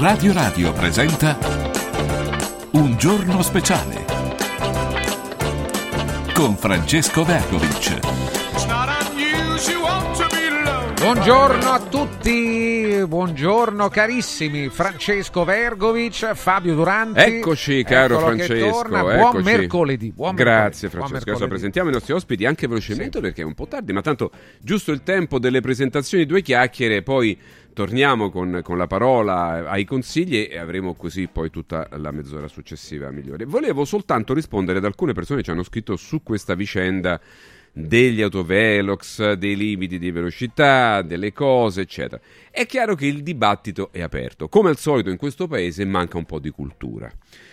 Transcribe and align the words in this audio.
Radio 0.00 0.32
Radio 0.32 0.72
presenta 0.74 1.36
Un 2.74 2.96
giorno 2.96 3.42
speciale 3.42 4.04
con 6.32 6.56
Francesco 6.56 7.24
Vergovic. 7.24 8.26
Buongiorno 11.00 11.70
a 11.70 11.80
tutti, 11.80 13.02
buongiorno 13.06 13.88
carissimi, 13.88 14.68
Francesco 14.68 15.44
Vergovic, 15.44 16.34
Fabio 16.34 16.74
Duranti. 16.74 17.20
Eccoci 17.20 17.82
caro 17.82 18.20
Francesco. 18.20 18.82
Buon 18.88 19.10
eccoci. 19.10 19.42
mercoledì. 19.42 20.12
Buon 20.12 20.34
Grazie 20.34 20.88
mercoledì, 20.88 20.96
buon 20.96 21.08
Francesco, 21.08 21.16
adesso 21.16 21.22
mercoledì. 21.22 21.48
presentiamo 21.48 21.88
i 21.88 21.92
nostri 21.92 22.12
ospiti 22.12 22.44
anche 22.44 22.68
velocemente 22.68 23.20
perché 23.20 23.42
è 23.42 23.44
un 23.44 23.54
po' 23.54 23.66
tardi, 23.66 23.92
ma 23.92 24.00
tanto 24.00 24.30
giusto 24.60 24.92
il 24.92 25.02
tempo 25.02 25.38
delle 25.38 25.60
presentazioni, 25.60 26.24
due 26.26 26.42
chiacchiere, 26.42 27.02
poi 27.02 27.38
torniamo 27.78 28.28
con, 28.30 28.58
con 28.64 28.76
la 28.76 28.88
parola 28.88 29.70
ai 29.70 29.84
consigli 29.84 30.48
e 30.50 30.58
avremo 30.58 30.94
così 30.94 31.28
poi 31.28 31.48
tutta 31.48 31.86
la 31.92 32.10
mezz'ora 32.10 32.48
successiva 32.48 33.12
migliore. 33.12 33.44
Volevo 33.44 33.84
soltanto 33.84 34.34
rispondere 34.34 34.78
ad 34.78 34.84
alcune 34.84 35.12
persone 35.12 35.38
che 35.38 35.44
ci 35.44 35.52
hanno 35.52 35.62
scritto 35.62 35.94
su 35.94 36.24
questa 36.24 36.56
vicenda 36.56 37.20
degli 37.72 38.20
autovelox, 38.20 39.34
dei 39.34 39.54
limiti 39.54 40.00
di 40.00 40.10
velocità, 40.10 41.02
delle 41.02 41.32
cose, 41.32 41.82
eccetera. 41.82 42.20
È 42.50 42.66
chiaro 42.66 42.96
che 42.96 43.06
il 43.06 43.22
dibattito 43.22 43.90
è 43.92 44.00
aperto. 44.00 44.48
Come 44.48 44.70
al 44.70 44.76
solito 44.76 45.10
in 45.10 45.16
questo 45.16 45.46
paese 45.46 45.84
manca 45.84 46.18
un 46.18 46.24
po' 46.24 46.40
di 46.40 46.50
cultura. 46.50 47.08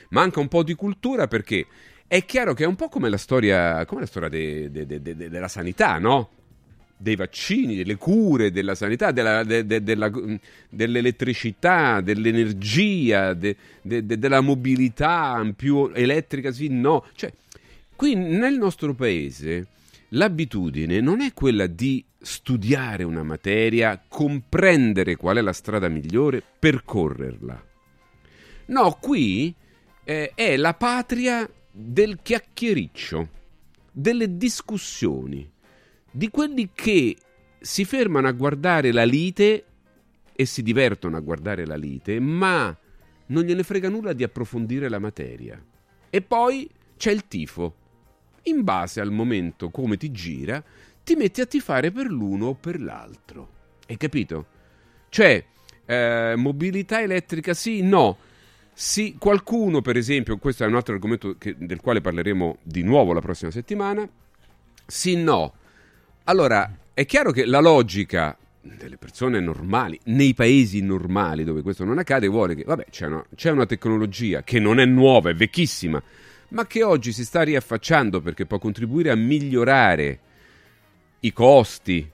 Manca 0.09 0.39
un 0.39 0.47
po' 0.47 0.63
di 0.63 0.73
cultura 0.73 1.27
perché 1.27 1.67
è 2.07 2.25
chiaro 2.25 2.55
che 2.55 2.63
è 2.63 2.67
un 2.67 2.75
po' 2.75 2.89
come 2.89 3.09
la 3.09 3.17
storia, 3.17 3.85
come 3.85 4.01
la 4.01 4.07
storia 4.07 4.29
de- 4.29 4.71
de- 4.71 4.87
de- 4.87 5.29
della 5.29 5.47
sanità, 5.47 5.99
no? 5.99 6.29
Dei 6.97 7.15
vaccini, 7.15 7.75
delle 7.75 7.95
cure, 7.97 8.51
della 8.51 8.73
sanità, 8.73 9.11
della- 9.11 9.43
de- 9.43 9.65
de- 9.65 9.83
della- 9.83 10.11
dell'elettricità, 10.69 11.99
dell'energia, 12.01 13.33
de- 13.33 13.55
de- 13.81 14.05
de- 14.05 14.17
della 14.17 14.41
mobilità 14.41 15.45
più 15.55 15.91
elettrica, 15.93 16.51
sì, 16.51 16.67
no. 16.69 17.05
Cioè, 17.13 17.31
qui 17.95 18.15
nel 18.15 18.57
nostro 18.57 18.93
paese 18.93 19.67
l'abitudine 20.09 21.01
non 21.01 21.19
è 21.21 21.33
quella 21.33 21.67
di 21.67 22.03
studiare 22.17 23.03
una 23.03 23.23
materia, 23.23 24.01
comprendere 24.07 25.15
qual 25.17 25.37
è 25.37 25.41
la 25.41 25.53
strada 25.53 25.89
migliore, 25.89 26.41
percorrerla. 26.59 27.63
No, 28.67 28.97
qui 28.99 29.53
eh, 30.05 30.31
è 30.33 30.55
la 30.55 30.73
patria 30.73 31.47
del 31.71 32.19
chiacchiericcio, 32.21 33.29
delle 33.91 34.37
discussioni, 34.37 35.47
di 36.15 36.29
quelli 36.29 36.69
che 36.73 37.17
si 37.59 37.83
fermano 37.83 38.29
a 38.29 38.31
guardare 38.31 38.93
la 38.93 39.03
lite 39.03 39.65
e 40.33 40.45
si 40.45 40.63
divertono 40.63 41.17
a 41.17 41.19
guardare 41.19 41.65
la 41.65 41.75
lite, 41.75 42.21
ma 42.21 42.75
non 43.27 43.43
gliene 43.43 43.63
frega 43.63 43.89
nulla 43.89 44.13
di 44.13 44.23
approfondire 44.23 44.87
la 44.87 44.99
materia. 44.99 45.61
E 46.09 46.21
poi 46.21 46.69
c'è 46.95 47.11
il 47.11 47.27
tifo. 47.27 47.75
In 48.43 48.63
base 48.63 49.01
al 49.01 49.11
momento 49.11 49.69
come 49.71 49.97
ti 49.97 50.09
gira, 50.11 50.63
ti 51.03 51.15
metti 51.15 51.41
a 51.41 51.45
tifare 51.45 51.91
per 51.91 52.05
l'uno 52.05 52.47
o 52.47 52.53
per 52.53 52.79
l'altro. 52.79 53.49
Hai 53.85 53.97
capito? 53.97 54.45
Cioè, 55.09 55.43
eh, 55.85 56.33
mobilità 56.37 57.01
elettrica 57.01 57.53
sì, 57.53 57.81
no. 57.81 58.17
Sì, 58.71 59.17
qualcuno, 59.19 59.81
per 59.81 59.97
esempio, 59.97 60.37
questo 60.37 60.63
è 60.63 60.67
un 60.67 60.75
altro 60.75 60.93
argomento 60.93 61.37
che- 61.37 61.55
del 61.57 61.81
quale 61.81 61.99
parleremo 61.99 62.59
di 62.63 62.83
nuovo 62.83 63.11
la 63.11 63.21
prossima 63.21 63.51
settimana. 63.51 64.07
Sì, 64.85 65.21
no. 65.21 65.53
Allora, 66.27 66.75
è 66.93 67.05
chiaro 67.05 67.31
che 67.31 67.45
la 67.45 67.59
logica 67.59 68.35
delle 68.61 68.97
persone 68.97 69.39
normali, 69.39 69.99
nei 70.05 70.33
paesi 70.33 70.81
normali 70.81 71.43
dove 71.43 71.61
questo 71.61 71.83
non 71.83 71.99
accade, 71.99 72.27
vuole 72.27 72.55
che, 72.55 72.63
vabbè, 72.63 72.85
c'è 72.89 73.05
una, 73.05 73.23
c'è 73.35 73.51
una 73.51 73.67
tecnologia 73.67 74.41
che 74.41 74.59
non 74.59 74.79
è 74.79 74.85
nuova, 74.85 75.29
è 75.29 75.35
vecchissima, 75.35 76.01
ma 76.49 76.65
che 76.65 76.81
oggi 76.81 77.11
si 77.11 77.23
sta 77.23 77.43
riaffacciando 77.43 78.21
perché 78.21 78.47
può 78.47 78.57
contribuire 78.57 79.11
a 79.11 79.15
migliorare 79.15 80.19
i 81.19 81.31
costi, 81.31 82.09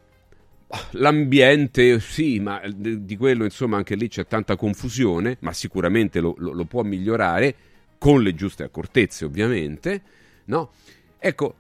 l'ambiente, 0.91 2.00
sì, 2.01 2.39
ma 2.41 2.61
di 2.67 3.05
di 3.05 3.16
quello 3.16 3.45
insomma 3.45 3.77
anche 3.77 3.95
lì 3.95 4.09
c'è 4.09 4.27
tanta 4.27 4.57
confusione, 4.57 5.38
ma 5.39 5.53
sicuramente 5.53 6.19
lo, 6.19 6.35
lo- 6.38 6.51
lo 6.51 6.66
può 6.66 6.83
migliorare 6.83 7.55
con 7.97 8.21
le 8.21 8.33
giuste 8.35 8.63
accortezze 8.63 9.23
ovviamente, 9.23 10.01
no? 10.45 10.71
Ecco, 11.17 11.55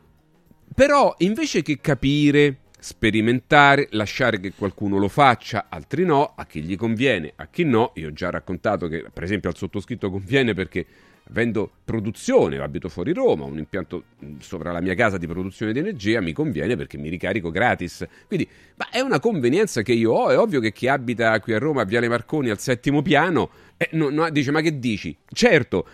però 0.73 1.13
invece 1.19 1.61
che 1.61 1.79
capire, 1.81 2.57
sperimentare, 2.79 3.87
lasciare 3.91 4.39
che 4.39 4.53
qualcuno 4.55 4.97
lo 4.97 5.07
faccia, 5.07 5.65
altri 5.69 6.05
no, 6.05 6.33
a 6.35 6.45
chi 6.45 6.61
gli 6.61 6.75
conviene, 6.75 7.33
a 7.35 7.47
chi 7.47 7.63
no, 7.63 7.91
io 7.95 8.07
ho 8.07 8.13
già 8.13 8.29
raccontato 8.29 8.87
che 8.87 9.05
per 9.11 9.23
esempio 9.23 9.49
al 9.49 9.55
sottoscritto 9.55 10.09
conviene 10.09 10.53
perché 10.53 10.85
avendo 11.29 11.69
produzione, 11.85 12.57
abito 12.57 12.89
fuori 12.89 13.13
Roma, 13.13 13.45
un 13.45 13.57
impianto 13.57 14.03
mh, 14.19 14.37
sopra 14.39 14.71
la 14.71 14.81
mia 14.81 14.95
casa 14.95 15.17
di 15.17 15.27
produzione 15.27 15.71
di 15.71 15.79
energia, 15.79 16.19
mi 16.19 16.33
conviene 16.33 16.75
perché 16.75 16.97
mi 16.97 17.09
ricarico 17.09 17.51
gratis. 17.51 18.05
Quindi, 18.27 18.47
ma 18.75 18.89
è 18.89 18.99
una 18.99 19.19
convenienza 19.19 19.81
che 19.81 19.93
io 19.93 20.11
ho, 20.11 20.29
è 20.29 20.37
ovvio 20.37 20.59
che 20.59 20.71
chi 20.71 20.87
abita 20.87 21.39
qui 21.39 21.53
a 21.53 21.59
Roma, 21.59 21.81
a 21.81 21.85
Viale 21.85 22.09
Marconi, 22.09 22.49
al 22.49 22.59
settimo 22.59 23.01
piano, 23.01 23.49
eh, 23.77 23.89
no- 23.93 24.09
no, 24.09 24.29
dice 24.29 24.51
ma 24.51 24.61
che 24.61 24.79
dici? 24.79 25.15
Certo, 25.31 25.85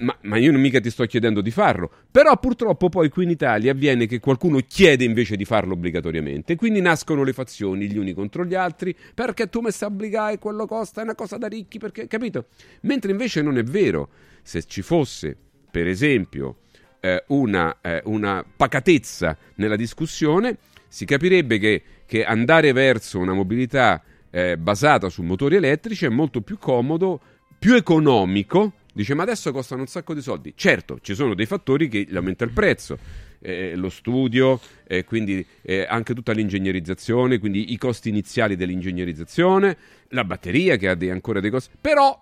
ma, 0.00 0.16
ma 0.22 0.36
io 0.36 0.52
non 0.52 0.60
mica 0.60 0.80
ti 0.80 0.90
sto 0.90 1.04
chiedendo 1.06 1.40
di 1.40 1.50
farlo. 1.50 1.90
Però 2.10 2.36
purtroppo 2.38 2.88
poi 2.88 3.08
qui 3.08 3.24
in 3.24 3.30
Italia 3.30 3.72
avviene 3.72 4.06
che 4.06 4.20
qualcuno 4.20 4.58
chiede 4.66 5.04
invece 5.04 5.36
di 5.36 5.44
farlo 5.44 5.74
obbligatoriamente. 5.74 6.56
Quindi 6.56 6.80
nascono 6.80 7.22
le 7.22 7.32
fazioni 7.32 7.90
gli 7.90 7.96
uni 7.96 8.12
contro 8.12 8.44
gli 8.44 8.54
altri. 8.54 8.94
Perché 9.14 9.48
tu 9.48 9.60
mi 9.60 9.70
stai 9.70 9.88
obbligare, 9.88 10.38
quello 10.38 10.66
costa, 10.66 11.00
è 11.00 11.04
una 11.04 11.14
cosa 11.14 11.36
da 11.36 11.46
ricchi, 11.46 11.78
perché, 11.78 12.06
capito? 12.06 12.46
Mentre 12.82 13.10
invece 13.10 13.42
non 13.42 13.58
è 13.58 13.62
vero. 13.62 14.08
Se 14.42 14.64
ci 14.64 14.82
fosse, 14.82 15.36
per 15.70 15.86
esempio, 15.86 16.58
eh, 17.00 17.24
una, 17.28 17.78
eh, 17.80 18.00
una 18.04 18.44
pacatezza 18.56 19.36
nella 19.56 19.76
discussione, 19.76 20.58
si 20.88 21.04
capirebbe 21.04 21.58
che, 21.58 21.82
che 22.06 22.24
andare 22.24 22.72
verso 22.72 23.18
una 23.18 23.32
mobilità 23.32 24.02
eh, 24.30 24.56
basata 24.56 25.08
su 25.08 25.22
motori 25.22 25.56
elettrici 25.56 26.04
è 26.04 26.08
molto 26.08 26.40
più 26.40 26.58
comodo, 26.58 27.20
più 27.58 27.74
economico. 27.74 28.72
Dice, 29.00 29.14
ma 29.14 29.22
adesso 29.22 29.50
costano 29.50 29.80
un 29.80 29.86
sacco 29.86 30.12
di 30.12 30.20
soldi. 30.20 30.52
Certo, 30.54 30.98
ci 31.00 31.14
sono 31.14 31.32
dei 31.32 31.46
fattori 31.46 31.88
che 31.88 32.06
aumenta 32.12 32.44
il 32.44 32.50
prezzo. 32.50 32.98
Eh, 33.40 33.74
lo 33.74 33.88
studio, 33.88 34.60
eh, 34.86 35.04
quindi 35.04 35.42
eh, 35.62 35.86
anche 35.88 36.12
tutta 36.12 36.32
l'ingegnerizzazione, 36.32 37.38
quindi 37.38 37.72
i 37.72 37.78
costi 37.78 38.10
iniziali 38.10 38.56
dell'ingegnerizzazione, 38.56 39.74
la 40.08 40.24
batteria 40.24 40.76
che 40.76 40.88
ha 40.88 40.94
dei- 40.94 41.08
ancora 41.08 41.40
dei 41.40 41.48
costi. 41.48 41.74
Però 41.80 42.20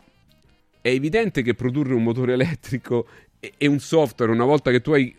è 0.80 0.88
evidente 0.88 1.42
che 1.42 1.54
produrre 1.54 1.94
un 1.94 2.04
motore 2.04 2.34
elettrico 2.34 3.08
e, 3.40 3.54
e 3.56 3.66
un 3.66 3.80
software, 3.80 4.30
una 4.30 4.44
volta 4.44 4.70
che 4.70 4.80
tu 4.80 4.92
hai, 4.92 5.12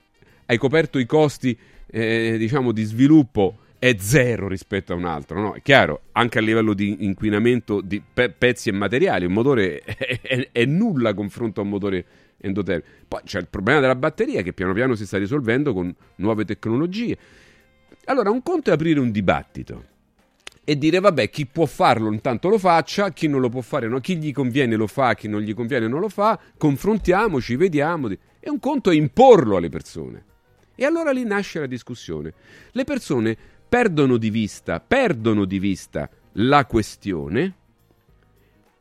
hai 0.45 0.57
coperto 0.57 0.97
i 0.97 1.05
costi, 1.05 1.57
eh, 1.87 2.35
diciamo, 2.37 2.71
di 2.71 2.83
sviluppo, 2.83 3.57
è 3.79 3.95
zero 3.97 4.49
rispetto 4.49 4.91
a 4.91 4.97
un 4.97 5.05
altro, 5.05 5.39
no? 5.39 5.53
È 5.53 5.61
chiaro, 5.61 6.01
anche 6.11 6.37
a 6.37 6.41
livello 6.41 6.73
di 6.73 7.05
inquinamento 7.05 7.79
di 7.79 8.01
pe- 8.01 8.29
pezzi 8.29 8.67
e 8.67 8.73
materiali, 8.73 9.25
un 9.25 9.31
motore 9.31 9.79
è, 9.81 10.19
è- 10.21 10.49
è 10.51 10.65
nulla 10.65 11.13
confronto 11.13 11.61
a 11.61 11.63
un 11.63 11.69
motore 11.69 12.05
endotermico. 12.37 12.87
Poi 13.07 13.21
c'è 13.23 13.39
il 13.39 13.47
problema 13.47 13.79
della 13.79 13.95
batteria 13.95 14.41
che 14.41 14.51
piano 14.51 14.73
piano 14.73 14.95
si 14.95 15.05
sta 15.05 15.17
risolvendo 15.17 15.73
con 15.73 15.93
nuove 16.15 16.43
tecnologie. 16.43 17.17
Allora, 18.05 18.29
un 18.29 18.43
conto 18.43 18.69
è 18.69 18.73
aprire 18.73 18.99
un 18.99 19.11
dibattito 19.11 19.85
e 20.65 20.77
dire 20.77 20.99
vabbè 20.99 21.29
chi 21.29 21.45
può 21.47 21.65
farlo 21.65 22.11
intanto 22.11 22.49
lo 22.49 22.59
faccia, 22.59 23.11
chi 23.11 23.27
non 23.27 23.39
lo 23.39 23.49
può 23.49 23.61
fare 23.61 23.87
no, 23.87 23.99
chi 24.01 24.17
gli 24.17 24.31
conviene 24.31 24.75
lo 24.75 24.87
fa, 24.87 25.15
chi 25.15 25.27
non 25.27 25.41
gli 25.41 25.53
conviene 25.53 25.87
non 25.87 26.01
lo 26.01 26.09
fa, 26.09 26.37
confrontiamoci, 26.57 27.55
vediamo. 27.55 28.09
E 28.09 28.49
un 28.49 28.59
conto 28.59 28.89
è 28.89 28.95
imporlo 28.95 29.55
alle 29.55 29.69
persone. 29.69 30.25
E 30.75 30.85
allora 30.85 31.11
lì 31.11 31.23
nasce 31.23 31.59
la 31.59 31.65
discussione. 31.65 32.33
Le 32.71 32.83
persone 32.83 33.37
perdono 33.69 34.17
di 34.17 34.29
vista, 34.31 34.79
perdono 34.79 35.45
di 35.45 35.59
vista 35.59 36.09
la 36.33 36.65
questione 36.65 37.53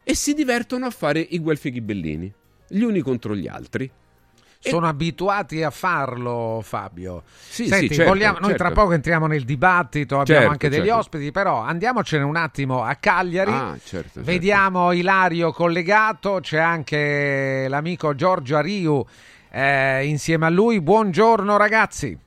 e 0.02 0.14
si 0.14 0.32
divertono 0.32 0.86
a 0.86 0.90
fare 0.90 1.20
i 1.20 1.38
guelfi 1.38 1.70
ghibellini, 1.70 2.32
gli 2.68 2.80
uni 2.80 3.00
contro 3.00 3.36
gli 3.36 3.46
altri. 3.46 3.84
E- 4.60 4.70
Sono 4.70 4.88
abituati 4.88 5.62
a 5.62 5.70
farlo, 5.70 6.60
Fabio. 6.64 7.22
Sì, 7.26 7.68
Senti, 7.68 7.88
sì, 7.88 7.94
certo, 7.96 8.10
vogliamo- 8.10 8.38
noi 8.40 8.48
certo. 8.50 8.64
tra 8.64 8.72
poco 8.72 8.92
entriamo 8.94 9.26
nel 9.26 9.44
dibattito, 9.44 10.18
abbiamo 10.18 10.40
Certo, 10.40 10.50
anche 10.52 10.68
degli 10.68 10.86
certo. 10.86 10.98
ospiti, 10.98 11.30
però 11.30 11.60
andiamocene 11.60 12.24
un 12.24 12.34
attimo 12.36 12.82
a 12.82 12.94
Cagliari. 12.96 13.52
Ah, 13.52 13.76
certo, 13.84 14.08
certo. 14.14 14.22
Vediamo 14.22 14.90
Ilario 14.92 15.52
collegato, 15.52 16.38
c'è 16.40 16.58
anche 16.58 17.66
l'amico 17.68 18.14
Giorgio 18.16 18.56
Ariu 18.56 19.04
eh, 19.50 20.06
insieme 20.06 20.46
a 20.46 20.50
lui. 20.50 20.80
Buongiorno 20.80 21.56
ragazzi. 21.56 22.18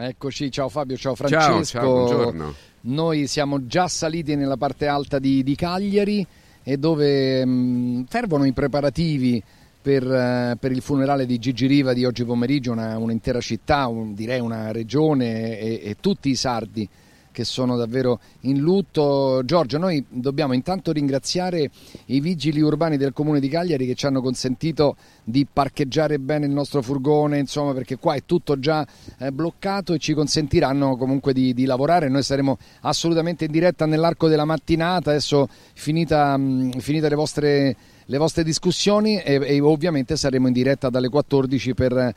Eccoci, 0.00 0.50
ciao 0.52 0.68
Fabio, 0.68 0.96
ciao 0.96 1.16
Ciao, 1.16 1.26
Francesco. 1.28 1.64
ciao, 1.78 1.92
buongiorno. 1.92 2.54
Noi 2.82 3.26
siamo 3.26 3.66
già 3.66 3.88
saliti 3.88 4.36
nella 4.36 4.56
parte 4.56 4.86
alta 4.86 5.18
di, 5.18 5.42
di 5.42 5.56
Cagliari 5.56 6.24
e 6.62 6.76
dove 6.76 7.44
mh, 7.44 8.04
fervono 8.08 8.44
i 8.44 8.52
preparativi 8.52 9.42
per, 9.82 10.04
eh, 10.04 10.56
per 10.58 10.70
il 10.70 10.82
funerale 10.82 11.26
di 11.26 11.38
Gigi 11.38 11.66
Riva 11.66 11.92
di 11.94 12.04
oggi 12.04 12.24
pomeriggio, 12.24 12.70
una- 12.70 12.96
un'intera 12.96 13.40
città, 13.40 13.88
un- 13.88 14.14
direi 14.14 14.38
una 14.38 14.70
regione 14.70 15.58
e, 15.58 15.80
e 15.82 15.96
tutti 15.98 16.28
i 16.30 16.36
sardi 16.36 16.88
che 17.38 17.44
sono 17.44 17.76
davvero 17.76 18.18
in 18.40 18.58
lutto. 18.58 19.42
Giorgio, 19.44 19.78
noi 19.78 20.04
dobbiamo 20.08 20.54
intanto 20.54 20.90
ringraziare 20.90 21.70
i 22.06 22.18
vigili 22.18 22.60
urbani 22.60 22.96
del 22.96 23.12
comune 23.12 23.38
di 23.38 23.48
Cagliari 23.48 23.86
che 23.86 23.94
ci 23.94 24.06
hanno 24.06 24.20
consentito 24.20 24.96
di 25.22 25.46
parcheggiare 25.50 26.18
bene 26.18 26.46
il 26.46 26.52
nostro 26.52 26.82
furgone, 26.82 27.38
insomma, 27.38 27.74
perché 27.74 27.96
qua 27.96 28.14
è 28.14 28.22
tutto 28.26 28.58
già 28.58 28.84
eh, 29.18 29.30
bloccato 29.30 29.94
e 29.94 29.98
ci 29.98 30.14
consentiranno 30.14 30.96
comunque 30.96 31.32
di, 31.32 31.54
di, 31.54 31.64
lavorare. 31.64 32.08
Noi 32.08 32.24
saremo 32.24 32.58
assolutamente 32.80 33.44
in 33.44 33.52
diretta 33.52 33.86
nell'arco 33.86 34.26
della 34.26 34.44
mattinata, 34.44 35.10
adesso 35.10 35.48
finita, 35.74 36.36
mh, 36.36 36.78
finite 36.80 37.08
le 37.08 37.14
vostre 37.14 37.76
le 38.10 38.16
vostre 38.16 38.42
discussioni 38.42 39.20
e, 39.20 39.34
e, 39.34 39.60
ovviamente 39.60 40.16
saremo 40.16 40.46
in 40.46 40.54
diretta 40.54 40.88
dalle 40.88 41.10
14 41.10 41.74
per 41.74 41.92
eh, 41.92 42.14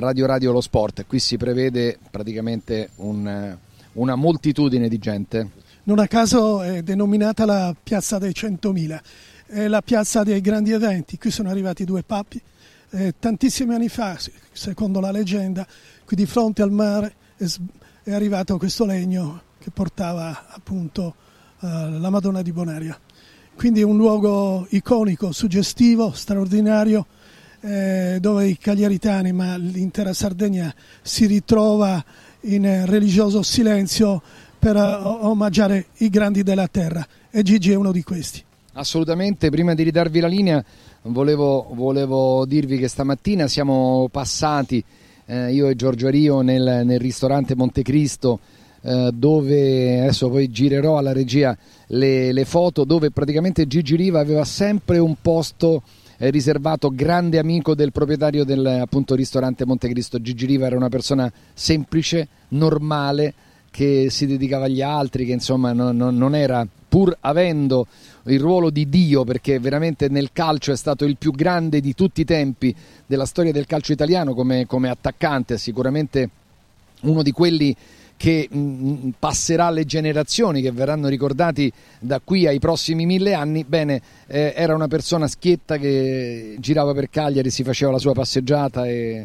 Radio 0.00 0.24
Radio 0.24 0.50
Lo 0.50 0.62
Sport. 0.62 1.04
Qui 1.06 1.18
si 1.18 1.36
prevede 1.36 1.98
praticamente 2.10 2.88
un, 2.96 3.54
una 3.96 4.14
moltitudine 4.14 4.88
di 4.88 4.98
gente. 4.98 5.50
Non 5.84 5.98
a 5.98 6.06
caso 6.06 6.62
è 6.62 6.82
denominata 6.82 7.44
la 7.44 7.74
piazza 7.80 8.18
dei 8.18 8.32
100.000, 8.32 9.00
è 9.46 9.68
la 9.68 9.82
piazza 9.82 10.22
dei 10.22 10.40
grandi 10.40 10.72
eventi. 10.72 11.18
Qui 11.18 11.30
sono 11.30 11.50
arrivati 11.50 11.84
due 11.84 12.02
papi. 12.02 12.40
Eh, 12.90 13.14
tantissimi 13.18 13.74
anni 13.74 13.88
fa, 13.88 14.16
secondo 14.52 15.00
la 15.00 15.10
leggenda, 15.10 15.66
qui 16.04 16.16
di 16.16 16.26
fronte 16.26 16.62
al 16.62 16.70
mare 16.70 17.14
è, 17.36 18.12
arrivato 18.12 18.56
questo 18.58 18.84
legno 18.84 19.42
che 19.58 19.70
portava 19.70 20.46
appunto 20.48 21.14
uh, 21.60 21.66
la 21.98 22.10
Madonna 22.10 22.42
di 22.42 22.52
Bonaria. 22.52 22.98
Quindi 23.54 23.82
un 23.82 23.96
luogo 23.96 24.66
iconico, 24.70 25.32
suggestivo, 25.32 26.12
straordinario, 26.12 27.06
eh, 27.60 28.18
dove 28.20 28.46
i 28.46 28.58
cagliaritani, 28.58 29.32
ma 29.32 29.56
l'intera 29.56 30.12
Sardegna 30.12 30.72
si 31.02 31.26
ritrova 31.26 32.04
in 32.54 32.84
religioso 32.86 33.42
silenzio 33.42 34.22
per 34.58 34.76
omaggiare 34.76 35.86
i 35.98 36.08
grandi 36.08 36.42
della 36.42 36.68
terra 36.68 37.06
e 37.30 37.42
Gigi 37.42 37.72
è 37.72 37.74
uno 37.74 37.92
di 37.92 38.02
questi. 38.02 38.42
Assolutamente, 38.72 39.50
prima 39.50 39.74
di 39.74 39.82
ridarvi 39.82 40.20
la 40.20 40.26
linea 40.26 40.64
volevo, 41.02 41.70
volevo 41.72 42.44
dirvi 42.46 42.78
che 42.78 42.88
stamattina 42.88 43.46
siamo 43.46 44.08
passati, 44.10 44.82
eh, 45.26 45.52
io 45.52 45.68
e 45.68 45.76
Giorgio 45.76 46.08
Rio, 46.08 46.40
nel, 46.40 46.82
nel 46.84 46.98
ristorante 46.98 47.54
Montecristo 47.54 48.38
eh, 48.82 49.10
dove 49.12 50.00
adesso 50.00 50.28
poi 50.28 50.48
girerò 50.50 50.98
alla 50.98 51.12
regia 51.12 51.56
le, 51.88 52.32
le, 52.32 52.44
foto 52.44 52.84
dove 52.84 53.10
praticamente 53.10 53.66
Gigi 53.66 53.96
Riva 53.96 54.20
aveva 54.20 54.44
sempre 54.44 54.98
un 54.98 55.16
posto 55.20 55.82
eh, 55.82 56.05
riservato 56.18 56.90
grande 56.90 57.38
amico 57.38 57.74
del 57.74 57.92
proprietario 57.92 58.44
del 58.44 58.64
appunto, 58.66 59.14
ristorante 59.14 59.64
Montecristo. 59.64 60.20
Gigi 60.20 60.46
Riva 60.46 60.66
era 60.66 60.76
una 60.76 60.88
persona 60.88 61.30
semplice, 61.52 62.28
normale, 62.48 63.34
che 63.70 64.08
si 64.08 64.26
dedicava 64.26 64.64
agli 64.64 64.80
altri, 64.80 65.26
che 65.26 65.32
insomma 65.32 65.72
non, 65.72 65.96
non, 65.96 66.16
non 66.16 66.34
era, 66.34 66.66
pur 66.88 67.16
avendo 67.20 67.86
il 68.24 68.40
ruolo 68.40 68.70
di 68.70 68.88
Dio, 68.88 69.24
perché 69.24 69.58
veramente 69.58 70.08
nel 70.08 70.30
calcio 70.32 70.72
è 70.72 70.76
stato 70.76 71.04
il 71.04 71.16
più 71.18 71.30
grande 71.32 71.80
di 71.80 71.94
tutti 71.94 72.22
i 72.22 72.24
tempi 72.24 72.74
della 73.04 73.26
storia 73.26 73.52
del 73.52 73.66
calcio 73.66 73.92
italiano 73.92 74.34
come, 74.34 74.66
come 74.66 74.88
attaccante, 74.88 75.58
sicuramente 75.58 76.30
uno 77.02 77.22
di 77.22 77.32
quelli 77.32 77.76
che 78.16 78.48
mh, 78.50 78.58
mm, 78.58 78.92
mm, 78.92 79.08
passerà 79.18 79.66
alle 79.66 79.84
generazioni 79.84 80.62
che 80.62 80.72
verranno 80.72 81.08
ricordati 81.08 81.70
da 81.98 82.20
qui 82.22 82.46
ai 82.46 82.58
prossimi 82.58 83.06
mille 83.06 83.34
anni, 83.34 83.64
bene, 83.64 84.00
eh, 84.26 84.52
era 84.56 84.74
una 84.74 84.88
persona 84.88 85.26
schietta 85.28 85.76
che 85.76 86.56
girava 86.58 86.94
per 86.94 87.10
Cagliari, 87.10 87.50
si 87.50 87.62
faceva 87.62 87.92
la 87.92 87.98
sua 87.98 88.12
passeggiata 88.12 88.86
e 88.86 89.24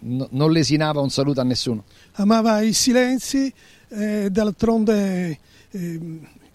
no, 0.00 0.28
non 0.30 0.50
lesinava 0.50 1.00
un 1.00 1.10
saluto 1.10 1.40
a 1.40 1.44
nessuno. 1.44 1.84
Amava 2.12 2.60
i 2.62 2.72
silenzi, 2.72 3.52
eh, 3.88 4.28
d'altronde 4.30 5.38
eh, 5.70 6.00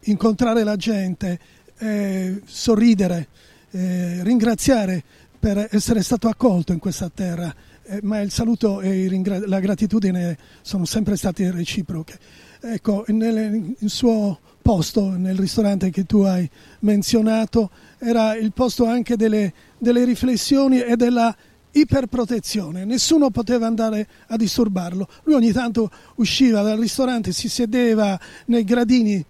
incontrare 0.02 0.64
la 0.64 0.76
gente, 0.76 1.40
eh, 1.78 2.42
sorridere, 2.46 3.28
eh, 3.72 4.24
ringraziare 4.24 5.04
per 5.40 5.68
essere 5.72 6.02
stato 6.02 6.28
accolto 6.28 6.74
in 6.74 6.80
questa 6.80 7.10
terra 7.14 7.54
eh, 7.88 8.00
ma 8.04 8.20
il 8.20 8.32
saluto 8.32 8.82
e 8.82 9.10
la 9.46 9.60
gratitudine 9.60 10.38
sono 10.62 10.84
sempre 10.84 11.16
state 11.16 11.50
reciproche. 11.52 12.20
Ecco, 12.60 13.06
nel, 13.08 13.76
il 13.80 13.90
suo 13.90 14.40
posto 14.62 15.12
nel 15.12 15.38
ristorante 15.38 15.90
che 15.90 16.04
tu 16.04 16.20
hai 16.20 16.50
menzionato 16.80 17.70
era 17.98 18.36
il 18.36 18.52
posto 18.52 18.86
anche 18.86 19.16
delle, 19.16 19.54
delle 19.78 20.04
riflessioni 20.04 20.82
e 20.82 20.98
della 20.98 21.34
iperprotezione, 21.72 22.84
nessuno 22.84 23.30
poteva 23.30 23.68
andare 23.68 24.08
a 24.28 24.36
disturbarlo. 24.36 25.08
Lui 25.24 25.36
ogni 25.36 25.52
tanto 25.54 25.90
usciva 26.16 26.62
dal 26.64 26.78
ristorante, 26.78 27.32
si 27.32 27.48
sedeva 27.48 28.20
nei 28.48 28.64
gradini 28.64 29.24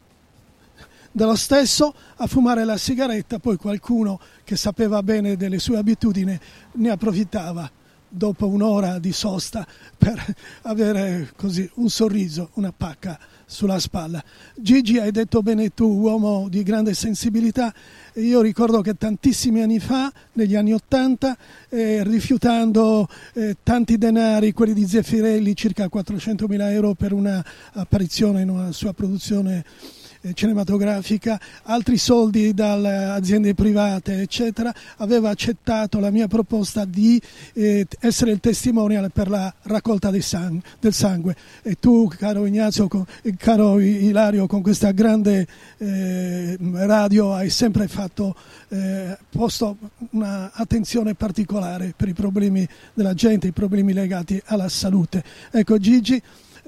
dello 1.11 1.35
stesso 1.35 1.93
a 2.15 2.25
fumare 2.25 2.63
la 2.63 2.77
sigaretta, 2.77 3.37
poi 3.37 3.57
qualcuno 3.57 4.19
che 4.43 4.55
sapeva 4.55 5.03
bene 5.03 5.35
delle 5.35 5.59
sue 5.59 5.77
abitudini 5.77 6.39
ne 6.73 6.89
approfittava 6.89 7.69
dopo 8.09 8.47
un'ora 8.47 8.99
di 8.99 9.11
sosta 9.11 9.65
per 9.97 10.35
avere 10.63 11.31
così 11.35 11.69
un 11.75 11.89
sorriso, 11.89 12.49
una 12.53 12.73
pacca 12.75 13.19
sulla 13.45 13.79
spalla. 13.79 14.23
Gigi, 14.55 14.99
hai 14.99 15.11
detto 15.11 15.41
bene 15.41 15.73
tu, 15.73 15.85
uomo 15.85 16.49
di 16.49 16.63
grande 16.63 16.93
sensibilità. 16.93 17.73
Io 18.15 18.41
ricordo 18.41 18.81
che 18.81 18.95
tantissimi 18.95 19.61
anni 19.61 19.79
fa, 19.79 20.11
negli 20.33 20.55
anni 20.55 20.73
Ottanta, 20.73 21.37
eh, 21.69 22.03
rifiutando 22.03 23.07
eh, 23.33 23.55
tanti 23.63 23.97
denari, 23.97 24.51
quelli 24.51 24.73
di 24.73 24.85
Zeffirelli, 24.85 25.55
circa 25.55 25.87
400.000 25.91 26.71
euro 26.71 26.93
per 26.93 27.13
un'apparizione 27.13 28.41
in 28.41 28.49
una 28.49 28.71
sua 28.71 28.93
produzione 28.93 29.63
cinematografica, 30.33 31.39
altri 31.63 31.97
soldi 31.97 32.53
dalle 32.53 33.05
aziende 33.05 33.53
private, 33.53 34.21
eccetera, 34.21 34.73
aveva 34.97 35.29
accettato 35.29 35.99
la 35.99 36.09
mia 36.09 36.27
proposta 36.27 36.85
di 36.85 37.21
eh, 37.53 37.85
essere 37.99 38.31
il 38.31 38.39
testimonial 38.39 39.11
per 39.11 39.29
la 39.29 39.53
raccolta 39.63 40.11
sang- 40.21 40.61
del 40.79 40.93
sangue. 40.93 41.35
E 41.61 41.77
tu, 41.79 42.07
caro 42.07 42.45
Ignazio, 42.45 42.87
con, 42.87 43.05
caro 43.37 43.79
Ilario, 43.79 44.47
con 44.47 44.61
questa 44.61 44.91
grande 44.91 45.47
eh, 45.77 46.57
radio 46.59 47.33
hai 47.33 47.49
sempre 47.49 47.87
fatto, 47.87 48.35
eh, 48.69 49.17
posto 49.29 49.77
un'attenzione 50.11 51.13
particolare 51.13 51.93
per 51.95 52.07
i 52.07 52.13
problemi 52.13 52.67
della 52.93 53.13
gente, 53.13 53.47
i 53.47 53.51
problemi 53.51 53.93
legati 53.93 54.41
alla 54.45 54.69
salute. 54.69 55.23
Ecco, 55.51 55.77
Gigi, 55.77 56.21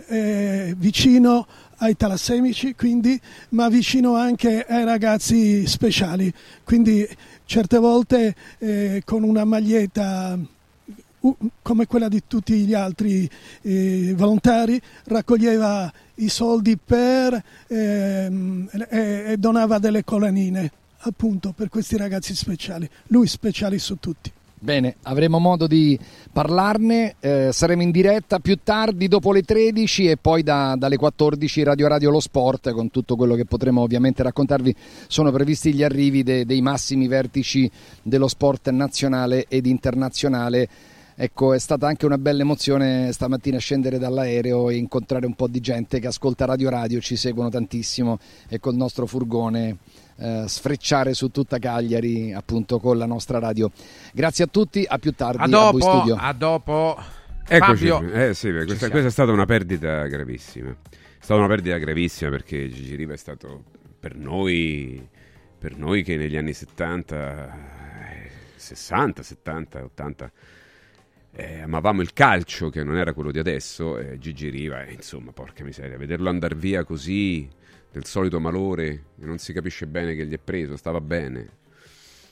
eh, 0.09 0.73
vicino 0.77 1.47
ai 1.77 1.95
talassemici, 1.95 2.75
quindi, 2.75 3.19
ma 3.49 3.69
vicino 3.69 4.15
anche 4.15 4.65
ai 4.67 4.83
ragazzi 4.83 5.65
speciali. 5.65 6.31
Quindi 6.63 7.07
certe 7.45 7.77
volte 7.77 8.35
eh, 8.57 9.01
con 9.05 9.23
una 9.23 9.45
maglietta 9.45 10.37
uh, 11.19 11.37
come 11.61 11.87
quella 11.87 12.09
di 12.09 12.23
tutti 12.27 12.65
gli 12.65 12.73
altri 12.73 13.29
eh, 13.61 14.13
volontari 14.15 14.79
raccoglieva 15.05 15.91
i 16.15 16.27
soldi 16.27 16.77
per 16.77 17.41
ehm, 17.67 18.69
e, 18.89 19.23
e 19.27 19.37
donava 19.37 19.79
delle 19.79 20.03
collanine 20.03 20.71
appunto 21.03 21.53
per 21.53 21.69
questi 21.69 21.95
ragazzi 21.95 22.35
speciali. 22.35 22.89
Lui 23.07 23.27
speciali 23.27 23.79
su 23.79 23.97
tutti. 23.99 24.31
Bene, 24.61 24.97
avremo 25.03 25.39
modo 25.39 25.67
di 25.67 25.97
parlarne, 26.33 27.15
eh, 27.21 27.49
saremo 27.53 27.81
in 27.81 27.91
diretta 27.91 28.39
più 28.39 28.57
tardi 28.61 29.07
dopo 29.07 29.31
le 29.31 29.41
13 29.41 30.07
e 30.07 30.17
poi 30.17 30.43
da, 30.43 30.75
dalle 30.77 30.97
14 30.97 31.63
Radio 31.63 31.87
Radio 31.87 32.09
Lo 32.09 32.19
Sport 32.19 32.71
con 32.73 32.91
tutto 32.91 33.15
quello 33.15 33.35
che 33.35 33.45
potremo 33.45 33.81
ovviamente 33.81 34.21
raccontarvi. 34.21 34.75
Sono 35.07 35.31
previsti 35.31 35.73
gli 35.73 35.81
arrivi 35.81 36.23
de, 36.23 36.45
dei 36.45 36.61
massimi 36.61 37.07
vertici 37.07 37.71
dello 38.03 38.27
sport 38.27 38.69
nazionale 38.71 39.45
ed 39.47 39.65
internazionale. 39.65 40.67
Ecco, 41.21 41.53
è 41.53 41.59
stata 41.59 41.85
anche 41.85 42.05
una 42.05 42.17
bella 42.17 42.43
emozione 42.43 43.11
stamattina 43.11 43.57
scendere 43.57 43.97
dall'aereo 43.97 44.69
e 44.69 44.77
incontrare 44.77 45.25
un 45.25 45.33
po' 45.33 45.49
di 45.49 45.59
gente 45.59 45.99
che 45.99 46.07
ascolta 46.07 46.45
Radio 46.45 46.69
Radio, 46.69 47.01
ci 47.01 47.17
seguono 47.17 47.49
tantissimo 47.49 48.19
e 48.47 48.61
col 48.61 48.75
nostro 48.75 49.05
furgone 49.05 49.79
eh, 50.15 50.45
sfrecciare 50.47 51.13
su 51.13 51.27
tutta 51.29 51.59
Cagliari 51.59 52.31
appunto 52.31 52.79
con 52.79 52.97
la 52.97 53.05
nostra 53.05 53.37
radio. 53.37 53.69
Grazie 54.13 54.45
a 54.45 54.47
tutti, 54.47 54.85
a 54.87 54.97
più 54.97 55.11
tardi. 55.11 55.43
A 55.43 55.47
dopo, 55.47 55.75
a, 55.75 55.81
studio. 55.81 56.15
a 56.17 56.31
dopo. 56.31 56.97
Eccoci, 57.45 57.87
eh, 57.87 58.33
sì, 58.33 58.49
questa, 58.53 58.89
questa, 58.89 59.09
è 59.09 59.11
stata 59.11 59.33
una 59.33 59.45
perdita 59.45 60.07
gravissima. 60.07 60.69
È 60.69 60.95
stata 61.19 61.37
una 61.37 61.49
perdita 61.49 61.77
gravissima 61.79 62.29
perché 62.29 62.69
Gigi 62.69 62.95
Riva 62.95 63.11
è 63.11 63.17
stato 63.17 63.65
per 63.99 64.15
noi, 64.15 65.05
per 65.59 65.75
noi 65.75 66.01
che 66.01 66.15
negli 66.15 66.37
anni 66.37 66.53
70, 66.53 67.57
60, 68.55 69.21
70, 69.21 69.83
80 69.83 70.31
eh, 71.31 71.61
amavamo 71.61 72.01
il 72.01 72.13
calcio 72.13 72.69
che 72.69 72.83
non 72.83 72.97
era 72.97 73.13
quello 73.13 73.31
di 73.31 73.39
adesso. 73.39 73.97
Eh, 73.97 74.17
Gigi 74.17 74.49
Riva, 74.49 74.83
eh, 74.83 74.93
insomma, 74.93 75.31
porca 75.31 75.63
miseria, 75.63 75.97
vederlo 75.97 76.29
andare 76.29 76.55
via 76.55 76.83
così 76.83 77.47
del 77.91 78.05
solito 78.05 78.39
malore, 78.39 79.05
non 79.15 79.37
si 79.37 79.53
capisce 79.53 79.87
bene 79.87 80.15
che 80.15 80.25
gli 80.25 80.33
è 80.33 80.39
preso, 80.39 80.75
stava 80.75 81.01
bene. 81.01 81.57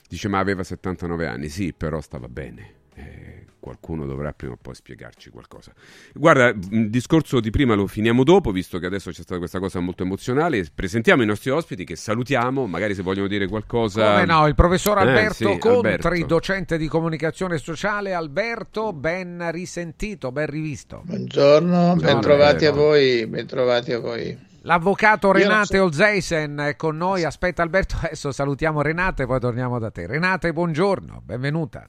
Dice 0.08 0.28
ma 0.28 0.38
aveva 0.38 0.62
79 0.62 1.26
anni, 1.26 1.48
sì, 1.48 1.72
però 1.72 2.00
stava 2.00 2.28
bene. 2.28 2.77
Eh, 2.98 3.44
qualcuno 3.60 4.06
dovrà 4.06 4.32
prima 4.32 4.54
o 4.54 4.58
poi 4.60 4.74
spiegarci 4.74 5.30
qualcosa. 5.30 5.72
Guarda, 6.14 6.48
il 6.48 6.88
discorso 6.90 7.38
di 7.40 7.50
prima 7.50 7.74
lo 7.74 7.86
finiamo 7.86 8.24
dopo, 8.24 8.50
visto 8.50 8.78
che 8.78 8.86
adesso 8.86 9.10
c'è 9.10 9.22
stata 9.22 9.38
questa 9.38 9.58
cosa 9.58 9.78
molto 9.80 10.02
emozionale. 10.04 10.64
Presentiamo 10.74 11.22
i 11.22 11.26
nostri 11.26 11.50
ospiti 11.50 11.84
che 11.84 11.94
salutiamo, 11.96 12.66
magari 12.66 12.94
se 12.94 13.02
vogliono 13.02 13.26
dire 13.28 13.46
qualcosa. 13.46 14.12
Come 14.12 14.24
no, 14.24 14.46
il 14.46 14.54
professor 14.54 14.96
Eh, 14.98 15.00
Alberto 15.02 15.34
sì, 15.34 15.58
Contri, 15.58 15.92
Alberto. 15.92 16.26
docente 16.26 16.78
di 16.78 16.88
comunicazione 16.88 17.58
sociale. 17.58 18.14
Alberto, 18.14 18.92
ben 18.92 19.48
risentito, 19.50 20.32
ben 20.32 20.46
rivisto. 20.46 21.02
Buongiorno, 21.04 21.96
bentrovati 21.96 22.64
a 22.64 22.72
voi, 22.72 23.26
bentrovati 23.26 23.92
a 23.92 23.98
voi. 24.00 24.46
L'avvocato 24.62 25.30
Renate 25.32 25.76
so- 25.78 25.84
Olzeisen 25.84 26.58
è 26.58 26.76
con 26.76 26.96
noi. 26.96 27.24
Aspetta 27.24 27.62
Alberto, 27.62 27.96
adesso 28.02 28.32
salutiamo 28.32 28.82
Renate, 28.82 29.26
poi 29.26 29.40
torniamo 29.40 29.78
da 29.78 29.90
te. 29.90 30.06
Renate, 30.06 30.52
buongiorno, 30.52 31.22
benvenuta. 31.24 31.88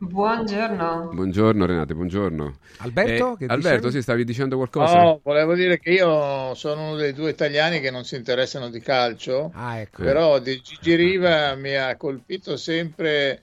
Buongiorno. 0.00 1.08
Buongiorno 1.10 1.66
Renate, 1.66 1.94
buongiorno. 1.94 2.58
Alberto, 2.76 3.32
Eh, 3.32 3.36
che 3.36 3.46
Alberto, 3.46 3.88
dicevi? 3.88 3.90
sì, 3.90 4.02
stavi 4.02 4.24
dicendo 4.24 4.56
qualcosa? 4.56 4.98
No, 4.98 5.20
volevo 5.24 5.54
dire 5.54 5.78
che 5.78 5.90
io 5.90 6.54
sono 6.54 6.88
uno 6.90 6.96
dei 6.96 7.12
due 7.12 7.30
italiani 7.30 7.80
che 7.80 7.90
non 7.90 8.04
si 8.04 8.14
interessano 8.16 8.70
di 8.70 8.80
calcio, 8.80 9.50
Ah, 9.54 9.78
ecco. 9.80 10.02
però 10.04 10.38
di 10.38 10.60
Gigi 10.60 10.94
Riva 10.94 11.54
mi 11.56 11.74
ha 11.74 11.96
colpito 11.96 12.56
sempre 12.56 13.42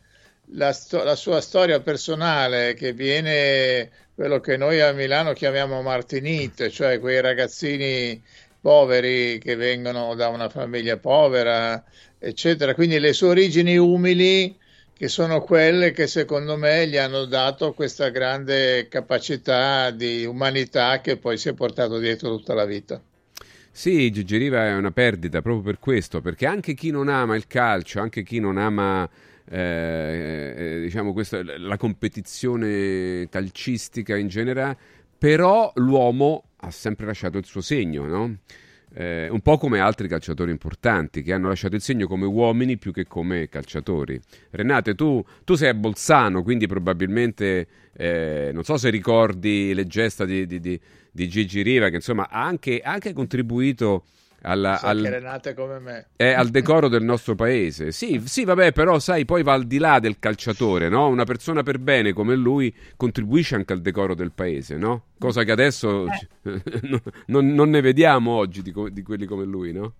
la, 0.51 0.71
sto- 0.71 1.03
la 1.03 1.15
sua 1.15 1.41
storia 1.41 1.81
personale, 1.81 2.74
che 2.74 2.93
viene 2.93 3.91
quello 4.13 4.39
che 4.39 4.55
noi 4.57 4.79
a 4.79 4.93
Milano 4.93 5.33
chiamiamo 5.33 5.81
Martinite, 5.81 6.69
cioè 6.69 7.00
quei 7.00 7.19
ragazzini 7.21 8.24
poveri 8.62 9.38
che 9.39 9.55
vengono 9.55 10.15
da 10.15 10.29
una 10.29 10.50
famiglia 10.50 10.97
povera, 10.97 11.83
eccetera. 12.17 12.74
Quindi 12.74 13.00
le 13.00 13.13
sue 13.13 13.29
origini 13.29 13.77
umili 13.77 14.57
che 14.97 15.09
sono 15.09 15.41
quelle 15.41 15.91
che 15.91 16.07
secondo 16.07 16.55
me 16.55 16.87
gli 16.87 16.95
hanno 16.95 17.25
dato 17.25 17.73
questa 17.73 18.09
grande 18.09 18.87
capacità 18.87 19.91
di 19.91 20.23
umanità 20.25 21.01
che 21.01 21.17
poi 21.17 21.37
si 21.37 21.49
è 21.49 21.53
portato 21.53 21.99
dietro 21.99 22.29
tutta 22.37 22.53
la 22.53 22.63
vita. 22.63 23.01
Sì, 23.71 24.09
Gigi 24.09 24.37
Riva 24.37 24.67
è 24.67 24.73
una 24.73 24.91
perdita 24.91 25.41
proprio 25.41 25.63
per 25.63 25.79
questo, 25.79 26.21
perché 26.21 26.45
anche 26.45 26.73
chi 26.73 26.91
non 26.91 27.09
ama 27.09 27.35
il 27.35 27.45
calcio, 27.45 27.99
anche 27.99 28.23
chi 28.23 28.39
non 28.39 28.57
ama 28.57 29.07
eh, 29.49 30.53
eh, 30.55 30.79
diciamo 30.81 31.11
questa, 31.11 31.41
la 31.43 31.75
competizione 31.75 33.27
calcistica 33.29 34.15
in 34.15 34.29
generale, 34.29 34.77
però 35.17 35.73
l'uomo 35.75 36.51
ha 36.55 36.71
sempre 36.71 37.05
lasciato 37.05 37.37
il 37.37 37.45
suo 37.45 37.59
segno, 37.59 38.05
no? 38.05 38.37
Eh, 38.97 39.27
un 39.29 39.41
po' 39.41 39.57
come 39.57 39.79
altri 39.79 40.07
calciatori 40.07 40.51
importanti 40.51 41.21
che 41.21 41.33
hanno 41.33 41.49
lasciato 41.49 41.75
il 41.75 41.81
segno 41.81 42.07
come 42.07 42.25
uomini 42.25 42.77
più 42.77 42.93
che 42.93 43.05
come 43.05 43.49
calciatori. 43.49 44.17
Renate, 44.51 44.95
tu, 44.95 45.21
tu 45.43 45.55
sei 45.55 45.67
a 45.69 45.73
Bolzano, 45.73 46.43
quindi 46.43 46.65
probabilmente 46.65 47.67
eh, 47.93 48.51
non 48.53 48.63
so 48.63 48.77
se 48.77 48.89
ricordi 48.89 49.73
le 49.73 49.85
gesta 49.85 50.23
di, 50.23 50.45
di- 50.45 50.61
di- 50.61 50.79
di 51.11 51.27
Gigi 51.27 51.61
Riva, 51.61 51.89
che 51.89 51.95
insomma 51.95 52.29
ha 52.29 52.45
anche, 52.45 52.79
ha 52.79 52.93
anche 52.93 53.11
contribuito 53.11 54.05
alla- 54.45 54.77
Sa 54.77 54.87
al, 54.89 55.01
che 55.01 55.09
Renate 55.09 55.53
come 55.53 55.79
me. 55.79 56.07
è 56.15 56.31
al 56.31 56.49
decoro 56.49 56.87
del 56.87 57.03
nostro 57.03 57.35
paese. 57.35 57.91
Sì, 57.91 58.21
sì, 58.25 58.45
vabbè, 58.45 58.71
però 58.71 58.99
sai, 58.99 59.25
poi 59.25 59.43
va 59.43 59.53
al 59.53 59.65
di 59.65 59.77
là 59.77 59.99
del 59.99 60.17
calciatore, 60.19 60.87
no? 60.89 61.07
Una 61.07 61.25
persona 61.25 61.63
per 61.63 61.79
bene 61.79 62.13
come 62.13 62.35
lui 62.35 62.73
contribuisce 62.95 63.55
anche 63.55 63.73
al 63.73 63.81
decoro 63.81 64.15
del 64.15 64.31
paese, 64.31 64.77
no? 64.77 65.03
Cosa 65.19 65.43
che 65.43 65.51
adesso 65.51 66.07
non, 66.83 67.01
non- 67.27 67.53
non 67.53 67.69
ne 67.69 67.81
vediamo 67.81 68.31
oggi 68.31 68.61
di, 68.61 68.73
di 68.91 69.03
quelli 69.03 69.25
come 69.25 69.45
lui, 69.45 69.73
no? 69.73 69.93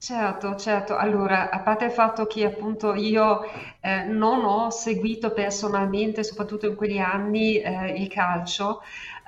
Certo, 0.00 0.54
certo. 0.54 0.96
Allora, 0.96 1.50
a 1.50 1.58
parte 1.60 1.86
il 1.86 1.90
fatto 1.90 2.26
che 2.26 2.44
appunto 2.44 2.94
io 2.94 3.40
eh, 3.80 4.04
non 4.04 4.44
ho 4.44 4.70
seguito 4.70 5.32
personalmente, 5.32 6.22
soprattutto 6.22 6.66
in 6.66 6.76
quegli 6.76 6.98
anni, 6.98 7.58
eh, 7.60 7.94
il 8.00 8.06
calcio, 8.08 8.80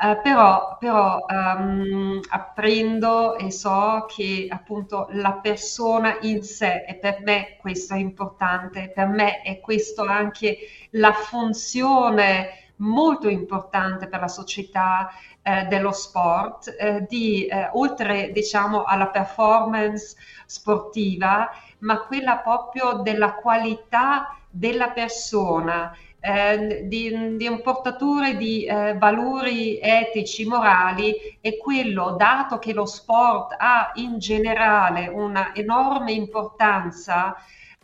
eh, 0.02 0.19
però, 0.23 0.76
però 0.78 1.26
ehm, 1.28 2.21
apprendo 2.30 3.37
e 3.37 3.50
so 3.50 4.07
che 4.09 4.47
appunto 4.49 5.09
la 5.11 5.33
persona 5.35 6.16
in 6.23 6.42
sé, 6.42 6.85
e 6.87 6.95
per 6.95 7.21
me 7.23 7.57
questo 7.61 7.95
è 7.95 7.99
importante, 7.99 8.90
per 8.95 9.09
me 9.09 9.42
è 9.42 9.61
questo 9.61 10.02
anche 10.04 10.57
la 10.92 11.12
funzione 11.12 12.73
molto 12.76 13.28
importante 13.28 14.09
per 14.09 14.21
la 14.21 14.28
società 14.28 15.11
eh, 15.42 15.64
dello 15.66 15.92
sport, 15.92 16.75
eh, 16.78 17.04
di, 17.07 17.47
eh, 17.47 17.69
oltre 17.75 18.33
diciamo 18.33 18.85
alla 18.85 19.09
performance 19.09 20.16
sportiva, 20.47 21.50
ma 21.80 22.00
quella 22.07 22.38
proprio 22.38 22.95
della 23.02 23.35
qualità 23.35 24.35
della 24.50 24.90
persona, 24.90 25.95
eh, 26.20 26.82
di, 26.86 27.36
di 27.36 27.46
un 27.46 27.62
portatore 27.62 28.36
di 28.36 28.64
eh, 28.64 28.94
valori 28.98 29.78
etici, 29.80 30.44
morali 30.44 31.14
e 31.40 31.56
quello, 31.56 32.14
dato 32.16 32.58
che 32.58 32.72
lo 32.72 32.84
sport 32.84 33.54
ha 33.58 33.92
in 33.94 34.18
generale 34.18 35.08
una 35.08 35.54
enorme 35.54 36.12
importanza 36.12 37.34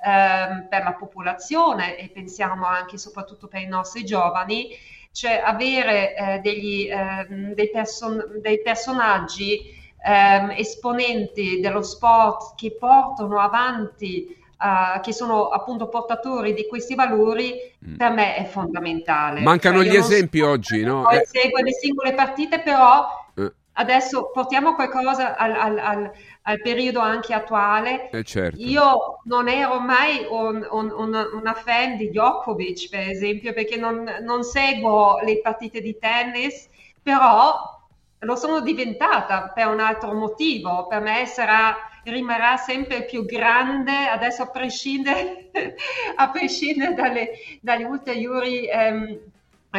ehm, 0.04 0.66
per 0.68 0.82
la 0.84 0.92
popolazione 0.92 1.96
e 1.96 2.08
pensiamo 2.08 2.66
anche 2.66 2.96
e 2.96 2.98
soprattutto 2.98 3.48
per 3.48 3.62
i 3.62 3.66
nostri 3.66 4.04
giovani, 4.04 4.68
cioè 5.12 5.40
avere 5.42 6.14
eh, 6.14 6.38
degli, 6.40 6.88
ehm, 6.90 7.54
dei, 7.54 7.70
person- 7.70 8.38
dei 8.42 8.60
personaggi 8.60 9.74
ehm, 10.04 10.50
esponenti 10.50 11.60
dello 11.60 11.82
sport 11.82 12.54
che 12.54 12.76
portano 12.78 13.40
avanti, 13.40 14.44
eh, 14.60 15.00
che 15.00 15.12
sono 15.12 15.48
appunto 15.48 15.88
portatori 15.88 16.54
di 16.54 16.66
questi 16.66 16.94
valori, 16.94 17.54
Mm. 17.86 17.96
per 17.96 18.10
me 18.12 18.36
è 18.36 18.44
fondamentale. 18.44 19.40
Mancano 19.40 19.82
Cioè, 19.82 19.92
gli 19.92 19.96
esempi 19.96 20.38
so 20.40 20.48
oggi, 20.48 20.82
no? 20.82 21.02
Poi 21.02 21.16
Eh. 21.18 21.26
segue 21.26 21.62
le 21.62 21.72
singole 21.72 22.14
partite, 22.14 22.60
però 22.60 23.06
Eh. 23.36 23.52
adesso 23.74 24.30
portiamo 24.32 24.74
qualcosa 24.74 25.36
al, 25.36 25.52
al- 25.52 25.78
al- 25.78 26.10
al 26.48 26.60
periodo 26.62 27.00
anche 27.00 27.34
attuale. 27.34 28.08
Eh, 28.10 28.22
certo. 28.22 28.56
Io 28.60 29.18
non 29.24 29.48
ero 29.48 29.80
mai 29.80 30.26
un- 30.30 30.66
un- 30.70 30.92
un- 30.96 31.28
una 31.34 31.52
fan 31.54 31.96
di 31.96 32.08
Djokovic, 32.08 32.88
per 32.88 33.08
esempio, 33.08 33.52
perché 33.52 33.76
non, 33.76 34.08
non 34.22 34.42
seguo 34.44 35.18
le 35.24 35.40
partite 35.40 35.80
di 35.80 35.98
tennis, 35.98 36.68
però 37.02 37.74
lo 38.20 38.36
sono 38.36 38.60
diventata 38.60 39.50
per 39.54 39.66
un 39.68 39.80
altro 39.80 40.12
motivo. 40.14 40.86
Per 40.86 41.00
me 41.00 41.26
sarà, 41.26 41.76
rimarrà 42.10 42.56
sempre 42.56 43.04
più 43.04 43.24
grande, 43.24 44.06
adesso 44.08 44.42
a 44.42 44.50
prescindere, 44.50 45.50
a 46.16 46.30
prescindere 46.30 46.94
dalle- 46.94 47.30
dagli 47.60 47.82
ulteriori 47.84 48.68
ehm, 48.68 49.18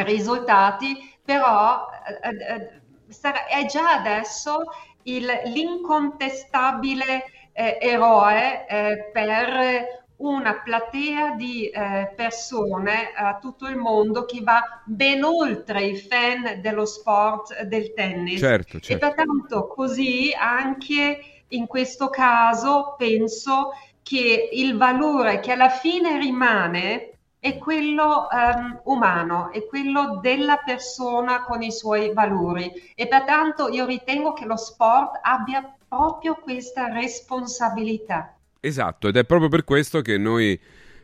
risultati, 0.04 0.96
però 1.24 1.86
eh, 2.22 2.28
eh, 2.54 2.80
sarà- 3.08 3.46
è 3.46 3.64
già 3.66 3.92
adesso 3.92 4.64
il- 5.02 5.40
l'incontestabile 5.46 7.24
eh, 7.52 7.78
eroe 7.80 8.66
eh, 8.68 9.10
per 9.12 9.96
una 10.16 10.60
platea 10.62 11.34
di 11.36 11.68
eh, 11.68 12.12
persone 12.16 13.12
a 13.14 13.38
tutto 13.38 13.66
il 13.68 13.76
mondo 13.76 14.24
che 14.24 14.40
va 14.42 14.60
ben 14.84 15.22
oltre 15.22 15.84
i 15.84 15.96
fan 15.96 16.60
dello 16.60 16.84
sport 16.86 17.62
del 17.62 17.92
tennis. 17.94 18.40
Certo, 18.40 18.80
E 18.84 18.86
certo. 18.86 18.98
pertanto 18.98 19.66
così 19.68 20.32
anche 20.36 21.37
in 21.48 21.66
questo 21.66 22.08
caso 22.08 22.94
penso 22.96 23.70
che 24.02 24.48
il 24.52 24.76
valore 24.76 25.40
che 25.40 25.52
alla 25.52 25.68
fine 25.68 26.18
rimane 26.18 27.12
è 27.40 27.56
quello 27.58 28.28
ehm, 28.30 28.80
umano, 28.84 29.52
è 29.52 29.64
quello 29.66 30.18
della 30.20 30.56
persona 30.64 31.42
con 31.42 31.62
i 31.62 31.70
suoi 31.70 32.12
valori 32.12 32.70
e 32.94 33.06
pertanto 33.06 33.68
io 33.68 33.86
ritengo 33.86 34.32
che 34.32 34.44
lo 34.44 34.56
sport 34.56 35.20
abbia 35.22 35.76
proprio 35.86 36.34
questa 36.34 36.88
responsabilità. 36.88 38.34
Esatto, 38.60 39.08
ed 39.08 39.16
è 39.16 39.24
proprio 39.24 39.48
per 39.48 39.64
questo 39.64 40.00
che 40.00 40.18
noi 40.18 40.58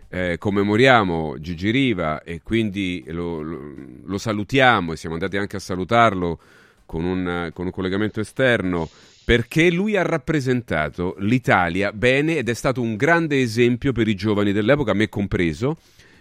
eh, 0.09 0.37
commemoriamo 0.39 1.39
Gigi 1.39 1.71
Riva 1.71 2.23
e 2.23 2.43
quindi 2.43 3.05
lo, 3.09 3.41
lo- 3.41 3.75
lo 4.05 4.19
salutiamo 4.19 4.93
e 4.93 4.97
siamo 4.97 5.15
andati 5.15 5.37
anche 5.37 5.57
a 5.57 5.61
salutarlo 5.61 6.39
con 6.87 7.05
un, 7.05 7.51
con 7.53 7.67
un 7.67 7.73
collegamento 7.73 8.21
esterno 8.21 8.89
perché 9.25 9.71
lui 9.71 9.97
ha 9.97 10.03
rappresentato 10.03 11.17
l'Italia 11.21 11.93
bene 11.93 12.37
ed 12.37 12.49
è 12.49 12.55
stato 12.55 12.83
un 12.83 12.95
grande 12.95 13.41
esempio 13.41 13.93
per 13.93 14.07
i 14.07 14.15
giovani 14.15 14.53
dell'epoca, 14.53 14.93
me 14.93 15.09
compreso, 15.09 15.79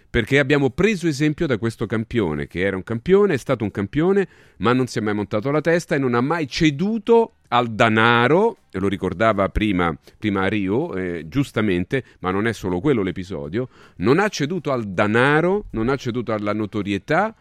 perché 0.08 0.38
abbiamo 0.38 0.70
preso 0.70 1.06
esempio 1.06 1.46
da 1.46 1.58
questo 1.58 1.86
campione, 1.86 2.46
che 2.46 2.60
era 2.60 2.76
un 2.76 2.82
campione, 2.82 3.34
è 3.34 3.36
stato 3.36 3.62
un 3.62 3.70
campione, 3.70 4.26
ma 4.58 4.72
non 4.72 4.86
si 4.86 4.98
è 4.98 5.02
mai 5.02 5.12
montato 5.12 5.50
la 5.50 5.60
testa 5.60 5.96
e 5.96 5.98
non 5.98 6.14
ha 6.14 6.22
mai 6.22 6.48
ceduto 6.48 7.34
al 7.48 7.74
danaro, 7.74 8.58
lo 8.70 8.88
ricordava 8.88 9.48
prima, 9.50 9.94
prima 10.16 10.46
Rio, 10.46 10.94
eh, 10.94 11.26
giustamente, 11.28 12.04
ma 12.20 12.30
non 12.30 12.46
è 12.46 12.52
solo 12.52 12.80
quello 12.80 13.02
l'episodio, 13.02 13.68
non 13.96 14.18
ha 14.18 14.28
ceduto 14.28 14.72
al 14.72 14.84
danaro, 14.84 15.66
non 15.70 15.88
ha 15.88 15.96
ceduto 15.96 16.32
alla 16.32 16.54
notorietà, 16.54 17.34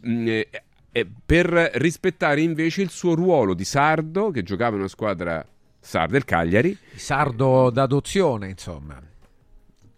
mh, 0.00 0.40
eh, 0.96 1.06
per 1.26 1.48
rispettare 1.74 2.40
invece 2.40 2.82
il 2.82 2.90
suo 2.90 3.14
ruolo 3.14 3.52
di 3.54 3.64
sardo, 3.64 4.30
che 4.30 4.44
giocava 4.44 4.74
in 4.74 4.80
una 4.80 4.88
squadra 4.88 5.44
sarda, 5.80 6.16
il 6.16 6.24
Cagliari, 6.24 6.76
Sardo 6.94 7.68
d'adozione, 7.70 8.48
insomma. 8.48 9.02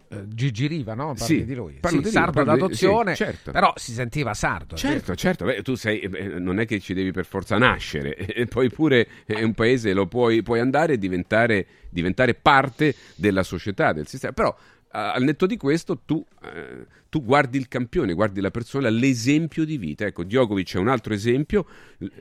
eh, 0.09 0.23
Gigi 0.29 0.67
Riva, 0.67 0.93
no? 0.95 1.13
Parli 1.17 1.37
Sì, 1.39 1.45
di 1.45 1.53
lui. 1.53 1.73
parlo 1.81 1.99
Sì, 1.99 2.03
di 2.05 2.09
sardo 2.11 2.31
parlo 2.31 2.53
di- 2.53 2.59
d'adozione, 2.61 3.15
sì, 3.15 3.23
certo. 3.25 3.51
però 3.51 3.73
si 3.75 3.91
sentiva 3.93 4.33
sardo. 4.33 4.75
è 4.75 4.77
Certo, 4.77 5.15
certo, 5.15 5.45
beh, 5.45 5.61
tu 5.61 5.75
sei, 5.75 5.99
eh, 5.99 6.39
non 6.39 6.59
è 6.59 6.65
che 6.65 6.79
ci 6.79 6.93
devi 6.93 7.11
per 7.11 7.25
forza 7.25 7.57
nascere, 7.57 8.15
e 8.15 8.45
poi 8.47 8.69
pure 8.71 9.07
eh, 9.25 9.43
un 9.43 9.53
paese 9.53 9.93
lo 9.93 10.07
puoi, 10.07 10.41
puoi 10.43 10.59
andare 10.61 10.93
e 10.93 10.97
diventare, 10.97 11.65
diventare 11.89 12.33
parte 12.33 12.95
della 13.15 13.43
società, 13.43 13.93
del 13.93 14.07
sistema. 14.07 14.33
Però 14.33 14.55
al 14.89 15.21
netto 15.21 15.45
di 15.45 15.57
questo 15.57 15.99
tu, 16.05 16.25
eh, 16.43 16.85
tu 17.09 17.23
guardi 17.23 17.57
il 17.57 17.67
campione, 17.67 18.13
guardi 18.13 18.41
la 18.41 18.51
persona, 18.51 18.89
l'esempio 18.89 19.65
di 19.65 19.77
vita. 19.77 20.05
Ecco, 20.05 20.23
Djokovic 20.23 20.75
è 20.75 20.79
un 20.79 20.87
altro 20.87 21.13
esempio. 21.13 21.65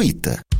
gratuita. 0.00 0.59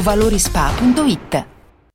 valorispa.it. 0.00 1.55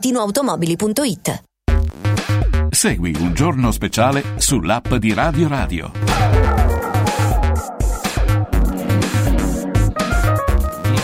valentinoautomobili.it 0.00 1.42
Segui 2.70 3.14
un 3.18 3.34
giorno 3.34 3.70
speciale 3.70 4.22
sull'app 4.36 4.94
di 4.94 5.12
Radio 5.12 5.48
Radio. 5.48 5.92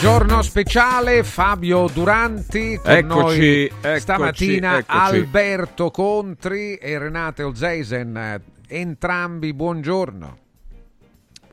Giorno 0.01 0.41
speciale 0.43 1.23
Fabio 1.25 1.89
Duranti 1.93 2.79
con 2.83 2.93
Eccoci, 2.93 3.37
noi 3.37 3.65
eccoci, 3.65 4.01
stamattina 4.01 4.79
eccoci. 4.79 4.99
Alberto 4.99 5.91
Contri 5.91 6.77
e 6.77 6.99
Renate 6.99 7.43
Olzeisen 7.43 8.41
entrambi 8.69 9.53
buongiorno 9.53 10.45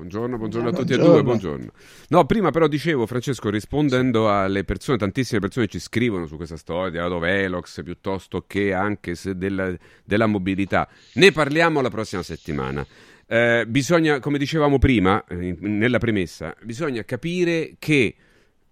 Buongiorno, 0.03 0.37
buongiorno 0.37 0.67
a 0.67 0.71
tutti 0.73 0.95
Buongiorno. 0.97 1.11
e 1.11 1.13
due, 1.13 1.23
buongiorno. 1.23 1.71
No, 2.09 2.25
prima 2.25 2.51
però 2.51 2.67
dicevo, 2.67 3.05
Francesco, 3.05 3.49
rispondendo 3.49 4.29
alle 4.29 4.65
persone, 4.65 4.97
tantissime 4.97 5.39
persone 5.39 5.67
ci 5.67 5.79
scrivono 5.79 6.25
su 6.25 6.35
questa 6.35 6.57
storia 6.57 6.91
di 6.91 6.97
Autovelox 6.97 7.81
piuttosto 7.83 8.43
che 8.45 8.73
anche 8.73 9.15
se 9.15 9.37
della, 9.37 9.73
della 10.03 10.25
mobilità. 10.25 10.89
Ne 11.13 11.31
parliamo 11.31 11.79
la 11.79 11.89
prossima 11.89 12.21
settimana. 12.21 12.85
Eh, 13.25 13.63
bisogna, 13.65 14.19
come 14.19 14.37
dicevamo 14.37 14.77
prima, 14.77 15.23
eh, 15.25 15.47
in- 15.47 15.77
nella 15.77 15.99
premessa, 15.99 16.53
bisogna 16.63 17.03
capire 17.05 17.75
che 17.79 18.15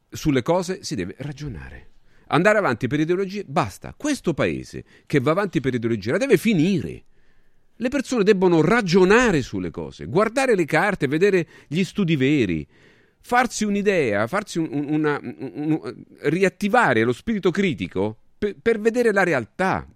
sulle 0.09 0.41
cose 0.41 0.83
si 0.83 0.95
deve 0.95 1.15
ragionare. 1.19 1.87
Andare 2.27 2.57
avanti 2.57 2.87
per 2.87 2.99
ideologie, 2.99 3.45
basta. 3.47 3.93
Questo 3.95 4.33
paese 4.33 4.83
che 5.05 5.21
va 5.21 5.31
avanti 5.31 5.61
per 5.61 5.73
ideologie 5.75 6.11
la 6.11 6.17
deve 6.17 6.35
finire. 6.35 7.03
Le 7.81 7.89
persone 7.89 8.23
debbono 8.23 8.61
ragionare 8.61 9.41
sulle 9.41 9.71
cose, 9.71 10.05
guardare 10.05 10.53
le 10.53 10.65
carte, 10.65 11.07
vedere 11.07 11.47
gli 11.67 11.83
studi 11.83 12.15
veri, 12.15 12.65
farsi 13.21 13.63
un'idea, 13.63 14.27
farsi 14.27 14.59
un- 14.59 14.69
un- 14.71 14.85
una, 14.87 15.19
un- 15.19 15.79
un- 15.81 15.93
riattivare 16.29 17.01
lo 17.01 17.11
spirito 17.11 17.49
critico 17.49 18.17
per, 18.37 18.55
per 18.61 18.79
vedere 18.79 19.11
la 19.11 19.23
realtà, 19.23 19.87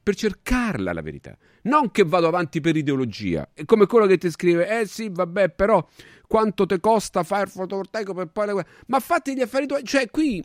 per 0.00 0.14
cercarla 0.14 0.92
la 0.92 1.02
verità. 1.02 1.36
Non 1.62 1.90
che 1.90 2.04
vado 2.04 2.28
avanti 2.28 2.60
per 2.60 2.76
ideologia. 2.76 3.48
È 3.52 3.64
come 3.64 3.86
quello 3.86 4.06
che 4.06 4.18
ti 4.18 4.30
scrive, 4.30 4.78
eh 4.82 4.86
sì, 4.86 5.08
vabbè, 5.10 5.48
però 5.48 5.84
quanto 6.28 6.64
ti 6.64 6.78
costa 6.78 7.24
fare 7.24 7.42
il 7.42 7.48
fotovoltaico 7.48 8.14
per 8.14 8.28
poi... 8.28 8.54
le- 8.54 8.66
Ma 8.86 9.00
fatti 9.00 9.34
gli 9.34 9.40
affari 9.40 9.66
tuoi... 9.66 9.82
Cioè, 9.82 10.08
qui, 10.10 10.40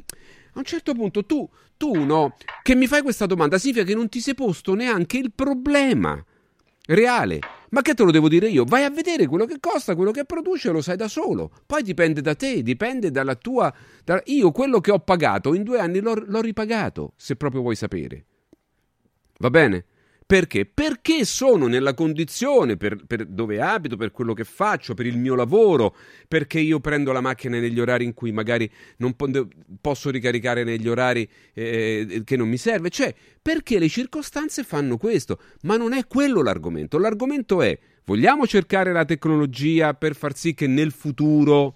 a 0.53 0.57
un 0.57 0.63
certo 0.63 0.95
punto, 0.95 1.27
tu, 1.27 1.47
tu, 1.77 1.93
no, 2.05 2.35
che 2.63 2.73
mi 2.73 2.87
fai 2.87 3.03
questa 3.03 3.27
domanda, 3.27 3.59
significa 3.59 3.85
che 3.85 3.93
non 3.93 4.09
ti 4.09 4.19
sei 4.19 4.33
posto 4.33 4.73
neanche 4.73 5.17
il 5.19 5.31
problema 5.31 6.25
reale. 6.87 7.39
Ma 7.69 7.81
che 7.81 7.93
te 7.93 8.03
lo 8.03 8.11
devo 8.11 8.27
dire 8.27 8.49
io? 8.49 8.65
Vai 8.65 8.83
a 8.83 8.89
vedere 8.89 9.27
quello 9.27 9.45
che 9.45 9.57
costa, 9.59 9.95
quello 9.95 10.11
che 10.11 10.25
produce, 10.25 10.71
lo 10.71 10.81
sai 10.81 10.97
da 10.97 11.07
solo. 11.07 11.51
Poi 11.65 11.83
dipende 11.83 12.21
da 12.21 12.35
te, 12.35 12.61
dipende 12.63 13.11
dalla 13.11 13.35
tua. 13.35 13.73
da- 14.03 14.21
Io 14.25 14.51
quello 14.51 14.81
che 14.81 14.91
ho 14.91 14.99
pagato 14.99 15.53
in 15.53 15.63
due 15.63 15.79
anni 15.79 15.99
l'ho, 16.01 16.13
l'ho 16.13 16.41
ripagato, 16.41 17.13
se 17.15 17.35
proprio 17.37 17.61
vuoi 17.61 17.75
sapere. 17.75 18.25
Va 19.37 19.49
bene? 19.49 19.85
Perché? 20.25 20.65
Perché 20.65 21.25
sono 21.25 21.67
nella 21.67 21.93
condizione 21.93 22.77
per, 22.77 23.03
per 23.05 23.25
dove 23.25 23.59
abito, 23.59 23.97
per 23.97 24.11
quello 24.11 24.33
che 24.33 24.45
faccio, 24.45 24.93
per 24.93 25.05
il 25.05 25.17
mio 25.17 25.35
lavoro, 25.35 25.93
perché 26.27 26.59
io 26.59 26.79
prendo 26.79 27.11
la 27.11 27.19
macchina 27.19 27.59
negli 27.59 27.79
orari 27.79 28.05
in 28.05 28.13
cui 28.13 28.31
magari 28.31 28.71
non 28.97 29.13
po- 29.15 29.29
posso 29.81 30.09
ricaricare 30.09 30.63
negli 30.63 30.87
orari 30.87 31.29
eh, 31.53 32.21
che 32.23 32.37
non 32.37 32.47
mi 32.47 32.57
serve. 32.57 32.89
Cioè, 32.89 33.13
perché 33.41 33.77
le 33.77 33.89
circostanze 33.89 34.63
fanno 34.63 34.95
questo. 34.95 35.37
Ma 35.63 35.75
non 35.75 35.91
è 35.91 36.07
quello 36.07 36.41
l'argomento. 36.41 36.97
L'argomento 36.97 37.61
è, 37.61 37.77
vogliamo 38.05 38.47
cercare 38.47 38.93
la 38.93 39.03
tecnologia 39.03 39.93
per 39.95 40.15
far 40.15 40.35
sì 40.35 40.53
che 40.53 40.67
nel 40.67 40.91
futuro 40.91 41.75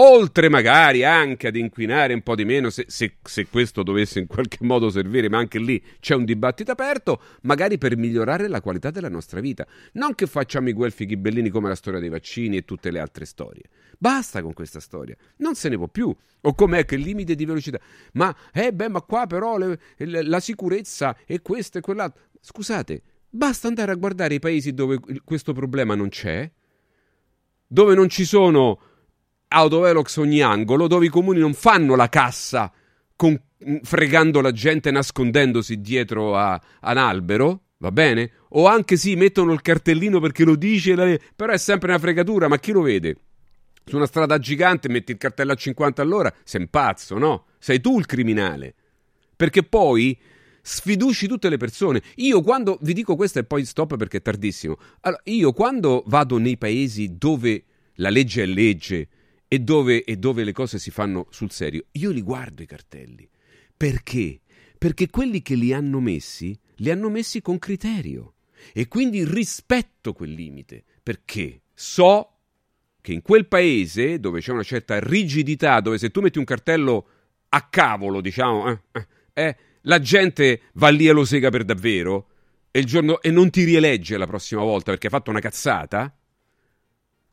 oltre 0.00 0.48
magari 0.48 1.04
anche 1.04 1.48
ad 1.48 1.56
inquinare 1.56 2.14
un 2.14 2.22
po' 2.22 2.36
di 2.36 2.44
meno, 2.44 2.70
se, 2.70 2.84
se, 2.86 3.16
se, 3.22 3.48
questo 3.48 3.82
dovesse 3.82 4.20
in 4.20 4.26
qualche 4.26 4.58
modo 4.60 4.90
servire, 4.90 5.28
ma 5.28 5.38
anche 5.38 5.58
lì 5.58 5.82
c'è 5.98 6.14
un 6.14 6.24
dibattito 6.24 6.70
aperto, 6.70 7.20
magari 7.42 7.78
per 7.78 7.96
migliorare 7.96 8.48
la 8.48 8.60
qualità 8.60 8.90
della 8.90 9.08
nostra 9.08 9.40
vita. 9.40 9.66
Non 9.92 10.14
che 10.14 10.26
facciamo 10.26 10.68
i 10.68 10.72
guelfi 10.72 11.04
ghibellini 11.04 11.48
come 11.50 11.68
la 11.68 11.74
storia 11.74 11.98
dei 11.98 12.08
vaccini 12.08 12.58
e 12.58 12.64
tutte 12.64 12.90
le 12.90 13.00
altre 13.00 13.24
storie. 13.24 13.64
Basta 13.98 14.40
con 14.40 14.52
questa 14.52 14.78
storia, 14.78 15.16
non 15.38 15.56
se 15.56 15.68
ne 15.68 15.76
può 15.76 15.88
più. 15.88 16.14
O 16.42 16.54
com'è 16.54 16.84
che 16.84 16.94
il 16.94 17.00
limite 17.00 17.34
di 17.34 17.44
velocità? 17.44 17.80
Ma, 18.12 18.34
eh 18.52 18.72
beh, 18.72 18.88
ma 18.88 19.02
qua 19.02 19.26
però 19.26 19.58
le, 19.58 19.78
le, 19.96 20.22
la 20.22 20.38
sicurezza 20.38 21.16
è 21.26 21.42
questo 21.42 21.78
e 21.78 21.80
quell'altro. 21.80 22.22
Scusate, 22.40 23.02
basta 23.28 23.66
andare 23.66 23.90
a 23.90 23.96
guardare 23.96 24.34
i 24.34 24.38
paesi 24.38 24.72
dove 24.72 25.00
questo 25.24 25.52
problema 25.52 25.96
non 25.96 26.08
c'è, 26.08 26.48
dove 27.66 27.94
non 27.94 28.08
ci 28.08 28.24
sono 28.24 28.78
autovelox 29.48 30.16
ogni 30.16 30.40
angolo, 30.40 30.86
dove 30.86 31.06
i 31.06 31.10
comuni 31.10 31.40
non 31.40 31.54
fanno 31.54 31.96
la 31.96 32.08
cassa 32.08 32.72
con, 33.16 33.40
fregando 33.82 34.40
la 34.40 34.52
gente 34.52 34.90
nascondendosi 34.90 35.80
dietro 35.80 36.36
a, 36.36 36.52
a, 36.80 36.90
un 36.92 36.98
albero, 36.98 37.62
va 37.78 37.90
bene? 37.90 38.30
O 38.50 38.66
anche 38.66 38.96
sì, 38.96 39.16
mettono 39.16 39.52
il 39.52 39.62
cartellino 39.62 40.20
perché 40.20 40.44
lo 40.44 40.54
dice, 40.54 41.20
però 41.34 41.52
è 41.52 41.58
sempre 41.58 41.90
una 41.90 41.98
fregatura, 41.98 42.48
ma 42.48 42.58
chi 42.58 42.72
lo 42.72 42.82
vede? 42.82 43.16
Su 43.84 43.96
una 43.96 44.06
strada 44.06 44.38
gigante 44.38 44.88
metti 44.88 45.12
il 45.12 45.18
cartello 45.18 45.52
a 45.52 45.56
50 45.56 46.02
all'ora, 46.02 46.32
sei 46.44 46.60
un 46.60 46.68
pazzo, 46.68 47.16
no? 47.16 47.46
Sei 47.58 47.80
tu 47.80 47.98
il 47.98 48.06
criminale. 48.06 48.74
Perché 49.34 49.62
poi 49.62 50.16
sfiduci 50.60 51.26
tutte 51.26 51.48
le 51.48 51.56
persone. 51.56 52.02
Io 52.16 52.42
quando 52.42 52.78
vi 52.82 52.92
dico 52.92 53.16
questo 53.16 53.38
e 53.38 53.44
poi 53.44 53.64
stop 53.64 53.96
perché 53.96 54.18
è 54.18 54.22
tardissimo. 54.22 54.76
Allora, 55.00 55.22
io 55.24 55.52
quando 55.52 56.02
vado 56.06 56.36
nei 56.36 56.58
paesi 56.58 57.16
dove 57.16 57.64
la 57.94 58.10
legge 58.10 58.42
è 58.42 58.46
legge, 58.46 59.08
e 59.48 59.58
dove, 59.60 60.04
e 60.04 60.16
dove 60.16 60.44
le 60.44 60.52
cose 60.52 60.78
si 60.78 60.90
fanno 60.90 61.26
sul 61.30 61.50
serio, 61.50 61.86
io 61.92 62.10
li 62.10 62.20
guardo 62.20 62.62
i 62.62 62.66
cartelli. 62.66 63.28
Perché? 63.74 64.40
Perché 64.76 65.08
quelli 65.08 65.40
che 65.40 65.54
li 65.54 65.72
hanno 65.72 66.00
messi, 66.00 66.56
li 66.76 66.90
hanno 66.90 67.08
messi 67.08 67.40
con 67.40 67.58
criterio. 67.58 68.34
E 68.72 68.88
quindi 68.88 69.24
rispetto 69.24 70.12
quel 70.12 70.32
limite, 70.32 70.84
perché 71.02 71.62
so 71.72 72.34
che 73.00 73.12
in 73.12 73.22
quel 73.22 73.46
paese, 73.46 74.20
dove 74.20 74.40
c'è 74.40 74.52
una 74.52 74.62
certa 74.62 75.00
rigidità, 75.00 75.80
dove 75.80 75.96
se 75.96 76.10
tu 76.10 76.20
metti 76.20 76.38
un 76.38 76.44
cartello 76.44 77.08
a 77.48 77.68
cavolo, 77.68 78.20
diciamo, 78.20 78.68
eh, 78.68 78.80
eh, 78.92 79.06
eh, 79.32 79.56
la 79.82 80.00
gente 80.00 80.62
va 80.74 80.90
lì 80.90 81.06
e 81.06 81.12
lo 81.12 81.24
sega 81.24 81.48
per 81.48 81.64
davvero, 81.64 82.28
e, 82.70 82.84
giorno, 82.84 83.22
e 83.22 83.30
non 83.30 83.48
ti 83.48 83.64
rielegge 83.64 84.18
la 84.18 84.26
prossima 84.26 84.60
volta 84.62 84.90
perché 84.90 85.06
hai 85.06 85.12
fatto 85.12 85.30
una 85.30 85.40
cazzata, 85.40 86.14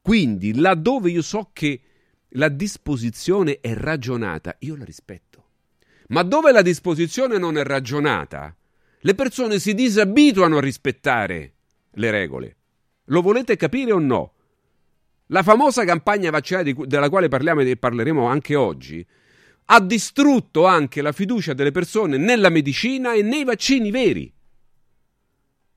quindi 0.01 0.55
laddove 0.55 1.11
io 1.11 1.21
so 1.21 1.49
che 1.51 1.81
la 2.29 2.49
disposizione 2.49 3.59
è 3.59 3.73
ragionata, 3.73 4.55
io 4.59 4.75
la 4.75 4.83
rispetto. 4.83 5.43
Ma 6.07 6.23
dove 6.23 6.51
la 6.51 6.61
disposizione 6.61 7.37
non 7.37 7.57
è 7.57 7.63
ragionata, 7.63 8.55
le 8.99 9.15
persone 9.15 9.59
si 9.59 9.73
disabituano 9.73 10.57
a 10.57 10.61
rispettare 10.61 11.53
le 11.91 12.11
regole. 12.11 12.55
Lo 13.05 13.21
volete 13.21 13.55
capire 13.55 13.91
o 13.91 13.99
no? 13.99 14.33
La 15.27 15.43
famosa 15.43 15.85
campagna 15.85 16.29
vaccinale 16.29 16.73
della 16.73 17.09
quale 17.09 17.27
parliamo 17.27 17.61
e 17.61 17.77
parleremo 17.77 18.25
anche 18.25 18.55
oggi 18.55 19.05
ha 19.65 19.79
distrutto 19.79 20.65
anche 20.65 21.01
la 21.01 21.11
fiducia 21.11 21.53
delle 21.53 21.71
persone 21.71 22.17
nella 22.17 22.49
medicina 22.49 23.13
e 23.13 23.21
nei 23.21 23.43
vaccini 23.43 23.89
veri. 23.89 24.31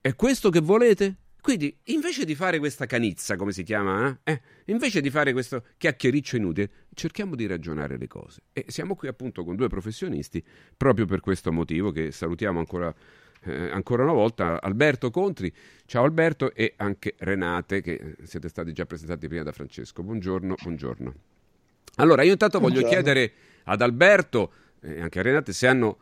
È 0.01 0.15
questo 0.15 0.49
che 0.49 0.59
volete? 0.59 1.15
Quindi, 1.41 1.75
invece 1.85 2.25
di 2.25 2.35
fare 2.35 2.59
questa 2.59 2.85
canizza, 2.85 3.35
come 3.37 3.51
si 3.53 3.63
chiama, 3.63 4.19
eh? 4.23 4.31
Eh, 4.31 4.41
invece 4.65 4.99
di 4.99 5.09
fare 5.09 5.31
questo 5.31 5.63
chiacchiericcio 5.77 6.35
inutile, 6.35 6.69
cerchiamo 6.93 7.35
di 7.35 7.47
ragionare 7.47 7.97
le 7.97 8.07
cose. 8.07 8.41
E 8.51 8.65
siamo 8.67 8.95
qui 8.95 9.07
appunto 9.07 9.43
con 9.45 9.55
due 9.55 9.69
professionisti, 9.69 10.43
proprio 10.75 11.05
per 11.05 11.21
questo 11.21 11.51
motivo, 11.51 11.91
che 11.91 12.11
salutiamo 12.11 12.59
ancora, 12.59 12.93
eh, 13.43 13.69
ancora 13.71 14.03
una 14.03 14.11
volta, 14.11 14.61
Alberto 14.61 15.11
Contri. 15.11 15.51
Ciao 15.85 16.03
Alberto 16.03 16.53
e 16.53 16.73
anche 16.75 17.15
Renate, 17.19 17.81
che 17.81 18.15
siete 18.23 18.49
stati 18.49 18.73
già 18.73 18.85
presentati 18.85 19.27
prima 19.27 19.43
da 19.43 19.53
Francesco. 19.53 20.03
Buongiorno, 20.03 20.55
buongiorno. 20.61 21.13
Allora, 21.95 22.23
io 22.23 22.33
intanto 22.33 22.59
voglio 22.59 22.81
buongiorno. 22.81 23.01
chiedere 23.01 23.33
ad 23.63 23.81
Alberto 23.81 24.51
e 24.81 24.99
anche 25.01 25.19
a 25.19 25.21
Renate 25.21 25.53
se 25.53 25.67
hanno 25.67 25.97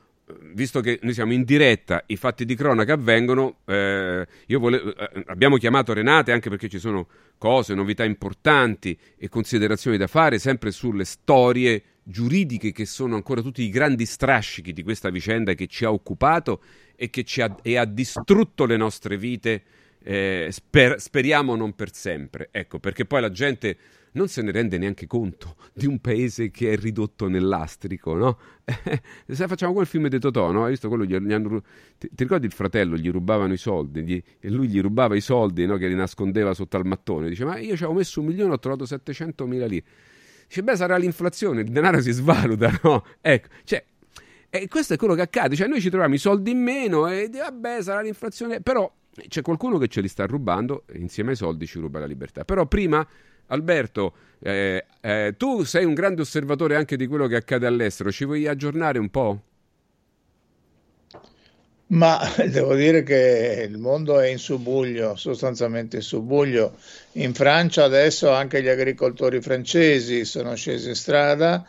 visto 0.53 0.81
che 0.81 0.99
noi 1.03 1.13
siamo 1.13 1.33
in 1.33 1.43
diretta, 1.43 2.03
i 2.07 2.17
fatti 2.17 2.45
di 2.45 2.55
cronaca 2.55 2.93
avvengono, 2.93 3.59
eh, 3.65 4.27
volevo, 4.47 4.95
eh, 4.95 5.23
abbiamo 5.27 5.57
chiamato 5.57 5.93
Renate 5.93 6.31
anche 6.31 6.49
perché 6.49 6.67
ci 6.67 6.79
sono 6.79 7.07
cose, 7.37 7.73
novità 7.73 8.03
importanti 8.03 8.97
e 9.17 9.29
considerazioni 9.29 9.97
da 9.97 10.07
fare 10.07 10.39
sempre 10.39 10.71
sulle 10.71 11.05
storie 11.05 11.83
giuridiche 12.03 12.71
che 12.71 12.85
sono 12.85 13.15
ancora 13.15 13.41
tutti 13.41 13.61
i 13.61 13.69
grandi 13.69 14.05
strascichi 14.05 14.73
di 14.73 14.83
questa 14.83 15.09
vicenda 15.09 15.53
che 15.53 15.67
ci 15.67 15.85
ha 15.85 15.91
occupato 15.91 16.61
e 16.95 17.09
che 17.09 17.25
ha, 17.41 17.55
e 17.61 17.77
ha 17.77 17.85
distrutto 17.85 18.65
le 18.65 18.77
nostre 18.77 19.17
vite, 19.17 19.63
eh, 20.03 20.47
sper, 20.51 20.99
speriamo 20.99 21.55
non 21.55 21.73
per 21.73 21.93
sempre. 21.93 22.49
Ecco, 22.51 22.79
perché 22.79 23.05
poi 23.05 23.21
la 23.21 23.31
gente 23.31 23.77
non 24.17 24.27
se 24.27 24.41
ne 24.41 24.51
rende 24.51 24.77
neanche 24.77 25.07
conto 25.07 25.55
di 25.73 25.85
un 25.85 25.99
paese 25.99 26.49
che 26.49 26.73
è 26.73 26.75
ridotto 26.75 27.29
nell'astrico, 27.29 28.15
no? 28.15 28.37
Se 29.27 29.47
facciamo 29.47 29.73
quel 29.73 29.85
film 29.85 30.07
di 30.07 30.19
Totò, 30.19 30.51
no? 30.51 30.65
Hai 30.65 30.71
visto 30.71 30.89
quello? 30.89 31.05
Gli, 31.05 31.15
gli 31.15 31.31
hanno, 31.31 31.61
ti, 31.97 32.09
ti, 32.09 32.23
ricordi 32.23 32.47
il 32.47 32.51
fratello? 32.51 32.97
Gli 32.97 33.09
rubavano 33.09 33.53
i 33.53 33.57
soldi 33.57 34.03
gli, 34.03 34.21
e 34.39 34.49
lui 34.49 34.67
gli 34.67 34.81
rubava 34.81 35.15
i 35.15 35.21
soldi, 35.21 35.65
no? 35.65 35.77
Che 35.77 35.87
li 35.87 35.95
nascondeva 35.95 36.53
sotto 36.53 36.75
al 36.75 36.85
mattone. 36.85 37.29
Dice, 37.29 37.45
ma 37.45 37.57
io 37.57 37.75
ci 37.77 37.83
avevo 37.83 37.99
messo 37.99 38.19
un 38.19 38.25
milione, 38.25 38.53
ho 38.53 38.59
trovato 38.59 38.85
700 38.85 39.45
mila 39.45 39.65
lire. 39.67 39.85
Dice, 40.47 40.63
beh, 40.63 40.75
sarà 40.75 40.97
l'inflazione, 40.97 41.61
il 41.61 41.69
denaro 41.69 42.01
si 42.01 42.11
svaluta, 42.11 42.77
no? 42.83 43.05
Ecco, 43.21 43.47
cioè, 43.63 43.85
e 44.49 44.67
questo 44.67 44.95
è 44.95 44.97
quello 44.97 45.13
che 45.13 45.21
accade. 45.21 45.55
Cioè, 45.55 45.67
noi 45.67 45.79
ci 45.79 45.89
troviamo 45.89 46.15
i 46.15 46.19
soldi 46.19 46.51
in 46.51 46.59
meno 46.59 47.07
e 47.07 47.29
vabbè, 47.31 47.81
sarà 47.81 48.01
l'inflazione. 48.01 48.61
Però 48.61 48.91
c'è 49.27 49.41
qualcuno 49.41 49.77
che 49.77 49.87
ce 49.87 50.01
li 50.01 50.07
sta 50.07 50.25
rubando 50.25 50.83
e 50.87 50.97
insieme 50.97 51.31
ai 51.31 51.35
soldi 51.35 51.65
ci 51.65 51.79
ruba 51.79 51.99
la 51.99 52.05
libertà. 52.05 52.45
Però 52.45 52.65
prima 52.65 53.05
Alberto, 53.47 54.13
eh, 54.39 54.85
eh, 55.01 55.35
tu 55.37 55.63
sei 55.63 55.85
un 55.85 55.93
grande 55.93 56.21
osservatore 56.21 56.75
anche 56.75 56.95
di 56.95 57.07
quello 57.07 57.27
che 57.27 57.35
accade 57.35 57.65
all'estero, 57.65 58.11
ci 58.11 58.25
vuoi 58.25 58.47
aggiornare 58.47 58.99
un 58.99 59.09
po'? 59.09 59.41
Ma 61.89 62.19
devo 62.47 62.75
dire 62.75 63.03
che 63.03 63.65
il 63.69 63.77
mondo 63.77 64.19
è 64.19 64.27
in 64.27 64.39
subbuglio, 64.39 65.15
sostanzialmente 65.15 65.97
in 65.97 66.01
subbuglio. 66.01 66.75
In 67.13 67.33
Francia 67.33 67.83
adesso 67.85 68.29
anche 68.31 68.61
gli 68.61 68.67
agricoltori 68.67 69.41
francesi 69.41 70.25
sono 70.25 70.55
scesi 70.55 70.89
in 70.89 70.95
strada, 70.95 71.65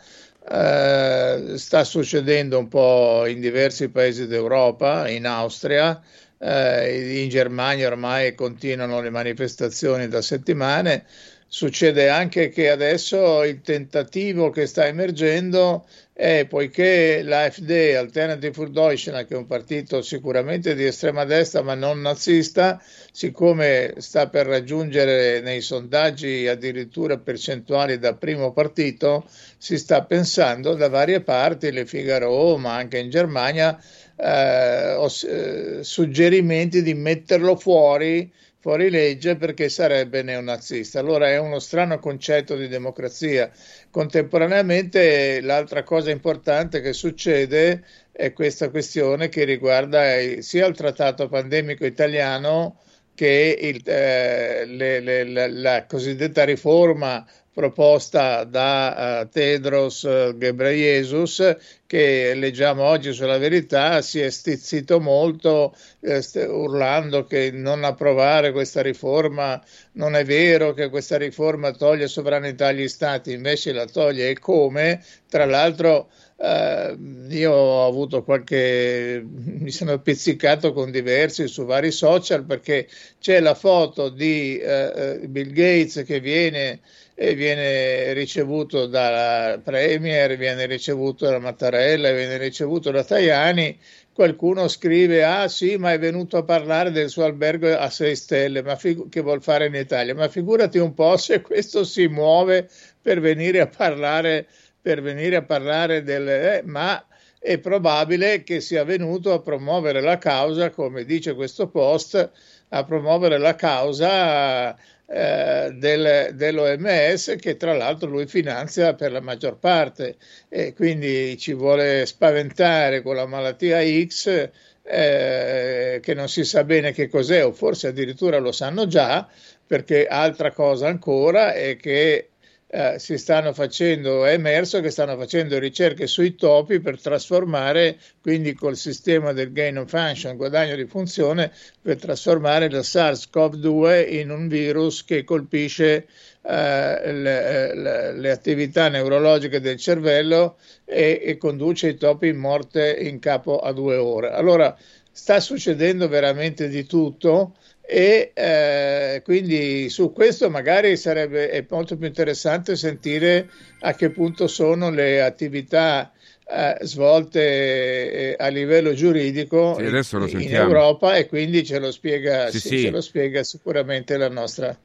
eh, 0.51 1.57
sta 1.57 1.83
succedendo 1.83 2.57
un 2.57 2.67
po' 2.67 3.25
in 3.27 3.39
diversi 3.39 3.89
paesi 3.89 4.27
d'Europa, 4.27 5.07
in 5.07 5.25
Austria, 5.25 6.01
eh, 6.37 7.21
in 7.21 7.29
Germania 7.29 7.87
ormai 7.87 8.35
continuano 8.35 9.01
le 9.01 9.09
manifestazioni 9.09 10.07
da 10.07 10.21
settimane. 10.21 11.05
Succede 11.51 12.09
anche 12.09 12.49
che 12.49 12.69
adesso 12.69 13.43
il 13.43 13.61
tentativo 13.61 14.51
che 14.51 14.67
sta 14.67 14.85
emergendo 14.85 15.87
è 16.13 16.45
poiché 16.47 17.23
l'AfD, 17.23 17.95
Alternative 17.97 18.53
für 18.53 18.69
Deutschland, 18.69 19.25
che 19.25 19.33
è 19.33 19.37
un 19.37 19.47
partito 19.47 20.03
sicuramente 20.03 20.75
di 20.75 20.85
estrema 20.85 21.25
destra 21.25 21.63
ma 21.63 21.73
non 21.73 22.01
nazista, 22.01 22.79
siccome 23.11 23.95
sta 23.97 24.29
per 24.29 24.45
raggiungere 24.45 25.41
nei 25.41 25.61
sondaggi 25.61 26.45
addirittura 26.45 27.17
percentuali 27.17 27.97
da 27.97 28.13
primo 28.13 28.53
partito, 28.53 29.25
si 29.57 29.79
sta 29.79 30.03
pensando 30.03 30.75
da 30.75 30.87
varie 30.87 31.21
parti, 31.21 31.71
le 31.71 31.87
Figaro, 31.87 32.57
ma 32.57 32.75
anche 32.75 32.99
in 32.99 33.09
Germania, 33.09 33.75
eh, 34.15 35.03
eh, 35.03 35.79
suggerimenti 35.83 36.83
di 36.83 36.93
metterlo 36.93 37.55
fuori 37.55 38.31
fuori 38.59 38.89
legge 38.89 39.35
perché 39.37 39.69
sarebbe 39.69 40.21
neonazista. 40.21 40.99
Allora 40.99 41.29
è 41.29 41.37
uno 41.39 41.59
strano 41.59 41.97
concetto 41.99 42.55
di 42.55 42.67
democrazia. 42.67 43.49
Contemporaneamente 43.89 45.39
l'altra 45.41 45.83
cosa 45.83 46.11
importante 46.11 46.81
che 46.81 46.93
succede 46.93 47.83
è 48.11 48.33
questa 48.33 48.69
questione 48.69 49.29
che 49.29 49.45
riguarda 49.45 50.01
sia 50.39 50.65
il 50.65 50.75
trattato 50.75 51.29
pandemico 51.29 51.85
italiano 51.85 52.77
che 53.19 53.57
il, 53.59 53.81
eh, 53.83 54.63
le, 54.65 55.01
le, 55.01 55.25
la, 55.25 55.47
la 55.49 55.85
cosiddetta 55.85 56.45
riforma 56.45 57.27
proposta 57.51 58.45
da 58.45 59.23
uh, 59.23 59.27
Tedros 59.27 60.03
uh, 60.03 60.37
Ghebreyesus 60.37 61.57
che 61.85 62.33
leggiamo 62.33 62.83
oggi 62.83 63.11
sulla 63.11 63.37
verità 63.37 64.01
si 64.01 64.21
è 64.21 64.29
stizzito 64.29 65.01
molto 65.01 65.75
eh, 65.99 66.21
st- 66.21 66.47
urlando 66.47 67.25
che 67.25 67.51
non 67.51 67.83
approvare 67.83 68.53
questa 68.53 68.81
riforma. 68.81 69.61
Non 69.93 70.15
è 70.15 70.23
vero 70.23 70.73
che 70.73 70.87
questa 70.87 71.17
riforma 71.17 71.71
toglie 71.71 72.07
sovranità 72.07 72.67
agli 72.67 72.87
stati 72.87 73.33
invece 73.33 73.73
la 73.73 73.85
toglie 73.85 74.29
e 74.29 74.39
come? 74.39 75.03
Tra 75.27 75.43
l'altro 75.43 76.09
Uh, 76.41 77.27
io 77.29 77.51
ho 77.51 77.85
avuto 77.85 78.23
qualche, 78.23 79.21
mi 79.25 79.71
sono 79.71 79.99
pizzicato 79.99 80.71
con 80.71 80.89
diversi 80.89 81.49
su 81.49 81.65
vari 81.65 81.91
social 81.91 82.45
perché 82.45 82.87
c'è 83.19 83.41
la 83.41 83.55
foto 83.55 84.07
di 84.07 84.57
uh, 84.63 85.27
Bill 85.27 85.51
Gates 85.51 86.03
che 86.05 86.21
viene, 86.21 86.79
e 87.21 87.35
viene 87.35 88.13
ricevuto 88.13 88.85
dalla 88.87 89.59
Premier, 89.61 90.37
viene 90.37 90.65
ricevuto 90.65 91.25
da 91.25 91.37
Mattarella, 91.37 92.13
viene 92.13 92.37
ricevuto 92.37 92.91
da 92.91 93.03
Tajani. 93.03 93.77
Qualcuno 94.13 94.69
scrive: 94.69 95.25
Ah, 95.25 95.49
sì, 95.49 95.75
ma 95.75 95.91
è 95.91 95.99
venuto 95.99 96.37
a 96.37 96.43
parlare 96.43 96.91
del 96.91 97.09
suo 97.09 97.25
albergo 97.25 97.75
a 97.77 97.89
6 97.89 98.15
stelle 98.15 98.63
ma 98.63 98.77
fig- 98.77 99.09
che 99.09 99.19
vuol 99.19 99.41
fare 99.43 99.65
in 99.65 99.75
Italia. 99.75 100.15
Ma 100.15 100.29
figurati 100.29 100.77
un 100.77 100.93
po' 100.93 101.17
se 101.17 101.41
questo 101.41 101.83
si 101.83 102.07
muove 102.07 102.69
per 103.01 103.19
venire 103.19 103.59
a 103.59 103.67
parlare 103.67 104.47
per 104.81 105.01
venire 105.01 105.35
a 105.35 105.43
parlare 105.43 106.03
del... 106.03 106.27
Eh, 106.27 106.61
ma 106.65 107.03
è 107.39 107.57
probabile 107.57 108.43
che 108.43 108.59
sia 108.59 108.83
venuto 108.83 109.31
a 109.31 109.41
promuovere 109.41 110.01
la 110.01 110.17
causa, 110.17 110.69
come 110.71 111.05
dice 111.05 111.33
questo 111.33 111.67
post, 111.69 112.31
a 112.69 112.83
promuovere 112.83 113.37
la 113.37 113.55
causa 113.55 114.75
eh, 114.75 115.71
del, 115.73 116.31
dell'OMS 116.35 117.35
che 117.39 117.57
tra 117.57 117.73
l'altro 117.73 118.09
lui 118.09 118.27
finanzia 118.27 118.93
per 118.93 119.11
la 119.11 119.21
maggior 119.21 119.57
parte. 119.57 120.17
E 120.49 120.73
quindi 120.73 121.37
ci 121.37 121.53
vuole 121.53 122.05
spaventare 122.05 123.01
con 123.01 123.15
la 123.15 123.25
malattia 123.25 123.81
X 124.05 124.49
eh, 124.83 125.99
che 126.01 126.13
non 126.13 126.27
si 126.27 126.43
sa 126.43 126.63
bene 126.63 126.91
che 126.91 127.07
cos'è 127.07 127.45
o 127.45 127.51
forse 127.51 127.87
addirittura 127.87 128.39
lo 128.39 128.51
sanno 128.51 128.87
già 128.87 129.27
perché 129.65 130.07
altra 130.07 130.51
cosa 130.51 130.87
ancora 130.87 131.53
è 131.53 131.77
che 131.77 132.28
eh, 132.71 132.99
si 132.99 133.17
stanno 133.17 133.51
facendo, 133.51 134.25
è 134.25 134.33
emerso 134.33 134.79
che 134.79 134.91
stanno 134.91 135.17
facendo 135.17 135.57
ricerche 135.57 136.05
sui 136.05 136.35
topi 136.35 136.79
per 136.79 137.01
trasformare, 137.01 137.97
quindi 138.21 138.53
col 138.53 138.77
sistema 138.77 139.33
del 139.33 139.51
gain 139.51 139.79
of 139.79 139.89
function, 139.89 140.35
guadagno 140.37 140.75
di 140.75 140.85
funzione, 140.85 141.51
per 141.81 141.97
trasformare 141.97 142.65
il 142.65 142.75
SARS-CoV-2 142.75 144.13
in 144.19 144.29
un 144.29 144.47
virus 144.47 145.03
che 145.03 145.23
colpisce 145.23 146.05
eh, 146.43 147.11
le, 147.11 147.75
le, 147.75 148.13
le, 148.13 148.31
attività 148.31 148.87
neurologiche 148.87 149.59
del 149.59 149.77
cervello 149.77 150.57
e, 150.85 151.19
e 151.23 151.37
conduce 151.37 151.87
i 151.87 151.95
topi 151.95 152.27
in 152.27 152.37
morte 152.37 152.95
in 153.01 153.17
capo 153.17 153.57
a 153.57 153.73
due 153.73 153.95
ore. 153.95 154.29
Allora, 154.29 154.77
sta 155.11 155.39
succedendo 155.39 156.07
veramente 156.07 156.69
di 156.69 156.85
tutto 156.85 157.55
e 157.91 158.33
eh, 158.35 159.21
quindi 159.23 159.89
su 159.89 160.13
questo 160.13 160.47
magari 160.51 160.95
sarebbe 160.95 161.65
molto 161.71 161.97
più 161.97 162.05
interessante 162.05 162.75
sentire 162.75 163.49
a 163.79 163.95
che 163.95 164.11
punto 164.11 164.45
sono 164.45 164.91
le 164.91 165.23
attività 165.23 166.13
eh, 166.47 166.77
svolte 166.81 167.41
eh, 167.41 168.35
a 168.37 168.47
livello 168.49 168.93
giuridico 168.93 169.73
sì, 169.79 169.85
in, 169.85 170.41
in, 170.41 170.55
Europa 170.55 171.15
e 171.15 171.25
quindi 171.25 171.65
ce 171.65 171.79
lo, 171.79 171.91
spiega, 171.91 172.51
sì, 172.51 172.59
sì, 172.59 172.79
ce 172.81 172.89
lo 172.91 173.01
spiega 173.01 173.43
sicuramente 173.43 174.17
la 174.17 174.29
nostra 174.29 174.77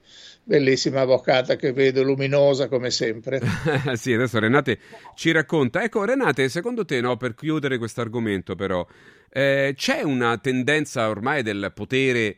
bellissima 0.43 1.03
avvocata 1.03 1.57
che 1.57 1.75
vedo 1.75 2.03
luminosa 2.03 2.69
come 2.69 2.91
sempre. 2.91 3.39
sì, 3.97 4.15
adesso 4.15 4.39
Renate 4.39 4.79
ci 5.15 5.31
racconta. 5.31 5.83
Ecco, 5.83 6.07
Renate, 6.07 6.49
secondo 6.49 6.87
te, 6.87 7.03
no, 7.03 7.19
per 7.19 7.35
chiudere 7.35 7.77
questo 7.77 8.01
argomento 8.01 8.55
però, 8.55 8.87
eh, 9.31 9.75
c'è 9.77 10.01
una 10.01 10.39
tendenza 10.39 11.11
ormai 11.11 11.43
del 11.43 11.71
potere 11.75 12.37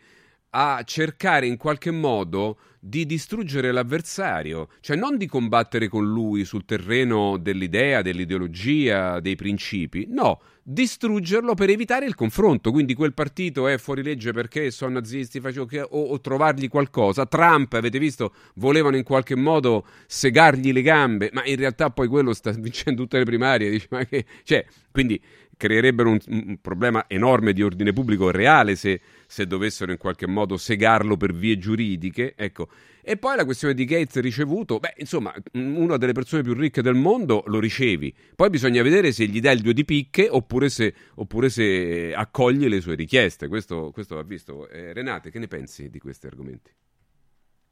a 0.51 0.83
cercare 0.85 1.47
in 1.47 1.57
qualche 1.57 1.91
modo 1.91 2.59
di 2.79 3.05
distruggere 3.05 3.73
l'avversario, 3.73 4.69
cioè 4.81 4.97
non 4.97 5.17
di 5.17 5.27
combattere 5.27 5.89
con 5.89 6.07
lui 6.07 6.45
sul 6.45 6.65
terreno 6.65 7.37
dell'idea, 7.37 8.01
dell'ideologia, 8.01 9.19
dei 9.19 9.35
principi, 9.35 10.07
no, 10.09 10.41
distruggerlo 10.63 11.55
per 11.55 11.71
evitare 11.71 12.07
il 12.07 12.15
confronto. 12.15 12.71
Quindi 12.71 12.95
quel 12.95 13.13
partito 13.13 13.67
è 13.67 13.79
fuori 13.79 14.03
legge 14.03 14.33
perché 14.33 14.71
sono 14.71 14.95
nazisti 14.95 15.41
che, 15.41 15.81
o, 15.81 15.89
o, 15.89 16.21
trovargli 16.21 16.69
qualcosa. 16.69 17.27
Trump, 17.27 17.73
avete 17.73 17.99
visto, 17.99 18.33
volevano 18.55 18.97
in 18.97 19.05
qualche 19.05 19.37
modo 19.37 19.85
segargli 20.07 20.73
le 20.73 20.83
gambe, 20.83 21.31
ma 21.33 21.45
in 21.45 21.57
realtà 21.57 21.91
poi 21.91 22.09
quello 22.09 22.33
sta 22.35 22.51
vincendo 22.59 23.03
tutte 23.03 23.19
le 23.19 23.25
primarie. 23.25 23.71
Dice, 23.71 23.89
che... 24.09 24.25
cioè, 24.45 24.65
quindi 24.91 25.21
creerebbero 25.57 26.11
un, 26.11 26.19
un, 26.29 26.59
problema 26.61 27.05
enorme 27.09 27.53
di 27.53 27.62
ordine 27.62 27.92
pubblico 27.92 28.31
reale 28.31 28.77
se, 28.77 29.01
se, 29.27 29.47
dovessero 29.47 29.90
in 29.90 29.99
qualche 29.99 30.27
modo 30.27 30.57
segarlo 30.57 31.16
per 31.16 31.33
vie 31.33 31.59
giuridiche. 31.59 32.35
Ecco. 32.37 32.69
E 33.03 33.16
poi 33.16 33.37
la 33.37 33.45
questione 33.45 33.73
di 33.73 33.85
Gates 33.85 34.21
ricevuto, 34.21 34.79
beh, 34.79 34.95
insomma, 34.97 35.33
una 35.53 35.97
delle 35.97 36.12
persone 36.12 36.42
più 36.42 36.55
ricche 36.55 36.83
del 36.83 36.95
mondo 36.95 37.45
lo 37.47 37.61
ricevi. 37.61 38.12
Poi 38.35 38.51
bisogna 38.51 38.83
vedere 38.83 39.12
se 39.12 39.27
gli 39.27 39.40
dai 39.40 39.55
il 39.55 39.62
due 39.62 39.73
di 39.73 39.85
picche 39.85 40.29
oppure 40.29 40.69
se, 40.69 40.92
oppure 41.14 41.49
se 41.49 42.12
accoglie 42.14 42.69
le 42.69 42.81
sue 42.81 42.97
richieste. 42.97 43.47
Questo, 43.49 43.90
questo 43.92 44.16
va 44.16 44.23
visto. 44.23 44.69
Eh, 44.69 44.92
Renate, 44.92 45.31
che 45.31 45.38
ne 45.38 45.47
pensi 45.47 45.88
di 45.88 46.01
questi 46.01 46.27
argomenti? 46.27 46.71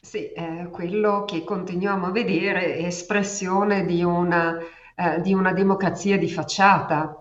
Sì, 0.00 0.30
eh, 0.32 0.68
quello 0.70 1.24
che 1.24 1.44
continuiamo 1.44 2.06
a 2.06 2.10
vedere 2.10 2.76
è 2.76 2.84
espressione 2.84 3.86
di 3.86 4.04
una, 4.04 4.56
eh, 4.94 5.20
di 5.22 5.32
una 5.32 5.52
democrazia 5.52 6.18
di 6.18 6.30
facciata 6.30 7.20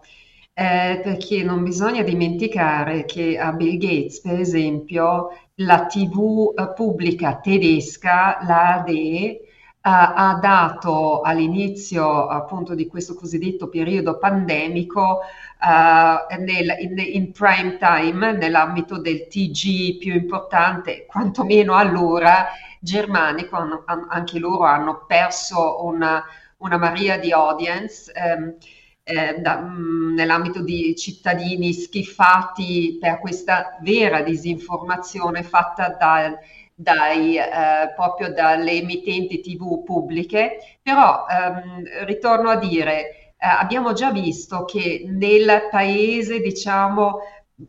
eh, 0.55 0.99
perché 1.03 1.43
non 1.43 1.63
bisogna 1.63 2.03
dimenticare 2.03 3.05
che 3.05 3.39
a 3.39 3.51
Bill 3.53 3.77
Gates, 3.77 4.21
per 4.21 4.39
esempio, 4.39 5.29
la 5.55 5.85
TV 5.85 6.53
eh, 6.55 6.73
pubblica 6.73 7.39
tedesca, 7.39 8.39
la 8.43 8.75
AD, 8.75 8.89
eh, 8.89 9.39
ha 9.81 10.37
dato 10.41 11.21
all'inizio 11.21 12.27
appunto 12.27 12.75
di 12.75 12.87
questo 12.87 13.15
cosiddetto 13.15 13.67
periodo 13.67 14.17
pandemico 14.17 15.19
uh, 15.59 16.41
nel, 16.41 16.75
in, 16.79 16.97
in, 16.97 17.31
prime 17.33 17.77
time 17.77 18.31
nell'ambito 18.31 18.97
del 18.99 19.27
TG 19.27 19.97
più 19.97 20.13
importante, 20.13 21.05
quantomeno 21.05 21.75
allora 21.75 22.47
germanico, 22.79 23.83
anche 24.07 24.39
loro 24.39 24.63
hanno 24.63 25.03
perso 25.05 25.83
una, 25.83 26.23
una 26.57 26.77
marea 26.77 27.17
di 27.17 27.31
audience. 27.33 28.11
Um, 28.15 28.55
eh, 29.03 29.35
da, 29.39 29.59
mh, 29.59 29.77
mm, 29.77 30.13
nell'ambito 30.15 30.61
di 30.61 30.95
cittadini 30.95 31.73
schifati 31.73 32.97
per 32.99 33.19
questa 33.19 33.77
vera 33.81 34.21
disinformazione 34.21 35.43
fatta 35.43 35.89
da, 35.89 36.37
dai, 36.73 37.37
eh, 37.37 37.93
proprio 37.95 38.31
dalle 38.33 38.71
emittenti 38.71 39.41
tv 39.41 39.83
pubbliche, 39.83 40.57
però 40.81 41.25
ehm, 41.27 42.05
ritorno 42.05 42.49
a 42.49 42.57
dire, 42.57 43.33
eh, 43.37 43.47
abbiamo 43.47 43.93
già 43.93 44.11
visto 44.11 44.65
che 44.65 45.03
nel 45.07 45.67
paese, 45.69 46.39
diciamo, 46.39 47.19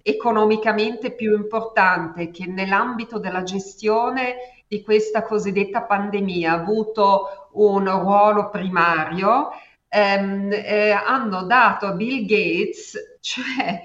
economicamente 0.03 1.13
più 1.13 1.35
importante 1.37 2.31
che 2.31 2.47
nell'ambito 2.47 3.19
della 3.19 3.43
gestione 3.43 4.37
di 4.67 4.83
questa 4.83 5.23
cosiddetta 5.23 5.83
pandemia 5.83 6.53
ha 6.53 6.55
avuto 6.55 7.49
un 7.53 7.85
ruolo 7.85 8.49
primario, 8.51 9.51
ehm, 9.95 10.53
eh, 10.53 10.91
hanno 10.91 11.45
dato 11.45 11.87
a 11.87 11.93
Bill 11.93 12.27
Gates, 12.27 13.19
cioè 13.21 13.83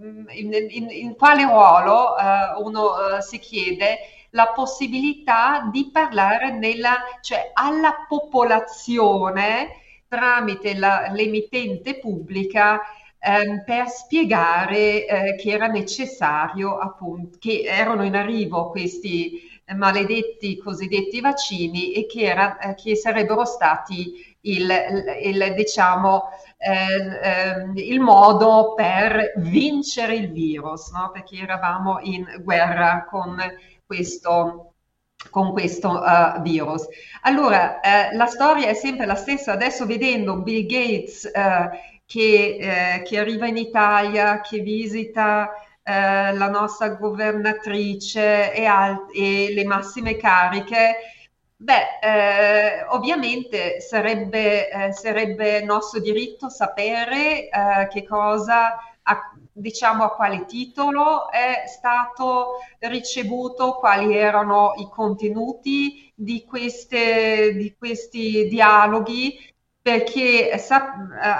mm, 0.00 0.26
in, 0.30 0.52
in, 0.68 0.90
in 0.90 1.14
quale 1.16 1.44
ruolo 1.44 2.16
eh, 2.18 2.62
uno 2.62 3.16
eh, 3.16 3.22
si 3.22 3.38
chiede 3.38 3.98
la 4.30 4.48
possibilità 4.48 5.68
di 5.72 5.90
parlare 5.92 6.50
nella, 6.52 6.98
cioè 7.22 7.50
alla 7.54 8.04
popolazione 8.08 9.80
tramite 10.08 10.76
la, 10.76 11.10
l'emittente 11.12 11.98
pubblica 11.98 12.80
ehm, 13.18 13.62
per 13.64 13.88
spiegare 13.88 15.06
eh, 15.06 15.34
che 15.36 15.50
era 15.50 15.68
necessario 15.68 16.78
appunto 16.78 17.38
che 17.40 17.62
erano 17.64 18.04
in 18.04 18.16
arrivo 18.16 18.70
questi 18.70 19.52
maledetti 19.72 20.58
cosiddetti 20.58 21.20
vaccini 21.20 21.92
e 21.92 22.06
che, 22.06 22.22
era, 22.22 22.58
eh, 22.58 22.74
che 22.74 22.96
sarebbero 22.96 23.44
stati 23.44 24.33
il, 24.44 24.70
il, 25.22 25.54
diciamo, 25.54 26.30
eh, 26.58 26.72
eh, 27.22 27.82
il 27.82 28.00
modo 28.00 28.74
per 28.74 29.34
vincere 29.36 30.14
il 30.14 30.32
virus, 30.32 30.90
no? 30.90 31.10
perché 31.12 31.36
eravamo 31.36 31.98
in 32.00 32.24
guerra 32.42 33.06
con 33.08 33.36
questo 33.86 34.70
con 35.30 35.52
questo 35.52 35.90
uh, 35.90 36.40
virus. 36.42 36.86
Allora, 37.22 37.80
eh, 37.80 38.14
la 38.14 38.26
storia 38.26 38.68
è 38.68 38.74
sempre 38.74 39.06
la 39.06 39.14
stessa, 39.14 39.52
adesso 39.52 39.86
vedendo 39.86 40.42
Bill 40.42 40.66
Gates 40.66 41.24
eh, 41.24 41.70
che, 42.06 42.58
eh, 42.60 43.02
che, 43.02 43.18
arriva 43.18 43.46
in 43.46 43.56
Italia, 43.56 44.40
che 44.42 44.58
visita 44.58 45.50
eh, 45.82 46.34
la 46.34 46.48
nostra 46.48 46.90
governatrice 46.90 48.52
e, 48.52 48.64
alt- 48.66 49.10
e 49.14 49.52
le 49.54 49.64
massime 49.64 50.16
cariche, 50.16 50.96
Beh, 51.64 51.98
eh, 52.02 52.84
ovviamente 52.90 53.80
sarebbe, 53.80 54.68
eh, 54.70 54.92
sarebbe, 54.92 55.62
nostro 55.62 55.98
diritto 56.00 56.50
sapere 56.50 57.48
eh, 57.48 57.88
che 57.90 58.04
cosa, 58.04 58.76
a, 59.02 59.32
diciamo 59.50 60.04
a 60.04 60.10
quale 60.14 60.44
titolo 60.44 61.30
è 61.30 61.64
stato 61.66 62.58
ricevuto, 62.80 63.76
quali 63.76 64.14
erano 64.14 64.74
i 64.76 64.88
contenuti 64.90 66.12
di, 66.14 66.44
queste, 66.44 67.54
di 67.54 67.74
questi 67.78 68.46
dialoghi 68.48 69.38
perché 69.80 70.58
sa, 70.58 70.92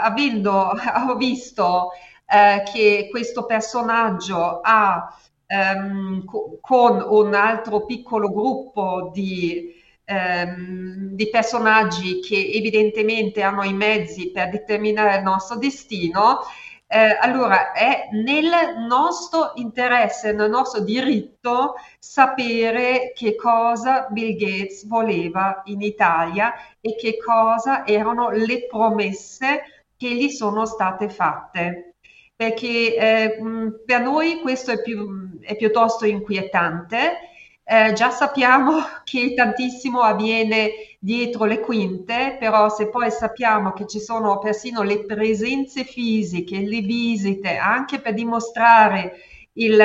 avendo 0.05 0.71
ho 1.09 1.15
visto 1.17 1.91
eh, 2.27 2.63
che 2.73 3.09
questo 3.11 3.45
personaggio 3.45 4.61
ha 4.63 5.07
ehm, 5.47 6.25
co- 6.25 6.59
con 6.63 7.05
un 7.07 7.35
altro 7.35 7.85
piccolo 7.85 8.31
gruppo 8.31 9.11
di, 9.13 9.73
ehm, 10.05 11.15
di 11.15 11.29
personaggi 11.29 12.21
che 12.21 12.51
evidentemente 12.53 13.43
hanno 13.43 13.63
i 13.65 13.73
mezzi 13.73 14.31
per 14.31 14.51
determinare 14.51 15.17
il 15.17 15.23
nostro 15.23 15.57
destino, 15.57 16.41
eh, 16.87 17.17
allora 17.21 17.73
è 17.73 18.09
nel 18.13 18.79
nostro 18.87 19.53
interesse, 19.57 20.33
nel 20.33 20.51
nostro 20.51 20.81
diritto 20.81 21.75
sapere 21.99 23.13
che 23.15 23.35
cosa 23.35 24.07
Bill 24.11 24.37
Gates 24.37 24.87
voleva 24.87 25.63
in 25.65 25.81
Italia 25.81 26.53
e 26.81 26.95
che 26.95 27.17
cosa 27.17 27.87
erano 27.87 28.31
le 28.31 28.67
promesse 28.67 29.85
che 29.97 30.09
gli 30.15 30.29
sono 30.29 30.67
state 30.67 31.09
fatte. 31.09 31.95
Perché 32.37 32.97
eh, 32.97 33.39
per 33.85 34.01
noi 34.01 34.41
questo 34.41 34.73
è, 34.73 34.83
più, 34.83 35.39
è 35.41 35.57
piuttosto 35.57 36.05
inquietante 36.05 37.34
eh, 37.65 37.93
già 37.95 38.11
sappiamo 38.11 38.81
che 39.05 39.35
tantissimo 39.35 40.01
avviene 40.01 40.71
dietro 40.99 41.45
le 41.45 41.61
quinte, 41.61 42.37
però 42.39 42.69
se 42.69 42.89
poi 42.89 43.11
sappiamo 43.11 43.73
che 43.73 43.87
ci 43.87 44.01
sono 44.01 44.39
persino 44.39 44.83
le 44.83 45.05
presenze 45.05 45.85
fisiche, 45.85 46.61
le 46.61 46.81
visite, 46.81 47.57
anche 47.57 48.01
per 48.01 48.15
dimostrare 48.15 49.15
il, 49.55 49.83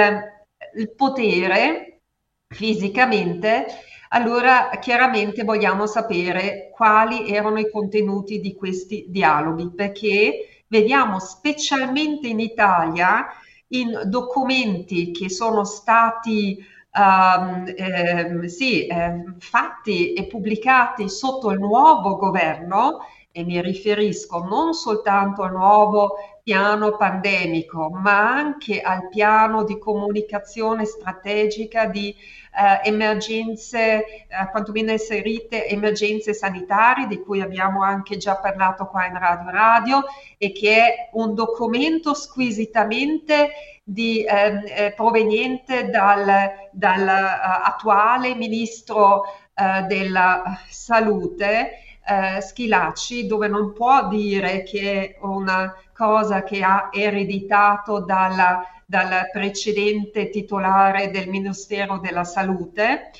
il 0.76 0.94
potere 0.96 2.02
fisicamente, 2.48 3.66
allora 4.10 4.70
chiaramente 4.80 5.44
vogliamo 5.44 5.86
sapere 5.86 6.70
quali 6.74 7.30
erano 7.30 7.60
i 7.60 7.70
contenuti 7.70 8.40
di 8.40 8.56
questi 8.56 9.06
dialoghi, 9.08 9.72
perché 9.74 10.64
vediamo 10.68 11.20
specialmente 11.20 12.28
in 12.28 12.40
Italia 12.40 13.28
in 13.70 14.02
documenti 14.06 15.12
che 15.12 15.30
sono 15.30 15.64
stati 15.64 16.58
um, 17.00 17.64
eh, 17.76 18.50
sì, 18.50 18.86
eh, 18.88 19.24
fatti 19.40 20.14
e 20.14 20.26
pubblicati 20.26 21.10
sotto 21.10 21.52
il 21.52 21.60
nuovo 21.60 22.18
governo, 22.18 23.00
e 23.32 23.44
mi 23.44 23.62
riferisco 23.62 24.40
non 24.44 24.74
soltanto 24.74 25.44
al 25.44 25.52
nuovo 25.52 26.16
piano 26.50 26.98
pandemico, 26.98 27.92
ma 27.92 28.32
anche 28.32 28.82
al 28.82 29.08
piano 29.10 29.64
di 29.64 29.78
comunicazione 29.78 30.84
strategica 30.84 31.86
di 31.86 32.10
eh, 32.10 32.90
emergenze, 32.90 34.04
eh, 34.04 34.26
quantomeno 34.50 34.90
inserite 34.90 35.68
emergenze 35.68 36.34
sanitarie, 36.34 37.06
di 37.06 37.20
cui 37.20 37.42
abbiamo 37.42 37.84
anche 37.84 38.18
già 38.18 38.38
parlato 38.38 38.88
qua 38.88 39.06
in 39.06 39.20
Radio 39.20 39.52
Radio, 39.52 40.04
e 40.40 40.52
che 40.52 40.76
è 40.76 41.10
un 41.12 41.36
documento 41.36 42.16
squisitamente 42.16 43.52
di, 43.84 44.26
ehm, 44.28 44.64
eh, 44.66 44.94
proveniente 44.96 45.88
dal, 45.92 46.50
dal 46.72 47.08
uh, 47.84 48.36
ministro 48.36 49.22
uh, 49.54 49.86
della 49.86 50.60
salute, 50.68 51.74
uh, 52.08 52.42
Schilacci, 52.42 53.28
dove 53.28 53.48
non 53.48 53.72
può 53.72 54.08
dire 54.08 54.64
che 54.64 55.16
una 55.22 55.72
cosa 56.00 56.44
che 56.44 56.64
ha 56.64 56.88
ereditato 56.94 58.00
dalla, 58.00 58.66
dal 58.86 59.30
precedente 59.34 60.30
titolare 60.30 61.12
del 61.12 61.28
Ministero 61.28 61.98
della 61.98 62.24
Salute. 62.24 63.12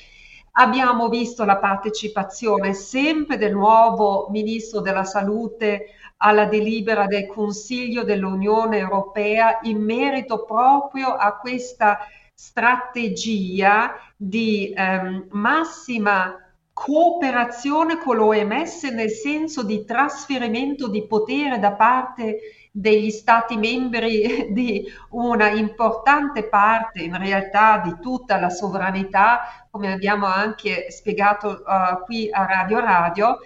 Abbiamo 0.52 1.10
visto 1.10 1.44
la 1.44 1.58
partecipazione 1.58 2.72
sempre 2.72 3.36
del 3.36 3.52
nuovo 3.52 4.28
ministro 4.30 4.80
della 4.80 5.04
Salute 5.04 5.88
alla 6.16 6.46
delibera 6.46 7.04
del 7.04 7.26
Consiglio 7.26 8.02
dell'Unione 8.02 8.78
Europea 8.78 9.58
in 9.62 9.82
merito 9.82 10.46
proprio 10.46 11.08
a 11.08 11.36
questa 11.36 11.98
strategia 12.32 13.92
di 14.16 14.72
ehm, 14.74 15.26
massima 15.32 16.34
cooperazione 16.72 17.98
con 17.98 18.16
l'OMS 18.16 18.84
nel 18.84 19.10
senso 19.10 19.62
di 19.62 19.84
trasferimento 19.84 20.88
di 20.88 21.06
potere 21.06 21.58
da 21.58 21.72
parte 21.72 22.38
degli 22.70 23.10
Stati 23.10 23.56
membri 23.56 24.48
di 24.52 24.84
una 25.10 25.50
importante 25.50 26.48
parte, 26.48 27.02
in 27.02 27.18
realtà 27.18 27.78
di 27.78 27.96
tutta 28.00 28.38
la 28.38 28.50
sovranità, 28.50 29.66
come 29.70 29.92
abbiamo 29.92 30.26
anche 30.26 30.90
spiegato 30.90 31.62
uh, 31.64 32.04
qui 32.04 32.30
a 32.30 32.44
Radio 32.44 32.80
Radio, 32.80 33.38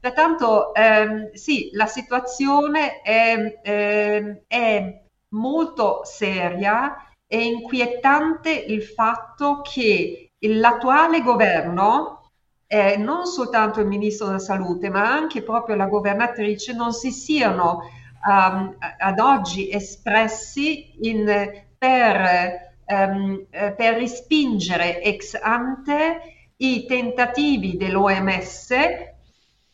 Pertanto 0.00 0.72
ehm, 0.74 1.32
sì, 1.32 1.68
la 1.74 1.84
situazione 1.84 3.02
è, 3.02 3.60
eh, 3.62 4.44
è 4.46 5.02
molto 5.34 6.00
seria 6.04 6.96
e 7.26 7.44
inquietante 7.44 8.50
il 8.50 8.82
fatto 8.82 9.60
che 9.60 10.30
l'attuale 10.38 11.20
governo, 11.20 12.30
eh, 12.66 12.96
non 12.96 13.26
soltanto 13.26 13.80
il 13.80 13.86
ministro 13.86 14.26
della 14.26 14.38
salute, 14.38 14.88
ma 14.88 15.02
anche 15.12 15.42
proprio 15.42 15.76
la 15.76 15.86
governatrice, 15.86 16.72
non 16.72 16.92
si 16.94 17.12
siano 17.12 17.82
um, 18.26 18.76
ad 18.98 19.18
oggi 19.18 19.70
espressi 19.70 20.92
in, 21.08 21.24
per, 21.78 22.72
um, 22.86 23.46
per 23.50 23.94
respingere 23.94 25.02
ex 25.02 25.38
ante 25.40 26.20
i 26.56 26.84
tentativi 26.86 27.76
dell'OMS 27.76 28.70
e, 28.70 29.04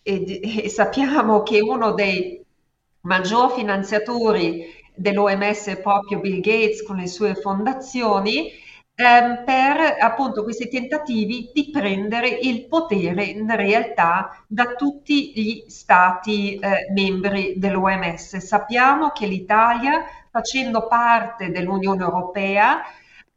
e 0.62 0.68
sappiamo 0.68 1.42
che 1.42 1.61
uno 1.61 1.92
dei 1.92 2.44
maggior 3.01 3.53
finanziatori 3.53 4.64
dell'OMS 4.94 5.66
è 5.66 5.80
proprio 5.80 6.20
Bill 6.20 6.40
Gates 6.40 6.82
con 6.82 6.97
le 6.97 7.07
sue 7.07 7.34
fondazioni, 7.34 8.51
ehm, 8.97 9.44
per 9.44 9.97
appunto 10.01 10.42
questi 10.42 10.68
tentativi 10.68 11.51
di 11.53 11.70
prendere 11.70 12.28
il 12.28 12.66
potere 12.66 13.24
in 13.24 13.55
realtà 13.55 14.42
da 14.47 14.74
tutti 14.74 15.32
gli 15.34 15.64
stati 15.68 16.57
eh, 16.59 16.90
membri 16.92 17.55
dell'OMS. 17.57 18.38
Sappiamo 18.38 19.11
che 19.11 19.26
l'Italia, 19.26 20.05
facendo 20.30 20.86
parte 20.88 21.51
dell'Unione 21.51 22.03
Europea, 22.03 22.82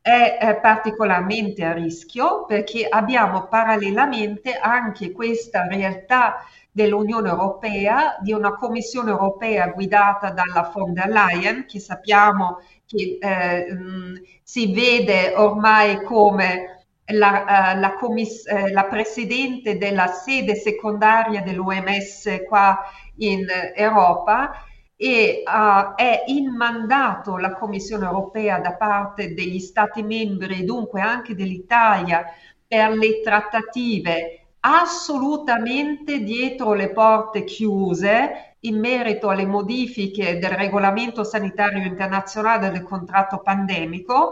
è, 0.02 0.38
è 0.40 0.56
particolarmente 0.60 1.64
a 1.66 1.74
rischio 1.74 2.46
perché 2.46 2.88
abbiamo 2.88 3.48
parallelamente 3.48 4.54
anche 4.58 5.12
questa 5.12 5.68
realtà 5.68 6.38
dell'Unione 6.80 7.28
Europea, 7.28 8.18
di 8.22 8.32
una 8.32 8.56
Commissione 8.56 9.10
Europea 9.10 9.68
guidata 9.68 10.32
dalla 10.32 10.72
von 10.74 10.94
der 10.94 11.10
Leyen, 11.10 11.66
che 11.68 11.80
sappiamo 11.80 12.62
che 12.86 13.18
eh, 13.20 13.74
mh, 13.74 14.22
si 14.42 14.74
vede 14.74 15.34
ormai 15.36 16.02
come 16.04 16.86
la, 17.12 17.74
uh, 17.76 17.80
la, 17.80 17.96
commiss- 17.96 18.48
eh, 18.48 18.72
la, 18.72 18.86
presidente 18.86 19.78
della 19.78 20.08
sede 20.08 20.56
secondaria 20.56 21.42
dell'OMS 21.42 22.44
qua 22.48 22.80
in 23.18 23.46
Europa 23.76 24.52
e 24.96 25.44
uh, 25.46 25.96
è 25.96 26.24
in 26.28 26.56
mandato 26.56 27.38
la 27.38 27.54
Commissione 27.56 28.06
europea 28.06 28.60
da 28.60 28.76
parte 28.76 29.34
degli 29.34 29.60
Stati 29.60 30.02
membri 30.04 30.60
e 30.60 30.64
dunque 30.64 31.02
anche 31.02 31.36
dell'Italia 31.36 32.24
per 32.66 32.92
le 32.92 33.22
trattative 33.22 34.39
assolutamente 34.62 36.20
dietro 36.20 36.74
le 36.74 36.92
porte 36.92 37.44
chiuse 37.44 38.56
in 38.62 38.80
merito 38.80 39.30
alle 39.30 39.46
modifiche 39.46 40.38
del 40.38 40.52
regolamento 40.52 41.24
sanitario 41.24 41.86
internazionale 41.86 42.70
del 42.70 42.84
contratto 42.84 43.40
pandemico. 43.40 44.32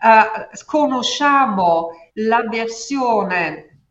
Uh, 0.00 0.64
conosciamo 0.64 1.90
la 2.14 2.42
versione 2.48 3.82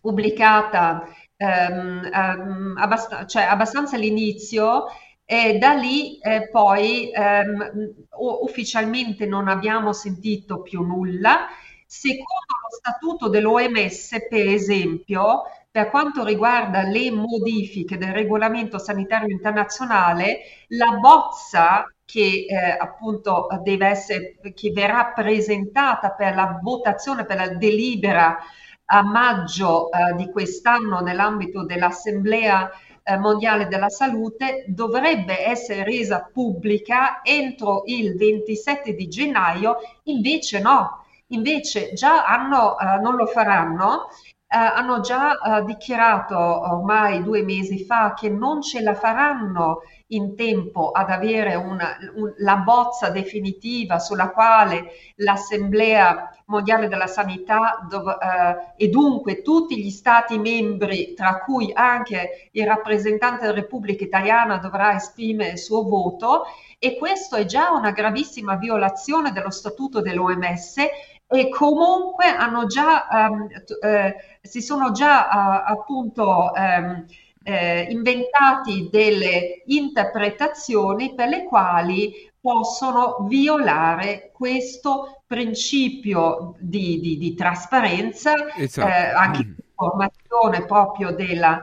pubblicata 0.00 1.06
um, 1.36 2.10
um, 2.12 2.74
abbast- 2.78 3.26
cioè 3.26 3.42
abbastanza 3.42 3.96
all'inizio 3.96 4.86
e 5.24 5.58
da 5.58 5.74
lì 5.74 6.18
eh, 6.20 6.48
poi 6.48 7.10
um, 7.14 7.92
ufficialmente 8.40 9.26
non 9.26 9.48
abbiamo 9.48 9.92
sentito 9.92 10.62
più 10.62 10.82
nulla 10.82 11.48
Secondo 11.90 12.54
lo 12.64 12.76
statuto 12.76 13.28
dell'OMS, 13.30 14.26
per 14.28 14.46
esempio, 14.46 15.44
per 15.70 15.88
quanto 15.88 16.22
riguarda 16.22 16.82
le 16.82 17.10
modifiche 17.10 17.96
del 17.96 18.12
regolamento 18.12 18.78
sanitario 18.78 19.28
internazionale, 19.28 20.40
la 20.68 20.98
bozza 21.00 21.90
che 22.04 22.44
eh, 22.46 22.76
appunto 22.78 23.46
deve 23.62 23.86
essere, 23.86 24.36
che 24.54 24.70
verrà 24.70 25.12
presentata 25.14 26.10
per 26.10 26.34
la 26.34 26.60
votazione, 26.62 27.24
per 27.24 27.36
la 27.36 27.48
delibera 27.48 28.36
a 28.84 29.02
maggio 29.02 29.90
eh, 29.90 30.14
di 30.14 30.30
quest'anno 30.30 31.00
nell'ambito 31.00 31.64
dell'Assemblea 31.64 32.70
eh, 33.02 33.16
mondiale 33.16 33.66
della 33.66 33.88
salute 33.88 34.66
dovrebbe 34.68 35.46
essere 35.46 35.84
resa 35.84 36.28
pubblica 36.30 37.22
entro 37.22 37.84
il 37.86 38.14
27 38.14 38.94
di 38.94 39.08
gennaio, 39.08 39.76
invece 40.04 40.60
no, 40.60 41.06
invece 41.28 41.92
già 41.92 42.24
hanno, 42.24 42.78
eh, 42.78 42.98
non 43.00 43.16
lo 43.16 43.26
faranno 43.26 44.08
hanno 44.50 45.00
già 45.00 45.32
eh, 45.32 45.64
dichiarato 45.64 46.38
ormai 46.38 47.22
due 47.22 47.42
mesi 47.42 47.84
fa 47.84 48.14
che 48.14 48.30
non 48.30 48.62
ce 48.62 48.80
la 48.80 48.94
faranno 48.94 49.82
in 50.08 50.34
tempo 50.36 50.90
ad 50.90 51.10
avere 51.10 51.54
una, 51.54 51.98
un, 52.14 52.32
la 52.38 52.56
bozza 52.56 53.10
definitiva 53.10 53.98
sulla 53.98 54.30
quale 54.30 54.92
l'Assemblea 55.16 56.32
mondiale 56.46 56.88
della 56.88 57.06
sanità 57.06 57.86
dov- 57.86 58.16
eh, 58.22 58.84
e 58.84 58.88
dunque 58.88 59.42
tutti 59.42 59.76
gli 59.78 59.90
stati 59.90 60.38
membri, 60.38 61.12
tra 61.12 61.40
cui 61.40 61.70
anche 61.74 62.48
il 62.52 62.66
rappresentante 62.66 63.42
della 63.42 63.52
Repubblica 63.52 64.02
Italiana, 64.02 64.56
dovrà 64.56 64.94
esprimere 64.94 65.50
il 65.52 65.58
suo 65.58 65.82
voto. 65.82 66.44
E 66.78 66.96
questo 66.96 67.36
è 67.36 67.44
già 67.44 67.72
una 67.72 67.90
gravissima 67.90 68.54
violazione 68.54 69.32
dello 69.32 69.50
statuto 69.50 70.00
dell'OMS 70.00 70.76
e 71.28 71.48
comunque 71.50 72.24
hanno 72.24 72.66
già, 72.66 73.06
um, 73.10 73.48
eh, 73.82 74.14
si 74.40 74.62
sono 74.62 74.92
già 74.92 75.26
uh, 75.26 75.72
appunto 75.72 76.50
um, 76.54 77.04
eh, 77.42 77.86
inventati 77.90 78.88
delle 78.90 79.62
interpretazioni 79.66 81.14
per 81.14 81.28
le 81.28 81.44
quali 81.44 82.30
possono 82.40 83.26
violare 83.28 84.30
questo 84.32 85.22
principio 85.26 86.54
di, 86.58 87.00
di, 87.00 87.18
di 87.18 87.34
trasparenza, 87.34 88.32
esatto. 88.56 88.88
eh, 88.88 89.10
anche 89.10 89.42
di 89.44 89.54
informazione 89.70 90.64
proprio 90.64 91.10
della, 91.12 91.62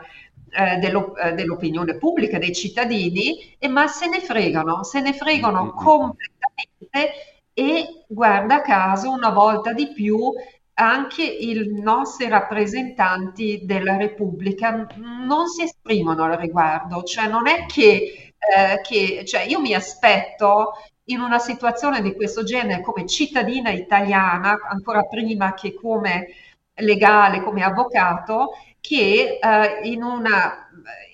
eh, 0.50 0.78
dello, 0.78 1.16
eh, 1.18 1.34
dell'opinione 1.34 1.98
pubblica, 1.98 2.38
dei 2.38 2.54
cittadini, 2.54 3.56
e, 3.58 3.68
ma 3.68 3.88
se 3.88 4.08
ne 4.08 4.22
fregano, 4.22 4.84
se 4.84 5.02
ne 5.02 5.14
fregano 5.14 5.64
mm-hmm. 5.64 5.76
completamente 5.76 7.35
e 7.58 8.04
guarda 8.08 8.62
caso 8.62 9.10
una 9.10 9.30
volta 9.30 9.72
di 9.72 9.94
più 9.94 10.32
anche 10.78 11.24
i 11.24 11.82
nostri 11.82 12.28
rappresentanti 12.28 13.62
della 13.64 13.96
Repubblica 13.96 14.86
non 14.98 15.48
si 15.48 15.64
esprimono 15.64 16.26
al 16.26 16.38
riguardo, 16.38 17.04
cioè 17.04 17.28
non 17.28 17.48
è 17.48 17.66
che, 17.66 18.34
eh, 18.38 18.82
che 18.82 19.24
cioè 19.26 19.44
io 19.44 19.62
mi 19.62 19.74
aspetto 19.74 20.74
in 21.06 21.22
una 21.22 21.40
situazione 21.40 22.02
di 22.02 22.14
questo 22.14 22.44
genere 22.44 22.82
come 22.82 23.06
cittadina 23.06 23.70
italiana, 23.70 24.58
ancora 24.70 25.04
prima 25.04 25.54
che 25.54 25.74
come 25.74 26.28
legale, 26.74 27.42
come 27.42 27.64
avvocato, 27.64 28.58
che 28.82 29.40
eh, 29.42 29.80
in, 29.88 30.04
una, 30.04 30.68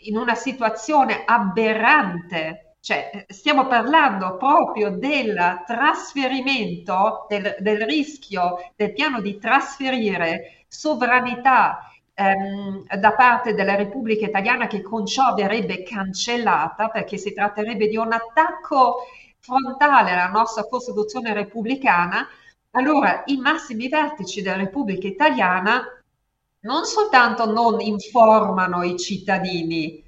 in 0.04 0.18
una 0.18 0.34
situazione 0.34 1.22
aberrante 1.24 2.71
cioè, 2.82 3.26
stiamo 3.30 3.68
parlando 3.68 4.38
proprio 4.38 4.90
del 4.90 5.62
trasferimento, 5.68 7.28
del, 7.30 7.56
del 7.60 7.82
rischio, 7.82 8.72
del 8.76 8.92
piano 8.92 9.22
di 9.22 9.38
trasferire 9.38 10.66
sovranità 10.68 11.92
ehm, 12.16 12.88
da 12.98 13.14
parte 13.14 13.54
della 13.54 13.76
Repubblica 13.76 14.26
Italiana 14.26 14.66
che 14.66 14.82
con 14.82 15.06
ciò 15.06 15.36
verrebbe 15.36 15.84
cancellata 15.84 16.90
perché 16.90 17.18
si 17.18 17.34
tratterebbe 17.34 17.88
di 17.88 17.98
un 17.98 18.12
attacco 18.14 19.04
frontale 19.40 20.12
alla 20.12 20.30
nostra 20.30 20.68
Costituzione 20.68 21.34
repubblicana, 21.34 22.28
allora 22.72 23.22
i 23.26 23.38
massimi 23.38 23.90
vertici 23.90 24.42
della 24.42 24.58
Repubblica 24.58 25.08
Italiana 25.08 25.84
non 26.62 26.86
soltanto 26.86 27.46
non 27.52 27.80
informano 27.80 28.82
i 28.84 28.98
cittadini, 28.98 30.01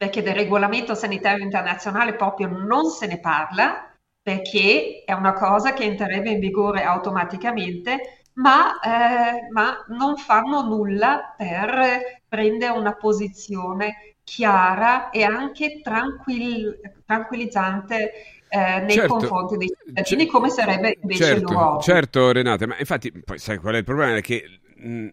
perché 0.00 0.22
del 0.22 0.32
regolamento 0.32 0.94
sanitario 0.94 1.44
internazionale 1.44 2.14
proprio 2.14 2.48
non 2.48 2.88
se 2.88 3.06
ne 3.06 3.20
parla, 3.20 3.94
perché 4.22 5.02
è 5.04 5.12
una 5.12 5.34
cosa 5.34 5.74
che 5.74 5.84
entrerebbe 5.84 6.30
in 6.30 6.40
vigore 6.40 6.84
automaticamente, 6.84 8.22
ma, 8.36 8.80
eh, 8.80 9.50
ma 9.50 9.84
non 9.88 10.16
fanno 10.16 10.62
nulla 10.62 11.34
per 11.36 12.22
prendere 12.26 12.72
una 12.72 12.94
posizione 12.94 14.14
chiara 14.24 15.10
e 15.10 15.22
anche 15.22 15.82
tranquill- 15.82 16.80
tranquillizzante 17.04 18.12
eh, 18.48 18.80
nei 18.80 18.90
certo, 18.92 19.12
confronti 19.12 19.58
dei 19.58 19.70
cittadini, 19.84 20.24
c- 20.24 20.30
come 20.30 20.48
sarebbe 20.48 20.96
invece 21.02 21.24
certo, 21.24 21.52
l'Europa. 21.52 21.82
Certo, 21.82 22.32
Renate, 22.32 22.66
ma 22.66 22.78
infatti, 22.78 23.12
poi 23.22 23.38
sai 23.38 23.58
qual 23.58 23.74
è 23.74 23.78
il 23.78 23.84
problema? 23.84 24.16
È 24.16 24.22
che 24.22 24.59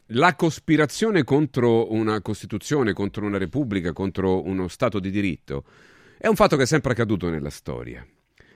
la 0.08 0.36
cospirazione 0.36 1.24
contro 1.24 1.92
una 1.92 2.22
Costituzione, 2.22 2.94
contro 2.94 3.26
una 3.26 3.38
Repubblica, 3.38 3.94
contro 3.94 4.44
uno 4.46 4.68
Stato 4.68 5.00
di 5.00 5.12
diritto 5.12 5.64
è 6.20 6.28
un 6.28 6.36
fatto 6.36 6.58
che 6.58 6.64
è 6.64 6.66
sempre 6.66 6.94
accaduto 6.94 7.30
nella 7.30 7.52
storia. 7.52 8.06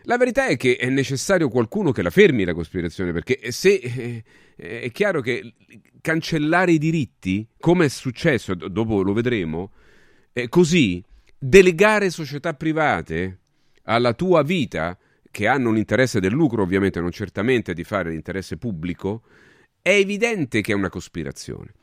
La 0.06 0.18
verità 0.18 0.48
è 0.48 0.58
che 0.58 0.78
è 0.78 0.90
necessario 0.90 1.48
qualcuno 1.48 1.92
che 1.92 2.02
la 2.02 2.10
fermi 2.10 2.44
la 2.44 2.56
cospirazione, 2.56 3.12
perché 3.12 3.52
se 3.52 3.76
eh, 3.76 4.24
è 4.82 4.92
chiaro 4.92 5.22
che 5.22 5.54
cancellare 6.02 6.72
i 6.72 6.80
diritti, 6.80 7.48
come 7.60 7.86
è 7.86 7.90
successo, 7.90 8.56
dopo 8.56 9.04
lo 9.04 9.14
vedremo, 9.14 9.72
così 10.50 11.04
delegare 11.38 12.10
società 12.10 12.56
private 12.56 13.40
alla 13.84 14.14
tua 14.14 14.42
vita, 14.42 14.98
che 15.30 15.48
hanno 15.48 15.70
un 15.70 15.78
interesse 15.78 16.20
del 16.20 16.32
lucro, 16.32 16.64
ovviamente, 16.64 17.00
non 17.00 17.12
certamente 17.12 17.76
di 17.76 17.84
fare 17.84 18.10
l'interesse 18.10 18.58
pubblico, 18.58 19.22
è 19.82 19.92
evidente 19.92 20.62
che 20.62 20.72
è 20.72 20.76
una 20.76 20.90
cospirazione. 20.90 21.74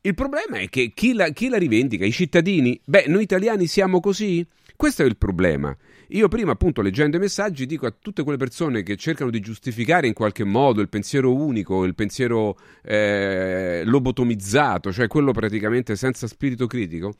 Il 0.00 0.14
problema 0.14 0.58
è 0.58 0.68
che 0.68 0.92
chi 0.94 1.12
la, 1.12 1.28
chi 1.28 1.48
la 1.48 1.58
rivendica? 1.58 2.04
I 2.04 2.10
cittadini? 2.10 2.80
Beh, 2.84 3.04
noi 3.06 3.22
italiani 3.22 3.66
siamo 3.66 4.00
così? 4.00 4.44
Questo 4.74 5.02
è 5.02 5.06
il 5.06 5.16
problema. 5.16 5.76
Io 6.08 6.26
prima, 6.28 6.52
appunto, 6.52 6.82
leggendo 6.82 7.16
i 7.16 7.20
messaggi, 7.20 7.66
dico 7.66 7.86
a 7.86 7.94
tutte 7.96 8.24
quelle 8.24 8.36
persone 8.36 8.82
che 8.82 8.96
cercano 8.96 9.30
di 9.30 9.38
giustificare 9.38 10.08
in 10.08 10.12
qualche 10.12 10.42
modo 10.42 10.80
il 10.80 10.88
pensiero 10.88 11.32
unico, 11.32 11.84
il 11.84 11.94
pensiero 11.94 12.58
eh, 12.82 13.82
lobotomizzato, 13.84 14.92
cioè 14.92 15.06
quello 15.06 15.30
praticamente 15.30 15.94
senza 15.94 16.26
spirito 16.26 16.66
critico, 16.66 17.14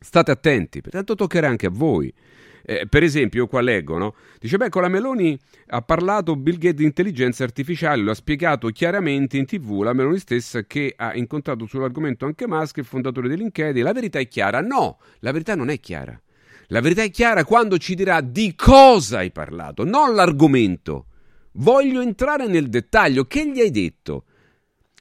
state 0.00 0.30
attenti, 0.30 0.80
perché 0.80 0.96
tanto 0.96 1.14
toccherà 1.14 1.48
anche 1.48 1.66
a 1.66 1.70
voi. 1.70 2.12
Eh, 2.66 2.86
per 2.88 3.02
esempio, 3.02 3.46
qua 3.46 3.60
leggo, 3.60 3.98
no? 3.98 4.14
Dice, 4.40 4.56
beh, 4.56 4.70
con 4.70 4.80
la 4.80 4.88
Meloni 4.88 5.38
ha 5.68 5.82
parlato 5.82 6.34
Bill 6.34 6.54
Gates 6.54 6.76
di 6.76 6.84
intelligenza 6.84 7.44
artificiale, 7.44 8.02
lo 8.02 8.12
ha 8.12 8.14
spiegato 8.14 8.68
chiaramente 8.68 9.36
in 9.36 9.44
tv, 9.44 9.82
la 9.82 9.92
Meloni 9.92 10.18
stessa 10.18 10.64
che 10.64 10.94
ha 10.96 11.14
incontrato 11.14 11.66
sull'argomento 11.66 12.24
anche 12.24 12.46
Musk, 12.46 12.78
il 12.78 12.84
fondatore 12.84 13.28
di. 13.28 13.82
La 13.82 13.92
verità 13.92 14.18
è 14.18 14.26
chiara? 14.26 14.60
No, 14.60 14.98
la 15.18 15.32
verità 15.32 15.54
non 15.54 15.68
è 15.68 15.78
chiara. 15.78 16.18
La 16.68 16.80
verità 16.80 17.02
è 17.02 17.10
chiara 17.10 17.44
quando 17.44 17.76
ci 17.76 17.94
dirà 17.94 18.22
di 18.22 18.54
cosa 18.54 19.18
hai 19.18 19.30
parlato, 19.30 19.84
non 19.84 20.14
l'argomento. 20.14 21.06
Voglio 21.56 22.00
entrare 22.00 22.46
nel 22.46 22.68
dettaglio. 22.68 23.26
Che 23.26 23.50
gli 23.50 23.60
hai 23.60 23.70
detto? 23.70 24.24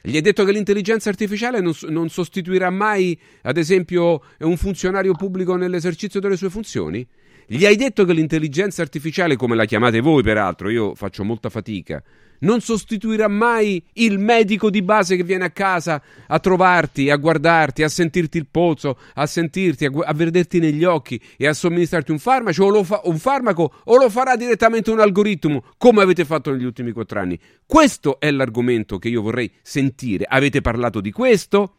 Gli 0.01 0.17
hai 0.17 0.21
detto 0.21 0.43
che 0.43 0.51
l'intelligenza 0.51 1.07
artificiale 1.09 1.61
non, 1.61 1.73
non, 1.87 2.09
sostituirà 2.09 2.69
mai, 2.69 3.17
ad 3.43 3.55
esempio, 3.55 4.21
un 4.39 4.57
funzionario 4.57 5.13
pubblico 5.13 5.55
nell'esercizio 5.55 6.19
delle 6.19 6.35
sue 6.35 6.49
funzioni? 6.49 7.07
Gli 7.45 7.65
hai 7.65 7.75
detto 7.75 8.05
che 8.05 8.13
l'intelligenza 8.13 8.81
artificiale, 8.81 9.35
come 9.35 9.55
la 9.55 9.65
chiamate 9.65 9.99
voi 9.99 10.23
peraltro, 10.23 10.69
io 10.69 10.95
faccio 10.95 11.23
molta 11.23 11.49
fatica, 11.49 12.01
non 12.39 12.61
sostituirà 12.61 13.27
mai 13.27 13.83
il 13.93 14.19
medico 14.19 14.69
di 14.69 14.81
base 14.81 15.15
che 15.15 15.23
viene 15.23 15.45
a 15.45 15.51
casa 15.51 16.01
a 16.27 16.39
trovarti, 16.39 17.09
a 17.09 17.15
guardarti, 17.15 17.83
a 17.83 17.89
sentirti 17.89 18.37
il 18.37 18.47
polso, 18.49 18.97
a 19.15 19.25
sentirti, 19.25 19.85
a, 19.85 19.91
a 20.03 20.13
vederti 20.13 20.59
negli 20.59 20.83
occhi 20.83 21.19
e 21.37 21.47
a 21.47 21.53
somministrarti 21.53 22.11
un 22.11 22.19
farmaco, 22.19 22.63
o 22.63 22.83
fa- 22.83 23.01
un 23.05 23.17
farmaco 23.17 23.73
o 23.83 23.97
lo 23.97 24.09
farà 24.09 24.35
direttamente 24.35 24.91
un 24.91 24.99
algoritmo, 24.99 25.63
come 25.77 26.01
avete 26.01 26.25
fatto 26.25 26.51
negli 26.51 26.65
ultimi 26.65 26.91
quattro 26.91 27.19
anni. 27.19 27.39
Questo 27.65 28.19
è 28.19 28.29
l'argomento 28.31 28.97
che 28.97 29.09
io 29.09 29.21
vorrei 29.21 29.51
sentire. 29.61 30.25
Avete 30.27 30.61
parlato 30.61 31.01
di 31.01 31.11
questo? 31.11 31.77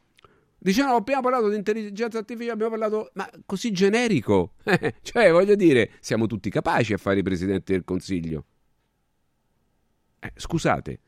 Diciamo, 0.65 0.95
abbiamo 0.95 1.21
parlato 1.21 1.51
di 1.51 1.57
intelligenza 1.57 2.17
artificiale, 2.17 2.53
abbiamo 2.53 2.71
parlato, 2.71 3.11
ma 3.17 3.29
così 3.45 3.71
generico. 3.71 4.55
cioè, 5.03 5.31
voglio 5.31 5.57
dire, 5.57 5.91
siamo 6.01 6.25
tutti 6.25 6.49
capaci 6.49 6.95
a 6.95 6.97
fare 6.97 7.19
i 7.19 7.23
presidenti 7.23 7.73
del 7.73 7.85
Consiglio. 7.85 8.47
Eh, 10.21 10.33
scusate, 10.35 10.99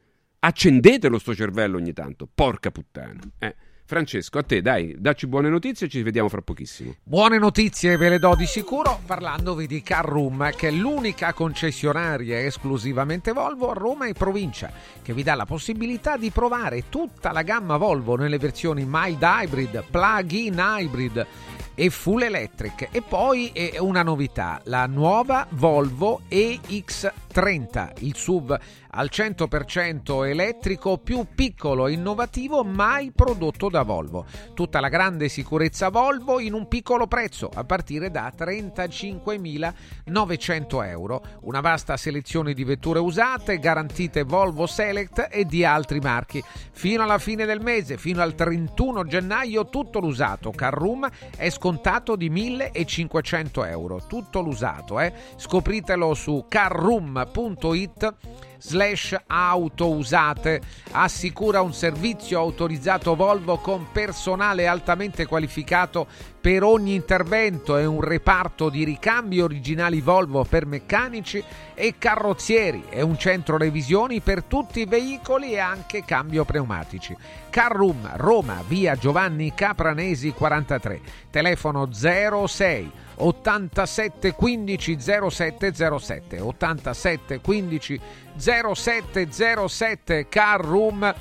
accendetelo 0.40 1.18
sto 1.18 1.34
cervello 1.34 1.78
ogni 1.78 1.94
tanto, 1.94 2.28
porca 2.32 2.70
puttana. 2.70 3.18
Eh. 3.38 3.56
Francesco, 3.86 4.38
a 4.38 4.42
te, 4.42 4.62
dai, 4.62 4.96
dacci 4.98 5.28
buone 5.28 5.48
notizie 5.48 5.88
ci 5.88 6.02
vediamo 6.02 6.28
fra 6.28 6.42
pochissimo. 6.42 6.96
Buone 7.04 7.38
notizie 7.38 7.96
ve 7.96 8.08
le 8.08 8.18
do 8.18 8.34
di 8.34 8.44
sicuro 8.44 8.98
parlandovi 9.06 9.68
di 9.68 9.80
Carroom, 9.80 10.50
che 10.56 10.68
è 10.68 10.70
l'unica 10.72 11.32
concessionaria 11.32 12.40
esclusivamente 12.40 13.30
Volvo 13.30 13.70
a 13.70 13.74
Roma 13.74 14.06
e 14.06 14.12
provincia, 14.12 14.72
che 15.00 15.14
vi 15.14 15.22
dà 15.22 15.36
la 15.36 15.46
possibilità 15.46 16.16
di 16.16 16.30
provare 16.30 16.88
tutta 16.88 17.30
la 17.30 17.42
gamma 17.42 17.76
Volvo 17.76 18.16
nelle 18.16 18.38
versioni 18.38 18.84
mild 18.84 19.22
hybrid, 19.22 19.84
plug-in 19.88 20.56
hybrid 20.58 21.26
e 21.76 21.90
full 21.90 22.22
electric. 22.22 22.88
E 22.90 23.02
poi 23.02 23.52
una 23.78 24.02
novità, 24.02 24.60
la 24.64 24.86
nuova 24.86 25.46
Volvo 25.50 26.22
EX3 26.28 27.12
30, 27.36 27.92
il 27.98 28.16
SUV 28.16 28.58
al 28.96 29.10
100% 29.12 30.26
elettrico 30.26 30.96
più 30.98 31.26
piccolo 31.34 31.86
e 31.86 31.92
innovativo 31.92 32.64
mai 32.64 33.12
prodotto 33.12 33.68
da 33.68 33.82
Volvo. 33.82 34.24
Tutta 34.54 34.80
la 34.80 34.88
grande 34.88 35.28
sicurezza 35.28 35.90
Volvo 35.90 36.40
in 36.40 36.54
un 36.54 36.66
piccolo 36.66 37.06
prezzo 37.06 37.50
a 37.52 37.62
partire 37.64 38.10
da 38.10 38.32
35.900 38.36 40.88
euro. 40.88 41.22
Una 41.42 41.60
vasta 41.60 41.98
selezione 41.98 42.54
di 42.54 42.64
vetture 42.64 42.98
usate, 42.98 43.58
garantite 43.58 44.22
Volvo 44.22 44.66
Select 44.66 45.28
e 45.30 45.44
di 45.44 45.62
altri 45.64 46.00
marchi. 46.00 46.42
Fino 46.72 47.02
alla 47.02 47.18
fine 47.18 47.44
del 47.44 47.60
mese, 47.60 47.98
fino 47.98 48.22
al 48.22 48.34
31 48.34 49.04
gennaio, 49.04 49.66
tutto 49.66 50.00
l'usato 50.00 50.50
Carroom 50.50 51.06
è 51.36 51.50
scontato 51.50 52.16
di 52.16 52.30
1.500 52.30 53.68
euro. 53.68 54.02
Tutto 54.06 54.40
l'usato, 54.40 54.98
eh? 55.00 55.12
Scopritelo 55.36 56.14
su 56.14 56.46
carroom.it 56.48 58.14
slash 58.58 59.16
auto 59.26 59.90
usate. 59.90 60.60
Assicura 60.92 61.60
un 61.60 61.72
servizio 61.72 62.38
autorizzato 62.38 63.14
Volvo 63.14 63.58
con 63.58 63.88
personale 63.92 64.66
altamente 64.66 65.26
qualificato 65.26 66.06
per 66.40 66.62
ogni 66.62 66.94
intervento 66.94 67.76
e 67.76 67.84
un 67.86 68.00
reparto 68.00 68.68
di 68.68 68.84
ricambi 68.84 69.40
originali 69.40 70.00
Volvo 70.00 70.44
per 70.44 70.64
meccanici 70.64 71.42
e 71.74 71.94
carrozzieri 71.98 72.84
e 72.88 73.02
un 73.02 73.18
centro 73.18 73.56
revisioni 73.56 74.20
per 74.20 74.44
tutti 74.44 74.80
i 74.80 74.86
veicoli 74.86 75.52
e 75.52 75.58
anche 75.58 76.04
cambio 76.04 76.44
pneumatici. 76.44 77.16
Carroom 77.50 78.12
Roma, 78.14 78.62
via 78.66 78.94
Giovanni 78.96 79.54
Capranesi 79.54 80.30
43, 80.32 81.00
telefono 81.30 81.92
06 81.92 82.92
87 83.16 84.32
15 84.32 84.98
0707 85.00 86.40
87 86.40 87.40
15 87.40 88.00
0707 88.36 90.28
carroom.it 90.28 91.14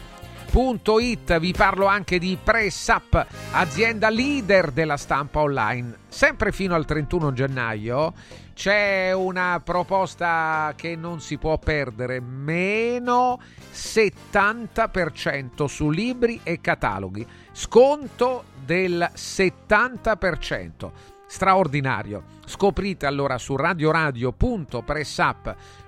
vi 1.40 1.54
parlo 1.54 1.86
anche 1.86 2.20
di 2.20 2.38
PressUp 2.42 3.26
azienda 3.52 4.10
leader 4.10 4.72
della 4.72 4.98
stampa 4.98 5.40
online. 5.40 6.00
Sempre 6.08 6.52
fino 6.52 6.76
al 6.76 6.86
31 6.86 7.34
gennaio 7.34 8.14
c'è 8.54 9.12
una 9.14 9.62
proposta 9.64 10.74
che 10.76 10.96
non 10.96 11.20
si 11.20 11.38
può 11.38 11.58
perdere 11.58 12.20
meno 12.20 13.40
70% 13.74 15.66
su 15.66 15.90
libri 15.90 16.40
e 16.44 16.62
cataloghi. 16.62 17.28
Sconto 17.52 18.46
del 18.64 19.10
70% 19.14 20.92
straordinario. 21.28 22.24
Scoprite 22.46 23.06
allora 23.06 23.38
su 23.38 23.56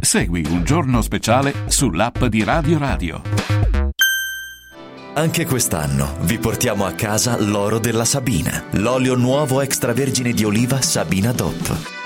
Segui 0.00 0.44
un 0.50 0.62
giorno 0.62 1.00
speciale 1.00 1.54
sull'app 1.68 2.24
di 2.24 2.44
Radio 2.44 2.78
Radio. 2.78 3.22
Anche 5.14 5.46
quest'anno 5.46 6.16
vi 6.20 6.36
portiamo 6.36 6.84
a 6.84 6.92
casa 6.92 7.40
l'oro 7.40 7.78
della 7.78 8.04
Sabina, 8.04 8.64
l'olio 8.72 9.14
nuovo 9.14 9.62
extravergine 9.62 10.32
di 10.32 10.44
oliva 10.44 10.82
Sabina 10.82 11.32
DOP. 11.32 12.05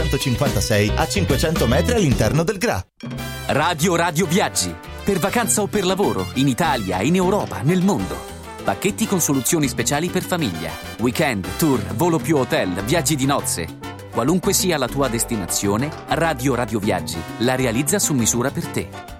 956 0.00 0.92
a 0.96 1.06
500 1.06 1.66
metri 1.66 1.94
all'interno 1.94 2.42
del 2.42 2.56
GRA. 2.56 2.82
Radio 3.48 3.96
Radio 3.96 4.26
Viaggi. 4.26 4.74
Per 5.04 5.18
vacanza 5.18 5.60
o 5.60 5.66
per 5.66 5.84
lavoro, 5.84 6.28
in 6.34 6.48
Italia, 6.48 7.02
in 7.02 7.16
Europa, 7.16 7.60
nel 7.62 7.82
mondo. 7.82 8.16
Pacchetti 8.64 9.06
con 9.06 9.20
soluzioni 9.20 9.68
speciali 9.68 10.08
per 10.08 10.22
famiglia. 10.22 10.70
Weekend, 11.00 11.46
tour, 11.58 11.80
volo 11.94 12.18
più 12.18 12.36
hotel, 12.36 12.82
viaggi 12.84 13.14
di 13.14 13.26
nozze. 13.26 13.78
Qualunque 14.10 14.52
sia 14.52 14.78
la 14.78 14.88
tua 14.88 15.08
destinazione, 15.08 15.90
Radio 16.08 16.54
Radio 16.54 16.78
Viaggi 16.78 17.18
la 17.38 17.54
realizza 17.54 17.98
su 17.98 18.14
misura 18.14 18.50
per 18.50 18.66
te. 18.66 19.19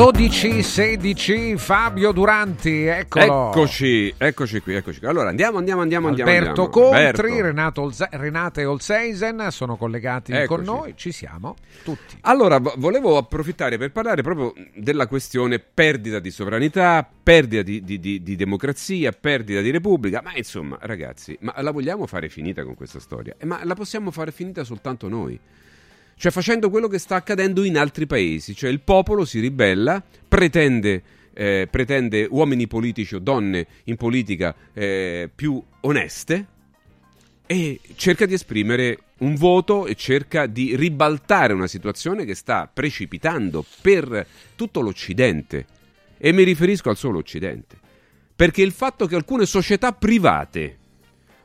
12, 0.00 0.62
16, 0.62 1.58
Fabio 1.58 2.10
Duranti, 2.12 2.84
eccolo. 2.86 3.48
Eccoci, 3.50 4.14
eccoci 4.16 4.60
qui, 4.60 4.74
eccoci 4.74 4.98
qui. 4.98 5.06
Allora 5.06 5.28
andiamo, 5.28 5.58
andiamo, 5.58 5.82
andiamo, 5.82 6.08
andiamo. 6.08 6.30
Alberto 6.30 6.64
andiamo. 6.64 6.88
Contri, 6.88 7.04
Alberto. 7.28 7.42
Renato 7.42 7.82
Olze- 7.82 8.08
Renate 8.12 8.64
Olseisen 8.64 9.48
sono 9.50 9.76
collegati 9.76 10.32
con 10.32 10.40
Eccoci. 10.40 10.64
noi, 10.64 10.92
ci 10.96 11.12
siamo 11.12 11.54
tutti. 11.84 12.16
Allora, 12.22 12.58
vo- 12.60 12.72
volevo 12.78 13.18
approfittare 13.18 13.76
per 13.76 13.92
parlare 13.92 14.22
proprio 14.22 14.54
della 14.74 15.06
questione 15.06 15.58
perdita 15.58 16.18
di 16.18 16.30
sovranità, 16.30 17.06
perdita 17.22 17.60
di, 17.60 17.84
di- 17.84 18.00
di- 18.00 18.22
di 18.22 18.36
democrazia, 18.36 19.12
perdita 19.12 19.60
di 19.60 19.70
repubblica. 19.70 20.22
Ma 20.24 20.32
insomma, 20.34 20.78
ragazzi, 20.80 21.36
ma 21.42 21.52
la 21.60 21.72
vogliamo 21.72 22.06
fare 22.06 22.30
finita 22.30 22.64
con 22.64 22.74
questa 22.74 23.00
storia? 23.00 23.34
Eh, 23.36 23.44
ma 23.44 23.60
la 23.64 23.74
possiamo 23.74 24.10
fare 24.10 24.32
finita 24.32 24.64
soltanto 24.64 25.10
noi. 25.10 25.38
Cioè 26.20 26.30
facendo 26.30 26.68
quello 26.68 26.86
che 26.86 26.98
sta 26.98 27.16
accadendo 27.16 27.64
in 27.64 27.78
altri 27.78 28.04
paesi. 28.06 28.54
Cioè 28.54 28.68
il 28.68 28.80
popolo 28.80 29.24
si 29.24 29.40
ribella, 29.40 30.04
pretende, 30.28 31.02
eh, 31.32 31.66
pretende 31.70 32.26
uomini 32.28 32.66
politici 32.66 33.14
o 33.14 33.20
donne 33.20 33.66
in 33.84 33.96
politica 33.96 34.54
eh, 34.74 35.30
più 35.34 35.64
oneste 35.80 36.46
e 37.46 37.80
cerca 37.94 38.26
di 38.26 38.34
esprimere 38.34 38.98
un 39.20 39.34
voto 39.34 39.86
e 39.86 39.94
cerca 39.94 40.44
di 40.44 40.76
ribaltare 40.76 41.54
una 41.54 41.66
situazione 41.66 42.26
che 42.26 42.34
sta 42.34 42.70
precipitando 42.70 43.64
per 43.80 44.26
tutto 44.56 44.82
l'Occidente. 44.82 45.64
E 46.18 46.32
mi 46.32 46.42
riferisco 46.42 46.90
al 46.90 46.98
solo 46.98 47.16
Occidente. 47.16 47.78
Perché 48.36 48.60
il 48.60 48.72
fatto 48.72 49.06
che 49.06 49.14
alcune 49.14 49.46
società 49.46 49.92
private 49.92 50.76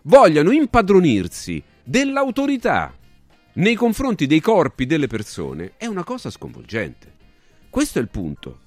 vogliano 0.01 0.51
impadronirsi 0.51 1.63
dell'autorità 1.81 2.93
nei 3.55 3.75
confronti 3.75 4.25
dei 4.27 4.39
corpi 4.39 4.85
delle 4.85 5.07
persone 5.07 5.73
è 5.77 5.85
una 5.85 6.03
cosa 6.03 6.29
sconvolgente. 6.29 7.13
Questo 7.69 7.99
è 7.99 8.01
il 8.01 8.09
punto. 8.09 8.59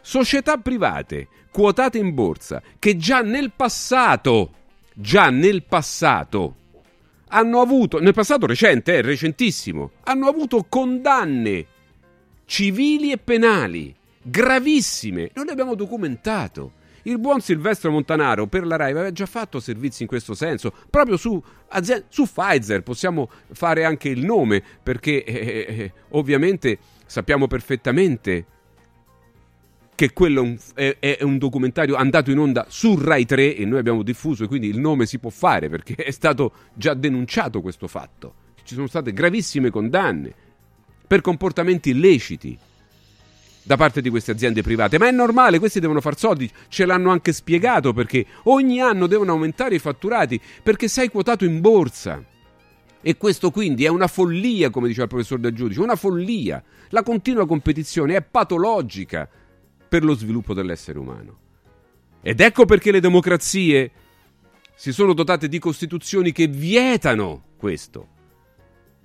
Società 0.00 0.56
private 0.56 1.28
quotate 1.50 1.98
in 1.98 2.14
borsa 2.14 2.62
che 2.78 2.96
già 2.96 3.22
nel 3.22 3.52
passato, 3.54 4.52
già 4.94 5.30
nel 5.30 5.62
passato, 5.64 6.56
hanno 7.28 7.60
avuto, 7.60 8.00
nel 8.00 8.14
passato 8.14 8.46
recente, 8.46 8.96
eh, 8.96 9.02
recentissimo, 9.02 9.92
hanno 10.04 10.26
avuto 10.26 10.64
condanne 10.68 11.66
civili 12.44 13.12
e 13.12 13.18
penali 13.18 13.94
gravissime. 14.22 15.30
Noi 15.34 15.44
le 15.46 15.52
abbiamo 15.52 15.74
documentato. 15.74 16.72
Il 17.04 17.18
buon 17.18 17.40
Silvestro 17.40 17.90
Montanaro 17.90 18.46
per 18.46 18.66
la 18.66 18.76
RAI 18.76 18.90
aveva 18.90 19.12
già 19.12 19.26
fatto 19.26 19.60
servizi 19.60 20.02
in 20.02 20.08
questo 20.08 20.34
senso, 20.34 20.72
proprio 20.90 21.16
su, 21.16 21.42
su 22.08 22.24
Pfizer, 22.24 22.82
possiamo 22.82 23.30
fare 23.52 23.84
anche 23.84 24.08
il 24.08 24.24
nome, 24.24 24.62
perché 24.82 25.24
eh, 25.24 25.34
eh, 25.34 25.92
ovviamente 26.10 26.78
sappiamo 27.06 27.46
perfettamente 27.46 28.46
che 29.94 30.12
quello 30.14 30.40
è 30.40 30.42
un, 30.42 30.58
è- 30.74 30.96
è 30.98 31.22
un 31.22 31.36
documentario 31.36 31.94
andato 31.94 32.30
in 32.30 32.38
onda 32.38 32.64
su 32.68 32.98
Rai 32.98 33.26
3 33.26 33.56
e 33.56 33.64
noi 33.66 33.78
abbiamo 33.78 34.02
diffuso 34.02 34.48
quindi 34.48 34.68
il 34.68 34.78
nome 34.78 35.04
si 35.04 35.18
può 35.18 35.28
fare 35.28 35.68
perché 35.68 35.94
è 35.94 36.10
stato 36.10 36.52
già 36.72 36.94
denunciato 36.94 37.60
questo 37.60 37.86
fatto. 37.86 38.34
Ci 38.62 38.74
sono 38.74 38.86
state 38.86 39.12
gravissime 39.12 39.68
condanne 39.68 40.32
per 41.06 41.20
comportamenti 41.20 41.90
illeciti 41.90 42.56
da 43.70 43.76
parte 43.76 44.00
di 44.00 44.10
queste 44.10 44.32
aziende 44.32 44.62
private, 44.62 44.98
ma 44.98 45.06
è 45.06 45.12
normale, 45.12 45.60
questi 45.60 45.78
devono 45.78 46.00
far 46.00 46.18
soldi, 46.18 46.50
ce 46.66 46.84
l'hanno 46.84 47.12
anche 47.12 47.32
spiegato 47.32 47.92
perché 47.92 48.26
ogni 48.44 48.80
anno 48.80 49.06
devono 49.06 49.30
aumentare 49.30 49.76
i 49.76 49.78
fatturati 49.78 50.40
perché 50.60 50.88
sei 50.88 51.08
quotato 51.08 51.44
in 51.44 51.60
borsa. 51.60 52.20
E 53.00 53.16
questo 53.16 53.52
quindi 53.52 53.84
è 53.84 53.88
una 53.88 54.08
follia, 54.08 54.70
come 54.70 54.88
diceva 54.88 55.04
il 55.04 55.10
professor 55.10 55.38
Del 55.38 55.54
Giudice, 55.54 55.80
una 55.80 55.94
follia. 55.94 56.60
La 56.88 57.04
continua 57.04 57.46
competizione 57.46 58.16
è 58.16 58.22
patologica 58.22 59.28
per 59.88 60.02
lo 60.02 60.16
sviluppo 60.16 60.52
dell'essere 60.52 60.98
umano. 60.98 61.38
Ed 62.22 62.40
ecco 62.40 62.64
perché 62.64 62.90
le 62.90 62.98
democrazie 62.98 63.92
si 64.74 64.90
sono 64.90 65.12
dotate 65.12 65.46
di 65.46 65.60
costituzioni 65.60 66.32
che 66.32 66.48
vietano 66.48 67.44
questo. 67.56 68.18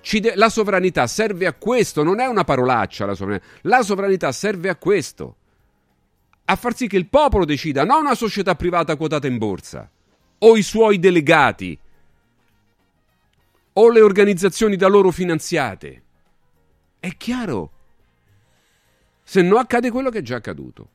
De- 0.07 0.35
la 0.35 0.49
sovranità 0.49 1.07
serve 1.07 1.47
a 1.47 1.53
questo, 1.53 2.03
non 2.03 2.19
è 2.19 2.27
una 2.27 2.43
parolaccia 2.43 3.05
la 3.05 3.15
sovranità. 3.15 3.45
La 3.61 3.81
sovranità 3.81 4.31
serve 4.31 4.69
a 4.69 4.75
questo. 4.75 5.35
A 6.45 6.55
far 6.55 6.75
sì 6.75 6.87
che 6.87 6.97
il 6.97 7.07
popolo 7.07 7.43
decida, 7.43 7.83
non 7.83 8.01
una 8.01 8.13
società 8.13 8.53
privata 8.53 8.95
quotata 8.97 9.25
in 9.25 9.39
borsa 9.39 9.89
o 10.37 10.55
i 10.55 10.61
suoi 10.61 10.99
delegati 10.99 11.77
o 13.73 13.89
le 13.89 14.01
organizzazioni 14.01 14.75
da 14.75 14.87
loro 14.87 15.09
finanziate. 15.09 16.03
È 16.99 17.09
chiaro. 17.17 17.71
Se 19.23 19.41
no 19.41 19.57
accade 19.57 19.89
quello 19.89 20.11
che 20.11 20.19
è 20.19 20.21
già 20.21 20.35
accaduto. 20.35 20.89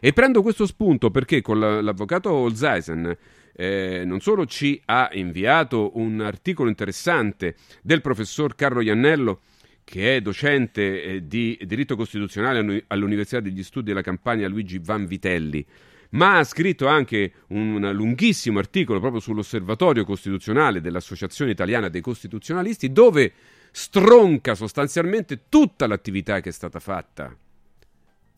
E 0.00 0.14
prendo 0.14 0.40
questo 0.40 0.64
spunto 0.64 1.10
perché 1.10 1.42
con 1.42 1.58
l'avvocato 1.58 2.32
Olseisen 2.32 3.16
eh, 3.54 4.02
non 4.04 4.20
solo 4.20 4.46
ci 4.46 4.80
ha 4.86 5.10
inviato 5.12 5.98
un 5.98 6.20
articolo 6.20 6.68
interessante 6.68 7.56
del 7.82 8.00
professor 8.00 8.54
Carlo 8.54 8.80
Iannello, 8.80 9.40
che 9.84 10.16
è 10.16 10.20
docente 10.20 11.02
eh, 11.02 11.26
di 11.26 11.58
diritto 11.64 11.96
costituzionale 11.96 12.84
all'Università 12.86 13.40
degli 13.40 13.62
Studi 13.62 13.88
della 13.88 14.02
Campania 14.02 14.48
Luigi 14.48 14.78
Vanvitelli, 14.78 15.66
ma 16.10 16.38
ha 16.38 16.44
scritto 16.44 16.86
anche 16.86 17.32
un 17.48 17.90
lunghissimo 17.92 18.58
articolo 18.58 19.00
proprio 19.00 19.20
sull'osservatorio 19.20 20.04
costituzionale 20.04 20.80
dell'Associazione 20.80 21.50
Italiana 21.50 21.88
dei 21.88 22.00
Costituzionalisti, 22.00 22.92
dove 22.92 23.32
stronca 23.72 24.54
sostanzialmente 24.54 25.42
tutta 25.48 25.86
l'attività 25.86 26.40
che 26.40 26.48
è 26.48 26.52
stata 26.52 26.80
fatta 26.80 27.36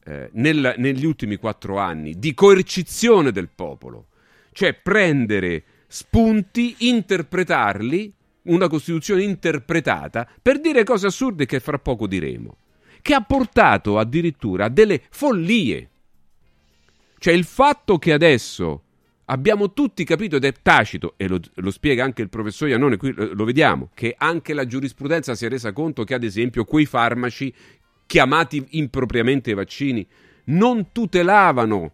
eh, 0.04 0.30
nel, 0.32 0.74
negli 0.78 1.04
ultimi 1.04 1.36
quattro 1.36 1.78
anni 1.78 2.18
di 2.18 2.34
coercizione 2.34 3.30
del 3.30 3.48
popolo, 3.54 4.06
cioè 4.53 4.74
prendere 4.74 5.64
spunti, 5.86 6.74
interpretarli, 6.78 8.12
una 8.44 8.68
Costituzione 8.68 9.22
interpretata, 9.22 10.28
per 10.40 10.61
dire 10.61 10.84
cose 10.84 11.07
assurde 11.07 11.46
che 11.46 11.61
fra 11.61 11.78
poco 11.78 12.07
diremo, 12.07 12.57
che 13.00 13.14
ha 13.14 13.20
portato 13.20 13.98
addirittura 13.98 14.66
a 14.66 14.68
delle 14.68 15.03
follie. 15.11 15.88
Cioè 17.18 17.34
il 17.34 17.44
fatto 17.44 17.98
che 17.98 18.12
adesso 18.12 18.82
abbiamo 19.26 19.72
tutti 19.72 20.05
capito 20.05 20.36
ed 20.36 20.44
è 20.44 20.53
tacito, 20.61 21.14
e 21.16 21.28
lo, 21.28 21.38
lo 21.55 21.70
spiega 21.70 22.05
anche 22.05 22.22
il 22.22 22.28
professor 22.28 22.68
Iannone, 22.68 22.96
qui 22.96 23.12
lo, 23.12 23.32
lo 23.32 23.44
vediamo, 23.44 23.90
che 23.94 24.14
anche 24.16 24.55
la 24.55 24.66
giurisprudenza 24.66 25.34
si 25.34 25.46
è 25.46 25.48
resa 25.48 25.72
conto 25.72 26.05
che 26.05 26.14
ad 26.14 26.24
esempio 26.24 26.64
quei 26.64 26.86
farmaci 26.86 27.53
chiamati 28.07 28.66
impropriamente 28.70 29.55
vaccini, 29.55 30.07
non 30.44 30.90
tutelavano 30.90 31.92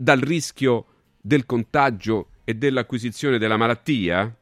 dal 0.00 0.20
rischio 0.20 0.84
del 1.20 1.44
contagio 1.44 2.28
e 2.44 2.54
dell'acquisizione 2.54 3.36
della 3.36 3.56
malattia? 3.56 4.32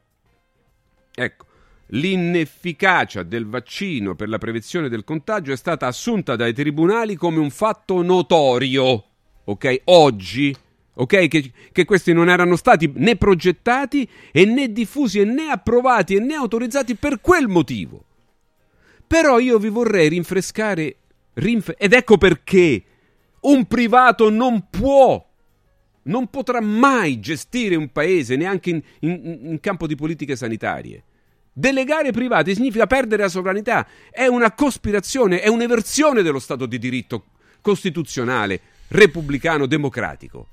Ecco, 1.15 1.45
l'inefficacia 1.87 3.23
del 3.23 3.47
vaccino 3.47 4.15
per 4.15 4.29
la 4.29 4.37
prevenzione 4.37 4.87
del 4.87 5.03
contagio 5.03 5.51
è 5.51 5.57
stata 5.57 5.87
assunta 5.87 6.35
dai 6.35 6.53
tribunali 6.53 7.15
come 7.15 7.39
un 7.39 7.49
fatto 7.49 8.03
notorio, 8.03 9.03
ok? 9.45 9.81
Oggi, 9.85 10.55
ok? 10.93 11.27
Che, 11.27 11.51
che 11.71 11.85
questi 11.85 12.13
non 12.13 12.29
erano 12.29 12.55
stati 12.55 12.91
né 12.95 13.15
progettati 13.15 14.07
e 14.31 14.45
né 14.45 14.71
diffusi 14.71 15.19
e 15.19 15.25
né 15.25 15.49
approvati 15.49 16.15
e 16.15 16.19
né 16.19 16.35
autorizzati 16.35 16.95
per 16.95 17.19
quel 17.19 17.47
motivo. 17.47 18.05
Però 19.07 19.39
io 19.39 19.57
vi 19.57 19.69
vorrei 19.69 20.09
rinfrescare, 20.09 20.97
rinf- 21.33 21.73
ed 21.79 21.93
ecco 21.93 22.17
perché 22.17 22.83
un 23.39 23.65
privato 23.65 24.29
non 24.29 24.69
può, 24.69 25.26
non 26.07 26.27
potrà 26.27 26.59
mai 26.59 27.19
gestire 27.19 27.75
un 27.75 27.91
paese, 27.91 28.35
neanche 28.35 28.69
in, 28.69 28.81
in, 28.99 29.39
in 29.43 29.59
campo 29.61 29.87
di 29.87 29.95
politiche 29.95 30.35
sanitarie. 30.35 31.03
Delegare 31.53 32.11
privati 32.11 32.53
significa 32.53 32.85
perdere 32.85 33.23
la 33.23 33.29
sovranità, 33.29 33.87
è 34.11 34.27
una 34.27 34.51
cospirazione, 34.51 35.41
è 35.41 35.47
un'eversione 35.47 36.21
dello 36.21 36.39
Stato 36.39 36.65
di 36.65 36.77
diritto 36.77 37.25
costituzionale, 37.61 38.59
repubblicano, 38.89 39.65
democratico. 39.65 40.47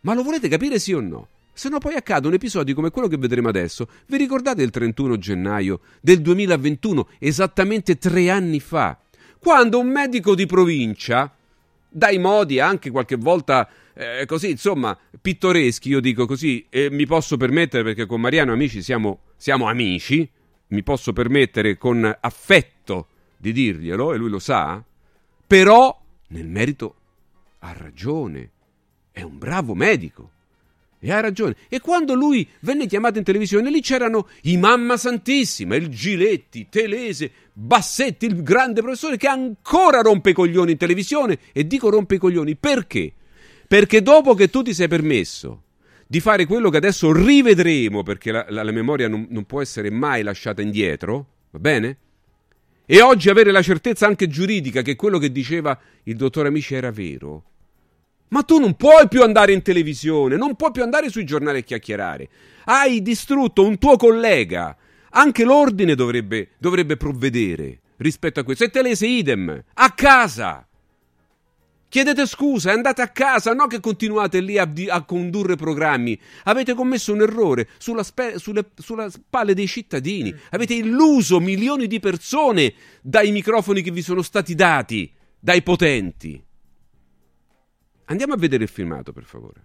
Ma 0.00 0.14
lo 0.14 0.22
volete 0.22 0.48
capire 0.48 0.78
sì 0.78 0.92
o 0.92 1.00
no? 1.00 1.28
Se 1.52 1.68
no 1.68 1.78
poi 1.78 1.96
accadono 1.96 2.36
episodi 2.36 2.72
come 2.72 2.90
quello 2.90 3.08
che 3.08 3.16
vedremo 3.16 3.48
adesso. 3.48 3.88
Vi 4.06 4.16
ricordate 4.16 4.62
il 4.62 4.70
31 4.70 5.18
gennaio 5.18 5.80
del 6.00 6.22
2021, 6.22 7.08
esattamente 7.18 7.98
tre 7.98 8.30
anni 8.30 8.60
fa, 8.60 8.96
quando 9.40 9.80
un 9.80 9.88
medico 9.88 10.36
di 10.36 10.46
provincia, 10.46 11.34
dai 11.88 12.18
modi 12.18 12.60
anche 12.60 12.90
qualche 12.90 13.16
volta 13.16 13.68
eh, 13.98 14.26
così, 14.26 14.50
insomma, 14.50 14.96
pittoreschi, 15.20 15.88
io 15.88 15.98
dico 15.98 16.24
così, 16.24 16.64
e 16.70 16.88
mi 16.88 17.04
posso 17.04 17.36
permettere 17.36 17.82
perché 17.82 18.06
con 18.06 18.20
Mariano 18.20 18.52
amici 18.52 18.80
siamo, 18.80 19.22
siamo 19.36 19.66
amici, 19.66 20.28
mi 20.68 20.84
posso 20.84 21.12
permettere 21.12 21.76
con 21.76 22.16
affetto 22.20 23.08
di 23.36 23.50
dirglielo, 23.50 24.12
e 24.12 24.16
lui 24.16 24.30
lo 24.30 24.38
sa, 24.38 24.80
però 25.44 26.00
nel 26.28 26.46
merito 26.46 26.94
ha 27.58 27.72
ragione, 27.76 28.50
è 29.10 29.22
un 29.22 29.36
bravo 29.36 29.74
medico. 29.74 30.30
E 31.00 31.12
ha 31.12 31.20
ragione. 31.20 31.54
E 31.68 31.78
quando 31.80 32.14
lui 32.14 32.48
venne 32.60 32.86
chiamato 32.86 33.18
in 33.18 33.24
televisione, 33.24 33.70
lì 33.70 33.80
c'erano 33.80 34.28
i 34.42 34.56
Mamma 34.56 34.96
Santissima, 34.96 35.76
il 35.76 35.88
Giletti, 35.88 36.66
Telese, 36.68 37.30
Bassetti, 37.52 38.26
il 38.26 38.42
grande 38.42 38.80
professore 38.80 39.16
che 39.16 39.28
ancora 39.28 40.00
rompe 40.00 40.30
i 40.30 40.32
coglioni 40.32 40.72
in 40.72 40.76
televisione. 40.76 41.38
E 41.52 41.68
dico 41.68 41.88
rompe 41.88 42.16
i 42.16 42.18
coglioni 42.18 42.56
perché? 42.56 43.12
Perché 43.68 44.02
dopo 44.02 44.34
che 44.34 44.50
tu 44.50 44.62
ti 44.62 44.74
sei 44.74 44.88
permesso 44.88 45.62
di 46.06 46.18
fare 46.20 46.46
quello 46.46 46.70
che 46.70 46.78
adesso 46.78 47.12
rivedremo, 47.12 48.02
perché 48.02 48.32
la, 48.32 48.46
la, 48.48 48.64
la 48.64 48.72
memoria 48.72 49.08
non, 49.08 49.26
non 49.30 49.44
può 49.44 49.60
essere 49.60 49.90
mai 49.90 50.22
lasciata 50.22 50.62
indietro, 50.62 51.26
va 51.50 51.58
bene? 51.60 51.98
E 52.86 53.02
oggi 53.02 53.28
avere 53.28 53.52
la 53.52 53.62
certezza 53.62 54.06
anche 54.06 54.26
giuridica 54.26 54.82
che 54.82 54.96
quello 54.96 55.18
che 55.18 55.30
diceva 55.30 55.78
il 56.04 56.16
dottor 56.16 56.46
Amici 56.46 56.74
era 56.74 56.90
vero 56.90 57.44
ma 58.28 58.42
tu 58.42 58.58
non 58.58 58.74
puoi 58.74 59.08
più 59.08 59.22
andare 59.22 59.52
in 59.52 59.62
televisione, 59.62 60.36
non 60.36 60.54
puoi 60.56 60.70
più 60.70 60.82
andare 60.82 61.08
sui 61.08 61.24
giornali 61.24 61.58
a 61.58 61.62
chiacchierare. 61.62 62.28
Hai 62.64 63.00
distrutto 63.02 63.64
un 63.64 63.78
tuo 63.78 63.96
collega. 63.96 64.76
Anche 65.10 65.44
l'ordine 65.44 65.94
dovrebbe, 65.94 66.50
dovrebbe 66.58 66.96
provvedere 66.96 67.80
rispetto 67.96 68.40
a 68.40 68.44
questo. 68.44 68.64
E 68.64 68.70
Telese 68.70 69.06
idem, 69.06 69.62
a 69.74 69.90
casa. 69.92 70.67
Chiedete 71.88 72.26
scusa, 72.26 72.72
andate 72.72 73.00
a 73.00 73.08
casa, 73.08 73.54
no 73.54 73.66
che 73.66 73.80
continuate 73.80 74.40
lì 74.40 74.58
a, 74.58 74.70
a 74.88 75.04
condurre 75.04 75.56
programmi. 75.56 76.18
Avete 76.44 76.74
commesso 76.74 77.14
un 77.14 77.22
errore 77.22 77.68
sulla, 77.78 78.02
spe, 78.02 78.38
sulle, 78.38 78.70
sulla 78.76 79.08
spalle 79.08 79.54
dei 79.54 79.66
cittadini. 79.66 80.34
Avete 80.50 80.74
illuso 80.74 81.40
milioni 81.40 81.86
di 81.86 81.98
persone 81.98 82.74
dai 83.00 83.30
microfoni 83.30 83.80
che 83.80 83.90
vi 83.90 84.02
sono 84.02 84.20
stati 84.20 84.54
dati 84.54 85.10
dai 85.40 85.62
potenti. 85.62 86.44
Andiamo 88.06 88.34
a 88.34 88.36
vedere 88.36 88.64
il 88.64 88.68
filmato, 88.68 89.12
per 89.12 89.24
favore. 89.24 89.64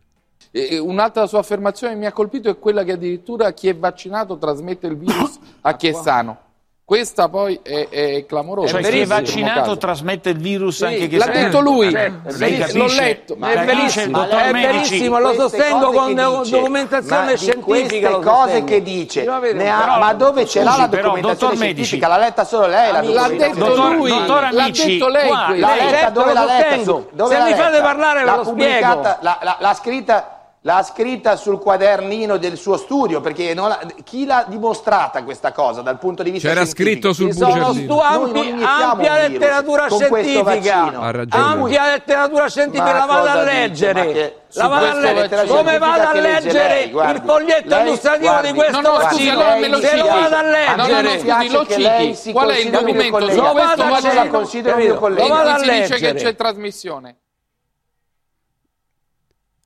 E 0.51 0.78
un'altra 0.78 1.26
sua 1.26 1.39
affermazione 1.39 1.93
che 1.93 1.99
mi 1.99 2.05
ha 2.05 2.11
colpito 2.11 2.49
è 2.49 2.57
quella 2.57 2.84
che 2.84 2.93
addirittura 2.93 3.51
chi 3.51 3.67
è 3.67 3.76
vaccinato 3.76 4.38
trasmette 4.38 4.88
il 4.88 4.97
virus 4.97 5.39
a 5.61 5.76
chi 5.76 5.88
è 5.88 5.93
sano. 5.93 6.51
Questa 6.86 7.29
poi 7.29 7.61
è, 7.63 7.88
è 7.88 8.25
clamorosa. 8.25 8.81
Cioè 8.81 8.91
chi 8.91 8.99
è 8.99 9.05
vaccinato 9.05 9.77
trasmette 9.77 10.31
il 10.31 10.38
virus 10.38 10.77
sì, 10.77 10.84
anche 10.84 11.07
chi 11.07 11.15
L'ha 11.15 11.27
detto 11.27 11.61
lui, 11.61 11.89
certo, 11.89 12.77
l'ho 12.77 12.88
letto. 12.88 13.36
Ma 13.38 13.51
è 13.51 13.65
verissimo, 13.65 14.27
è 14.27 14.51
verissimo 14.51 15.19
lo 15.19 15.34
sostengo 15.34 15.91
con 15.91 16.13
documentazione 16.13 17.38
scientifica. 17.38 18.09
Queste 18.09 18.29
cose 18.29 18.63
che 18.65 18.81
dice, 18.81 19.25
ha, 19.25 19.39
però, 19.39 19.97
ma 19.97 20.13
dove 20.13 20.45
ce 20.45 20.61
l'ha 20.61 20.75
la 20.77 20.88
documentazione 20.88 21.55
scientifica? 21.55 22.07
L'ha 22.09 22.17
letta 22.17 22.43
solo 22.43 22.67
lei 22.67 22.91
la 22.91 23.01
L'ha 23.01 23.29
detto 23.29 23.93
lui, 23.93 24.09
l'ha 24.09 24.49
detto 24.51 25.07
lei. 25.07 25.29
L'ha 25.59 25.75
letta, 25.75 26.09
dove 26.09 26.34
l'ha 26.34 26.45
letta? 26.45 27.27
Se 27.27 27.43
mi 27.43 27.53
fate 27.53 27.81
parlare 27.81 28.25
ve 28.25 28.36
lo 28.36 28.43
spiego. 28.43 29.01
L'ha 29.21 29.73
scritta 29.73 30.42
l'ha 30.66 30.82
scritta 30.84 31.36
sul 31.36 31.59
quadernino 31.59 32.38
del 32.38 32.57
suo 32.57 32.78
studio, 32.78 33.20
perché 33.20 33.53
la, 33.53 33.82
chi 34.03 34.26
l'ha 34.26 34.45
dimostrata 34.47 35.24
questa 35.24 35.51
cosa 35.51 35.82
dal 35.82 35.97
punto 35.99 36.24
di 36.24 36.32
vista 36.32 36.47
C'era 36.47 36.64
scientifico? 36.64 37.14
scritto 37.14 37.14
sul 37.14 37.34
Sono 37.34 37.74
stu- 37.74 37.99
ampi, 37.99 38.64
ampia 38.64 39.28
letteratura 39.28 39.89
scientifica, 39.89 41.28
ampia 41.30 41.91
letteratura 41.91 42.47
scientifica, 42.47 42.93
la 42.93 43.05
vado 43.05 43.28
a 43.28 43.43
leggere. 43.43 44.38
La 44.55 44.68
vado 44.68 44.86
a 44.86 44.93
leggere. 44.93 45.47
Come 45.47 45.78
vado 45.80 46.07
a 46.07 46.14
leggere 46.14 46.84
il 46.84 47.22
foglietto 47.26 47.76
illustrativo 47.76 48.39
di 48.41 48.53
questo 48.53 48.82
no, 48.82 48.91
no, 48.91 48.97
vaccino? 48.97 49.41
Se 49.82 49.97
lo 49.97 50.05
vado 50.05 50.36
a 50.36 50.43
leggere, 50.43 51.20
scusi, 51.20 51.51
lo 51.51 51.66
citi. 51.66 52.32
Qual 52.32 52.49
è 52.49 52.57
il 52.59 52.70
documento? 52.70 53.20
Lo 53.20 53.53
vado 53.53 53.84
a 53.84 53.99
leggere. 53.99 54.30
Lo 54.30 55.28
vado 55.28 55.49
a 55.49 55.57
leggere. 55.57 55.82
dice 55.82 55.95
che 55.97 56.14
c'è 56.14 56.36
trasmissione. 56.36 57.18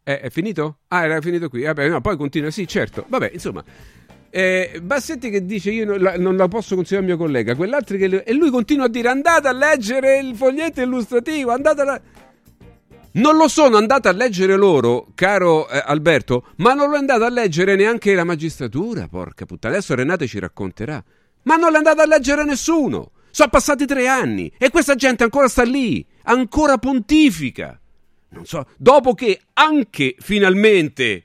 Eh, 0.08 0.22
è 0.22 0.30
finito? 0.30 0.78
Ah, 0.88 1.04
era 1.04 1.20
finito 1.20 1.50
qui. 1.50 1.64
Vabbè, 1.64 1.90
no, 1.90 2.00
poi 2.00 2.16
continua. 2.16 2.50
Sì, 2.50 2.66
certo. 2.66 3.04
Vabbè, 3.10 3.32
insomma. 3.34 3.62
Eh, 4.30 4.80
Bassetti 4.82 5.30
che 5.30 5.46
dice 5.46 5.70
io 5.70 5.84
non 5.84 6.00
la, 6.00 6.18
non 6.18 6.38
la 6.38 6.48
posso 6.48 6.76
consigliare 6.76 7.06
al 7.06 7.12
mio 7.12 7.18
collega, 7.18 7.56
quell'altro 7.56 7.98
che... 7.98 8.24
E 8.24 8.34
lui 8.34 8.50
continua 8.50 8.86
a 8.86 8.88
dire 8.88 9.10
andate 9.10 9.50
a 9.50 9.52
leggere 9.52 10.20
il 10.20 10.34
foglietto 10.34 10.80
illustrativo, 10.80 11.52
andate 11.52 11.82
a... 11.82 12.02
Non 13.14 13.36
lo 13.36 13.50
sono 13.50 13.76
andato 13.76 14.08
a 14.08 14.14
leggere 14.14 14.56
loro, 14.56 15.08
caro 15.14 15.68
eh, 15.68 15.84
Alberto, 15.86 16.52
ma 16.58 16.74
non 16.74 16.90
lo 16.90 16.96
andato 16.96 17.26
a 17.26 17.30
leggere 17.30 17.76
neanche 17.76 18.14
la 18.14 18.24
magistratura, 18.24 19.10
porca 19.10 19.46
puttana. 19.46 19.74
Adesso 19.74 19.94
Renate 19.94 20.26
ci 20.26 20.40
racconterà. 20.40 21.04
Ma 21.44 21.58
non 21.58 21.72
l'è 21.72 21.78
andato 21.78 22.00
a 22.00 22.06
leggere 22.06 22.46
nessuno. 22.46 23.12
Sono 23.30 23.50
passati 23.50 23.86
tre 23.86 24.08
anni 24.08 24.50
e 24.58 24.70
questa 24.70 24.96
gente 24.96 25.24
ancora 25.24 25.50
sta 25.50 25.64
lì, 25.64 26.06
ancora 26.24 26.78
pontifica 26.78 27.78
non 28.30 28.46
so, 28.46 28.66
dopo 28.78 29.14
che 29.14 29.40
anche 29.54 30.16
finalmente 30.20 31.24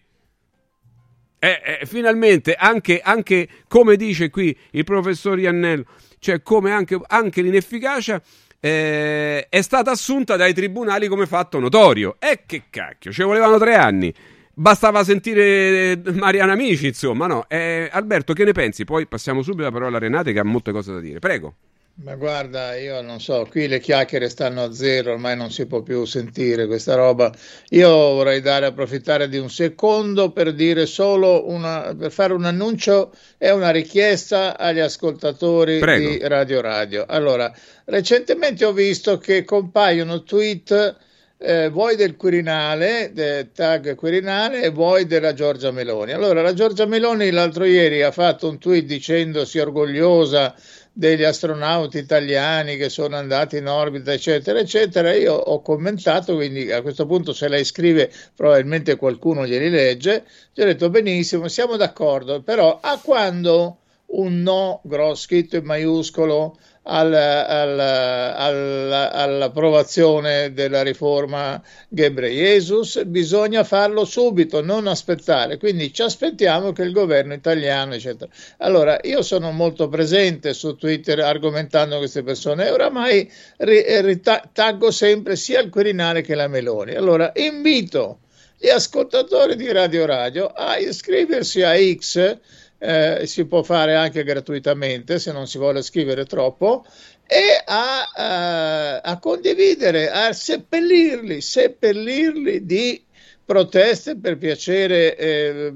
Eh, 1.45 1.61
eh, 1.81 1.87
finalmente, 1.87 2.55
anche, 2.55 3.01
anche, 3.03 3.49
come 3.67 3.97
dice 3.97 4.31
qui 4.31 4.57
il 4.71 4.85
professor 4.85 5.37
Iannello, 5.37 5.85
cioè 6.21 6.41
come 6.41 6.71
anche, 6.71 6.97
anche 7.09 7.43
l'inefficacia 7.43 8.23
eh, 8.61 9.49
è 9.49 9.61
stata 9.61 9.91
assunta 9.91 10.37
dai 10.37 10.55
tribunali 10.55 11.09
come 11.09 11.27
fatto 11.27 11.59
notorio. 11.59 12.15
E 12.21 12.45
che 12.47 12.67
cacchio, 12.71 13.11
ci 13.11 13.25
volevano 13.25 13.59
tre 13.59 13.75
anni. 13.75 14.15
Bastava 14.55 15.03
sentire 15.03 16.01
Mariana 16.13 16.53
Amici, 16.53 16.87
insomma, 16.87 17.27
no? 17.27 17.47
Eh, 17.49 17.89
Alberto, 17.91 18.35
che 18.35 18.45
ne 18.45 18.53
pensi? 18.53 18.85
Poi 18.85 19.09
passiamo 19.09 19.43
subito 19.43 19.65
la 19.65 19.73
parola 19.73 19.97
a 19.97 19.99
Renate 19.99 20.33
che 20.33 20.39
ha 20.39 20.45
molte 20.45 20.71
cose 20.71 20.93
da 20.93 21.01
dire. 21.01 21.19
Prego. 21.19 21.57
Ma 21.95 22.17
guarda, 22.17 22.75
io 22.75 23.03
non 23.03 23.21
so, 23.21 23.47
qui 23.49 23.69
le 23.69 23.79
chiacchiere 23.79 24.31
stanno 24.31 24.63
a 24.65 24.73
zero, 24.73 25.13
ormai 25.13 25.37
non 25.37 25.51
si 25.51 25.67
può 25.67 25.83
più 25.83 26.07
sentire 26.07 26.67
questa 26.67 26.95
roba. 26.95 27.31
Io 27.71 27.89
vorrei 27.89 28.41
dare, 28.41 28.67
approfittare 28.67 29.29
di 29.29 29.37
un 29.37 29.51
secondo 29.51 30.33
per 30.33 30.55
dire 30.55 30.87
solo 30.87 31.49
una, 31.51 31.95
per 31.95 32.11
fare 32.11 32.33
un 32.33 32.47
annuncio 32.47 33.13
e 33.37 33.51
una 33.51 33.71
richiesta 33.71 34.57
agli 34.59 34.81
ascoltatori 34.81 35.79
Prego. 35.81 36.09
di 36.09 36.19
Radio 36.27 36.61
Radio. 36.63 37.05
Allora, 37.07 37.55
recentemente 37.85 38.65
ho 38.65 38.73
visto 38.73 39.19
che 39.19 39.45
compaiono 39.45 40.23
tweet 40.23 40.97
eh, 41.45 41.69
vuoi 41.71 41.97
del 41.97 42.17
Quirinale, 42.17 43.11
del 43.13 43.51
tag 43.53 43.97
Quirinale, 43.97 44.63
e 44.63 44.71
vuoi 44.71 45.07
della 45.07 45.35
Giorgia 45.35 45.73
Meloni. 45.73 46.13
Allora, 46.13 46.41
la 46.41 46.55
Giorgia 46.55 46.87
Meloni 46.87 47.31
l'altro 47.31 47.65
ieri 47.65 48.03
ha 48.03 48.13
fatto 48.13 48.49
un 48.49 48.59
tweet 48.59 48.85
dicendosi 48.85 49.59
orgogliosa 49.59 50.55
degli 50.93 51.23
astronauti 51.23 51.99
italiani 51.99 52.77
che 52.77 52.89
sono 52.89 53.17
andati 53.17 53.57
in 53.57 53.67
orbita, 53.67 54.13
eccetera, 54.13 54.59
eccetera. 54.59 55.15
Io 55.15 55.35
ho 55.35 55.63
commentato, 55.63 56.35
quindi 56.35 56.71
a 56.71 56.83
questo 56.83 57.07
punto 57.07 57.33
se 57.33 57.49
lei 57.49 57.65
scrive 57.65 58.13
probabilmente 58.37 58.97
qualcuno 58.97 59.47
glieli 59.47 59.71
legge. 59.71 60.25
Gli 60.53 60.61
ho 60.61 60.67
detto 60.67 60.91
benissimo, 60.91 61.49
siamo 61.49 61.77
d'accordo, 61.77 62.43
però 62.43 62.79
a 62.81 63.01
quando 63.03 63.79
un 64.13 64.43
no 64.43 64.81
grosso 64.85 65.23
scritto 65.23 65.57
in 65.57 65.65
maiuscolo 65.65 66.59
al, 66.85 67.13
al, 67.15 67.79
al, 67.79 69.11
all'approvazione 69.13 70.53
della 70.53 70.83
riforma 70.83 71.63
Ghebreyesus, 71.89 73.05
bisogna 73.05 73.63
farlo 73.63 74.05
subito, 74.05 74.63
non 74.63 74.87
aspettare. 74.87 75.59
Quindi 75.59 75.93
ci 75.93 76.03
aspettiamo 76.03 76.73
che 76.73 76.83
il 76.83 76.93
governo 76.93 77.35
italiano, 77.35 77.95
eccetera. 77.95 78.31
Allora, 78.59 78.99
io 79.03 79.23
sono 79.23 79.53
molto 79.53 79.89
presente 79.89 80.55
su 80.55 80.77
Twitter 80.77 81.21
argomentando 81.21 81.99
queste 81.99 82.23
persone 82.23 82.67
e 82.67 82.71
oramai 82.71 83.31
ritaggo 83.59 84.91
sempre 84.91 85.37
sia 85.37 85.61
il 85.61 85.71
Quirinale 85.71 86.23
che 86.23 86.35
la 86.35 86.49
Meloni. 86.49 86.95
Allora, 86.95 87.31
invito 87.37 88.19
gli 88.59 88.69
ascoltatori 88.69 89.57
di 89.57 89.71
Radio 89.73 90.07
Radio 90.07 90.47
a 90.47 90.79
iscriversi 90.79 91.63
a 91.63 91.75
X 91.77 92.39
eh, 92.85 93.27
si 93.27 93.47
può 93.47 93.63
fare 93.63 93.95
anche 93.95 94.25
gratuitamente 94.25 95.21
se 95.21 95.31
non 95.31 95.47
si 95.47 95.57
vuole 95.57 95.83
scrivere 95.83 96.25
troppo 96.25 96.85
e 97.25 97.63
a, 97.65 98.11
a, 98.13 99.01
a 99.01 99.19
condividere, 99.21 100.11
a 100.11 100.33
seppellirli, 100.33 101.41
seppellirli 101.41 102.67
di 102.67 103.05
proteste 103.45 104.17
per 104.17 104.37
piacere 104.37 105.17
eh, 105.17 105.73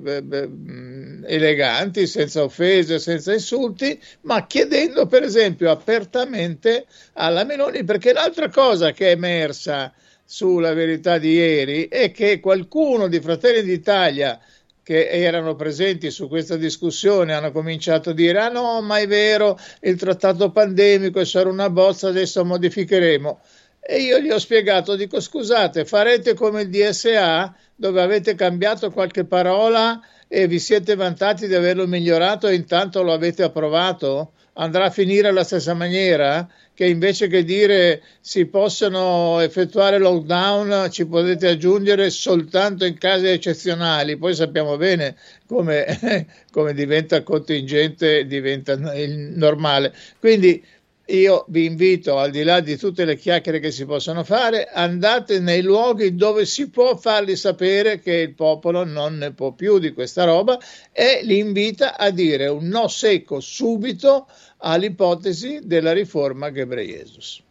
eleganti, 1.26 2.08
senza 2.08 2.42
offese, 2.42 2.98
senza 2.98 3.32
insulti, 3.32 4.00
ma 4.22 4.44
chiedendo 4.46 5.06
per 5.06 5.22
esempio 5.22 5.70
apertamente 5.70 6.86
alla 7.12 7.44
Meloni, 7.44 7.84
perché 7.84 8.12
l'altra 8.12 8.48
cosa 8.48 8.90
che 8.90 9.08
è 9.08 9.10
emersa 9.10 9.92
sulla 10.24 10.74
verità 10.74 11.18
di 11.18 11.34
ieri 11.34 11.86
è 11.86 12.10
che 12.10 12.40
qualcuno 12.40 13.06
di 13.06 13.20
Fratelli 13.20 13.62
d'Italia 13.62 14.40
che 14.86 15.08
erano 15.08 15.56
presenti 15.56 16.12
su 16.12 16.28
questa 16.28 16.54
discussione 16.54 17.34
hanno 17.34 17.50
cominciato 17.50 18.10
a 18.10 18.12
dire 18.12 18.38
ah 18.38 18.50
no, 18.50 18.80
ma 18.82 18.98
è 19.00 19.08
vero, 19.08 19.58
il 19.80 19.96
trattato 19.96 20.52
pandemico 20.52 21.18
è 21.18 21.42
una 21.42 21.68
bozza, 21.70 22.06
adesso 22.06 22.44
modificheremo. 22.44 23.40
E 23.80 24.02
io 24.02 24.20
gli 24.20 24.30
ho 24.30 24.38
spiegato, 24.38 24.94
dico 24.94 25.18
scusate, 25.18 25.84
farete 25.84 26.34
come 26.34 26.62
il 26.62 26.70
DSA 26.70 27.52
dove 27.74 28.00
avete 28.00 28.36
cambiato 28.36 28.92
qualche 28.92 29.24
parola 29.24 30.00
e 30.28 30.46
vi 30.46 30.60
siete 30.60 30.94
vantati 30.94 31.48
di 31.48 31.56
averlo 31.56 31.88
migliorato 31.88 32.46
e 32.46 32.54
intanto 32.54 33.02
lo 33.02 33.12
avete 33.12 33.42
approvato? 33.42 34.34
Andrà 34.52 34.84
a 34.84 34.90
finire 34.90 35.26
alla 35.26 35.42
stessa 35.42 35.74
maniera? 35.74 36.48
Che 36.76 36.84
invece 36.84 37.26
che 37.26 37.42
dire 37.42 38.02
si 38.20 38.44
possono 38.44 39.40
effettuare 39.40 39.96
lockdown 39.96 40.90
ci 40.90 41.06
potete 41.06 41.48
aggiungere 41.48 42.10
soltanto 42.10 42.84
in 42.84 42.98
casi 42.98 43.28
eccezionali, 43.28 44.18
poi 44.18 44.34
sappiamo 44.34 44.76
bene 44.76 45.16
come, 45.46 46.26
come 46.52 46.74
diventa 46.74 47.22
contingente, 47.22 48.26
diventa 48.26 48.72
il 48.94 49.32
normale. 49.36 49.94
Quindi 50.20 50.62
io 51.06 51.44
vi 51.48 51.66
invito, 51.66 52.18
al 52.18 52.30
di 52.30 52.42
là 52.42 52.60
di 52.60 52.76
tutte 52.76 53.04
le 53.04 53.16
chiacchiere 53.16 53.60
che 53.60 53.70
si 53.70 53.84
possono 53.84 54.24
fare, 54.24 54.64
andate 54.66 55.38
nei 55.38 55.62
luoghi 55.62 56.16
dove 56.16 56.44
si 56.44 56.68
può 56.68 56.96
farli 56.96 57.36
sapere 57.36 58.00
che 58.00 58.12
il 58.14 58.34
popolo 58.34 58.84
non 58.84 59.16
ne 59.16 59.32
può 59.32 59.52
più 59.52 59.78
di 59.78 59.92
questa 59.92 60.24
roba 60.24 60.58
e 60.90 61.20
li 61.22 61.38
invita 61.38 61.96
a 61.96 62.10
dire 62.10 62.48
un 62.48 62.66
no 62.66 62.88
secco 62.88 63.38
subito 63.38 64.26
all'ipotesi 64.58 65.60
della 65.62 65.92
riforma 65.92 66.50
Ghebreyesus. 66.50 67.44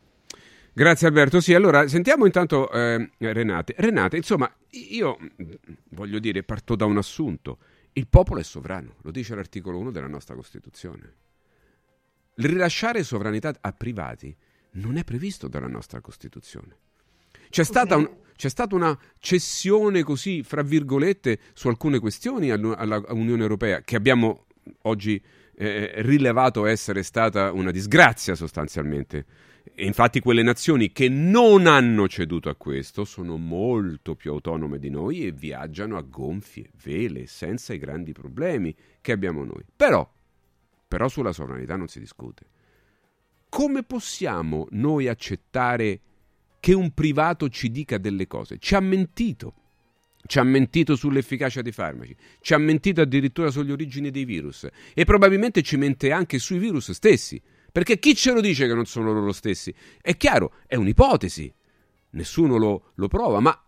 Grazie 0.74 1.08
Alberto. 1.08 1.40
Sì, 1.40 1.54
allora 1.54 1.88
sentiamo 1.88 2.26
intanto 2.26 2.70
eh, 2.70 3.12
Renate. 3.20 3.74
Renate, 3.78 4.18
insomma, 4.18 4.54
io 4.72 5.18
voglio 5.92 6.20
dire, 6.20 6.44
parto 6.44 6.76
da 6.76 6.84
un 6.84 6.98
assunto. 6.98 7.60
Il 7.94 8.08
popolo 8.10 8.42
è 8.42 8.44
sovrano, 8.44 8.96
lo 9.04 9.12
dice 9.12 9.34
l'articolo 9.34 9.78
1 9.78 9.92
della 9.92 10.08
nostra 10.08 10.36
Costituzione. 10.36 11.14
Il 12.36 12.46
rilasciare 12.46 13.04
sovranità 13.04 13.56
a 13.62 13.72
privati 13.72 14.36
non 14.72 14.98
è 14.98 15.04
previsto 15.04 15.48
dalla 15.48 15.68
nostra 15.68 16.02
Costituzione. 16.02 16.78
C'è 17.50 17.64
stata, 17.64 17.96
un, 17.96 18.10
c'è 18.36 18.50
stata 18.50 18.76
una 18.76 18.98
cessione 19.20 20.04
così, 20.04 20.44
fra 20.44 20.62
virgolette, 20.62 21.40
su 21.54 21.70
alcune 21.70 22.00
questioni 22.00 22.52
all'Unione 22.52 23.42
Europea 23.42 23.82
che 23.82 23.96
abbiamo 23.96 24.46
oggi 24.82 25.22
eh, 25.56 25.94
rilevato 25.98 26.66
essere 26.66 27.04
stata 27.04 27.52
una 27.54 27.72
disgrazia 27.72 28.36
sostanzialmente. 28.36 29.26
E 29.74 29.86
infatti 29.86 30.20
quelle 30.20 30.44
nazioni 30.44 30.92
che 30.92 31.10
non 31.10 31.66
hanno 31.66 32.08
ceduto 32.08 32.50
a 32.50 32.56
questo 32.56 33.04
sono 33.04 33.38
molto 33.38 34.16
più 34.16 34.32
autonome 34.32 34.78
di 34.78 34.90
noi 34.90 35.26
e 35.26 35.32
viaggiano 35.32 35.98
a 35.98 36.02
gonfie 36.02 36.70
vele, 36.84 37.26
senza 37.26 37.74
i 37.74 37.80
grandi 37.80 38.12
problemi 38.12 38.76
che 39.02 39.12
abbiamo 39.12 39.44
noi. 39.44 39.64
Però, 39.76 40.08
però 40.88 41.08
sulla 41.08 41.34
sovranità 41.34 41.76
non 41.76 41.88
si 41.88 42.00
discute. 42.00 42.46
Come 43.50 43.84
possiamo 43.84 44.68
noi 44.72 45.08
accettare 45.08 46.02
che 46.60 46.74
un 46.74 46.92
privato 46.94 47.50
ci 47.50 47.70
dica 47.70 47.98
delle 47.98 48.28
cose? 48.28 48.58
Ci 48.58 48.76
ha 48.76 48.80
mentito 48.80 49.54
ci 50.28 50.40
ha 50.40 50.44
mentito 50.44 50.96
sull'efficacia 50.96 51.62
dei 51.62 51.72
farmaci, 51.72 52.16
ci 52.42 52.54
ha 52.54 52.58
mentito 52.58 53.02
addirittura 53.02 53.52
sulle 53.52 53.72
origini 53.72 54.10
dei 54.10 54.26
virus 54.26 54.68
e 54.94 55.06
probabilmente 55.06 55.62
ci 55.62 55.78
mente 55.78 56.12
anche 56.12 56.40
sui 56.40 56.58
virus 56.58 56.92
stessi. 56.92 57.42
Perché 57.72 58.00
chi 58.00 58.16
ce 58.16 58.32
lo 58.32 58.42
dice 58.42 58.68
che 58.68 58.74
non 58.74 58.86
sono 58.86 59.12
loro 59.12 59.32
stessi? 59.34 59.74
È 60.02 60.16
chiaro, 60.16 60.54
è 60.66 60.76
un'ipotesi. 60.76 61.54
Nessuno 62.12 62.58
lo, 62.58 62.92
lo 62.96 63.08
prova, 63.08 63.40
ma, 63.40 63.64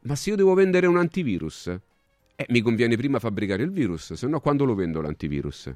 ma, 0.00 0.16
se 0.16 0.30
io 0.30 0.36
devo 0.36 0.54
vendere 0.54 0.88
un 0.88 0.96
antivirus, 0.96 1.68
eh, 1.68 2.46
mi 2.48 2.60
conviene 2.60 2.96
prima 2.96 3.20
fabbricare 3.20 3.62
il 3.62 3.70
virus, 3.70 4.14
se 4.14 4.26
no 4.26 4.40
quando 4.40 4.64
lo 4.64 4.74
vendo 4.74 5.00
l'antivirus? 5.00 5.72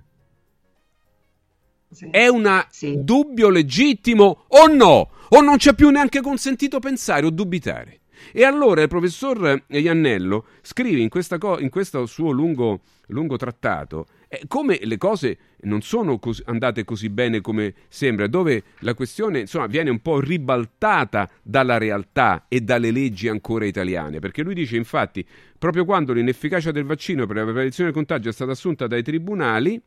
Sì. 1.90 2.08
È 2.10 2.26
un 2.28 2.66
sì. 2.70 2.96
dubbio 3.02 3.48
legittimo 3.48 4.44
o 4.48 4.66
no? 4.66 5.10
O 5.30 5.40
non 5.40 5.56
c'è 5.56 5.74
più 5.74 5.90
neanche 5.90 6.20
consentito 6.20 6.78
pensare 6.78 7.26
o 7.26 7.30
dubitare? 7.30 8.00
E 8.32 8.44
allora 8.44 8.82
il 8.82 8.88
professor 8.88 9.62
Iannello 9.68 10.46
scrive 10.62 11.00
in, 11.00 11.08
co- 11.08 11.58
in 11.58 11.70
questo 11.70 12.04
suo 12.06 12.30
lungo, 12.30 12.80
lungo 13.06 13.36
trattato 13.36 14.06
eh, 14.28 14.42
come 14.46 14.78
le 14.82 14.98
cose 14.98 15.38
non 15.62 15.80
sono 15.80 16.18
cos- 16.18 16.42
andate 16.44 16.84
così 16.84 17.08
bene 17.08 17.40
come 17.40 17.74
sembra, 17.88 18.26
dove 18.26 18.62
la 18.80 18.92
questione 18.94 19.40
insomma, 19.40 19.66
viene 19.66 19.88
un 19.88 20.00
po' 20.00 20.20
ribaltata 20.20 21.28
dalla 21.42 21.78
realtà 21.78 22.44
e 22.48 22.60
dalle 22.60 22.90
leggi 22.90 23.28
ancora 23.28 23.64
italiane, 23.64 24.18
perché 24.18 24.42
lui 24.42 24.54
dice 24.54 24.76
infatti 24.76 25.26
proprio 25.58 25.86
quando 25.86 26.12
l'inefficacia 26.12 26.70
del 26.70 26.84
vaccino 26.84 27.26
per 27.26 27.36
la 27.36 27.44
prevenzione 27.44 27.90
del 27.90 27.98
contagio 27.98 28.28
è 28.28 28.32
stata 28.32 28.52
assunta 28.52 28.86
dai 28.86 29.02
tribunali 29.02 29.80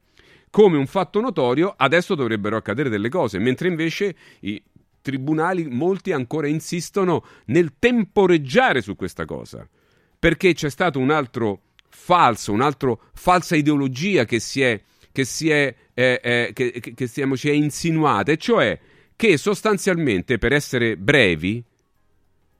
come 0.51 0.77
un 0.77 0.85
fatto 0.85 1.19
notorio, 1.19 1.73
adesso 1.75 2.13
dovrebbero 2.13 2.57
accadere 2.57 2.89
delle 2.89 3.09
cose, 3.09 3.39
mentre 3.39 3.69
invece 3.69 4.15
i 4.41 4.61
tribunali, 5.01 5.67
molti 5.67 6.11
ancora 6.11 6.47
insistono 6.47 7.25
nel 7.45 7.73
temporeggiare 7.79 8.81
su 8.81 8.95
questa 8.95 9.25
cosa, 9.25 9.67
perché 10.19 10.53
c'è 10.53 10.69
stato 10.69 10.99
un 10.99 11.09
altro 11.09 11.61
falso, 11.89 12.51
un'altra 12.51 12.95
falsa 13.13 13.55
ideologia 13.55 14.25
che 14.25 14.39
si 14.39 14.61
è, 14.61 14.79
che 15.11 15.23
si 15.25 15.49
è, 15.49 15.73
eh, 15.93 16.19
eh, 16.21 16.51
che, 16.53 16.79
che 16.79 17.07
stiamo, 17.07 17.35
ci 17.35 17.49
è 17.49 17.53
insinuata, 17.53 18.31
e 18.31 18.37
cioè 18.37 18.79
che 19.15 19.37
sostanzialmente, 19.37 20.37
per 20.37 20.51
essere 20.51 20.97
brevi, 20.97 21.63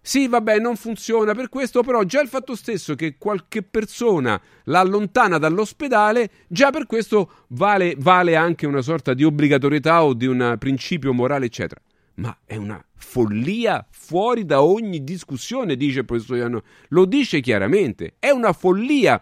Sì, 0.03 0.27
vabbè, 0.27 0.57
non 0.57 0.75
funziona 0.77 1.35
per 1.35 1.47
questo, 1.47 1.83
però 1.83 2.03
già 2.03 2.21
il 2.21 2.27
fatto 2.27 2.55
stesso 2.55 2.95
che 2.95 3.17
qualche 3.19 3.61
persona 3.61 4.41
la 4.63 4.79
allontana 4.79 5.37
dall'ospedale, 5.37 6.31
già 6.47 6.71
per 6.71 6.87
questo 6.87 7.45
vale, 7.49 7.95
vale 7.99 8.35
anche 8.35 8.65
una 8.65 8.81
sorta 8.81 9.13
di 9.13 9.23
obbligatorietà 9.23 10.03
o 10.03 10.15
di 10.15 10.25
un 10.25 10.55
principio 10.57 11.13
morale, 11.13 11.45
eccetera. 11.45 11.79
Ma 12.15 12.35
è 12.45 12.55
una 12.55 12.83
follia 12.95 13.85
fuori 13.91 14.43
da 14.43 14.63
ogni 14.63 15.03
discussione, 15.03 15.75
dice 15.75 15.99
il 15.99 16.05
professor 16.05 16.37
Ianno. 16.37 16.63
Lo 16.89 17.05
dice 17.05 17.39
chiaramente. 17.39 18.15
È 18.17 18.29
una 18.31 18.53
follia. 18.53 19.21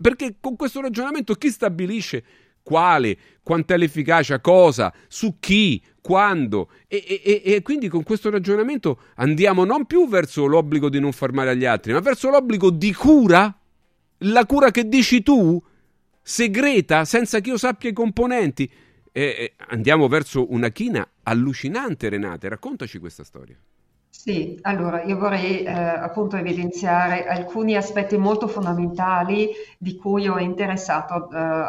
Perché 0.00 0.36
con 0.40 0.56
questo 0.56 0.80
ragionamento 0.80 1.34
chi 1.34 1.50
stabilisce 1.50 2.24
quale, 2.66 3.16
quant'è 3.44 3.76
l'efficacia, 3.76 4.40
cosa, 4.40 4.92
su 5.06 5.36
chi, 5.38 5.80
quando. 6.00 6.68
E, 6.88 7.22
e, 7.24 7.42
e, 7.44 7.62
quindi 7.62 7.86
con 7.86 8.02
questo 8.02 8.28
ragionamento 8.28 8.98
andiamo 9.14 9.64
non 9.64 9.86
più 9.86 10.08
verso 10.08 10.46
l'obbligo 10.46 10.88
di 10.88 10.98
non 10.98 11.12
far 11.12 11.32
male 11.32 11.50
agli 11.50 11.64
altri, 11.64 11.92
ma 11.92 12.00
verso 12.00 12.28
l'obbligo 12.28 12.70
di 12.70 12.92
cura. 12.92 13.56
La 14.20 14.46
cura 14.46 14.72
che 14.72 14.88
dici 14.88 15.22
tu, 15.22 15.62
segreta, 16.20 17.04
senza 17.04 17.38
che 17.38 17.50
io 17.50 17.56
sappia 17.56 17.88
i 17.88 17.92
componenti. 17.92 18.68
andiamo 19.68 20.08
verso 20.08 20.52
una 20.52 20.70
china 20.70 21.08
allucinante, 21.22 22.08
Renate. 22.08 22.48
Raccontaci 22.48 22.98
questa 22.98 23.22
storia. 23.22 23.56
Sì, 24.18 24.58
allora 24.62 25.02
io 25.04 25.18
vorrei 25.18 25.62
eh, 25.62 25.70
appunto 25.70 26.36
evidenziare 26.36 27.26
alcuni 27.26 27.76
aspetti 27.76 28.16
molto 28.16 28.48
fondamentali 28.48 29.50
di 29.78 29.94
cui 29.96 30.26
ho 30.26 30.38
interessato 30.38 31.30
eh, 31.30 31.66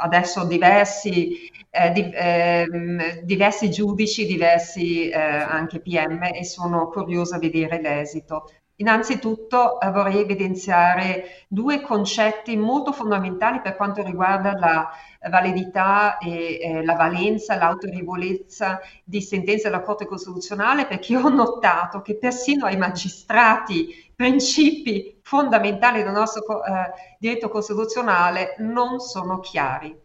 adesso 0.00 0.44
diversi, 0.44 1.48
eh, 1.70 1.90
di, 1.92 2.10
ehm, 2.12 3.20
diversi 3.22 3.70
giudici, 3.70 4.26
diversi 4.26 5.08
eh, 5.10 5.20
anche 5.20 5.80
PM 5.80 6.22
e 6.24 6.44
sono 6.44 6.88
curiosa 6.88 7.38
di 7.38 7.50
vedere 7.50 7.80
l'esito. 7.80 8.50
Innanzitutto 8.76 9.78
eh, 9.80 9.90
vorrei 9.90 10.18
evidenziare 10.20 11.44
due 11.46 11.82
concetti 11.82 12.56
molto 12.56 12.90
fondamentali 12.92 13.60
per 13.60 13.76
quanto 13.76 14.02
riguarda 14.02 14.54
la 14.58 14.90
validità 15.30 16.18
e 16.18 16.58
eh, 16.60 16.84
la 16.84 16.94
valenza, 16.94 17.56
l'autorevolezza 17.56 18.80
di 19.04 19.20
sentenze 19.20 19.64
della 19.64 19.82
Corte 19.82 20.06
Costituzionale, 20.06 20.86
perché 20.86 21.16
ho 21.16 21.28
notato 21.28 22.02
che 22.02 22.16
persino 22.16 22.66
ai 22.66 22.76
magistrati 22.76 24.12
principi 24.14 25.18
fondamentali 25.22 26.02
del 26.02 26.12
nostro 26.12 26.64
eh, 26.64 26.92
diritto 27.18 27.48
costituzionale 27.48 28.56
non 28.58 29.00
sono 29.00 29.40
chiari. 29.40 29.96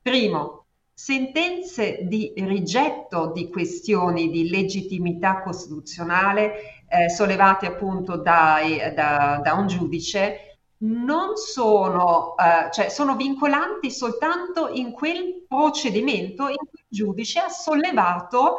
Primo, 0.00 0.66
sentenze 0.98 1.98
di 2.02 2.32
rigetto 2.36 3.30
di 3.34 3.50
questioni 3.50 4.30
di 4.30 4.48
legittimità 4.48 5.42
costituzionale 5.42 6.76
eh, 6.88 7.10
sollevate 7.10 7.66
appunto 7.66 8.16
dai, 8.16 8.78
da, 8.94 9.40
da, 9.42 9.52
un 9.54 9.66
giudice 9.66 10.45
non 10.78 11.36
sono, 11.36 12.34
eh, 12.36 12.70
cioè 12.72 12.88
sono 12.88 13.16
vincolanti 13.16 13.90
soltanto 13.90 14.68
in 14.68 14.92
quel 14.92 15.44
procedimento 15.48 16.48
in 16.48 16.56
cui 16.56 16.80
il 16.80 16.86
giudice 16.88 17.40
ha 17.40 17.48
sollevato 17.48 18.56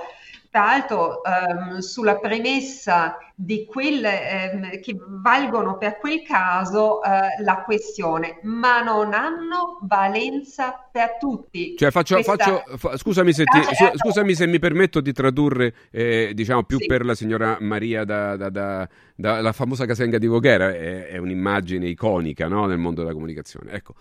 tra 0.49 0.65
l'altro 0.65 1.21
ehm, 1.23 1.79
sulla 1.79 2.17
premessa 2.17 3.17
di 3.35 3.65
quelle 3.65 4.51
ehm, 4.51 4.79
che 4.79 4.95
valgono 4.97 5.77
per 5.77 5.97
quel 5.99 6.23
caso 6.23 7.03
eh, 7.03 7.43
la 7.43 7.63
questione, 7.63 8.39
ma 8.43 8.81
non 8.81 9.13
hanno 9.13 9.79
valenza 9.81 10.87
per 10.91 11.17
tutti. 11.19 11.75
Cioè 11.77 11.91
faccio, 11.91 12.15
Questa... 12.15 12.35
faccio 12.35 12.77
fa, 12.77 12.97
scusami, 12.97 13.33
se 13.33 13.43
ti, 13.43 13.61
su, 13.75 13.85
scusami, 13.95 14.33
se 14.33 14.47
mi 14.47 14.59
permetto 14.59 15.01
di 15.01 15.13
tradurre, 15.13 15.73
eh, 15.91 16.31
diciamo 16.33 16.63
più 16.63 16.79
sì. 16.79 16.87
per 16.87 17.05
la 17.05 17.13
signora 17.13 17.57
Maria 17.59 18.03
da, 18.05 18.35
da, 18.35 18.49
da, 18.49 18.89
da, 19.15 19.41
la 19.41 19.51
famosa 19.51 19.85
Casenga 19.85 20.17
di 20.17 20.27
Voghera, 20.27 20.69
è, 20.69 21.07
è 21.07 21.17
un'immagine 21.17 21.87
iconica 21.87 22.47
no, 22.47 22.65
nel 22.65 22.77
mondo 22.77 23.01
della 23.01 23.13
comunicazione. 23.13 23.71
Ecco. 23.71 23.93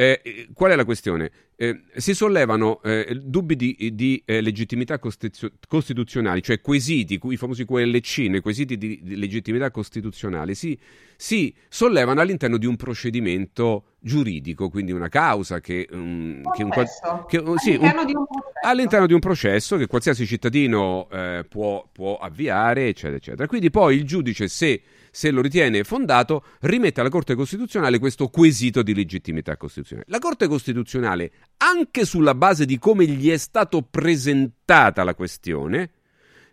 Eh, 0.00 0.46
qual 0.54 0.70
è 0.70 0.76
la 0.76 0.84
questione? 0.84 1.28
Eh, 1.56 1.80
si 1.96 2.14
sollevano 2.14 2.80
eh, 2.84 3.18
dubbi 3.20 3.56
di, 3.56 3.90
di 3.94 4.22
eh, 4.24 4.40
legittimità 4.40 5.00
costituzionali, 5.00 6.40
cioè 6.40 6.60
quesiti, 6.60 7.18
i 7.20 7.36
famosi 7.36 7.64
QLC, 7.64 8.18
i 8.18 8.40
quesiti 8.40 8.78
di, 8.78 9.00
di 9.02 9.16
legittimità 9.16 9.72
costituzionale, 9.72 10.54
si, 10.54 10.78
si, 11.16 11.52
sollevano 11.68 12.20
all'interno 12.20 12.58
di 12.58 12.66
un 12.66 12.76
procedimento 12.76 13.96
giuridico, 14.08 14.68
quindi 14.70 14.90
una 14.90 15.08
causa 15.08 15.60
che, 15.60 15.86
um, 15.92 16.42
che, 16.52 16.64
un, 16.64 16.70
che 16.70 17.42
sì, 17.58 17.74
all'interno, 17.74 18.00
un, 18.00 18.06
di 18.06 18.14
all'interno, 18.62 19.06
di 19.06 19.12
un 19.12 19.20
processo 19.20 19.76
che 19.76 19.86
qualsiasi 19.86 20.26
cittadino 20.26 21.08
eh, 21.12 21.44
può, 21.48 21.86
può 21.92 22.18
avviare, 22.18 22.88
eccetera, 22.88 23.16
eccetera. 23.16 23.46
Quindi 23.46 23.70
poi 23.70 23.96
il 23.96 24.04
giudice, 24.04 24.48
se 24.48 24.82
se 25.10 25.30
lo 25.30 25.40
ritiene 25.40 25.84
fondato, 25.84 26.44
rimette 26.60 27.00
alla 27.00 27.08
Corte 27.08 27.34
Costituzionale 27.34 27.98
questo 27.98 28.28
quesito 28.28 28.82
di 28.82 28.94
legittimità 28.94 29.56
costituzionale. 29.56 30.06
La 30.10 30.18
Corte 30.18 30.46
Costituzionale, 30.46 31.32
anche 31.56 32.04
sulla 32.04 32.34
base 32.34 32.64
di 32.64 32.78
come 32.78 33.06
gli 33.06 33.30
è 33.30 33.36
stato 33.36 33.82
presentata 33.82 35.02
la 35.02 35.14
questione, 35.14 35.90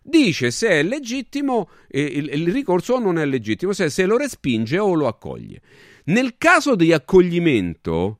dice 0.01 0.51
se 0.51 0.69
è 0.69 0.83
legittimo 0.83 1.69
eh, 1.87 2.01
il, 2.01 2.29
il, 2.31 2.51
ricorso 2.51 2.95
o 2.95 2.99
non 2.99 3.17
è 3.17 3.25
legittimo, 3.25 3.73
se, 3.73 3.89
se 3.89 4.05
lo 4.05 4.17
respinge 4.17 4.77
o 4.77 4.93
lo 4.93 5.07
accoglie. 5.07 5.61
Nel 6.07 6.35
caso 6.37 6.75
di 6.75 6.93
accoglimento, 6.93 8.19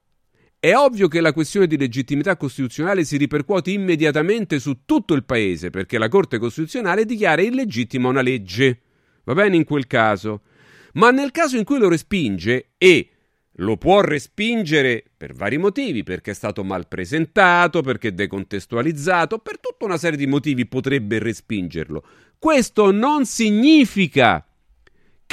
è 0.60 0.74
ovvio 0.74 1.08
che 1.08 1.22
la 1.22 1.34
questione 1.34 1.68
di 1.68 1.78
legittimità 1.78 2.36
costituzionale 2.36 3.04
si 3.04 3.18
ripercuote 3.18 3.70
immediatamente 3.70 4.58
su 4.58 4.86
tutto 4.86 5.14
il 5.14 5.24
Paese, 5.24 5.70
perché 5.70 6.00
la 6.00 6.10
Corte 6.10 6.40
Costituzionale 6.40 7.06
dichiara 7.06 7.44
illegittima 7.44 8.10
una 8.10 8.22
legge 8.22 8.82
va 9.24 9.36
bene 9.36 9.58
in 9.58 9.66
quel 9.66 9.86
caso, 9.86 10.42
ma 10.94 11.12
nel 11.12 11.30
caso 11.30 11.58
in 11.58 11.64
cui 11.64 11.78
lo 11.78 11.90
respinge 11.90 12.72
e 12.80 13.10
lo 13.58 13.78
può 13.78 14.02
respingere 14.02 15.04
per 15.16 15.34
vari 15.34 15.58
motivi, 15.58 16.02
perché 16.02 16.32
è 16.32 16.36
stato 16.36 16.64
mal 16.64 16.88
presentato, 16.88 17.82
perché 17.82 18.10
è 18.10 18.14
decontestualizzato, 18.14 19.38
per 19.38 19.60
tutta 19.60 19.86
una 19.86 19.98
serie 19.98 20.18
di 20.18 20.28
motivi 20.28 20.66
potrebbe 20.66 21.20
respingerlo. 21.20 22.04
Questo 22.40 22.92
non 22.92 23.26
significa 23.26 24.45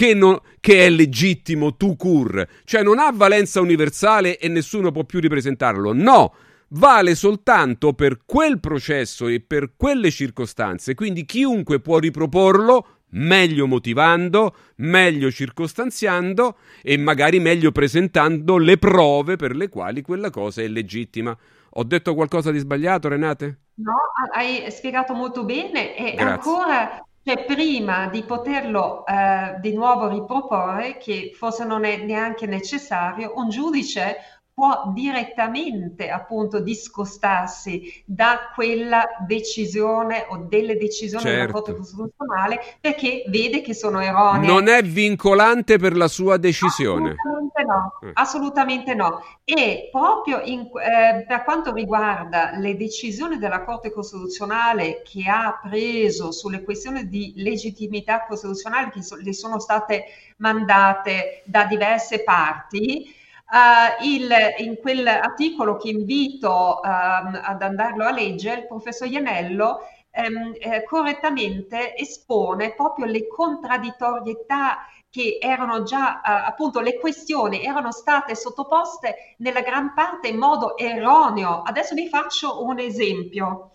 che, 0.03 0.15
non, 0.15 0.37
che 0.59 0.87
è 0.87 0.91
legittimo 0.91 1.77
tu 1.77 1.95
cur, 1.95 2.45
cioè 2.65 2.83
non 2.83 2.99
ha 2.99 3.13
valenza 3.13 3.61
universale 3.61 4.37
e 4.37 4.49
nessuno 4.49 4.91
può 4.91 5.05
più 5.05 5.21
ripresentarlo. 5.21 5.93
No, 5.93 6.35
vale 6.71 7.15
soltanto 7.15 7.93
per 7.93 8.23
quel 8.27 8.59
processo 8.59 9.29
e 9.29 9.39
per 9.39 9.75
quelle 9.77 10.11
circostanze, 10.11 10.97
quindi 10.97 11.25
chiunque 11.25 11.79
può 11.79 11.99
riproporlo 11.99 12.87
meglio 13.11 13.69
motivando, 13.69 14.57
meglio 14.77 15.31
circostanziando 15.31 16.57
e 16.83 16.97
magari 16.97 17.39
meglio 17.39 17.71
presentando 17.71 18.59
le 18.59 18.79
prove 18.79 19.37
per 19.37 19.55
le 19.55 19.69
quali 19.69 20.03
quella 20.03 20.31
cosa 20.31 20.63
è 20.63 20.67
legittima. 20.67 21.37
Ho 21.75 21.85
detto 21.85 22.15
qualcosa 22.15 22.51
di 22.51 22.59
sbagliato, 22.59 23.07
Renate? 23.07 23.59
No, 23.75 23.95
hai 24.35 24.69
spiegato 24.73 25.15
molto 25.15 25.45
bene 25.45 25.97
e 25.97 26.15
Grazie. 26.15 26.25
ancora 26.25 27.07
cioè, 27.25 27.45
prima 27.45 28.09
di 28.09 28.23
poterlo 28.25 29.07
eh, 29.07 29.57
di 29.61 29.73
nuovo 29.75 30.09
riproporre, 30.09 30.97
che 30.97 31.33
forse 31.35 31.65
non 31.65 31.85
è 31.85 31.99
neanche 31.99 32.47
necessario, 32.47 33.33
un 33.37 33.49
giudice 33.49 34.42
può 34.55 34.91
direttamente 34.93 36.11
appunto 36.11 36.61
discostarsi 36.61 38.03
da 38.05 38.51
quella 38.55 39.07
decisione 39.27 40.27
o 40.29 40.47
delle 40.49 40.77
decisioni 40.77 41.25
certo. 41.25 41.39
della 41.39 41.53
Corte 41.53 41.77
Costituzionale 41.77 42.61
perché 42.81 43.25
vede 43.29 43.63
che 43.63 43.75
sono 43.75 44.01
erronee. 44.01 44.47
Non 44.47 44.69
è 44.69 44.83
vincolante 44.83 45.79
per 45.79 45.97
la 45.97 46.09
sua 46.09 46.37
decisione. 46.37 47.15
Assolutamente 47.17 47.65
no, 47.65 47.99
eh. 48.03 48.11
assolutamente 48.15 48.95
no. 48.95 49.25
E 49.45 49.89
proprio 49.91 50.41
in, 50.45 50.61
eh, 50.61 51.25
per 51.27 51.45
quanto 51.45 51.73
riguarda 51.73 52.53
le 52.57 52.77
decisioni 52.77 53.39
della 53.39 53.65
Corte 53.65 53.91
Costituzionale 53.91 55.01
che 55.03 55.25
ha 55.29 55.59
preso 55.63 56.31
sulle 56.31 56.63
questioni 56.63 57.09
di 57.09 57.33
legittimità 57.37 58.27
costituzionale 58.27 58.91
che 58.91 59.03
so, 59.03 59.17
le 59.17 59.33
sono 59.33 59.59
state 59.59 60.05
mandate 60.37 61.43
da 61.45 61.65
diverse 61.65 62.23
parti, 62.23 63.21
Uh, 63.53 64.03
il, 64.03 64.31
in 64.61 64.79
quell'articolo 64.79 65.77
che 65.77 65.91
invito 65.91 66.81
uh, 66.83 66.87
ad 66.87 67.61
andarlo 67.61 68.07
a 68.07 68.11
leggere, 68.11 68.61
il 68.63 68.67
professor 68.67 69.07
Ianello 69.07 69.81
um, 70.15 70.55
eh, 70.59 70.83
correttamente 70.85 71.95
espone 71.95 72.73
proprio 72.73 73.05
le 73.05 73.27
contraddittorietà 73.27 74.87
che 75.11 75.37
erano 75.39 75.83
già, 75.83 76.23
uh, 76.25 76.49
appunto, 76.49 76.81
le 76.81 76.99
questioni 76.99 77.63
erano 77.63 77.93
state 77.93 78.35
sottoposte 78.35 79.35
nella 79.39 79.61
gran 79.61 79.93
parte 79.93 80.29
in 80.29 80.39
modo 80.39 80.79
erroneo. 80.79 81.61
Adesso 81.61 81.95
vi 81.95 82.09
faccio 82.09 82.65
un 82.65 82.79
esempio. 82.79 83.73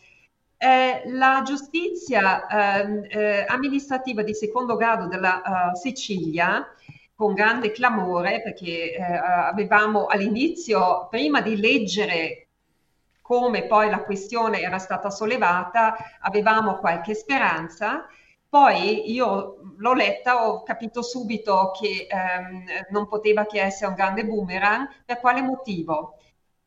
Eh, 0.57 1.03
la 1.05 1.43
giustizia 1.45 2.47
ehm, 2.47 3.05
eh, 3.09 3.45
amministrativa 3.47 4.23
di 4.23 4.33
secondo 4.33 4.75
grado 4.75 5.05
della 5.05 5.69
Sicilia 5.75 6.67
con 7.17 7.33
grande 7.33 7.71
clamore 7.71 8.43
perché 8.43 8.93
eh, 8.93 9.01
avevamo 9.01 10.05
all'inizio, 10.05 11.07
prima 11.09 11.41
di 11.41 11.57
leggere 11.59 12.47
come 13.21 13.65
poi 13.65 13.89
la 13.89 14.03
questione 14.03 14.61
era 14.61 14.77
stata 14.77 15.09
sollevata, 15.09 15.95
avevamo 16.21 16.77
qualche 16.77 17.15
speranza 17.15 18.05
Poi 18.49 19.11
io 19.11 19.73
l'ho 19.77 19.93
letta, 19.93 20.47
ho 20.47 20.63
capito 20.63 21.01
subito 21.01 21.71
che 21.79 22.07
ehm, 22.09 22.65
non 22.91 23.07
poteva 23.07 23.45
che 23.45 23.61
essere 23.61 23.89
un 23.89 23.95
grande 23.95 24.25
boomerang. 24.25 24.87
Per 25.05 25.19
quale 25.19 25.41
motivo? 25.41 26.17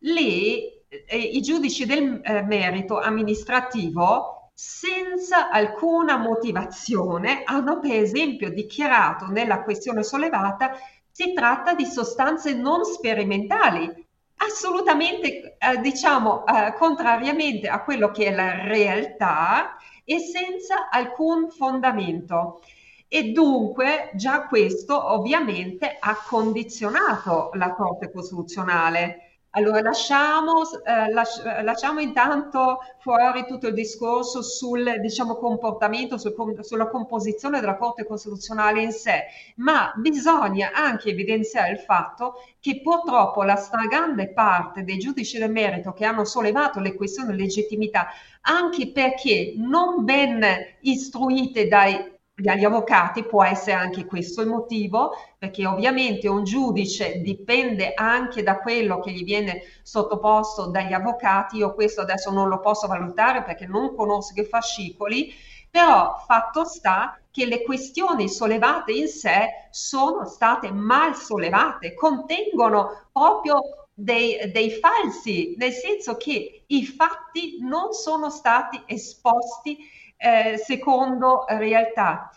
Lì 0.00 0.68
eh, 0.88 1.16
i 1.16 1.40
giudici 1.40 1.86
del 1.86 2.20
eh, 2.22 2.42
merito 2.42 2.98
amministrativo 2.98 4.39
senza 4.62 5.48
alcuna 5.48 6.18
motivazione 6.18 7.44
hanno 7.44 7.80
per 7.80 7.92
esempio 7.92 8.50
dichiarato 8.50 9.24
nella 9.24 9.62
questione 9.62 10.02
sollevata 10.02 10.72
si 11.10 11.32
tratta 11.32 11.72
di 11.72 11.86
sostanze 11.86 12.52
non 12.52 12.84
sperimentali, 12.84 13.90
assolutamente 14.36 15.56
eh, 15.56 15.78
diciamo 15.80 16.44
eh, 16.44 16.74
contrariamente 16.74 17.68
a 17.68 17.82
quello 17.82 18.10
che 18.10 18.26
è 18.26 18.34
la 18.34 18.66
realtà 18.66 19.76
e 20.04 20.18
senza 20.18 20.90
alcun 20.90 21.48
fondamento. 21.48 22.60
E 23.08 23.32
dunque 23.32 24.10
già 24.12 24.46
questo 24.46 25.12
ovviamente 25.12 25.96
ha 25.98 26.14
condizionato 26.28 27.48
la 27.54 27.72
Corte 27.72 28.12
Costituzionale. 28.12 29.29
Allora 29.54 29.80
lasciamo, 29.80 30.62
eh, 30.84 31.10
lasci- 31.12 31.42
lasciamo, 31.62 31.98
intanto 31.98 32.78
fuori 32.98 33.44
tutto 33.48 33.66
il 33.66 33.74
discorso 33.74 34.42
sul 34.42 35.00
diciamo, 35.00 35.34
comportamento, 35.34 36.18
sul 36.18 36.34
sulla 36.62 36.86
composizione 36.88 37.58
della 37.58 37.76
Corte 37.76 38.06
Costituzionale 38.06 38.80
in 38.82 38.92
sé, 38.92 39.24
ma 39.56 39.92
bisogna 39.96 40.70
anche 40.72 41.10
evidenziare 41.10 41.72
il 41.72 41.78
fatto 41.80 42.34
che 42.60 42.80
purtroppo 42.80 43.42
la 43.42 43.56
stragrande 43.56 44.28
parte 44.32 44.84
dei 44.84 44.98
giudici 44.98 45.36
del 45.38 45.50
merito 45.50 45.92
che 45.92 46.04
hanno 46.04 46.24
sollevato 46.24 46.78
le 46.78 46.94
questioni 46.94 47.32
di 47.34 47.42
legittimità, 47.42 48.06
anche 48.42 48.92
perché 48.92 49.54
non 49.56 50.04
ben 50.04 50.44
istruite 50.82 51.66
dai 51.66 52.18
dagli 52.40 52.64
avvocati 52.64 53.24
può 53.24 53.44
essere 53.44 53.72
anche 53.72 54.04
questo 54.04 54.40
il 54.42 54.48
motivo, 54.48 55.12
perché 55.38 55.66
ovviamente 55.66 56.28
un 56.28 56.44
giudice 56.44 57.20
dipende 57.20 57.92
anche 57.94 58.42
da 58.42 58.58
quello 58.58 59.00
che 59.00 59.12
gli 59.12 59.24
viene 59.24 59.62
sottoposto 59.82 60.66
dagli 60.66 60.92
avvocati. 60.92 61.56
Io 61.58 61.74
questo 61.74 62.00
adesso 62.00 62.30
non 62.30 62.48
lo 62.48 62.60
posso 62.60 62.86
valutare 62.86 63.42
perché 63.42 63.66
non 63.66 63.94
conosco 63.94 64.40
i 64.40 64.44
fascicoli, 64.44 65.32
però 65.70 66.16
fatto 66.26 66.64
sta 66.64 67.18
che 67.30 67.46
le 67.46 67.62
questioni 67.62 68.28
sollevate 68.28 68.92
in 68.92 69.06
sé 69.06 69.68
sono 69.70 70.24
state 70.26 70.72
mal 70.72 71.14
sollevate, 71.14 71.94
contengono 71.94 73.08
proprio 73.12 73.86
dei, 73.92 74.50
dei, 74.50 74.70
falsi, 74.70 75.54
nel 75.58 75.72
senso 75.72 76.16
che 76.16 76.64
i 76.66 76.84
fatti 76.84 77.58
non 77.60 77.92
sono 77.92 78.30
stati 78.30 78.82
esposti 78.86 79.78
eh, 80.20 80.58
secondo 80.58 81.44
realtà. 81.48 82.30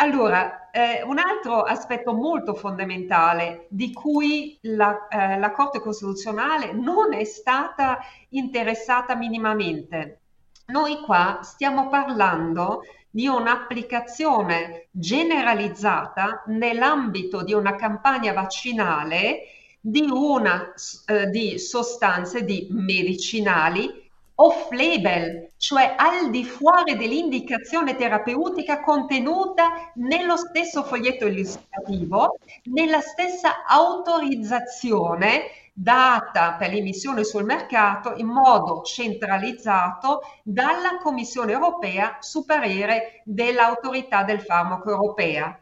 Allora, 0.00 0.70
eh, 0.70 1.02
un 1.02 1.18
altro 1.18 1.62
aspetto 1.62 2.12
molto 2.12 2.54
fondamentale 2.54 3.66
di 3.68 3.92
cui 3.92 4.58
la, 4.62 5.08
eh, 5.08 5.38
la 5.38 5.50
Corte 5.50 5.80
Costituzionale 5.80 6.72
non 6.72 7.14
è 7.14 7.24
stata 7.24 7.98
interessata 8.30 9.14
minimamente. 9.16 10.20
Noi 10.66 11.00
qua 11.00 11.40
stiamo 11.42 11.88
parlando 11.88 12.82
di 13.10 13.26
un'applicazione 13.26 14.88
generalizzata 14.90 16.42
nell'ambito 16.46 17.42
di 17.42 17.54
una 17.54 17.74
campagna 17.74 18.32
vaccinale 18.32 19.42
di, 19.80 20.06
una, 20.10 20.74
eh, 21.06 21.26
di 21.26 21.58
sostanze 21.58 22.44
di 22.44 22.68
medicinali 22.70 24.07
off-label, 24.40 25.50
cioè 25.56 25.94
al 25.96 26.30
di 26.30 26.44
fuori 26.44 26.96
dell'indicazione 26.96 27.96
terapeutica 27.96 28.80
contenuta 28.80 29.90
nello 29.94 30.36
stesso 30.36 30.84
foglietto 30.84 31.26
illustrativo, 31.26 32.38
nella 32.64 33.00
stessa 33.00 33.64
autorizzazione 33.66 35.50
data 35.72 36.54
per 36.54 36.72
l'emissione 36.72 37.24
sul 37.24 37.44
mercato 37.44 38.14
in 38.16 38.26
modo 38.26 38.82
centralizzato 38.82 40.20
dalla 40.42 40.98
Commissione 41.02 41.52
europea 41.52 42.18
su 42.20 42.44
parere 42.44 43.22
dell'autorità 43.24 44.22
del 44.22 44.40
farmaco 44.40 44.90
europea. 44.90 45.60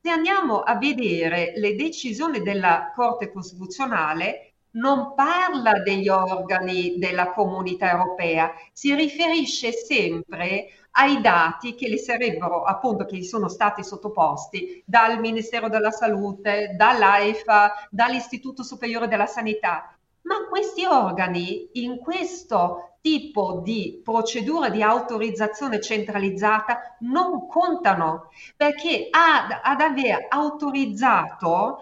Se 0.00 0.10
andiamo 0.10 0.60
a 0.60 0.76
vedere 0.76 1.52
le 1.56 1.74
decisioni 1.74 2.40
della 2.40 2.92
Corte 2.94 3.32
Costituzionale, 3.32 4.47
non 4.72 5.14
parla 5.14 5.80
degli 5.80 6.08
organi 6.08 6.98
della 6.98 7.32
comunità 7.32 7.90
europea, 7.90 8.52
si 8.72 8.94
riferisce 8.94 9.72
sempre 9.72 10.66
ai 10.92 11.20
dati 11.20 11.74
che 11.74 11.88
le 11.88 11.98
sarebbero 11.98 12.62
appunto 12.62 13.04
che 13.04 13.16
gli 13.16 13.24
sono 13.24 13.48
stati 13.48 13.84
sottoposti 13.84 14.82
dal 14.84 15.20
Ministero 15.20 15.68
della 15.68 15.90
Salute, 15.90 16.74
dall'AIFA, 16.76 17.88
dall'Istituto 17.90 18.62
Superiore 18.62 19.08
della 19.08 19.26
Sanità. 19.26 19.96
Ma 20.22 20.46
questi 20.48 20.84
organi 20.84 21.70
in 21.74 21.98
questo 21.98 22.96
tipo 23.00 23.60
di 23.62 24.00
procedura 24.02 24.68
di 24.68 24.82
autorizzazione 24.82 25.80
centralizzata 25.80 26.96
non 27.00 27.46
contano 27.46 28.30
perché 28.56 29.08
ad, 29.10 29.58
ad 29.62 29.80
aver 29.80 30.26
autorizzato 30.28 31.78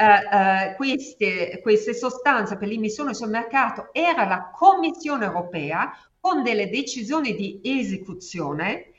eh, 0.00 0.70
eh, 0.70 0.74
queste, 0.76 1.60
queste 1.60 1.92
sostanze 1.92 2.56
per 2.56 2.68
l'immissione 2.68 3.12
sul 3.12 3.28
mercato 3.28 3.90
era 3.92 4.24
la 4.26 4.50
Commissione 4.50 5.26
europea 5.26 5.92
con 6.18 6.42
delle 6.42 6.70
decisioni 6.70 7.34
di 7.34 7.60
esecuzione 7.62 8.92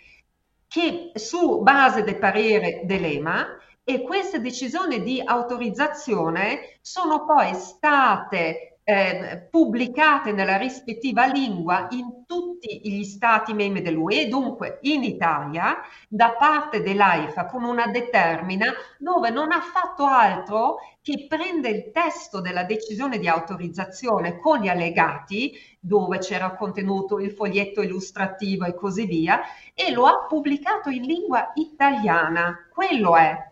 che 0.68 1.12
su 1.16 1.62
base 1.62 2.04
del 2.04 2.20
parere 2.20 2.82
dell'EMA 2.86 3.58
e 3.84 4.04
queste 4.04 4.40
decisioni 4.42 5.02
di 5.02 5.20
autorizzazione 5.24 6.78
sono 6.82 7.26
poi 7.26 7.54
state 7.56 8.71
eh, 8.92 9.48
pubblicate 9.50 10.34
nella 10.34 10.58
rispettiva 10.58 11.26
lingua 11.26 11.88
in 11.92 12.26
tutti 12.26 12.82
gli 12.84 13.04
stati 13.04 13.54
membri 13.54 13.82
dell'UE, 13.82 14.28
dunque 14.28 14.80
in 14.82 15.04
Italia, 15.04 15.78
da 16.10 16.32
parte 16.38 16.82
dell'AIFA 16.82 17.46
con 17.46 17.64
una 17.64 17.88
determina 17.88 18.74
dove 19.00 19.30
non 19.30 19.52
ha 19.52 19.62
fatto 19.62 20.06
altro 20.06 20.78
che 21.02 21.26
prende 21.28 21.70
il 21.70 21.92
testo 21.92 22.42
della 22.42 22.64
decisione 22.64 23.18
di 23.18 23.28
autorizzazione 23.28 24.38
con 24.38 24.60
gli 24.60 24.68
allegati, 24.68 25.54
dove 25.80 26.20
c'era 26.20 26.54
contenuto 26.56 27.20
il 27.20 27.32
foglietto 27.32 27.82
illustrativo 27.82 28.66
e 28.66 28.76
così 28.76 29.06
via, 29.06 29.40
e 29.74 29.92
lo 29.92 30.06
ha 30.06 30.26
pubblicato 30.28 30.90
in 30.90 31.04
lingua 31.04 31.52
italiana. 31.56 32.68
Quello 32.70 33.16
è 33.16 33.51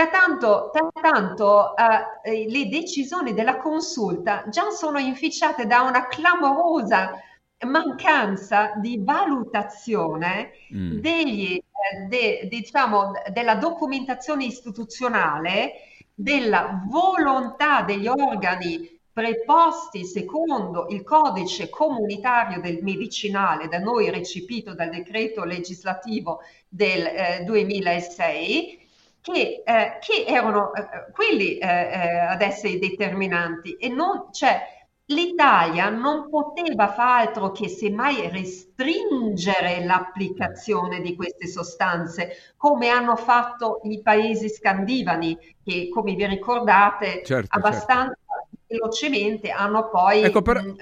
Pertanto, 0.00 0.70
pertanto 0.72 1.74
eh, 1.76 2.48
le 2.48 2.68
decisioni 2.70 3.34
della 3.34 3.58
consulta 3.58 4.44
già 4.48 4.70
sono 4.70 4.98
inficiate 4.98 5.66
da 5.66 5.82
una 5.82 6.06
clamorosa 6.06 7.20
mancanza 7.66 8.72
di 8.76 8.98
valutazione 9.04 10.52
mm. 10.74 11.00
degli, 11.00 11.54
eh, 11.54 12.06
de, 12.08 12.48
diciamo, 12.48 13.12
della 13.30 13.56
documentazione 13.56 14.46
istituzionale, 14.46 15.72
della 16.14 16.82
volontà 16.88 17.82
degli 17.82 18.06
organi 18.06 18.98
preposti 19.12 20.06
secondo 20.06 20.86
il 20.88 21.02
codice 21.02 21.68
comunitario 21.68 22.58
del 22.62 22.78
medicinale 22.80 23.68
da 23.68 23.78
noi 23.78 24.08
recepito 24.08 24.72
dal 24.72 24.88
decreto 24.88 25.44
legislativo 25.44 26.40
del 26.70 27.04
eh, 27.04 27.44
2006 27.44 28.78
che, 29.20 29.62
eh, 29.64 29.98
che 30.00 30.24
erano 30.26 30.72
eh, 30.74 31.12
quelli 31.12 31.58
eh, 31.58 31.66
eh, 31.66 32.18
ad 32.18 32.42
essere 32.42 32.78
determinanti 32.78 33.72
e 33.74 33.88
non, 33.88 34.32
cioè, 34.32 34.78
l'Italia 35.06 35.88
non 35.90 36.28
poteva 36.30 36.88
fare 36.88 37.26
altro 37.26 37.50
che 37.50 37.68
semmai 37.68 38.28
restringere 38.30 39.84
l'applicazione 39.84 41.00
di 41.00 41.16
queste 41.16 41.48
sostanze, 41.48 42.54
come 42.56 42.88
hanno 42.88 43.16
fatto 43.16 43.80
i 43.84 44.00
paesi 44.02 44.48
scandinavi, 44.48 45.56
che 45.64 45.88
come 45.92 46.14
vi 46.14 46.26
ricordate 46.26 47.06
certo, 47.06 47.26
certo. 47.26 47.56
abbastanza 47.56 48.16
certo. 48.26 48.58
velocemente 48.66 49.50
hanno 49.50 49.88
poi 49.90 50.22
ecco, 50.22 50.42
però, 50.42 50.60
mh, 50.60 50.76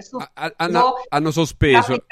hanno, 0.56 0.94
hanno 1.08 1.30
sospeso 1.30 1.94
eh, 1.94 2.04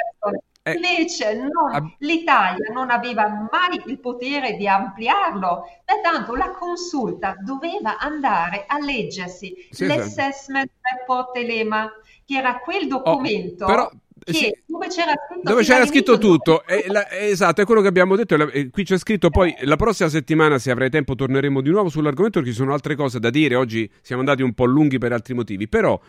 Invece 0.75 1.35
non, 1.35 1.73
ab- 1.73 1.95
l'Italia 1.99 2.73
non 2.73 2.91
aveva 2.91 3.49
mai 3.51 3.81
il 3.87 4.01
potere 4.01 4.57
di 4.57 4.67
ampliarlo, 4.67 5.65
pertanto 5.85 6.35
la 6.35 6.51
consulta 6.51 7.37
doveva 7.41 7.99
andare 7.99 8.65
a 8.67 8.79
leggersi 8.79 9.55
sì, 9.71 9.85
esatto. 9.85 10.01
l'assessment 10.01 10.71
report 10.81 11.33
Telema, 11.33 11.91
che 12.25 12.37
era 12.37 12.59
quel 12.59 12.85
oh, 12.93 13.03
documento 13.03 13.65
oh, 13.65 13.69
però, 13.69 13.91
che, 14.25 14.63
dove 14.67 14.89
c'era 14.89 15.13
scritto, 15.13 15.49
dove 15.49 15.63
c'era 15.63 15.87
scritto 15.87 16.19
tutto. 16.19 16.65
È 16.65 16.87
la, 16.89 17.07
è 17.07 17.25
esatto, 17.25 17.61
è 17.61 17.65
quello 17.65 17.81
che 17.81 17.89
abbiamo 17.89 18.17
detto. 18.17 18.37
La, 18.37 18.47
qui 18.47 18.83
c'è 18.85 18.99
scritto 18.99 19.31
poi 19.31 19.55
la 19.61 19.77
prossima 19.77 20.09
settimana, 20.09 20.59
se 20.59 20.71
avrai 20.71 20.91
tempo, 20.91 21.15
torneremo 21.15 21.61
di 21.61 21.71
nuovo 21.71 21.89
sull'argomento 21.89 22.41
perché 22.41 22.53
ci 22.53 22.61
sono 22.61 22.73
altre 22.73 22.97
cose 22.97 23.21
da 23.21 23.31
dire. 23.31 23.55
Oggi 23.55 23.89
siamo 24.03 24.23
andati 24.23 24.43
un 24.43 24.53
po' 24.53 24.65
lunghi 24.65 24.99
per 24.99 25.13
altri 25.13 25.35
motivi, 25.35 25.69
però 25.69 26.01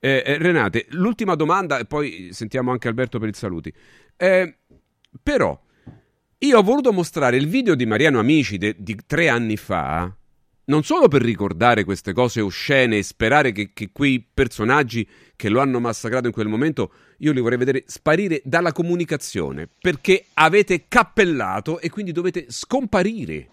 eh, 0.00 0.22
eh, 0.24 0.38
Renate, 0.38 0.86
l'ultima 0.90 1.34
domanda 1.34 1.78
e 1.78 1.84
poi 1.84 2.28
sentiamo 2.32 2.70
anche 2.70 2.88
Alberto 2.88 3.18
per 3.18 3.28
i 3.28 3.34
saluti. 3.34 3.72
Eh, 4.16 4.56
però 5.22 5.60
Io 6.38 6.58
ho 6.58 6.62
voluto 6.62 6.92
mostrare 6.92 7.36
il 7.36 7.48
video 7.48 7.74
di 7.74 7.86
Mariano 7.86 8.18
Amici 8.18 8.58
de, 8.58 8.76
di 8.78 8.96
tre 9.06 9.28
anni 9.28 9.56
fa, 9.56 10.14
non 10.66 10.82
solo 10.82 11.08
per 11.08 11.22
ricordare 11.22 11.84
queste 11.84 12.12
cose 12.12 12.40
oscene 12.40 12.98
e 12.98 13.02
sperare 13.02 13.52
che, 13.52 13.72
che, 13.72 13.90
quei 13.90 14.20
personaggi 14.32 15.08
che 15.34 15.48
lo 15.48 15.60
hanno 15.60 15.80
massacrato 15.80 16.26
in 16.26 16.32
quel 16.32 16.48
momento, 16.48 16.92
io 17.18 17.32
li 17.32 17.40
vorrei 17.40 17.56
vedere 17.56 17.84
sparire 17.86 18.42
dalla 18.44 18.72
comunicazione, 18.72 19.68
perché 19.80 20.26
avete 20.34 20.86
cappellato 20.88 21.80
e 21.80 21.88
quindi 21.88 22.12
dovete 22.12 22.46
scomparire. 22.48 23.50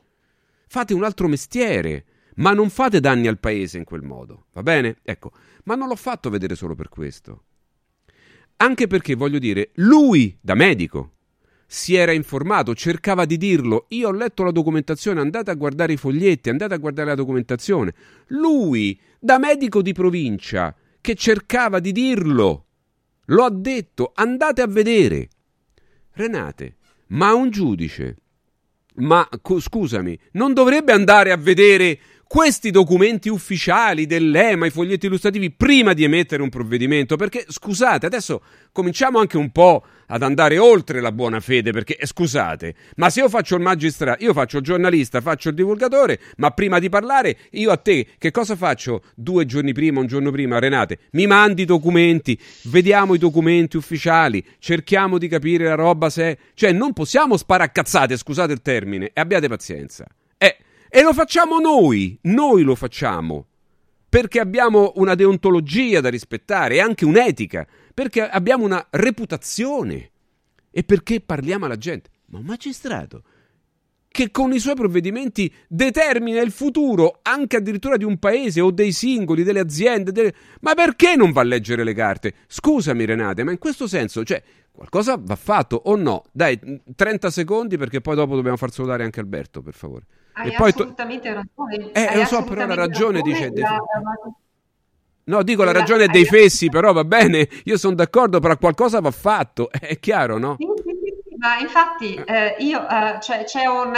Fate 0.68 0.94
un 0.94 1.03
altro 1.03 1.27
mestiere, 1.27 2.06
ma 2.35 2.52
non 2.52 2.69
fate 2.69 2.99
danni 2.99 3.27
al 3.27 3.40
paese 3.40 3.77
in 3.77 3.85
quel 3.85 4.02
modo, 4.02 4.48
va 4.53 4.64
bene? 4.64 4.98
Ecco, 5.03 5.31
ma 5.64 5.76
non 5.76 5.88
l'ho 5.88 5.95
fatto 5.95 6.30
vedere 6.30 6.56
solo 6.56 6.76
per 6.76 6.90
questo. 6.90 7.44
Anche 8.57 8.88
perché, 8.88 9.15
voglio 9.15 9.39
dire, 9.39 9.71
lui, 9.75 10.38
da 10.39 10.53
medico, 10.55 11.11
si 11.65 11.95
era 11.95 12.11
informato, 12.11 12.75
cercava 12.75 13.25
di 13.25 13.38
dirlo. 13.38 13.85
Io 13.89 14.09
ho 14.09 14.11
letto 14.11 14.43
la 14.43 14.51
documentazione, 14.51 15.19
andate 15.19 15.51
a 15.51 15.55
guardare 15.55 15.93
i 15.93 15.97
foglietti, 15.97 16.49
andate 16.49 16.75
a 16.75 16.77
guardare 16.77 17.09
la 17.09 17.15
documentazione. 17.15 17.93
Lui, 18.27 18.99
da 19.19 19.39
medico 19.39 19.81
di 19.81 19.91
provincia, 19.91 20.75
che 21.01 21.15
cercava 21.15 21.80
di 21.80 21.91
dirlo, 21.91 22.65
lo 23.25 23.43
ha 23.43 23.49
detto, 23.49 24.11
andate 24.15 24.61
a 24.61 24.67
vedere. 24.67 25.30
Renate, 26.11 26.75
ma 27.07 27.34
un 27.34 27.49
giudice, 27.49 28.17
ma 28.95 29.27
scusami, 29.59 30.19
non 30.34 30.53
dovrebbe 30.53 30.91
andare 30.91 31.31
a 31.31 31.38
vedere 31.38 31.99
questi 32.34 32.72
documenti 32.72 33.30
ufficiali 33.30 34.07
dell'EMA, 34.07 34.65
i 34.65 34.72
foglietti 34.72 35.05
illustrativi, 35.05 35.51
prima 35.51 35.93
di 35.93 36.03
emettere 36.03 36.41
un 36.41 36.49
provvedimento, 36.49 37.15
perché 37.15 37.45
scusate, 37.47 38.07
adesso 38.07 38.41
cominciamo 38.72 39.19
anche 39.19 39.38
un 39.38 39.51
po' 39.51 39.85
ad 40.07 40.23
andare 40.23 40.57
oltre 40.57 40.99
la 40.99 41.11
buona 41.11 41.39
fede, 41.39 41.72
perché 41.72 41.95
eh, 41.95 42.07
scusate, 42.07 42.73
ma 42.95 43.11
se 43.11 43.19
io 43.19 43.30
faccio 43.30 43.53
il 43.53 43.61
magistrato, 43.61 44.23
io 44.23 44.34
faccio 44.34 44.57
il 44.57 44.64
giornalista, 44.64 45.22
faccio 45.22 45.49
il 45.49 45.53
divulgatore, 45.53 46.19
ma 46.38 46.49
prima 46.49 46.80
di 46.80 46.89
parlare, 46.89 47.38
io 47.51 47.69
a 47.69 47.77
te 47.77 48.07
che 48.18 48.31
cosa 48.31 48.55
faccio 48.55 49.03
due 49.14 49.45
giorni 49.45 49.72
prima, 49.72 49.99
un 49.99 50.07
giorno 50.07 50.31
prima, 50.31 50.57
Renate? 50.57 51.01
Mi 51.11 51.27
mandi 51.27 51.61
i 51.61 51.65
documenti, 51.65 52.35
vediamo 52.64 53.14
i 53.14 53.19
documenti 53.19 53.77
ufficiali, 53.77 54.43
cerchiamo 54.57 55.19
di 55.19 55.27
capire 55.27 55.65
la 55.65 55.76
roba 55.76 56.10
se... 56.10 56.39
Cioè 56.55 56.72
non 56.72 56.93
possiamo 56.93 57.38
sparaccazzate, 57.38 58.18
scusate 58.18 58.53
il 58.53 58.64
termine, 58.64 59.11
e 59.14 59.22
abbiate 59.22 59.47
pazienza. 59.47 60.07
E 60.95 61.02
lo 61.02 61.11
facciamo 61.11 61.57
noi, 61.57 62.20
noi 62.22 62.61
lo 62.61 62.76
facciamo, 62.76 63.48
perché 64.07 64.40
abbiamo 64.40 64.91
una 64.98 65.15
deontologia 65.15 66.02
da 66.02 66.10
rispettare 66.10 66.76
e 66.76 66.82
anche 66.82 67.03
un'etica, 67.03 67.65
perché 67.95 68.22
abbiamo 68.22 68.64
una 68.64 68.86
reputazione 68.91 70.11
e 70.70 70.84
perché 70.84 71.20
parliamo 71.20 71.65
alla 71.65 71.78
gente. 71.78 72.11
Ma 72.28 72.38
un 72.38 72.45
magistrato 72.45 73.24
che 74.07 74.30
con 74.30 74.53
i 74.53 74.60
suoi 74.60 74.76
provvedimenti 74.76 75.52
determina 75.68 76.41
il 76.41 76.52
futuro 76.52 77.22
anche 77.24 77.57
addirittura 77.57 77.98
di 77.98 78.03
un 78.03 78.20
paese 78.20 78.61
o 78.61 78.70
dei 78.70 78.91
singoli, 78.91 79.41
delle 79.41 79.61
aziende, 79.61 80.11
delle... 80.11 80.32
ma 80.61 80.76
perché 80.76 81.15
non 81.15 81.32
va 81.32 81.41
a 81.41 81.45
leggere 81.45 81.84
le 81.84 81.95
carte? 81.95 82.36
Scusami 82.45 83.03
Renate, 83.03 83.44
ma 83.44 83.49
in 83.49 83.57
questo 83.57 83.88
senso, 83.88 84.24
cioè, 84.24 84.44
qualcosa 84.72 85.20
va 85.20 85.36
fatto 85.36 85.76
o 85.86 85.95
no? 85.95 86.26
Dai, 86.32 86.60
30 86.95 87.32
secondi 87.32 87.78
perché 87.78 87.99
poi 87.99 88.14
dopo 88.14 88.36
dobbiamo 88.36 88.57
far 88.57 88.72
salutare 88.72 89.03
anche 89.03 89.20
Alberto, 89.20 89.64
per 89.64 89.74
favore. 89.74 90.06
Hai 90.34 90.49
e 90.49 90.53
poi 90.55 90.69
assolutamente 90.69 91.30
to- 91.30 91.35
ragione. 91.35 91.91
Eh, 91.91 92.05
Hai 92.07 92.18
lo 92.18 92.26
so, 92.26 92.43
però 92.43 92.65
la 92.65 92.76
ragione, 92.76 93.22
dice... 93.22 93.51
La... 93.55 93.80
No, 95.26 95.41
dico 95.41 95.64
la 95.64 95.72
ragione 95.72 96.05
è 96.05 96.07
dei 96.07 96.26
fessi, 96.26 96.68
però 96.69 96.91
va 96.91 97.05
bene, 97.05 97.47
io 97.64 97.77
sono 97.77 97.95
d'accordo, 97.95 98.39
però 98.39 98.57
qualcosa 98.57 98.99
va 98.99 99.11
fatto, 99.11 99.69
è 99.72 99.97
chiaro, 99.99 100.38
no? 100.38 100.57
Sì, 100.60 100.68
sì, 100.84 101.14
sì, 101.30 101.35
ma 101.38 101.57
infatti 101.60 102.15
eh, 102.15 102.55
io, 102.60 102.85
eh, 102.85 103.19
cioè, 103.22 103.45
c'è 103.45 103.65
un, 103.65 103.93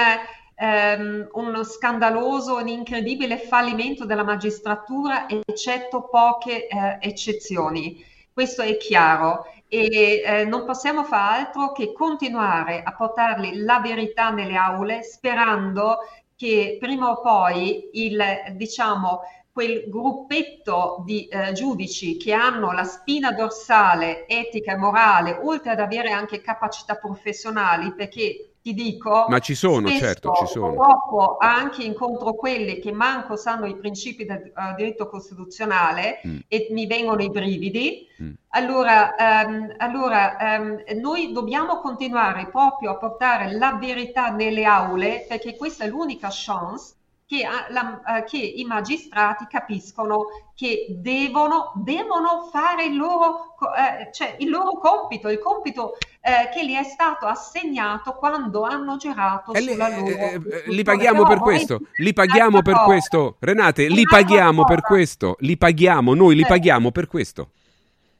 ehm, 0.55 1.29
uno 1.31 1.63
scandaloso, 1.63 2.57
un 2.57 2.67
incredibile 2.67 3.39
fallimento 3.39 4.05
della 4.05 4.23
magistratura, 4.23 5.27
eccetto 5.27 6.07
poche 6.09 6.67
eh, 6.67 6.97
eccezioni. 7.01 8.03
Questo 8.31 8.61
è 8.61 8.77
chiaro 8.77 9.45
e 9.67 10.21
eh, 10.23 10.45
non 10.45 10.65
possiamo 10.65 11.03
fare 11.03 11.45
altro 11.45 11.71
che 11.71 11.91
continuare 11.93 12.83
a 12.83 12.93
portarli 12.93 13.63
la 13.63 13.79
verità 13.79 14.29
nelle 14.29 14.55
aule 14.55 15.01
sperando 15.03 15.97
che 16.35 16.77
prima 16.79 17.11
o 17.11 17.21
poi 17.21 17.89
il, 17.93 18.21
diciamo, 18.53 19.21
quel 19.51 19.89
gruppetto 19.89 21.01
di 21.05 21.27
eh, 21.27 21.53
giudici 21.53 22.17
che 22.17 22.33
hanno 22.33 22.73
la 22.73 22.83
spina 22.83 23.31
dorsale 23.31 24.27
etica 24.27 24.73
e 24.73 24.77
morale, 24.77 25.39
oltre 25.41 25.71
ad 25.71 25.79
avere 25.79 26.11
anche 26.11 26.41
capacità 26.41 26.95
professionali, 26.95 27.93
perché 27.93 28.54
ti 28.65 28.73
dico, 28.73 29.27
ma 29.29 29.37
ci 29.37 29.53
sono, 29.53 29.87
certo, 29.89 30.33
ci 30.39 30.47
sono. 30.47 30.73
Purtroppo 30.73 31.37
anche 31.37 31.83
incontro 31.83 32.33
quelli 32.33 32.79
che 32.79 32.91
manco 32.91 33.35
sanno 33.35 33.67
i 33.67 33.77
principi 33.77 34.25
del 34.25 34.51
uh, 34.55 34.73
diritto 34.75 35.07
costituzionale 35.07 36.19
mm. 36.25 36.37
e 36.47 36.69
mi 36.71 36.87
vengono 36.87 37.21
i 37.21 37.29
brividi. 37.29 38.07
Mm. 38.19 38.31
Allora, 38.49 39.13
um, 39.19 39.71
allora 39.77 40.37
um, 40.39 40.83
noi 40.99 41.31
dobbiamo 41.31 41.79
continuare 41.79 42.47
proprio 42.47 42.89
a 42.89 42.97
portare 42.97 43.55
la 43.55 43.77
verità 43.79 44.29
nelle 44.29 44.65
aule 44.65 45.27
perché 45.29 45.55
questa 45.55 45.83
è 45.83 45.87
l'unica 45.87 46.29
chance 46.31 46.94
che, 47.27 47.43
la, 47.69 48.01
uh, 48.05 48.23
che, 48.23 48.37
i 48.37 48.63
magistrati 48.65 49.47
capiscono 49.47 50.25
che 50.53 50.85
devono, 50.89 51.73
devono 51.75 52.47
fare 52.51 52.85
il 52.85 52.95
loro, 52.95 53.55
uh, 53.59 54.13
cioè 54.13 54.35
il 54.39 54.49
loro 54.49 54.77
compito, 54.77 55.29
il 55.29 55.39
compito 55.39 55.93
uh, 55.93 56.53
che 56.53 56.65
gli 56.65 56.75
è 56.75 56.83
stato 56.83 57.25
assegnato 57.25 58.13
quando 58.13 58.61
hanno 58.61 58.97
girato 58.97 59.53
e 59.53 59.61
sulla 59.61 59.87
li, 59.87 59.95
loro... 59.95 60.15
Eh, 60.15 60.63
li 60.67 60.83
paghiamo 60.83 61.23
per 61.23 61.39
questo, 61.39 61.79
li 61.97 62.13
paghiamo 62.13 62.61
per 62.61 62.81
questo, 62.83 63.37
Renate, 63.39 63.87
li 63.87 64.03
paghiamo 64.03 64.63
per 64.63 64.81
questo, 64.81 65.37
li 65.39 65.57
paghiamo, 65.57 66.13
noi 66.13 66.35
li 66.35 66.45
paghiamo 66.45 66.91
per 66.91 67.07
questo, 67.07 67.49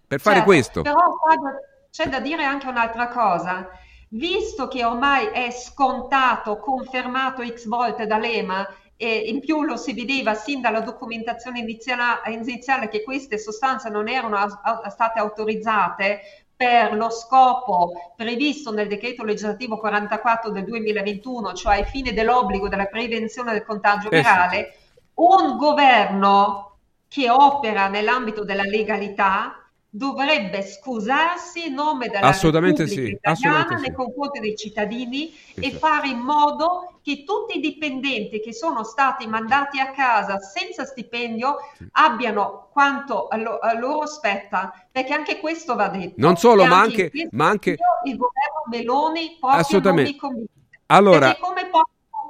per 0.08 0.20
fare 0.20 0.38
certo, 0.38 0.50
questo. 0.50 0.82
Però 0.82 1.16
c'è 1.92 2.10
da 2.10 2.20
dire 2.20 2.44
anche 2.44 2.68
un'altra 2.68 3.08
cosa. 3.08 3.70
Visto 4.10 4.68
che 4.68 4.86
ormai 4.86 5.26
è 5.28 5.52
scontato, 5.52 6.58
confermato 6.58 7.44
x 7.46 7.68
volte 7.68 8.06
dall'EMA, 8.06 8.66
e 8.98 9.18
in 9.28 9.42
più 9.42 9.64
lo 9.64 9.76
si 9.76 9.94
vedeva 9.94 10.34
sin 10.36 10.62
dalla 10.62 10.80
documentazione 10.80 11.60
iniziale 11.60 12.88
che 12.88 13.04
queste 13.04 13.38
sostanze 13.38 13.90
non 13.90 14.08
erano 14.08 14.38
state 14.90 15.20
autorizzate 15.20 16.46
per 16.56 16.94
lo 16.96 17.10
scopo 17.10 18.14
previsto 18.16 18.72
nel 18.72 18.88
decreto 18.88 19.24
legislativo 19.24 19.78
44 19.78 20.52
del 20.52 20.64
2021, 20.64 21.54
cioè 21.54 21.76
ai 21.76 21.86
fini 21.86 22.14
dell'obbligo 22.14 22.70
della 22.70 22.86
prevenzione 22.86 23.52
del 23.52 23.66
contagio 23.66 24.08
virale, 24.08 24.78
un 25.16 25.58
governo 25.58 26.78
che 27.10 27.30
opera 27.30 27.88
nell'ambito 27.88 28.46
della 28.46 28.64
legalità 28.64 29.65
dovrebbe 29.96 30.62
scusarsi 30.62 31.68
in 31.68 31.74
nome 31.74 32.10
della 32.10 32.28
assolutamente 32.28 32.84
Repubblica 32.84 33.08
sì, 33.08 33.14
italiana 33.14 33.60
assolutamente 33.60 33.88
nei 33.88 33.96
confronti 33.96 34.40
dei 34.42 34.56
cittadini 34.58 35.34
e 35.56 35.72
fare 35.72 36.10
in 36.10 36.20
modo 36.20 37.00
che 37.02 37.24
tutti 37.24 37.58
i 37.58 37.62
dipendenti 37.62 38.42
che 38.42 38.54
sono 38.54 38.84
stati 38.84 39.26
mandati 39.26 39.80
a 39.80 39.92
casa 39.92 40.38
senza 40.40 40.84
stipendio 40.84 41.56
abbiano 41.92 42.68
quanto 42.74 43.28
a, 43.28 43.38
lo, 43.38 43.60
a 43.60 43.74
loro 43.74 44.06
spetta, 44.06 44.74
perché 44.92 45.14
anche 45.14 45.40
questo 45.40 45.76
va 45.76 45.88
detto. 45.88 46.16
Non 46.18 46.36
solo, 46.36 46.66
ma 46.66 46.82
anche, 46.82 47.10
ma 47.32 47.48
anche... 47.48 47.78
il 48.04 48.18
governo 48.18 48.64
Meloni 48.70 49.38
proprio 49.40 49.62
assolutamente. 49.62 50.12
non 50.12 50.12
mi 50.12 50.18
convince. 50.18 50.54
Allora, 50.88 51.38
come 51.40 51.68
può 51.68 51.82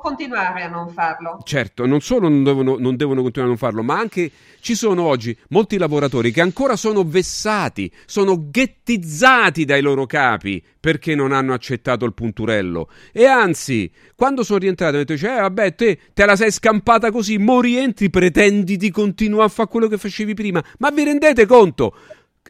continuare 0.06 0.61
a 0.61 0.68
non 0.68 0.90
farlo. 0.90 1.40
Certo, 1.44 1.88
non 1.88 1.99
solo 1.99 2.30
non 2.30 2.44
devono, 2.44 2.76
non 2.77 2.95
devono, 2.95 3.23
continuare 3.23 3.52
a 3.52 3.57
non 3.57 3.57
farlo, 3.57 3.82
ma 3.82 3.98
anche 3.98 4.30
ci 4.60 4.76
sono 4.76 5.02
oggi 5.02 5.36
molti 5.49 5.80
lavoratori 5.80 6.32
che 6.32 6.41
ancora 6.41 6.76
sono 6.76 7.03
vessati, 7.03 7.91
sono 8.06 8.49
ghettizzati 8.52 9.65
dai 9.65 9.82
loro 9.82 10.06
capi 10.06 10.64
perché 10.80 11.15
non 11.15 11.32
hanno 11.32 11.53
accettato 11.53 12.06
il 12.06 12.14
punturello. 12.14 12.88
E 13.11 13.26
anzi, 13.26 13.91
quando 14.15 14.44
sono 14.44 14.60
rientrato, 14.60 14.94
hanno 14.95 15.06
detto: 15.06 15.18
cioè, 15.18 15.41
vabbè, 15.41 15.73
te, 15.73 15.99
te 16.14 16.26
la 16.26 16.36
sei 16.36 16.52
scampata 16.52 17.10
così, 17.10 17.40
mo 17.40 17.60
rientri, 17.60 18.11
pretendi 18.11 18.77
di 18.77 18.91
continuare 18.91 19.45
a 19.45 19.49
fare 19.49 19.69
quello 19.69 19.88
che 19.88 19.98
facevi 19.98 20.36
prima. 20.36 20.64
Ma 20.77 20.91
vi 20.91 21.03
rendete 21.03 21.48
conto? 21.48 21.95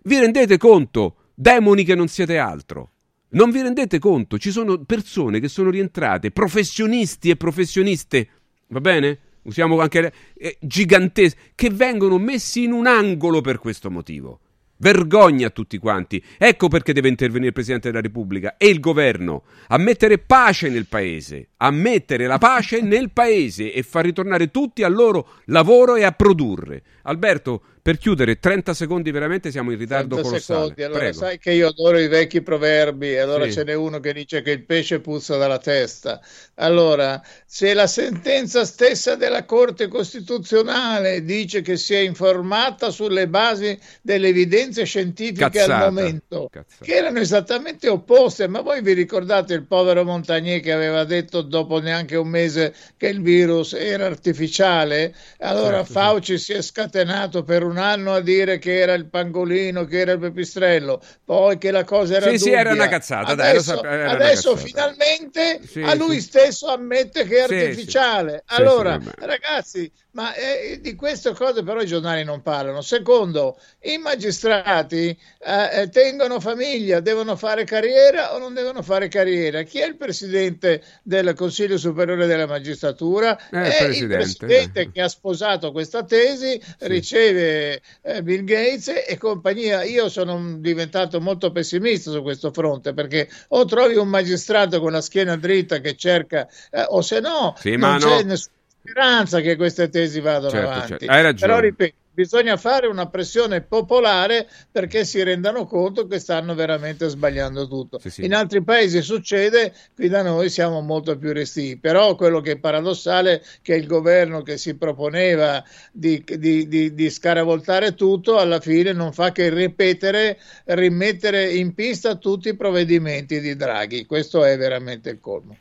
Vi 0.03 0.19
rendete 0.19 0.57
conto? 0.57 1.15
Demoni 1.33 1.85
che 1.85 1.95
non 1.95 2.09
siete 2.09 2.37
altro. 2.37 2.89
Non 3.29 3.49
vi 3.49 3.61
rendete 3.61 3.99
conto? 3.99 4.37
Ci 4.37 4.51
sono 4.51 4.83
persone 4.83 5.39
che 5.39 5.47
sono 5.47 5.69
rientrate, 5.69 6.31
professionisti 6.31 7.29
e 7.29 7.35
professioniste, 7.35 8.27
va 8.67 8.79
bene? 8.79 9.19
Usiamo 9.43 9.79
anche 9.79 10.11
eh, 10.35 10.57
giganteschi, 10.59 11.39
che 11.53 11.69
vengono 11.69 12.17
messi 12.17 12.63
in 12.63 12.71
un 12.71 12.87
angolo 12.87 13.41
per 13.41 13.59
questo 13.59 13.91
motivo. 13.91 14.39
Vergogna 14.77 15.47
a 15.47 15.51
tutti 15.51 15.77
quanti. 15.77 16.21
Ecco 16.37 16.67
perché 16.67 16.93
deve 16.93 17.07
intervenire 17.07 17.47
il 17.47 17.53
Presidente 17.53 17.89
della 17.89 18.01
Repubblica 18.01 18.57
e 18.57 18.67
il 18.67 18.79
governo 18.79 19.43
a 19.67 19.77
mettere 19.77 20.17
pace 20.17 20.69
nel 20.69 20.87
paese, 20.87 21.49
a 21.57 21.71
mettere 21.71 22.27
la 22.27 22.37
pace 22.37 22.81
nel 22.81 23.11
paese 23.11 23.71
e 23.71 23.83
far 23.83 24.03
ritornare 24.03 24.51
tutti 24.51 24.83
al 24.83 24.93
loro 24.93 25.29
lavoro 25.45 25.95
e 25.95 26.03
a 26.03 26.11
produrre. 26.11 26.83
Alberto, 27.03 27.61
per 27.85 27.99
chiudere 27.99 28.39
30 28.39 28.73
secondi 28.73 29.11
veramente 29.11 29.51
siamo 29.51 29.71
in 29.71 29.77
ritardo 29.77 30.15
colossale. 30.19 30.59
Secondi. 30.61 30.81
Allora 30.81 30.99
Prego. 31.01 31.17
sai 31.19 31.37
che 31.37 31.51
io 31.51 31.67
adoro 31.67 31.99
i 31.99 32.07
vecchi 32.07 32.41
proverbi 32.41 33.11
e 33.11 33.19
allora 33.19 33.43
sì. 33.43 33.51
ce 33.51 33.63
n'è 33.63 33.75
uno 33.75 33.99
che 33.99 34.11
dice 34.11 34.41
che 34.41 34.49
il 34.49 34.65
pesce 34.65 35.01
puzza 35.01 35.37
dalla 35.37 35.59
testa. 35.59 36.19
Allora, 36.55 37.21
se 37.45 37.75
la 37.75 37.85
sentenza 37.85 38.65
stessa 38.65 39.13
della 39.13 39.45
Corte 39.45 39.87
Costituzionale 39.87 41.23
dice 41.23 41.61
che 41.61 41.77
si 41.77 41.93
è 41.93 41.99
informata 41.99 42.89
sulle 42.89 43.27
basi 43.27 43.77
delle 44.01 44.29
evidenze 44.29 44.83
scientifiche 44.85 45.47
Cazzata. 45.47 45.85
al 45.85 45.93
momento, 45.93 46.49
Cazzata. 46.51 46.83
che 46.83 46.95
erano 46.95 47.19
esattamente 47.19 47.87
opposte, 47.87 48.47
ma 48.47 48.61
voi 48.61 48.81
vi 48.81 48.93
ricordate 48.93 49.53
il 49.53 49.67
povero 49.67 50.03
Montagnier 50.03 50.59
che 50.59 50.71
aveva 50.71 51.03
detto 51.03 51.43
dopo 51.43 51.79
neanche 51.79 52.15
un 52.15 52.29
mese 52.29 52.73
che 52.97 53.09
il 53.09 53.21
virus 53.21 53.73
era 53.73 54.07
artificiale? 54.07 55.13
Allora 55.41 55.83
certo, 55.83 55.93
Fauci 55.93 56.39
si 56.39 56.53
è 56.53 56.63
scatenato 56.63 57.43
per 57.43 57.61
un 57.61 57.74
anno 57.77 58.13
a 58.13 58.21
dire 58.21 58.57
che 58.59 58.79
era 58.79 58.93
il 58.93 59.07
pangolino, 59.09 59.85
che 59.85 59.99
era 59.99 60.13
il 60.13 60.19
pepistrello, 60.19 61.01
poi 61.23 61.57
che 61.57 61.71
la 61.71 61.83
cosa 61.83 62.15
era 62.15 62.25
Sì, 62.29 62.37
dubbia. 62.37 62.53
sì, 62.53 62.59
era 62.59 62.71
una 62.73 62.87
cazzata. 62.87 63.31
Adesso, 63.31 63.81
dai, 63.81 63.93
era 63.93 64.11
adesso 64.11 64.51
una 64.53 64.61
cazzata. 64.61 64.91
finalmente 64.93 65.61
Sì, 65.67 65.81
a 65.81 65.93
lui 65.95 66.15
sì. 66.15 66.21
stesso 66.21 66.67
ammette 66.67 67.25
che 67.25 67.37
è 67.37 67.41
artificiale. 67.41 68.43
Allora, 68.47 68.99
ragazzi, 69.19 69.91
ma 70.15 70.33
eh, 70.33 70.79
di 70.81 70.95
queste 70.95 71.33
cose 71.33 71.61
però 71.63 71.81
i 71.81 71.85
giornali 71.85 72.23
non 72.23 72.41
parlano. 72.41 72.81
Secondo, 72.81 73.57
i 73.81 73.97
magistrati 73.97 75.09
eh, 75.09 75.81
eh, 75.81 75.89
tengono 75.89 76.39
famiglia, 76.39 77.01
devono 77.01 77.35
fare 77.35 77.65
carriera 77.65 78.33
o 78.33 78.39
non 78.39 78.53
devono 78.53 78.81
fare 78.81 79.09
carriera? 79.09 79.63
Chi 79.63 79.79
è 79.79 79.85
il 79.85 79.97
presidente 79.97 80.81
del 81.03 81.33
Consiglio 81.33 81.77
Superiore 81.77 82.27
della 82.27 82.47
Magistratura? 82.47 83.37
Eh, 83.49 83.57
il 83.57 83.63
è 83.63 83.83
il 83.83 84.07
presidente, 84.07 84.37
presidente 84.37 84.91
che 84.91 85.01
ha 85.01 85.09
sposato 85.09 85.73
questa 85.73 86.03
tesi, 86.05 86.61
riceve 86.79 87.81
eh, 88.01 88.23
Bill 88.23 88.45
Gates 88.45 89.03
e 89.05 89.17
compagnia. 89.17 89.83
Io 89.83 90.07
sono 90.07 90.57
diventato 90.59 91.19
molto 91.19 91.51
pessimista 91.51 92.09
su 92.11 92.21
questo 92.21 92.51
fronte 92.53 92.93
perché 92.93 93.27
o 93.49 93.65
trovi 93.65 93.97
un 93.97 94.07
magistrato 94.07 94.79
con 94.79 94.93
la 94.93 95.01
schiena 95.01 95.35
dritta 95.35 95.79
che 95.79 95.97
cerca, 95.97 96.47
eh, 96.71 96.85
o 96.87 97.01
se 97.01 97.19
no, 97.19 97.53
Sì, 97.59 97.75
non 97.75 97.97
c'è 97.97 98.21
no. 98.21 98.29
nessuna 98.29 98.53
speranza 98.85 99.41
che 99.41 99.55
queste 99.55 99.89
tesi 99.89 100.19
vadano 100.19 100.49
Certo, 100.51 100.69
avanti. 100.69 100.87
certo. 100.89 101.05
Hai 101.11 101.21
ragione. 101.21 101.51
Però 101.51 101.59
ripeto, 101.59 101.95
bisogna 102.15 102.55
fare 102.55 102.87
una 102.87 103.07
pressione 103.09 103.59
popolare 103.61 104.47
perché 104.71 105.03
si 105.03 105.21
rendano 105.21 105.65
conto 105.65 106.07
che 106.07 106.17
stanno 106.19 106.55
veramente 106.55 107.09
sbagliando 107.09 107.67
tutto. 107.67 107.99
sì. 108.05 108.23
In 108.23 108.33
altri 108.33 108.63
paesi 108.63 109.01
succede, 109.01 109.73
qui 109.93 110.07
da 110.07 110.21
noi 110.21 110.49
siamo 110.49 110.79
molto 110.79 111.17
più 111.17 111.33
resti. 111.33 111.77
Però 111.77 112.15
quello 112.15 112.39
che 112.39 112.51
è 112.51 112.57
paradossale 112.57 113.33
è 113.33 113.41
che 113.61 113.75
il 113.75 113.85
governo 113.85 114.43
che 114.43 114.57
si 114.57 114.75
proponeva 114.77 115.61
di, 115.91 116.23
di- 116.37 116.67
di- 116.69 116.93
di 116.93 117.09
scaravoltare 117.09 117.95
tutto, 117.95 118.37
alla 118.37 118.61
fine 118.61 118.93
non 118.93 119.11
fa 119.11 119.33
che 119.33 119.49
ripetere, 119.49 120.37
rimettere 120.65 121.51
in 121.51 121.73
pista 121.73 122.15
tutti 122.15 122.47
i 122.49 122.55
provvedimenti 122.55 123.41
di 123.41 123.55
Draghi. 123.57 124.05
Questo 124.05 124.45
è 124.45 124.55
veramente 124.57 125.09
il 125.09 125.19
colmo. 125.19 125.57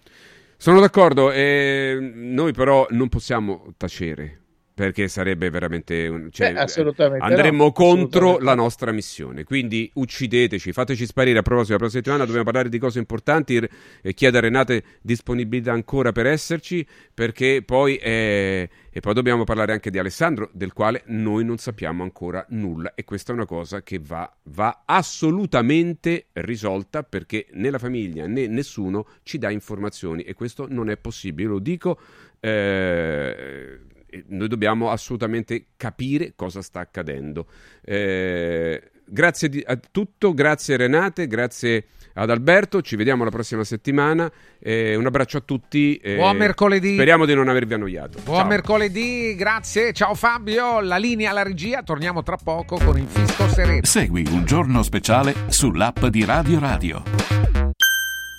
Sono 0.65 0.81
d'accordo, 0.81 1.31
eh, 1.31 1.99
noi 2.01 2.55
però 2.55 2.87
non 2.89 3.11
possiamo 3.11 3.75
tacere. 3.77 4.44
Perché 4.75 5.07
sarebbe 5.07 5.51
veramente 5.51 6.09
un, 6.09 6.31
cioè, 6.33 6.53
assolutamente 6.57 7.25
andremmo 7.25 7.67
no, 7.67 7.73
contro 7.73 8.39
la 8.41 8.57
nostra 8.57 8.91
missione. 8.91 9.45
Quindi 9.45 9.89
uccideteci, 9.95 10.73
fateci 10.73 11.07
sparire. 11.07 11.39
A 11.39 11.43
proposito, 11.43 11.75
la 11.75 11.79
prossima 11.79 12.01
settimana 12.03 12.25
dobbiamo 12.25 12.45
parlare 12.45 12.69
di 12.69 12.79
cose 12.79 12.99
importanti 12.99 13.57
e 14.03 14.15
chiedo 14.15 14.39
a 14.39 14.41
Renate 14.41 14.83
disponibilità 15.01 15.71
ancora 15.71 16.11
per 16.11 16.27
esserci. 16.27 16.85
Perché 17.15 17.63
poi, 17.65 17.95
eh, 17.99 18.69
e 18.91 19.01
poi 19.01 19.15
dobbiamo 19.15 19.45
parlare 19.45 19.71
anche 19.71 19.91
di 19.91 19.99
Alessandro, 20.01 20.51
del 20.53 20.73
quale 20.73 21.03
noi 21.07 21.45
non 21.45 21.59
sappiamo 21.59 22.03
ancora 22.03 22.45
nulla. 22.49 22.95
E 22.97 23.05
questa 23.05 23.31
è 23.31 23.35
una 23.37 23.47
cosa 23.47 23.85
che 23.85 24.01
va, 24.05 24.29
va 24.45 24.83
assolutamente 24.87 26.27
risolta 26.33 27.05
perché 27.05 27.47
né 27.53 27.71
la 27.71 27.79
famiglia 27.79 28.27
né 28.27 28.49
nessuno 28.49 29.07
ci 29.23 29.39
dà 29.39 29.51
informazioni 29.51 30.23
e 30.23 30.35
questo 30.35 30.67
non 30.69 30.91
è 30.91 30.97
possibile. 30.97 31.49
Lo 31.49 31.61
dico. 31.61 31.97
eh, 32.41 33.79
noi 34.29 34.49
dobbiamo 34.49 34.91
assolutamente 34.91 35.67
capire 35.77 36.33
cosa 36.37 36.63
sta 36.63 36.81
accadendo. 36.81 37.47
Eh, 37.85 38.83
grazie 39.07 39.49
di- 39.49 39.63
a 39.67 39.77
tutto, 39.77 40.33
grazie 40.35 40.77
Renate, 40.77 41.27
grazie 41.27 41.87
ad 42.17 42.31
Alberto, 42.31 42.81
ci 42.81 42.95
vediamo 42.95 43.25
la 43.25 43.31
prossima 43.31 43.65
settimana. 43.65 44.31
Eh, 44.61 44.95
un 44.95 45.05
abbraccio 45.05 45.39
a 45.39 45.41
tutti. 45.41 45.97
eh, 45.97 46.15
Buon 46.15 46.37
mercoledì. 46.37 46.95
Speriamo 46.95 47.25
di 47.27 47.35
non 47.35 47.49
avervi 47.49 47.75
annoiato. 47.75 48.21
Buon 48.23 48.39
Ciao. 48.39 48.47
mercoledì, 48.47 49.35
grazie. 49.35 49.93
Ciao 49.93 50.15
Fabio, 50.15 50.81
la 50.81 50.97
linea 50.97 51.31
alla 51.31 51.43
regia, 51.43 51.83
torniamo 51.83 52.23
tra 52.23 52.37
poco 52.37 52.79
con 52.79 52.97
il 52.99 53.07
fisco 53.09 53.49
sereno. 53.49 53.81
Segui 53.85 54.25
un 54.31 54.45
giorno 54.45 54.83
speciale 54.85 55.35
sull'app 55.49 56.05
di 56.07 56.25
Radio 56.25 56.61
Radio. 56.61 57.44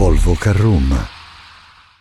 Volvo 0.00 0.34
Carroom. 0.34 1.19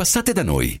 Passate 0.00 0.32
da 0.32 0.42
noi. 0.42 0.80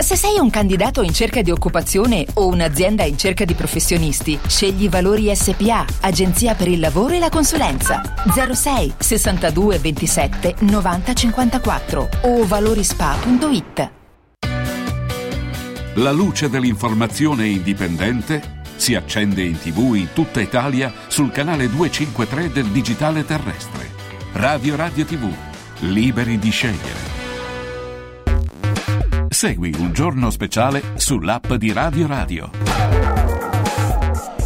Se 0.00 0.14
sei 0.14 0.38
un 0.38 0.48
candidato 0.48 1.02
in 1.02 1.12
cerca 1.12 1.42
di 1.42 1.50
occupazione 1.50 2.24
o 2.34 2.46
un'azienda 2.46 3.02
in 3.02 3.18
cerca 3.18 3.44
di 3.44 3.54
professionisti, 3.54 4.38
scegli 4.46 4.88
Valori 4.88 5.34
SPA, 5.34 5.84
Agenzia 6.02 6.54
per 6.54 6.68
il 6.68 6.78
lavoro 6.78 7.14
e 7.14 7.18
la 7.18 7.28
consulenza. 7.28 8.00
06 8.32 8.94
62 8.96 9.78
27 9.78 10.54
90 10.60 11.12
54 11.12 12.08
o 12.22 12.46
valorispa.it. 12.46 13.90
La 15.94 16.12
luce 16.12 16.48
dell'informazione 16.48 17.48
indipendente 17.48 18.62
si 18.76 18.94
accende 18.94 19.42
in 19.42 19.58
tv 19.58 19.94
in 19.96 20.10
tutta 20.12 20.40
Italia 20.40 20.92
sul 21.08 21.32
canale 21.32 21.68
253 21.68 22.52
del 22.52 22.66
digitale 22.66 23.24
terrestre. 23.24 23.90
Radio 24.34 24.76
Radio 24.76 25.04
TV, 25.04 25.28
liberi 25.80 26.38
di 26.38 26.50
scegliere. 26.50 27.17
Segui 29.30 29.74
un 29.78 29.92
giorno 29.92 30.30
speciale 30.30 30.82
sull'app 30.94 31.52
di 31.52 31.72
Radio 31.72 32.06
Radio. 32.06 32.50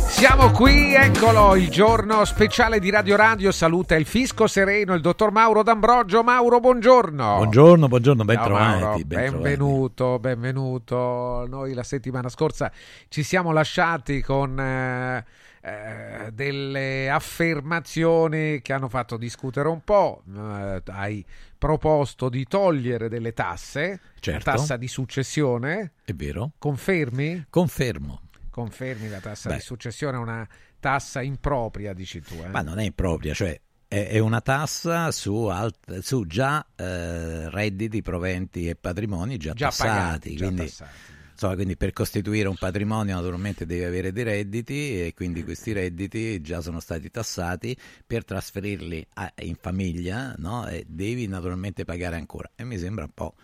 Siamo 0.09 0.51
qui, 0.51 0.95
eccolo, 0.95 1.55
il 1.57 1.69
giorno 1.69 2.25
speciale 2.25 2.81
di 2.81 2.91
Radio 2.91 3.17
Radio. 3.17 3.53
Saluta 3.53 3.95
il 3.95 4.07
fisco 4.07 4.47
sereno, 4.47 4.95
il 4.95 5.01
dottor 5.01 5.31
Mauro 5.31 5.63
D'Ambrogio. 5.63 6.23
Mauro, 6.23 6.61
buongiorno. 6.61 7.37
Buongiorno, 7.37 7.89
buongiorno, 7.89 8.25
ben 8.25 8.37
Ciao, 8.37 8.45
trovati. 8.45 8.81
Mauro, 8.81 8.97
ben 8.97 9.07
benvenuto, 9.07 10.19
benvenuto. 10.19 11.47
Noi 11.49 11.75
la 11.75 11.83
settimana 11.85 12.29
scorsa 12.29 12.71
ci 13.09 13.23
siamo 13.23 13.53
lasciati 13.53 14.21
con 14.21 14.59
eh, 14.59 15.25
eh, 15.65 16.31
delle 16.33 17.09
affermazioni 17.09 18.61
che 18.63 18.73
hanno 18.73 18.89
fatto 18.89 19.17
discutere 19.17 19.69
un 19.69 19.83
po'. 19.83 20.23
Eh, 20.29 20.83
hai 20.87 21.25
proposto 21.57 22.29
di 22.29 22.45
togliere 22.45 23.09
delle 23.09 23.33
tasse, 23.33 24.01
Certo. 24.19 24.51
la 24.51 24.57
tassa 24.57 24.77
di 24.77 24.89
successione. 24.89 25.93
È 26.05 26.13
vero? 26.13 26.53
Confermi? 26.59 27.47
Confermo. 27.49 28.23
Confermi 28.51 29.09
la 29.09 29.21
tassa 29.21 29.49
Beh. 29.51 29.55
di 29.57 29.61
successione 29.61 30.17
è 30.17 30.21
una 30.21 30.47
tassa 30.81 31.23
impropria, 31.23 31.93
dici 31.93 32.21
tu. 32.21 32.35
Eh? 32.43 32.49
Ma 32.49 32.61
non 32.63 32.79
è 32.81 32.85
impropria, 32.85 33.33
cioè 33.33 33.59
è, 33.87 34.19
una 34.19 34.41
tassa 34.41 35.11
su, 35.11 35.35
alt- 35.45 35.99
su 36.01 36.27
già 36.27 36.67
eh, 36.75 37.49
redditi, 37.51 38.03
proventi 38.03 38.69
e 38.69 38.75
patrimoni 38.75 39.37
già, 39.37 39.53
Già 39.53 39.67
tassati. 39.67 39.89
pagati, 39.89 40.35
già 40.37 40.45
quindi, 40.47 40.63
tassati. 40.65 40.91
Insomma, 41.33 41.55
quindi 41.55 41.77
per 41.77 41.93
costituire 41.93 42.49
un 42.49 42.57
patrimonio 42.57 43.15
naturalmente 43.15 43.67
devi 43.67 43.85
avere 43.85 44.13
dei 44.13 44.25
redditi 44.25 45.01
e 45.03 45.13
quindi 45.15 45.43
questi 45.45 45.73
redditi 45.73 46.41
già 46.41 46.61
sono 46.61 46.81
stati 46.81 47.11
tassati 47.11 47.77
per 48.07 48.25
trasferirli 48.25 49.07
a- 49.15 49.33
in 49.41 49.57
famiglia 49.61 50.35
no? 50.39 50.67
e 50.69 50.85
devi 50.87 51.27
naturalmente 51.27 51.85
pagare 51.85 52.17
ancora. 52.17 52.51
E 52.55 52.65
mi 52.65 52.79
sembra 52.79 53.05
un 53.05 53.13
po' 53.13 53.35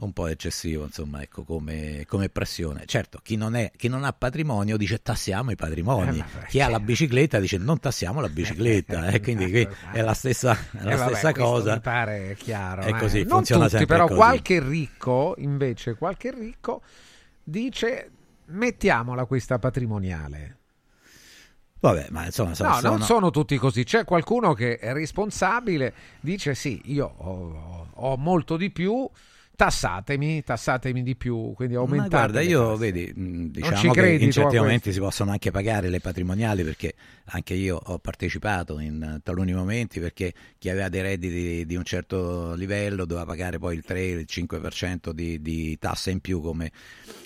un 0.00 0.12
po' 0.12 0.28
eccessivo, 0.28 0.84
insomma, 0.84 1.20
ecco, 1.20 1.44
come, 1.44 2.04
come 2.06 2.30
pressione. 2.30 2.84
Certo, 2.86 3.20
chi 3.22 3.36
non, 3.36 3.54
è, 3.54 3.70
chi 3.76 3.88
non 3.88 4.04
ha 4.04 4.12
patrimonio 4.14 4.78
dice 4.78 5.02
tassiamo 5.02 5.50
i 5.50 5.56
patrimoni, 5.56 6.18
Eh, 6.18 6.24
vabbè, 6.32 6.46
chi 6.46 6.60
ha 6.62 6.68
la 6.68 6.80
bicicletta 6.80 7.38
dice 7.38 7.58
non 7.58 7.78
tassiamo 7.78 8.20
la 8.20 8.28
bicicletta, 8.30 9.08
e 9.08 9.20
quindi 9.20 9.50
qui 9.50 9.68
è 9.92 10.00
la 10.00 10.14
stessa, 10.14 10.52
è 10.52 10.82
la 10.84 10.92
Eh, 10.92 10.96
vabbè, 10.96 11.08
stessa 11.10 11.32
cosa. 11.32 11.74
Mi 11.74 11.80
pare 11.80 12.34
chiaro. 12.38 12.82
È 12.82 12.88
eh. 12.88 12.98
così, 12.98 13.18
non 13.24 13.28
funziona 13.38 13.64
tutti, 13.64 13.76
sempre 13.76 13.94
però 13.96 14.06
così. 14.06 14.18
qualche 14.18 14.60
ricco, 14.60 15.34
invece, 15.36 15.94
qualche 15.96 16.30
ricco 16.30 16.80
dice 17.50 18.10
mettiamola 18.46 19.26
questa 19.26 19.58
patrimoniale. 19.58 20.56
Vabbè, 21.80 22.08
ma 22.10 22.26
insomma, 22.26 22.54
sono, 22.54 22.68
No, 22.68 22.74
sono- 22.76 22.88
non 22.96 23.02
sono 23.02 23.30
tutti 23.30 23.56
così. 23.56 23.84
C'è 23.84 24.04
qualcuno 24.04 24.52
che 24.52 24.78
è 24.78 24.92
responsabile, 24.92 25.94
dice 26.20 26.54
sì, 26.54 26.80
io 26.86 27.06
ho, 27.16 27.88
ho 27.92 28.16
molto 28.18 28.56
di 28.58 28.70
più, 28.70 29.08
tassatemi, 29.60 30.42
tassatemi 30.42 31.02
di 31.02 31.16
più, 31.16 31.52
quindi 31.52 31.74
Ma 31.74 31.80
aumentate. 31.80 32.08
guarda, 32.08 32.40
le 32.40 32.46
io 32.46 32.76
vedi, 32.76 33.12
Non 33.14 33.50
diciamo 33.50 33.76
ci 33.76 33.90
che 33.90 34.12
in 34.12 34.30
certi 34.30 34.56
momenti 34.56 34.90
si 34.90 35.00
possono 35.00 35.32
anche 35.32 35.50
pagare 35.50 35.90
le 35.90 36.00
patrimoniali 36.00 36.64
perché 36.64 36.94
anche 37.26 37.52
io 37.52 37.76
ho 37.76 37.98
partecipato 37.98 38.78
in 38.78 39.20
taluni 39.22 39.52
momenti 39.52 40.00
perché 40.00 40.32
chi 40.56 40.70
aveva 40.70 40.88
dei 40.88 41.02
redditi 41.02 41.66
di 41.66 41.76
un 41.76 41.84
certo 41.84 42.54
livello 42.54 43.04
doveva 43.04 43.26
pagare 43.26 43.58
poi 43.58 43.76
il 43.76 43.84
3, 43.84 44.02
il 44.02 44.26
5% 44.26 45.10
di, 45.10 45.42
di 45.42 45.76
tassa 45.78 46.08
in 46.08 46.20
più 46.20 46.40
come 46.40 46.72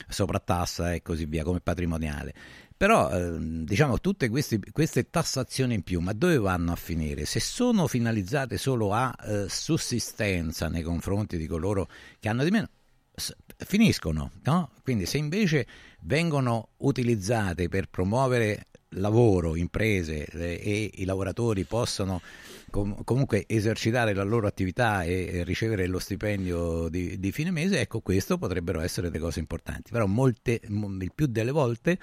sovrattassa 0.09 0.93
e 0.93 1.02
così 1.02 1.27
via, 1.27 1.44
come 1.44 1.61
patrimoniale. 1.61 2.35
Però 2.76 3.10
ehm, 3.10 3.64
diciamo 3.64 4.01
tutte 4.01 4.28
questi- 4.28 4.60
queste 4.72 5.09
tassazioni 5.09 5.74
in 5.74 5.82
più, 5.82 6.01
ma 6.01 6.12
dove 6.12 6.38
vanno 6.38 6.72
a 6.72 6.76
finire? 6.76 7.24
Se 7.24 7.40
sono 7.40 7.86
finalizzate 7.86 8.59
solo 8.59 8.92
a 8.92 9.14
eh, 9.24 9.46
sussistenza 9.48 10.68
nei 10.68 10.82
confronti 10.82 11.36
di 11.36 11.46
coloro 11.46 11.88
che 12.18 12.28
hanno 12.28 12.44
di 12.44 12.51
meno, 12.51 12.68
finiscono, 13.56 14.32
no? 14.42 14.70
Quindi 14.82 15.06
se 15.06 15.18
invece 15.18 15.66
vengono 16.01 16.70
utilizzate 16.78 17.68
per 17.68 17.88
promuovere 17.88 18.66
lavoro, 18.96 19.56
imprese 19.56 20.26
eh, 20.26 20.60
e 20.62 20.90
i 20.94 21.05
lavoratori 21.05 21.64
possono 21.64 22.20
com- 22.70 23.02
comunque 23.05 23.44
esercitare 23.46 24.14
la 24.14 24.22
loro 24.22 24.46
attività 24.46 25.02
e, 25.05 25.28
e 25.32 25.44
ricevere 25.44 25.86
lo 25.86 25.98
stipendio 25.98 26.88
di, 26.88 27.18
di, 27.18 27.32
fine 27.32 27.51
mese, 27.51 27.80
ecco 27.80 28.01
questo 28.01 28.38
potrebbero 28.38 28.80
essere 28.80 29.09
delle 29.10 29.22
cose 29.22 29.38
importanti. 29.38 29.90
Però 29.90 30.06
molte, 30.06 30.60
il 30.64 31.12
più 31.14 31.26
delle 31.26 31.52
volte 31.52 31.98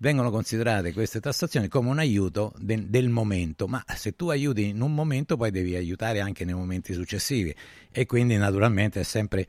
vengono 0.00 0.30
considerate 0.30 0.92
queste 0.92 1.20
tassazioni 1.20 1.68
come 1.68 1.90
un 1.90 1.98
aiuto 1.98 2.52
de- 2.58 2.88
del 2.88 3.08
momento, 3.08 3.66
ma 3.66 3.84
se 3.94 4.16
tu 4.16 4.28
aiuti 4.28 4.68
in 4.68 4.80
un 4.80 4.94
momento 4.94 5.36
poi 5.36 5.50
devi 5.50 5.76
aiutare 5.76 6.20
anche 6.20 6.44
nei 6.44 6.54
momenti 6.54 6.92
successivi 6.94 7.54
e 7.90 8.06
quindi 8.06 8.36
naturalmente 8.36 9.00
è 9.00 9.04
sempre 9.04 9.46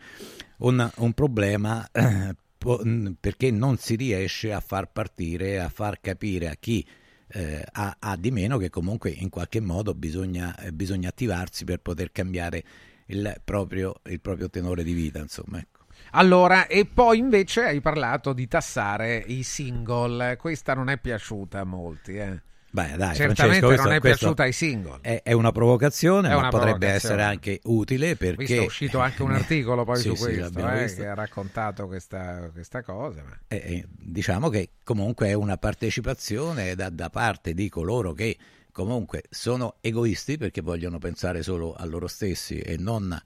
un, 0.57 0.89
un 0.97 1.13
problema 1.13 1.87
eh, 1.91 2.35
perché 3.19 3.49
non 3.49 3.77
si 3.77 3.95
riesce 3.95 4.51
a 4.53 4.59
far 4.59 4.91
partire, 4.91 5.59
a 5.59 5.69
far 5.69 5.99
capire 6.01 6.49
a 6.49 6.55
chi 6.59 6.85
eh, 7.29 7.65
ha, 7.71 7.95
ha, 7.97 8.15
di 8.17 8.29
meno 8.29 8.57
che 8.57 8.69
comunque 8.69 9.09
in 9.09 9.29
qualche 9.29 9.61
modo 9.61 9.93
bisogna, 9.95 10.55
eh, 10.57 10.73
bisogna 10.73 11.09
attivarsi 11.09 11.63
per 11.63 11.79
poter 11.79 12.11
cambiare 12.11 12.63
il 13.07 13.39
proprio, 13.43 13.95
il 14.03 14.19
proprio 14.19 14.49
tenore 14.49 14.83
di 14.83 14.93
vita. 14.93 15.19
Insomma. 15.19 15.63
Allora, 16.11 16.67
e 16.67 16.85
poi 16.85 17.19
invece 17.19 17.63
hai 17.63 17.79
parlato 17.79 18.33
di 18.33 18.47
tassare 18.47 19.23
i 19.27 19.43
single, 19.43 20.35
questa 20.37 20.73
non 20.73 20.89
è 20.89 20.97
piaciuta 20.97 21.59
a 21.59 21.63
molti. 21.63 22.15
Eh. 22.15 22.41
Beh, 22.73 22.95
dai, 22.95 23.15
Certamente 23.15 23.65
questo, 23.65 23.83
non 23.83 23.93
è 23.93 23.99
piaciuta 23.99 24.43
ai 24.43 24.53
single. 24.53 24.99
È, 25.01 25.21
è 25.23 25.33
una 25.33 25.51
provocazione, 25.51 26.29
è 26.29 26.31
ma 26.31 26.37
una 26.37 26.49
potrebbe 26.49 26.77
provocazione. 26.77 27.15
essere 27.15 27.23
anche 27.23 27.59
utile 27.63 28.15
perché... 28.15 28.45
Visto, 28.45 28.61
è 28.61 28.65
uscito 28.65 28.99
anche 28.99 29.23
un 29.23 29.31
articolo 29.35 29.83
poi 29.83 29.97
sì, 29.97 30.07
su 30.09 30.15
sì, 30.15 30.23
questo, 30.23 30.59
eh, 30.59 30.93
che 30.95 31.07
ha 31.07 31.13
raccontato 31.13 31.87
questa, 31.87 32.49
questa 32.51 32.81
cosa. 32.81 33.23
Ma... 33.23 33.37
Eh, 33.47 33.85
diciamo 33.89 34.47
che 34.47 34.69
comunque 34.83 35.27
è 35.27 35.33
una 35.33 35.57
partecipazione 35.57 36.75
da, 36.75 36.89
da 36.89 37.09
parte 37.09 37.53
di 37.53 37.67
coloro 37.67 38.13
che 38.13 38.37
comunque 38.71 39.23
sono 39.29 39.75
egoisti 39.81 40.37
perché 40.37 40.61
vogliono 40.61 40.97
pensare 40.97 41.43
solo 41.43 41.73
a 41.73 41.85
loro 41.85 42.07
stessi 42.07 42.57
e 42.59 42.77
non 42.77 43.21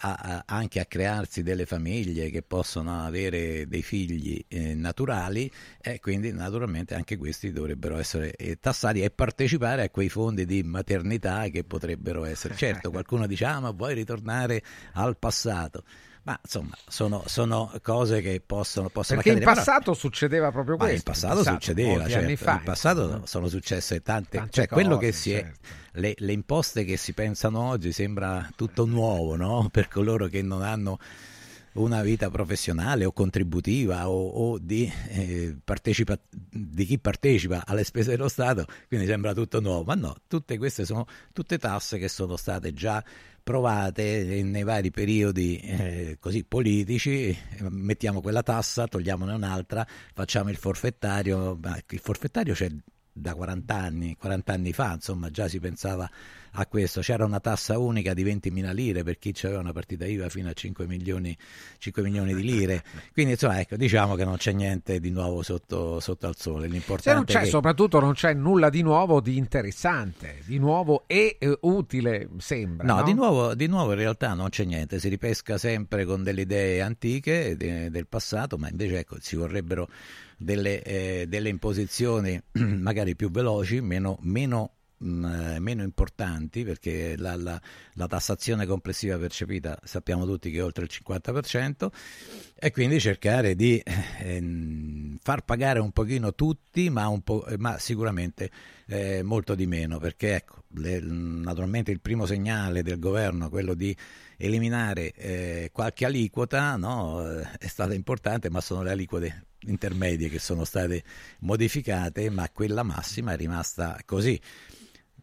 a, 0.00 0.14
a, 0.14 0.42
anche 0.46 0.80
a 0.80 0.86
crearsi 0.86 1.42
delle 1.42 1.66
famiglie 1.66 2.30
che 2.30 2.42
possono 2.42 3.04
avere 3.04 3.66
dei 3.68 3.82
figli 3.82 4.44
eh, 4.48 4.74
naturali 4.74 5.50
e 5.80 6.00
quindi 6.00 6.32
naturalmente 6.32 6.94
anche 6.94 7.16
questi 7.16 7.52
dovrebbero 7.52 7.98
essere 7.98 8.34
eh, 8.36 8.58
tassati 8.58 9.02
e 9.02 9.10
partecipare 9.10 9.82
a 9.82 9.90
quei 9.90 10.08
fondi 10.08 10.44
di 10.46 10.62
maternità 10.62 11.48
che 11.48 11.64
potrebbero 11.64 12.24
essere. 12.24 12.54
Certo, 12.56 12.90
qualcuno 12.92 13.26
dice 13.26 13.44
ah 13.44 13.60
ma 13.60 13.70
vuoi 13.70 13.94
ritornare 13.94 14.62
al 14.92 15.16
passato? 15.18 15.84
Ma 16.22 16.38
insomma, 16.42 16.76
sono, 16.86 17.22
sono 17.26 17.72
cose 17.82 18.20
che 18.20 18.42
possono, 18.44 18.88
possono 18.90 19.20
Perché 19.22 19.38
accadere. 19.38 19.50
in 19.50 19.56
passato 19.56 19.80
però... 19.80 19.94
succedeva 19.94 20.50
proprio 20.50 20.76
questo. 20.76 20.96
in 20.96 21.02
passato, 21.02 21.36
passato 21.36 21.54
succedeva, 21.54 22.08
certo. 22.08 22.36
fa, 22.36 22.52
in 22.52 22.62
passato 22.62 23.04
insomma. 23.04 23.26
sono 23.26 23.48
successe 23.48 24.02
tante, 24.02 24.36
tante 24.36 24.52
cioè 24.52 24.66
cose, 24.66 24.80
quello 24.82 24.98
che 24.98 25.12
si 25.12 25.30
certo. 25.30 25.58
è, 25.92 26.00
le, 26.00 26.14
le, 26.18 26.32
imposte 26.32 26.84
che 26.84 26.96
si 26.98 27.14
pensano 27.14 27.60
oggi 27.60 27.92
sembra 27.92 28.48
tutto 28.54 28.84
nuovo, 28.84 29.34
no? 29.34 29.68
Per 29.72 29.88
coloro 29.88 30.26
che 30.26 30.42
non 30.42 30.62
hanno 30.62 30.98
una 31.72 32.02
vita 32.02 32.30
professionale 32.30 33.04
o 33.04 33.12
contributiva 33.12 34.08
o, 34.08 34.28
o 34.28 34.58
di, 34.58 34.92
eh, 35.08 35.56
partecipa, 35.62 36.18
di 36.30 36.84
chi 36.84 36.98
partecipa 36.98 37.62
alle 37.64 37.84
spese 37.84 38.10
dello 38.10 38.28
Stato, 38.28 38.66
quindi 38.88 39.06
sembra 39.06 39.32
tutto 39.32 39.60
nuovo, 39.60 39.84
ma 39.84 39.94
no, 39.94 40.16
tutte 40.26 40.58
queste 40.58 40.84
sono 40.84 41.06
tutte 41.32 41.58
tasse 41.58 41.98
che 41.98 42.08
sono 42.08 42.36
state 42.36 42.72
già 42.72 43.02
provate 43.42 44.42
nei 44.42 44.62
vari 44.62 44.90
periodi 44.90 45.58
eh, 45.58 46.16
così 46.20 46.44
politici, 46.44 47.36
mettiamo 47.68 48.20
quella 48.20 48.42
tassa, 48.42 48.86
togliamone 48.86 49.32
un'altra, 49.32 49.86
facciamo 50.14 50.50
il 50.50 50.56
forfettario, 50.56 51.58
il 51.88 52.00
forfettario 52.00 52.54
c'è 52.54 52.68
da 53.12 53.34
40 53.34 53.74
anni, 53.74 54.16
40 54.16 54.52
anni 54.52 54.72
fa, 54.72 54.92
insomma, 54.94 55.30
già 55.30 55.48
si 55.48 55.58
pensava 55.58 56.08
a 56.52 56.66
questo. 56.66 57.00
C'era 57.00 57.24
una 57.24 57.40
tassa 57.40 57.78
unica 57.78 58.14
di 58.14 58.24
20.000 58.24 58.72
lire 58.72 59.02
per 59.02 59.18
chi 59.18 59.34
aveva 59.42 59.60
una 59.60 59.72
partita 59.72 60.06
IVA 60.06 60.28
fino 60.28 60.48
a 60.48 60.52
5 60.52 60.86
milioni, 60.86 61.36
5 61.78 62.02
milioni 62.02 62.34
di 62.34 62.42
lire. 62.42 62.82
Quindi, 63.12 63.32
insomma, 63.32 63.60
ecco, 63.60 63.76
diciamo 63.76 64.14
che 64.14 64.24
non 64.24 64.36
c'è 64.36 64.52
niente 64.52 65.00
di 65.00 65.10
nuovo 65.10 65.42
sotto, 65.42 66.00
sotto 66.00 66.26
al 66.26 66.36
sole. 66.36 66.66
L'importante 66.66 67.14
non 67.14 67.24
c'è, 67.24 67.44
che... 67.44 67.50
soprattutto 67.50 68.00
non 68.00 68.14
c'è 68.14 68.34
nulla 68.34 68.70
di 68.70 68.82
nuovo 68.82 69.20
di 69.20 69.36
interessante, 69.36 70.38
di 70.44 70.58
nuovo 70.58 71.04
e 71.06 71.36
eh, 71.38 71.58
utile, 71.62 72.28
sembra. 72.38 72.86
No, 72.86 72.96
no? 72.96 73.02
Di, 73.02 73.14
nuovo, 73.14 73.54
di, 73.54 73.66
nuovo, 73.66 73.92
in 73.92 73.98
realtà 73.98 74.34
non 74.34 74.48
c'è 74.48 74.64
niente, 74.64 74.98
si 74.98 75.08
ripesca 75.08 75.58
sempre 75.58 76.04
con 76.04 76.22
delle 76.22 76.42
idee 76.42 76.80
antiche 76.80 77.56
de, 77.56 77.90
del 77.90 78.06
passato, 78.06 78.56
ma 78.56 78.68
invece 78.68 78.98
ecco, 78.98 79.18
ci 79.18 79.36
vorrebbero 79.36 79.88
delle, 80.36 80.82
eh, 80.82 81.26
delle 81.28 81.48
imposizioni 81.50 82.40
magari 82.52 83.14
più 83.14 83.30
veloci, 83.30 83.80
meno, 83.80 84.18
meno 84.22 84.72
mh, 85.00 85.24
eh, 85.24 85.58
meno 85.60 85.82
importanti 85.82 86.64
perché 86.64 87.16
la, 87.16 87.36
la, 87.36 87.60
la, 87.94 88.06
tassazione 88.06 88.66
complessiva 88.66 89.18
percepita 89.18 89.78
sappiamo 89.82 90.24
tutti 90.24 90.50
che 90.50 90.58
è 90.58 90.64
oltre 90.64 90.84
il 90.84 90.90
50% 90.92 91.88
e 92.54 92.70
quindi 92.70 93.00
cercare 93.00 93.54
di 93.54 93.78
eh, 93.78 95.16
far 95.22 95.44
pagare 95.44 95.78
un 95.80 95.90
pochino 95.92 96.34
tutti 96.34 96.90
ma, 96.90 97.10
po', 97.22 97.46
ma 97.58 97.78
sicuramente 97.78 98.50
eh, 98.86 99.22
molto 99.22 99.54
di 99.54 99.66
meno 99.66 99.98
perché 99.98 100.34
ecco, 100.36 100.64
le, 100.74 101.00
naturalmente 101.00 101.90
il 101.90 102.00
primo 102.00 102.26
segnale 102.26 102.82
del 102.82 102.98
governo 102.98 103.48
quello 103.48 103.74
di 103.74 103.96
eliminare 104.36 105.12
eh, 105.12 105.70
qualche 105.72 106.06
aliquota 106.06 106.76
no, 106.76 107.22
è 107.58 107.66
stato 107.66 107.92
importante 107.92 108.50
ma 108.50 108.60
sono 108.60 108.82
le 108.82 108.90
aliquote 108.90 109.44
intermedie 109.66 110.28
che 110.28 110.38
sono 110.38 110.64
state 110.64 111.02
modificate, 111.40 112.30
ma 112.30 112.48
quella 112.50 112.82
massima 112.82 113.32
è 113.32 113.36
rimasta 113.36 113.98
così. 114.04 114.40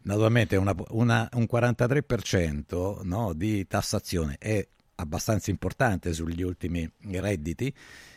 Naturalmente 0.02 0.56
una, 0.56 0.74
una, 0.90 1.28
un 1.34 1.46
43% 1.50 3.02
no, 3.02 3.32
di 3.32 3.66
tassazione 3.66 4.36
è 4.38 4.66
abbastanza 4.96 5.50
importante 5.50 6.12
sugli 6.12 6.42
ultimi 6.42 6.90
redditi, 7.10 7.72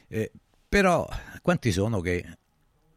eh, 0.07 0.31
però 0.67 1.07
quanti 1.41 1.71
sono 1.71 1.99
che 1.99 2.25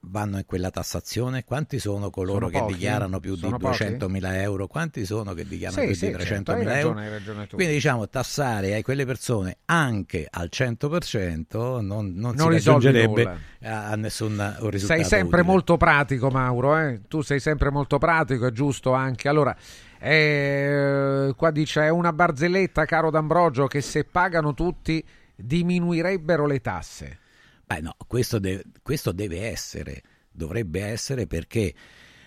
vanno 0.07 0.39
in 0.39 0.45
quella 0.47 0.71
tassazione? 0.71 1.45
Quanti 1.45 1.79
sono 1.79 2.11
coloro 2.11 2.47
sono 2.47 2.51
che 2.51 2.59
pochi, 2.59 2.73
dichiarano 2.75 3.21
più 3.21 3.35
di 3.37 3.47
200.000 3.47 4.35
euro? 4.41 4.67
Quanti 4.67 5.05
sono 5.05 5.35
che 5.35 5.47
dichiarano 5.47 5.81
sì, 5.81 5.87
più 5.87 5.95
sì, 5.95 6.07
di 6.07 6.13
300.000 6.15 6.25
certo, 6.25 6.51
euro? 6.53 6.95
Ragione, 6.95 7.47
Quindi 7.49 7.75
diciamo 7.75 8.09
tassare 8.09 8.77
a 8.77 8.83
quelle 8.83 9.05
persone 9.05 9.59
anche 9.67 10.27
al 10.31 10.49
100% 10.53 11.81
non, 11.81 11.87
non, 11.87 12.13
non 12.15 12.37
si 12.37 12.45
raggiungerebbe 12.49 13.39
a, 13.63 13.91
a 13.91 13.97
nessun 13.97 14.37
risultato. 14.71 14.79
Sei 14.79 15.05
sempre 15.05 15.41
utile. 15.41 15.53
molto 15.53 15.77
pratico 15.77 16.31
Mauro, 16.31 16.79
eh? 16.79 17.01
tu 17.09 17.23
sei 17.23 17.41
sempre 17.41 17.71
molto 17.71 17.99
pratico, 17.99 18.47
è 18.47 18.51
giusto 18.53 18.93
anche. 18.93 19.29
Allora, 19.29 19.57
eh, 19.99 21.33
qua 21.37 21.51
dice 21.51 21.83
è 21.83 21.89
una 21.89 22.13
barzelletta 22.13 22.85
caro 22.85 23.11
D'Ambrogio 23.11 23.67
che 23.67 23.81
se 23.81 24.05
pagano 24.05 24.55
tutti 24.55 25.05
diminuirebbero 25.35 26.47
le 26.47 26.61
tasse. 26.61 27.19
Beh 27.67 27.81
no, 27.81 27.97
questo, 28.07 28.39
de- 28.39 28.65
questo 28.83 29.13
deve 29.13 29.47
essere, 29.49 30.03
dovrebbe 30.31 30.83
essere 30.83 31.27
perché 31.27 31.75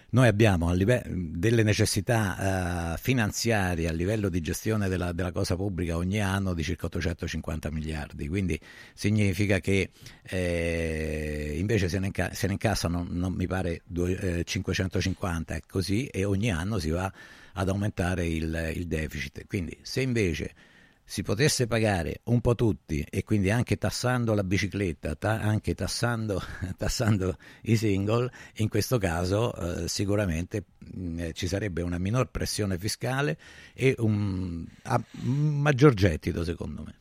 noi 0.10 0.28
abbiamo 0.28 0.74
live- 0.74 1.04
delle 1.06 1.64
necessità 1.64 2.94
uh, 2.94 2.98
finanziarie 2.98 3.90
a 3.90 3.92
livello 3.92 4.30
di 4.30 4.40
gestione 4.40 4.88
della, 4.88 5.12
della, 5.12 5.34
cosa 5.34 5.56
pubblica 5.56 5.98
ogni 5.98 6.22
anno 6.22 6.54
di 6.54 6.64
circa 6.64 6.86
850 6.86 7.70
miliardi, 7.72 8.28
quindi 8.30 8.60
significa 8.94 9.60
che 9.60 9.92
eh, 10.24 11.56
invece 11.58 11.90
se 11.90 12.00
ne, 12.00 12.08
inca- 12.08 12.34
se 12.34 12.48
ne, 12.48 12.54
incassano, 12.54 13.06
non 13.08 13.34
mi 13.34 13.48
pare, 13.48 13.82
due, 13.86 14.40
eh, 14.40 14.44
550 14.46 15.56
è 15.56 15.62
così, 15.68 16.08
e 16.08 16.24
ogni 16.24 16.52
anno 16.52 16.80
si 16.80 16.90
va 16.90 17.12
ad 17.54 17.68
aumentare 17.68 18.26
il, 18.26 18.72
il 18.76 18.88
deficit. 18.88 19.46
Quindi 19.46 19.78
se 19.82 20.02
invece 20.02 20.54
si 21.10 21.24
potesse 21.24 21.68
pagare 21.68 22.20
un 22.26 22.42
po' 22.42 22.54
tutti 22.54 23.00
e 23.10 23.24
quindi 23.24 23.50
anche 23.50 23.78
tassando 23.78 24.34
la 24.34 24.44
bicicletta, 24.44 25.16
ta- 25.16 25.40
anche 25.40 25.74
tassando, 25.74 26.44
tassando, 26.76 27.38
i 27.62 27.78
single, 27.78 28.30
in 28.56 28.68
questo 28.68 28.98
caso 28.98 29.56
eh, 29.56 29.88
sicuramente 29.88 30.66
mh, 30.80 31.00
mm, 31.00 31.20
eh, 31.20 31.32
ci 31.32 31.48
sarebbe 31.48 31.82
una 31.82 31.98
minor 31.98 32.30
pressione 32.30 32.78
fiscale 32.78 33.38
e 33.74 33.96
un, 34.00 34.66
un 35.24 35.62
maggior 35.62 35.94
gettito 35.94 36.44
secondo 36.44 36.84
me. 36.84 36.96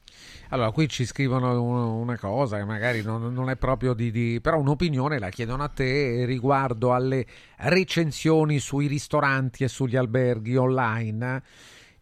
Allora, 0.51 0.71
qui 0.71 0.89
ci 0.89 1.05
scrivono 1.05 1.61
una 1.97 2.17
cosa 2.17 2.59
che 2.59 2.65
magari 2.65 3.03
non, 3.03 3.35
non 3.35 3.51
è 3.51 3.57
proprio 3.57 3.93
di, 3.93 4.13
di, 4.13 4.39
però 4.41 4.61
un'opinione 4.61 5.19
la 5.19 5.31
chiedono 5.31 5.65
a 5.65 5.69
te 5.69 6.25
riguardo 6.25 6.95
alle 6.95 7.27
recensioni 7.57 8.61
sui 8.61 8.87
ristoranti 8.87 9.65
e 9.65 9.69
sugli 9.69 9.97
alberghi 9.97 10.55
online 10.55 11.43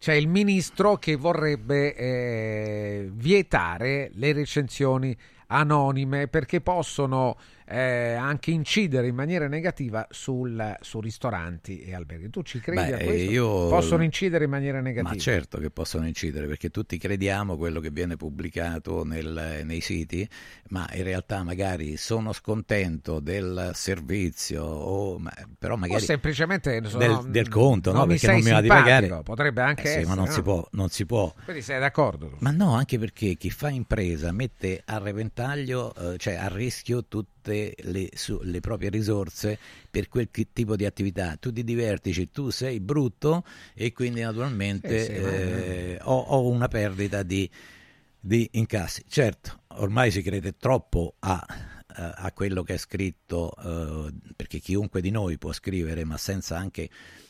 c'è 0.05 0.12
il 0.12 0.28
ministro 0.28 0.97
che 0.97 1.16
vorrebbe 1.16 1.94
eh, 1.94 3.09
vietare 3.10 4.10
le 4.16 4.35
recensioni 4.35 5.16
anonime 5.47 6.28
perché 6.28 6.60
possono 6.60 7.39
eh, 7.66 8.12
anche 8.12 8.51
incidere 8.51 9.07
in 9.07 9.15
maniera 9.15 9.49
negativa 9.49 10.07
sul, 10.11 10.77
su 10.81 11.01
ristoranti 11.01 11.81
e 11.81 11.95
alberghi. 11.95 12.31
Tu 12.31 12.43
ci 12.43 12.61
credi 12.61 12.91
Beh, 12.91 12.95
a 12.95 13.05
questo? 13.05 13.31
Io... 13.31 13.69
Possono 13.69 14.03
incidere 14.03 14.45
in 14.45 14.51
maniera 14.51 14.81
negativa? 14.81 15.15
Ma 15.15 15.16
certo 15.20 15.59
che 15.59 15.70
possono 15.70 16.07
incidere 16.07 16.47
perché 16.47 16.70
tutti 16.70 16.99
crediamo 16.99 17.57
quello 17.57 17.81
che 17.81 17.91
viene 17.91 18.16
pubblicato 18.16 19.05
nel, 19.05 19.62
nei 19.65 19.81
siti, 19.81 20.28
ma 20.69 20.89
in 20.93 21.05
realtà 21.05 21.43
magari 21.43 21.97
sono 21.97 22.32
scontento 22.32 23.20
del 23.20 23.70
servizio 23.74 24.62
o 24.62 25.20
però 25.59 25.77
magari 25.77 26.03
o 26.03 26.05
semplicemente 26.05 26.81
del, 26.81 27.27
del, 27.28 27.49
conto, 27.49 27.93
non 27.93 28.03
no? 28.03 28.07
perché 28.07 28.27
non 28.27 28.41
mi 28.41 28.51
va 28.51 28.61
di 28.61 28.69
pagare. 28.69 29.23
Potrebbe 29.23 29.62
anche 29.62 29.82
eh 29.82 29.86
sì, 29.86 29.93
essere, 29.99 30.07
ma 30.07 30.15
non 30.15 30.27
no? 30.27 30.31
si 30.31 30.43
può, 30.43 30.69
non 30.73 30.89
si 30.89 31.07
può. 31.07 31.35
Quindi 31.45 31.62
sei 31.62 31.81
d'accordo? 31.81 32.36
Ma 32.41 32.51
no, 32.51 32.74
anche 32.74 32.99
perché 32.99 33.36
chi 33.36 33.51
fa 33.51 33.70
impresa 33.70 34.32
mette 34.32 34.82
a 34.85 34.99
repentaglio, 34.99 35.95
eh, 35.95 36.19
cioè 36.19 36.35
a 36.35 36.49
rischio 36.49 37.07
tutte 37.45 37.75
le, 37.83 38.09
su, 38.15 38.41
le, 38.43 38.61
proprie 38.61 38.89
risorse 38.89 39.59
per 39.91 40.09
quel 40.09 40.31
tipo 40.31 40.77
di 40.77 40.87
attività. 40.87 41.37
Tu 41.39 41.53
ti 41.53 41.62
divertici, 41.62 42.31
tu 42.31 42.49
sei 42.49 42.81
brutto 42.81 43.45
e 43.75 43.93
quindi 43.93 44.23
naturalmente 44.23 44.99
sì, 45.01 45.05
sì, 45.05 45.12
eh, 45.12 45.99
ho, 46.01 46.19
ho, 46.19 46.49
una 46.49 46.69
perdita 46.69 47.23
di, 47.23 47.49
di 48.19 48.49
incassi. 48.53 49.05
Certo, 49.07 49.61
ormai 49.77 50.11
si 50.11 50.23
crede 50.23 50.57
troppo 50.57 51.16
a 51.21 51.47
a 51.97 52.33
quello 52.33 52.62
che 52.62 52.75
è 52.75 52.77
scritto, 52.77 53.55
eh, 53.57 54.12
perché 54.35 54.59
chiunque 54.59 55.01
di 55.01 55.11
noi 55.11 55.39
può 55.39 55.53
scrivere, 55.53 56.05
ma 56.05 56.16
senza 56.16 56.57
anche, 56.57 56.89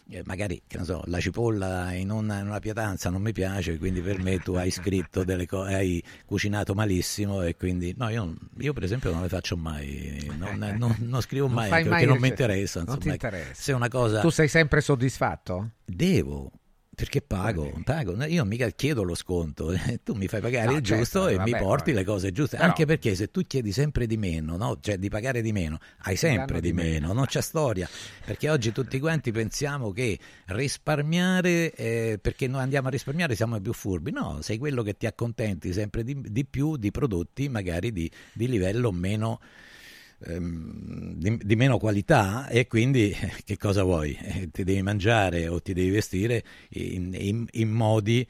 eh, 0.08 0.22
magari, 0.24 0.62
so, 0.82 1.02
la 1.06 1.20
cipolla 1.20 1.92
in 1.92 2.10
una, 2.10 2.40
in 2.40 2.46
una, 2.46 2.60
pietanza 2.60 3.10
non 3.10 3.22
mi 3.22 3.32
piace, 3.32 3.78
quindi 3.78 4.00
per 4.00 4.20
me 4.22 4.38
tu 4.38 4.54
hai 4.54 4.70
scritto 4.70 5.24
delle 5.24 5.46
cose, 5.46 5.74
hai 5.74 6.02
cucinato 6.24 6.74
malissimo 6.74 7.42
e 7.42 7.56
quindi, 7.56 7.94
no, 7.96 8.08
io, 8.08 8.34
io, 8.58 8.72
per 8.72 8.84
esempio 8.84 9.12
non 9.12 9.22
le 9.22 9.28
faccio 9.28 9.56
mai, 9.56 10.30
non, 10.38 10.76
non, 10.78 10.96
non 11.00 11.20
scrivo 11.20 11.48
mai, 11.48 11.68
non 11.70 11.80
mai 11.80 11.88
perché 11.88 12.06
non 12.06 12.18
mi 12.18 12.28
interessa. 12.28 12.82
Non 12.82 12.94
insomma, 12.96 13.16
ti 13.16 13.24
interessa. 13.26 13.62
Se 13.62 13.72
una 13.72 13.88
cosa... 13.88 14.20
Tu 14.20 14.30
sei 14.30 14.48
sempre 14.48 14.80
soddisfatto? 14.80 15.70
Devo, 15.84 16.50
perché 16.94 17.20
pago, 17.22 17.72
pago, 17.84 18.22
io 18.24 18.44
mica 18.44 18.68
chiedo 18.70 19.02
lo 19.02 19.14
sconto, 19.14 19.72
eh. 19.72 20.00
tu 20.02 20.14
mi 20.14 20.28
fai 20.28 20.40
pagare 20.40 20.66
no, 20.66 20.76
il 20.76 20.82
certo, 20.82 21.02
giusto 21.02 21.28
e 21.28 21.36
vabbè, 21.36 21.50
mi 21.50 21.58
porti 21.58 21.90
vabbè. 21.90 22.04
le 22.04 22.04
cose 22.04 22.32
giuste, 22.32 22.56
Però, 22.56 22.68
anche 22.68 22.86
perché 22.86 23.14
se 23.14 23.30
tu 23.30 23.42
chiedi 23.42 23.72
sempre 23.72 24.06
di 24.06 24.16
meno, 24.16 24.56
no? 24.56 24.78
cioè 24.80 24.96
di 24.96 25.08
pagare 25.08 25.42
di 25.42 25.52
meno, 25.52 25.78
hai 26.02 26.16
sempre 26.16 26.60
di, 26.60 26.68
di 26.68 26.72
meno, 26.72 27.08
meno. 27.08 27.12
non 27.12 27.26
c'è 27.26 27.40
storia, 27.40 27.88
perché 28.24 28.48
oggi 28.48 28.72
tutti 28.72 28.98
quanti 29.00 29.32
pensiamo 29.32 29.92
che 29.92 30.18
risparmiare, 30.46 31.72
eh, 31.74 32.18
perché 32.20 32.46
noi 32.46 32.62
andiamo 32.62 32.88
a 32.88 32.90
risparmiare 32.90 33.34
siamo 33.34 33.60
più 33.60 33.72
furbi, 33.72 34.10
no, 34.10 34.38
sei 34.40 34.58
quello 34.58 34.82
che 34.82 34.96
ti 34.96 35.06
accontenti 35.06 35.72
sempre 35.72 36.04
di, 36.04 36.16
di 36.20 36.44
più 36.44 36.76
di 36.76 36.90
prodotti 36.90 37.48
magari 37.48 37.92
di, 37.92 38.10
di 38.32 38.48
livello 38.48 38.92
meno... 38.92 39.40
Ehm, 40.26 41.14
di, 41.14 41.38
di, 41.42 41.56
meno 41.56 41.78
qualità 41.78 42.48
e 42.48 42.66
quindi 42.66 43.14
che 43.44 43.56
cosa 43.56 43.82
vuoi? 43.82 44.16
Eh, 44.20 44.50
ti 44.50 44.64
devi 44.64 44.82
mangiare 44.82 45.48
o 45.48 45.60
ti 45.60 45.72
devi 45.72 45.90
vestire 45.90 46.44
in, 46.70 47.14
in, 47.14 47.46
in 47.50 47.70
modi 47.70 48.26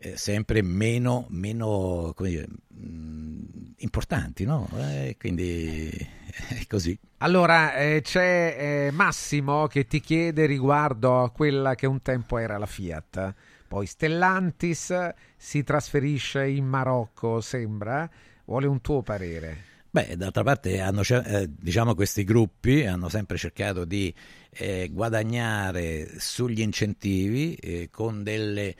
eh, 0.00 0.16
sempre 0.16 0.62
meno, 0.62 1.26
meno 1.30 2.14
dire, 2.18 2.46
mh, 2.68 3.72
importanti, 3.78 4.44
no? 4.44 4.68
Eh, 4.76 5.16
quindi 5.18 5.90
è 6.48 6.66
così. 6.68 6.98
Allora 7.18 7.74
eh, 7.74 8.00
c'è 8.02 8.56
eh, 8.58 8.90
Massimo 8.92 9.66
che 9.66 9.86
ti 9.86 10.00
chiede 10.00 10.46
riguardo 10.46 11.22
a 11.22 11.30
quella 11.30 11.74
che 11.74 11.86
un 11.86 12.00
tempo 12.00 12.38
era 12.38 12.58
la 12.58 12.66
Fiat. 12.66 13.34
Poi 13.66 13.86
Stellantis 13.86 15.12
si 15.36 15.62
trasferisce 15.62 16.46
in 16.46 16.66
Marocco, 16.66 17.40
sembra. 17.40 18.08
Vuole 18.44 18.66
un 18.66 18.80
tuo 18.80 19.02
parere. 19.02 19.76
Beh, 19.90 20.16
d'altra 20.16 20.42
parte 20.42 20.80
hanno, 20.80 21.00
eh, 21.00 21.48
diciamo 21.48 21.94
questi 21.94 22.22
gruppi 22.22 22.84
hanno 22.84 23.08
sempre 23.08 23.38
cercato 23.38 23.86
di 23.86 24.14
eh, 24.50 24.90
guadagnare 24.92 26.18
sugli 26.18 26.60
incentivi 26.60 27.54
eh, 27.54 27.88
con, 27.90 28.22
delle, 28.22 28.76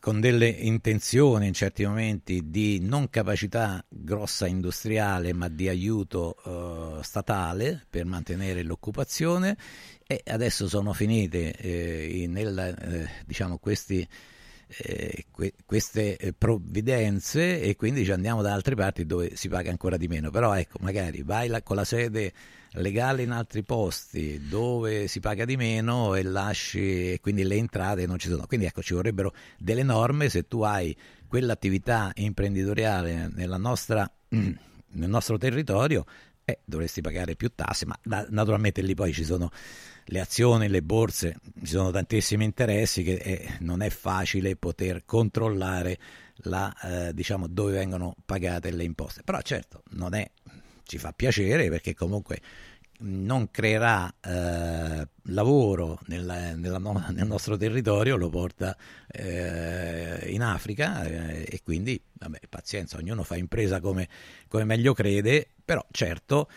con 0.00 0.20
delle 0.20 0.48
intenzioni 0.48 1.46
in 1.46 1.54
certi 1.54 1.86
momenti 1.86 2.50
di 2.50 2.80
non 2.80 3.08
capacità 3.08 3.84
grossa 3.88 4.48
industriale 4.48 5.32
ma 5.32 5.48
di 5.48 5.68
aiuto 5.68 6.34
eh, 6.98 7.04
statale 7.04 7.86
per 7.88 8.04
mantenere 8.04 8.64
l'occupazione. 8.64 9.56
E 10.04 10.22
adesso 10.26 10.66
sono 10.66 10.92
finite 10.92 11.52
eh, 11.52 12.26
nel, 12.28 12.58
eh, 12.58 13.08
diciamo 13.24 13.58
questi 13.58 14.06
eh, 14.68 15.26
que- 15.30 15.54
queste 15.64 16.16
eh, 16.16 16.32
provvidenze 16.32 17.60
e 17.60 17.76
quindi 17.76 18.04
ci 18.04 18.12
andiamo 18.12 18.42
da 18.42 18.52
altre 18.52 18.74
parti 18.74 19.06
dove 19.06 19.36
si 19.36 19.48
paga 19.48 19.70
ancora 19.70 19.96
di 19.96 20.08
meno. 20.08 20.30
Però 20.30 20.54
ecco, 20.54 20.78
magari 20.80 21.22
vai 21.22 21.48
la- 21.48 21.62
con 21.62 21.76
la 21.76 21.84
sede 21.84 22.32
legale 22.72 23.22
in 23.22 23.30
altri 23.30 23.62
posti 23.62 24.48
dove 24.48 25.08
si 25.08 25.20
paga 25.20 25.44
di 25.44 25.56
meno 25.56 26.14
e 26.14 26.22
lasci 26.22 27.12
e 27.12 27.20
quindi 27.20 27.44
le 27.44 27.56
entrate 27.56 28.06
non 28.06 28.18
ci 28.18 28.28
sono. 28.28 28.46
Quindi 28.46 28.66
ecco, 28.66 28.82
ci 28.82 28.94
vorrebbero 28.94 29.34
delle 29.58 29.82
norme 29.82 30.28
se 30.28 30.46
tu 30.46 30.62
hai 30.62 30.94
quell'attività 31.26 32.10
imprenditoriale 32.14 33.30
nostra, 33.58 34.10
nel 34.28 35.08
nostro 35.08 35.38
territorio. 35.38 36.04
Eh, 36.48 36.60
dovresti 36.64 37.00
pagare 37.00 37.34
più 37.34 37.50
tasse, 37.52 37.86
ma 37.86 37.98
da- 38.04 38.24
naturalmente 38.30 38.80
lì 38.80 38.94
poi 38.94 39.12
ci 39.12 39.24
sono 39.24 39.50
le 40.08 40.20
azioni, 40.20 40.68
le 40.68 40.82
borse, 40.82 41.36
ci 41.60 41.72
sono 41.72 41.90
tantissimi 41.90 42.44
interessi 42.44 43.02
che 43.02 43.14
eh, 43.14 43.48
non 43.60 43.82
è 43.82 43.90
facile 43.90 44.56
poter 44.56 45.04
controllare 45.04 45.98
la, 46.40 46.74
eh, 46.82 47.14
diciamo, 47.14 47.48
dove 47.48 47.72
vengono 47.72 48.14
pagate 48.24 48.70
le 48.70 48.84
imposte. 48.84 49.22
Però 49.22 49.40
certo, 49.40 49.82
non 49.90 50.14
è, 50.14 50.30
ci 50.84 50.98
fa 50.98 51.12
piacere 51.12 51.68
perché 51.68 51.94
comunque 51.94 52.40
non 52.98 53.50
creerà 53.50 54.12
eh, 54.20 55.08
lavoro 55.24 55.98
nel, 56.06 56.54
nella, 56.56 56.78
nel, 57.10 57.26
nostro 57.26 57.56
territorio, 57.56 58.16
lo 58.16 58.30
porta 58.30 58.76
eh, 59.08 60.28
in 60.30 60.42
Africa 60.42 61.04
eh, 61.04 61.46
e 61.48 61.60
quindi, 61.62 62.00
vabbè, 62.12 62.40
pazienza, 62.48 62.96
ognuno 62.96 63.22
fa 63.22 63.36
impresa 63.36 63.80
come, 63.80 64.08
come 64.48 64.64
meglio 64.64 64.94
crede, 64.94 65.48
però 65.64 65.84
certo 65.90 66.48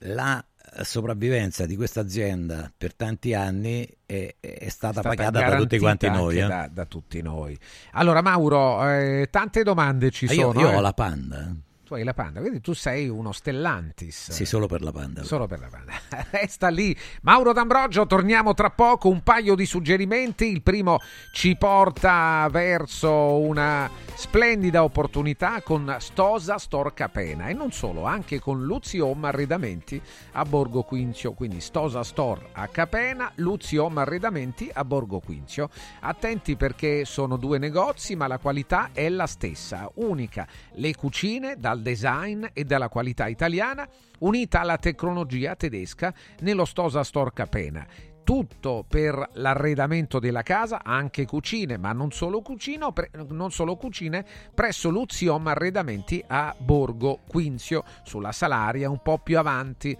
la 0.00 0.44
sopravvivenza 0.84 1.66
di 1.66 1.76
questa 1.76 2.00
azienda 2.00 2.70
per 2.76 2.94
tanti 2.94 3.34
anni 3.34 3.86
è, 4.04 4.34
è, 4.38 4.68
stata, 4.68 5.00
stata 5.00 5.08
pagata 5.08 5.48
da 5.48 5.56
tutti 5.56 5.78
quanti 5.78 6.08
noi. 6.08 6.38
Eh? 6.38 6.46
Da, 6.46 6.68
da, 6.72 6.84
tutti 6.84 7.20
noi. 7.22 7.58
Allora, 7.92 8.22
Mauro, 8.22 8.88
eh, 8.88 9.28
tante 9.30 9.62
domande 9.62 10.10
ci 10.10 10.26
io, 10.26 10.52
sono. 10.52 10.60
Io 10.60 10.70
eh? 10.70 10.74
ho 10.74 10.80
la 10.80 10.92
panda. 10.92 11.54
Tu 11.86 11.94
hai 11.94 12.02
la 12.02 12.14
panda, 12.14 12.40
quindi 12.40 12.60
tu 12.60 12.72
sei 12.72 13.08
uno 13.08 13.30
Stellantis. 13.30 14.32
Sì, 14.32 14.44
solo 14.44 14.66
per 14.66 14.82
la 14.82 14.90
panda. 14.90 15.22
Solo 15.22 15.46
per 15.46 15.60
la 15.60 15.68
panda. 15.68 15.92
Resta 16.32 16.66
lì. 16.66 16.96
Mauro 17.22 17.52
D'Ambrogio, 17.52 18.08
torniamo 18.08 18.54
tra 18.54 18.70
poco. 18.70 19.08
Un 19.08 19.22
paio 19.22 19.54
di 19.54 19.66
suggerimenti. 19.66 20.46
Il 20.46 20.62
primo 20.62 20.98
ci 21.32 21.54
porta 21.54 22.48
verso 22.50 23.38
una 23.38 23.88
splendida 24.16 24.82
opportunità 24.82 25.62
con 25.62 25.94
Stosa 26.00 26.58
Storca 26.58 27.08
Pena 27.08 27.46
e 27.46 27.52
non 27.52 27.70
solo, 27.70 28.02
anche 28.02 28.40
con 28.40 28.64
Luzi 28.64 28.98
Home 28.98 29.28
Arredamenti 29.28 30.02
a 30.32 30.44
Borgo 30.44 30.82
Quinzio. 30.82 31.34
Quindi 31.34 31.60
Stosa 31.60 32.02
Store 32.02 32.48
a 32.54 32.66
Capena, 32.66 33.30
Luzi 33.36 33.76
Home 33.76 34.00
Arredamenti 34.00 34.68
a 34.72 34.84
Borgo 34.84 35.20
Quinzio. 35.20 35.70
Attenti 36.00 36.56
perché 36.56 37.04
sono 37.04 37.36
due 37.36 37.58
negozi, 37.58 38.16
ma 38.16 38.26
la 38.26 38.38
qualità 38.38 38.90
è 38.92 39.08
la 39.08 39.28
stessa, 39.28 39.88
unica. 39.94 40.48
Le 40.72 40.92
cucine 40.96 41.54
dal 41.56 41.74
design 41.80 42.46
e 42.52 42.64
dalla 42.64 42.88
qualità 42.88 43.26
italiana, 43.26 43.88
unita 44.20 44.60
alla 44.60 44.78
tecnologia 44.78 45.56
tedesca 45.56 46.14
nello 46.40 46.64
Stosa 46.64 47.02
Store 47.04 47.32
Capena 47.32 47.86
tutto 48.26 48.84
per 48.88 49.30
l'arredamento 49.34 50.18
della 50.18 50.42
casa, 50.42 50.82
anche 50.82 51.24
cucine, 51.26 51.76
ma 51.76 51.92
non 51.92 52.10
solo, 52.10 52.42
cucino, 52.42 52.90
pre- 52.90 53.08
non 53.28 53.52
solo 53.52 53.76
cucine, 53.76 54.26
presso 54.52 54.90
Luziom 54.90 55.46
Arredamenti 55.46 56.24
a 56.26 56.52
Borgo 56.58 57.20
Quinzio, 57.28 57.84
sulla 58.02 58.32
Salaria, 58.32 58.90
un 58.90 59.00
po' 59.00 59.18
più 59.18 59.38
avanti. 59.38 59.96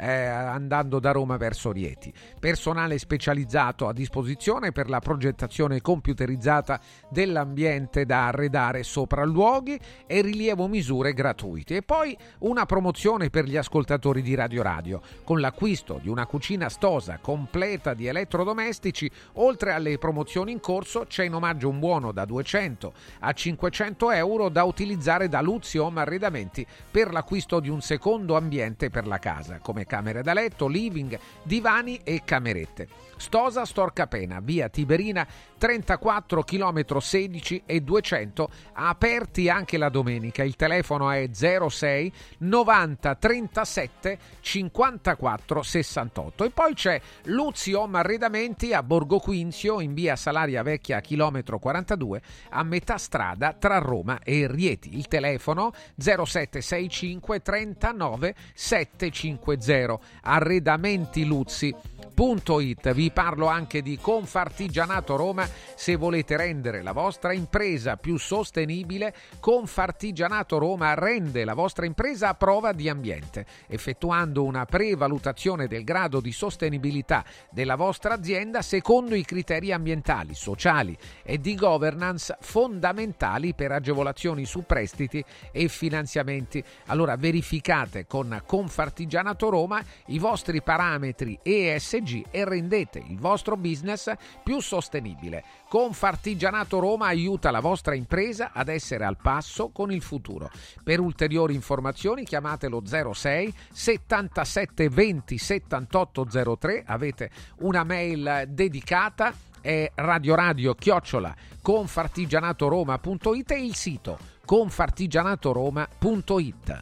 Eh, 0.00 0.08
andando 0.08 1.00
da 1.00 1.10
Roma 1.10 1.36
verso 1.36 1.72
Rieti. 1.72 2.12
Personale 2.38 2.98
specializzato 2.98 3.88
a 3.88 3.92
disposizione 3.92 4.70
per 4.70 4.88
la 4.88 5.00
progettazione 5.00 5.80
computerizzata 5.80 6.80
dell'ambiente 7.08 8.06
da 8.06 8.28
arredare 8.28 8.84
sopralluoghi 8.84 9.78
e 10.06 10.20
rilievo 10.22 10.68
misure 10.68 11.12
gratuite. 11.12 11.76
E 11.76 11.82
poi 11.82 12.16
una 12.40 12.64
promozione 12.64 13.28
per 13.28 13.44
gli 13.46 13.56
ascoltatori 13.56 14.22
di 14.22 14.36
Radio 14.36 14.62
Radio. 14.62 15.00
Con 15.24 15.40
l'acquisto 15.40 15.98
di 16.00 16.08
una 16.08 16.26
cucina 16.26 16.68
stosa 16.68 17.18
completa 17.20 17.94
di 17.94 18.06
elettrodomestici, 18.06 19.10
oltre 19.34 19.72
alle 19.72 19.98
promozioni 19.98 20.52
in 20.52 20.60
corso, 20.60 21.06
c'è 21.08 21.24
in 21.24 21.34
omaggio 21.34 21.68
un 21.68 21.80
buono 21.80 22.12
da 22.12 22.24
200 22.24 22.92
a 23.20 23.32
500 23.32 24.10
euro 24.12 24.48
da 24.48 24.62
utilizzare 24.62 25.28
da 25.28 25.40
Luzio 25.40 25.84
Home 25.84 26.00
Arredamenti 26.00 26.64
per 26.90 27.12
l'acquisto 27.12 27.58
di 27.58 27.68
un 27.68 27.80
secondo 27.80 28.36
ambiente 28.36 28.90
per 28.90 29.06
la 29.06 29.18
casa, 29.18 29.58
come 29.58 29.86
camere 29.88 30.22
da 30.22 30.32
letto, 30.32 30.68
living, 30.68 31.18
divani 31.42 31.98
e 32.04 32.22
camerette. 32.24 33.07
Stosa 33.18 33.64
Storcapena, 33.64 34.40
via 34.40 34.68
Tiberina 34.68 35.26
34 35.58 36.42
km 36.42 36.98
16 36.98 37.62
e 37.66 37.80
200, 37.80 38.50
aperti 38.74 39.48
anche 39.48 39.76
la 39.76 39.88
domenica. 39.88 40.44
Il 40.44 40.56
telefono 40.56 41.10
è 41.10 41.28
06 41.32 42.12
90 42.38 43.14
37 43.16 44.18
54 44.40 45.62
68. 45.62 46.44
E 46.44 46.50
poi 46.50 46.74
c'è 46.74 47.00
Luzzi 47.24 47.72
Home 47.72 47.98
Arredamenti 47.98 48.72
a 48.72 48.82
Borgo 48.82 49.18
Quinzio 49.18 49.80
in 49.80 49.94
via 49.94 50.16
Salaria 50.16 50.62
Vecchia 50.62 51.00
chilometro 51.00 51.58
42 51.58 52.22
a 52.50 52.62
metà 52.62 52.98
strada 52.98 53.52
tra 53.52 53.78
Roma 53.78 54.20
e 54.22 54.46
Rieti. 54.48 54.96
Il 54.96 55.08
telefono 55.08 55.72
0765 55.96 57.42
39 57.42 58.34
750. 58.54 59.98
Arredamenti 60.22 61.24
Luzzi 61.24 61.74
Confartigianato.it. 62.18 62.92
Vi 63.08 63.14
parlo 63.14 63.46
anche 63.46 63.80
di 63.80 63.96
Confartigianato 63.96 65.16
Roma. 65.16 65.48
Se 65.74 65.96
volete 65.96 66.36
rendere 66.36 66.82
la 66.82 66.92
vostra 66.92 67.32
impresa 67.32 67.96
più 67.96 68.18
sostenibile, 68.18 69.14
Confartigianato 69.40 70.58
Roma 70.58 70.92
rende 70.92 71.46
la 71.46 71.54
vostra 71.54 71.86
impresa 71.86 72.28
a 72.28 72.34
prova 72.34 72.72
di 72.72 72.86
ambiente, 72.90 73.46
effettuando 73.66 74.44
una 74.44 74.66
prevalutazione 74.66 75.68
del 75.68 75.84
grado 75.84 76.20
di 76.20 76.32
sostenibilità 76.32 77.24
della 77.50 77.76
vostra 77.76 78.12
azienda 78.12 78.60
secondo 78.60 79.14
i 79.14 79.24
criteri 79.24 79.72
ambientali, 79.72 80.34
sociali 80.34 80.94
e 81.22 81.40
di 81.40 81.54
governance 81.54 82.36
fondamentali 82.40 83.54
per 83.54 83.72
agevolazioni 83.72 84.44
su 84.44 84.66
prestiti 84.66 85.24
e 85.50 85.68
finanziamenti. 85.68 86.62
Allora 86.88 87.16
verificate 87.16 88.06
con 88.06 88.42
Confartigianato 88.44 89.48
Roma 89.48 89.82
i 90.08 90.18
vostri 90.18 90.60
parametri 90.60 91.38
ESG 91.42 92.26
e 92.30 92.44
rendete 92.44 92.96
il 93.06 93.18
vostro 93.18 93.56
business 93.56 94.12
più 94.42 94.60
sostenibile. 94.60 95.44
Confartigianato 95.68 96.78
Roma 96.78 97.06
aiuta 97.06 97.50
la 97.50 97.60
vostra 97.60 97.94
impresa 97.94 98.50
ad 98.52 98.68
essere 98.68 99.04
al 99.04 99.16
passo 99.20 99.70
con 99.70 99.92
il 99.92 100.02
futuro. 100.02 100.50
Per 100.82 101.00
ulteriori 101.00 101.54
informazioni 101.54 102.24
chiamatelo 102.24 102.82
06 102.84 103.54
77 103.70 104.88
20 104.88 105.38
78 105.38 106.56
03, 106.58 106.82
avete 106.86 107.30
una 107.58 107.84
mail 107.84 108.44
dedicata 108.48 109.32
è 109.60 109.90
radio 109.96 110.34
radio 110.34 110.74
chiocciola 110.74 111.34
confartigianatoroma.it 111.60 113.50
e 113.50 113.64
il 113.64 113.74
sito 113.74 114.18
confartigianatoroma.it. 114.44 116.80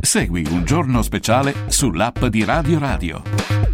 Segui 0.00 0.46
un 0.48 0.64
giorno 0.64 1.02
speciale 1.02 1.54
sull'app 1.66 2.24
di 2.24 2.44
Radio 2.44 2.78
Radio. 2.78 3.73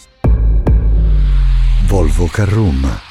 Volvo 1.91 2.29
Carrum. 2.29 3.10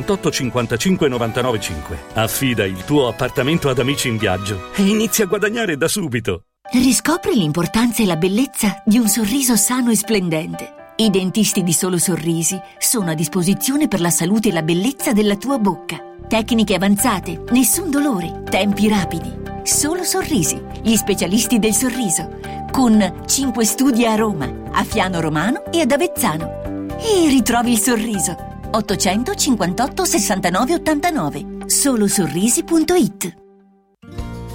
78 0.01 0.31
55 0.31 1.07
99 1.07 1.59
5. 1.59 1.99
Affida 2.13 2.65
il 2.65 2.83
tuo 2.83 3.07
appartamento 3.07 3.69
ad 3.69 3.79
amici 3.79 4.07
in 4.07 4.17
viaggio 4.17 4.71
e 4.75 4.83
inizia 4.83 5.25
a 5.25 5.27
guadagnare 5.27 5.77
da 5.77 5.87
subito. 5.87 6.43
Riscopri 6.71 7.35
l'importanza 7.35 8.01
e 8.01 8.05
la 8.05 8.15
bellezza 8.15 8.81
di 8.85 8.97
un 8.97 9.07
sorriso 9.07 9.55
sano 9.55 9.91
e 9.91 9.95
splendente. 9.95 10.79
I 10.97 11.09
dentisti 11.09 11.63
di 11.63 11.73
Solo 11.73 11.97
Sorrisi 11.97 12.59
sono 12.77 13.11
a 13.11 13.13
disposizione 13.13 13.87
per 13.87 14.01
la 14.01 14.09
salute 14.09 14.49
e 14.49 14.51
la 14.51 14.61
bellezza 14.61 15.13
della 15.13 15.35
tua 15.35 15.57
bocca. 15.57 15.97
Tecniche 16.27 16.75
avanzate, 16.75 17.43
nessun 17.51 17.89
dolore, 17.89 18.43
tempi 18.49 18.87
rapidi. 18.87 19.39
Solo 19.63 20.03
Sorrisi, 20.03 20.61
gli 20.81 20.95
specialisti 20.95 21.59
del 21.59 21.73
sorriso, 21.73 22.39
con 22.71 23.23
5 23.25 23.65
studi 23.65 24.05
a 24.05 24.15
Roma, 24.15 24.51
a 24.71 24.83
Fiano 24.83 25.19
Romano 25.19 25.71
e 25.71 25.81
ad 25.81 25.91
Avezzano. 25.91 26.87
E 26.99 27.27
ritrovi 27.29 27.71
il 27.71 27.79
sorriso 27.79 28.49
858 28.71 30.05
69 30.05 30.73
89 30.73 31.45
solosorrisi.it 31.65 33.35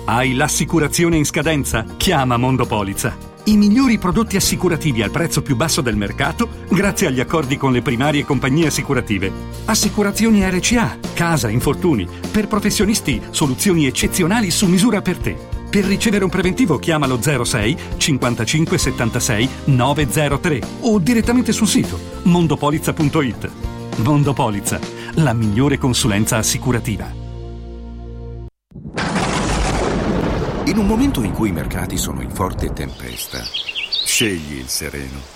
Hai 0.06 0.34
l'assicurazione 0.34 1.16
in 1.16 1.24
scadenza? 1.24 1.84
Chiama 1.96 2.36
Mondopolizza. 2.36 3.34
I 3.48 3.56
migliori 3.56 3.98
prodotti 3.98 4.34
assicurativi 4.34 5.02
al 5.02 5.10
prezzo 5.10 5.40
più 5.40 5.54
basso 5.54 5.80
del 5.80 5.96
mercato 5.96 6.48
grazie 6.68 7.06
agli 7.06 7.20
accordi 7.20 7.56
con 7.56 7.70
le 7.70 7.80
primarie 7.82 8.24
compagnie 8.24 8.66
assicurative. 8.66 9.30
Assicurazioni 9.66 10.42
RCA, 10.48 10.98
casa, 11.14 11.48
infortuni. 11.48 12.08
Per 12.32 12.48
professionisti, 12.48 13.22
soluzioni 13.30 13.86
eccezionali 13.86 14.50
su 14.50 14.66
misura 14.66 15.00
per 15.00 15.18
te. 15.18 15.36
Per 15.70 15.84
ricevere 15.84 16.24
un 16.24 16.30
preventivo 16.30 16.78
chiamalo 16.78 17.20
06 17.20 17.76
55 17.96 18.78
76 18.78 19.48
903 19.66 20.60
o 20.80 20.98
direttamente 20.98 21.52
sul 21.52 21.68
sito 21.68 21.98
mondopolizza.it. 22.24 23.75
Mondo 23.98 24.34
Polizza, 24.34 24.78
la 25.14 25.32
migliore 25.32 25.78
consulenza 25.78 26.36
assicurativa. 26.36 27.06
In 30.64 30.76
un 30.76 30.86
momento 30.86 31.22
in 31.22 31.32
cui 31.32 31.48
i 31.48 31.52
mercati 31.52 31.96
sono 31.96 32.20
in 32.20 32.30
forte 32.30 32.72
tempesta, 32.74 33.38
scegli 34.04 34.58
il 34.58 34.68
sereno. 34.68 35.35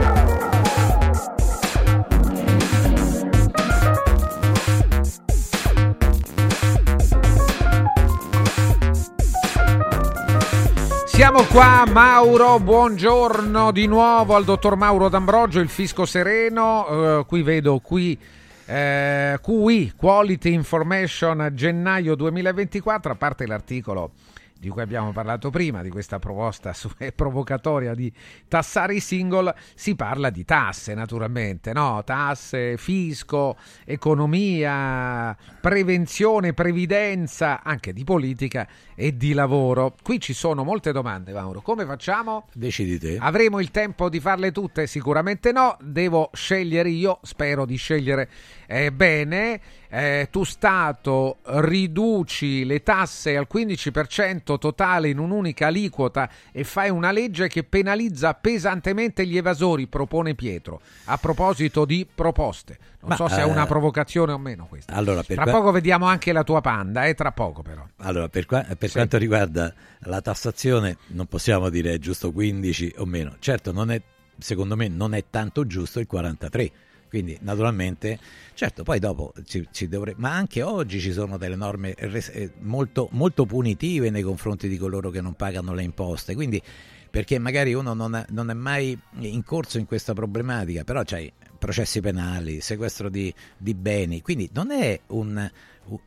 Siamo 11.21 11.43
qua, 11.43 11.83
Mauro, 11.87 12.59
buongiorno 12.59 13.71
di 13.71 13.85
nuovo 13.85 14.33
al 14.33 14.43
dottor 14.43 14.75
Mauro 14.75 15.07
D'Ambrogio, 15.07 15.59
il 15.59 15.69
fisco 15.69 16.03
sereno, 16.03 17.19
eh, 17.19 17.25
qui 17.27 17.43
vedo 17.43 17.77
qui 17.77 18.17
eh, 18.65 19.37
QI, 19.39 19.93
Quality 19.95 20.51
Information, 20.51 21.51
gennaio 21.53 22.15
2024, 22.15 23.11
a 23.11 23.15
parte 23.15 23.45
l'articolo 23.45 24.13
di 24.61 24.69
cui 24.69 24.83
abbiamo 24.83 25.11
parlato 25.11 25.49
prima, 25.49 25.81
di 25.81 25.89
questa 25.89 26.19
proposta 26.19 26.71
provocatoria 27.15 27.95
di 27.95 28.13
tassare 28.47 28.93
i 28.93 28.99
single, 28.99 29.55
si 29.73 29.95
parla 29.95 30.29
di 30.29 30.45
tasse 30.45 30.93
naturalmente, 30.93 31.73
no? 31.73 32.03
Tasse, 32.03 32.77
fisco, 32.77 33.57
economia, 33.85 35.35
prevenzione, 35.59 36.53
previdenza, 36.53 37.63
anche 37.63 37.91
di 37.91 38.03
politica 38.03 38.67
e 38.93 39.17
di 39.17 39.33
lavoro. 39.33 39.95
Qui 39.99 40.19
ci 40.19 40.33
sono 40.33 40.63
molte 40.63 40.91
domande, 40.91 41.33
Mauro. 41.33 41.61
Come 41.61 41.83
facciamo? 41.83 42.45
Decidi 42.53 42.99
te. 42.99 43.17
Avremo 43.19 43.59
il 43.59 43.71
tempo 43.71 44.09
di 44.09 44.19
farle 44.19 44.51
tutte? 44.51 44.85
Sicuramente 44.85 45.51
no, 45.51 45.75
devo 45.81 46.29
scegliere 46.33 46.89
io, 46.89 47.17
spero 47.23 47.65
di 47.65 47.77
scegliere 47.77 48.29
eh, 48.67 48.91
bene. 48.91 49.59
Eh, 49.93 50.29
tu 50.31 50.45
Stato 50.45 51.39
riduci 51.43 52.63
le 52.63 52.81
tasse 52.81 53.35
al 53.35 53.45
15% 53.53 54.57
totale 54.57 55.09
in 55.09 55.17
un'unica 55.17 55.67
aliquota 55.67 56.29
e 56.53 56.63
fai 56.63 56.89
una 56.89 57.11
legge 57.11 57.49
che 57.49 57.63
penalizza 57.65 58.33
pesantemente 58.33 59.27
gli 59.27 59.35
evasori, 59.35 59.87
propone 59.87 60.33
Pietro. 60.33 60.79
A 61.05 61.17
proposito 61.17 61.83
di 61.83 62.07
proposte, 62.13 62.77
non 63.01 63.09
Ma, 63.09 63.15
so 63.17 63.27
se 63.27 63.41
è 63.41 63.45
eh, 63.45 63.49
una 63.49 63.65
provocazione 63.65 64.31
o 64.31 64.37
meno 64.37 64.65
questa. 64.67 64.93
Allora, 64.93 65.23
Tra 65.23 65.43
qua- 65.43 65.51
poco 65.51 65.71
vediamo 65.71 66.05
anche 66.05 66.31
la 66.31 66.43
tua 66.45 66.61
panda, 66.61 67.05
eh, 67.05 67.13
tra 67.13 67.33
poco 67.33 67.61
però. 67.61 67.85
Allora, 67.97 68.29
per, 68.29 68.45
qua- 68.45 68.63
per 68.63 68.87
Sì. 68.89 68.95
quanto 68.95 69.17
riguarda 69.17 69.73
la 70.03 70.21
tassazione, 70.21 70.97
non 71.07 71.25
possiamo 71.25 71.69
dire 71.69 71.93
è 71.93 71.97
giusto 71.97 72.31
15 72.31 72.93
o 72.99 73.05
meno. 73.05 73.35
Certo, 73.39 73.73
non 73.73 73.91
è, 73.91 74.01
secondo 74.37 74.77
me 74.77 74.87
non 74.87 75.13
è 75.13 75.25
tanto 75.29 75.67
giusto 75.67 75.99
il 75.99 76.07
43. 76.07 76.71
Quindi, 77.11 77.37
naturalmente, 77.41 78.17
certo, 78.53 78.83
poi 78.83 78.97
dopo 78.97 79.33
ci, 79.43 79.67
ci 79.69 79.89
dovre- 79.89 80.13
ma 80.15 80.31
anche 80.31 80.61
oggi 80.61 81.01
ci 81.01 81.11
sono 81.11 81.37
delle 81.37 81.57
norme 81.57 81.93
eh, 81.93 82.51
molto, 82.59 83.09
molto 83.11 83.45
punitive 83.45 84.09
nei 84.09 84.21
confronti 84.21 84.69
di 84.69 84.77
coloro 84.77 85.09
che 85.09 85.19
non 85.19 85.33
pagano 85.33 85.73
le 85.73 85.83
imposte. 85.83 86.35
Quindi, 86.35 86.61
perché 87.09 87.37
magari 87.37 87.73
uno 87.73 87.93
non, 87.93 88.13
ha- 88.13 88.25
non 88.29 88.49
è 88.49 88.53
mai 88.53 88.97
in 89.19 89.43
corso 89.43 89.77
in 89.77 89.85
questa 89.85 90.13
problematica, 90.13 90.85
però 90.85 91.01
c'hai 91.03 91.29
processi 91.59 91.99
penali, 91.99 92.61
sequestro 92.61 93.09
di, 93.09 93.31
di 93.57 93.73
beni, 93.73 94.21
quindi 94.21 94.49
non 94.53 94.71
è 94.71 94.97
un 95.07 95.51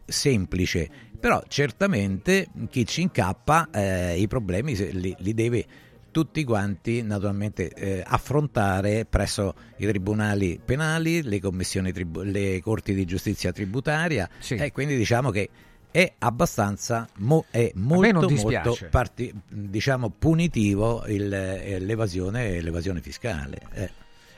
semplice, 0.06 0.88
però 1.20 1.42
certamente 1.48 2.48
chi 2.70 2.86
ci 2.86 3.02
incappa 3.02 3.68
eh, 3.70 4.18
i 4.18 4.26
problemi 4.26 4.74
li, 4.74 5.14
li 5.18 5.34
deve 5.34 5.66
tutti 6.14 6.44
quanti 6.44 7.02
naturalmente 7.02 7.68
eh, 7.70 8.00
affrontare 8.06 9.04
presso 9.04 9.52
i 9.78 9.86
tribunali 9.86 10.60
penali, 10.64 11.22
le 11.22 11.40
commissioni 11.40 11.90
tribu- 11.92 12.22
le 12.22 12.60
corti 12.62 12.94
di 12.94 13.04
giustizia 13.04 13.50
tributaria 13.50 14.28
e 14.62 14.70
quindi 14.70 14.96
diciamo 14.96 15.30
che 15.30 15.50
è 15.90 16.12
abbastanza 16.18 17.08
mo- 17.16 17.46
è 17.50 17.72
molto 17.74 18.26
molto 18.62 18.88
parti- 18.90 19.34
diciamo 19.48 20.08
punitivo 20.16 21.04
il- 21.08 21.32
eh, 21.32 21.80
l'evasione 21.80 22.60
l'evasione 22.60 23.00
fiscale. 23.00 23.58
eh. 23.72 23.90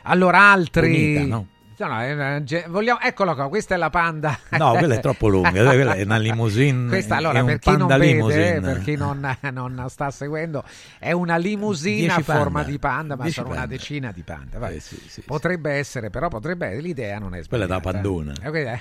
Allora, 0.05 0.53
altri. 0.53 0.89
Punita, 1.15 1.27
no? 1.27 1.49
No, 1.79 1.87
no, 1.89 2.13
una 2.13 2.43
vogliamo... 2.69 3.01
Eccola 3.01 3.35
qua, 3.35 3.49
questa 3.49 3.75
è 3.75 3.79
la 3.79 3.91
panda. 3.91 4.39
No, 4.51 4.73
quella 4.73 4.95
è 4.95 5.01
troppo 5.01 5.29
lunga, 5.29 5.51
quella 5.51 5.95
è 5.95 6.03
una 6.05 6.17
limousine. 6.17 6.89
Questa 6.89 7.17
allora 7.17 7.45
per 7.45 7.59
chi 7.59 7.77
vede, 7.77 8.61
per 8.61 8.81
chi 8.83 8.97
non, 8.97 9.37
non 9.53 9.85
sta 9.89 10.11
seguendo, 10.11 10.65
è 10.99 11.13
una 11.13 11.37
limousine 11.37 12.13
a 12.13 12.21
forma 12.21 12.63
di 12.63 12.79
panda, 12.79 13.15
ma 13.17 13.23
Dieci 13.25 13.39
sono 13.39 13.49
una 13.51 13.59
panda. 13.61 13.75
decina 13.75 14.11
di 14.13 14.23
panda. 14.23 14.69
Eh, 14.71 14.81
sì, 14.81 15.01
sì, 15.07 15.21
potrebbe 15.23 15.73
essere, 15.73 16.09
però 16.09 16.29
potrebbe 16.29 16.81
l'idea 16.81 17.19
non 17.19 17.35
è 17.35 17.45
Quella 17.47 17.65
è 17.65 17.67
da 17.69 17.79
sbagliata. 17.79 18.01
pandona. 18.01 18.33
Eh, 18.43 18.49
quella 18.49 18.81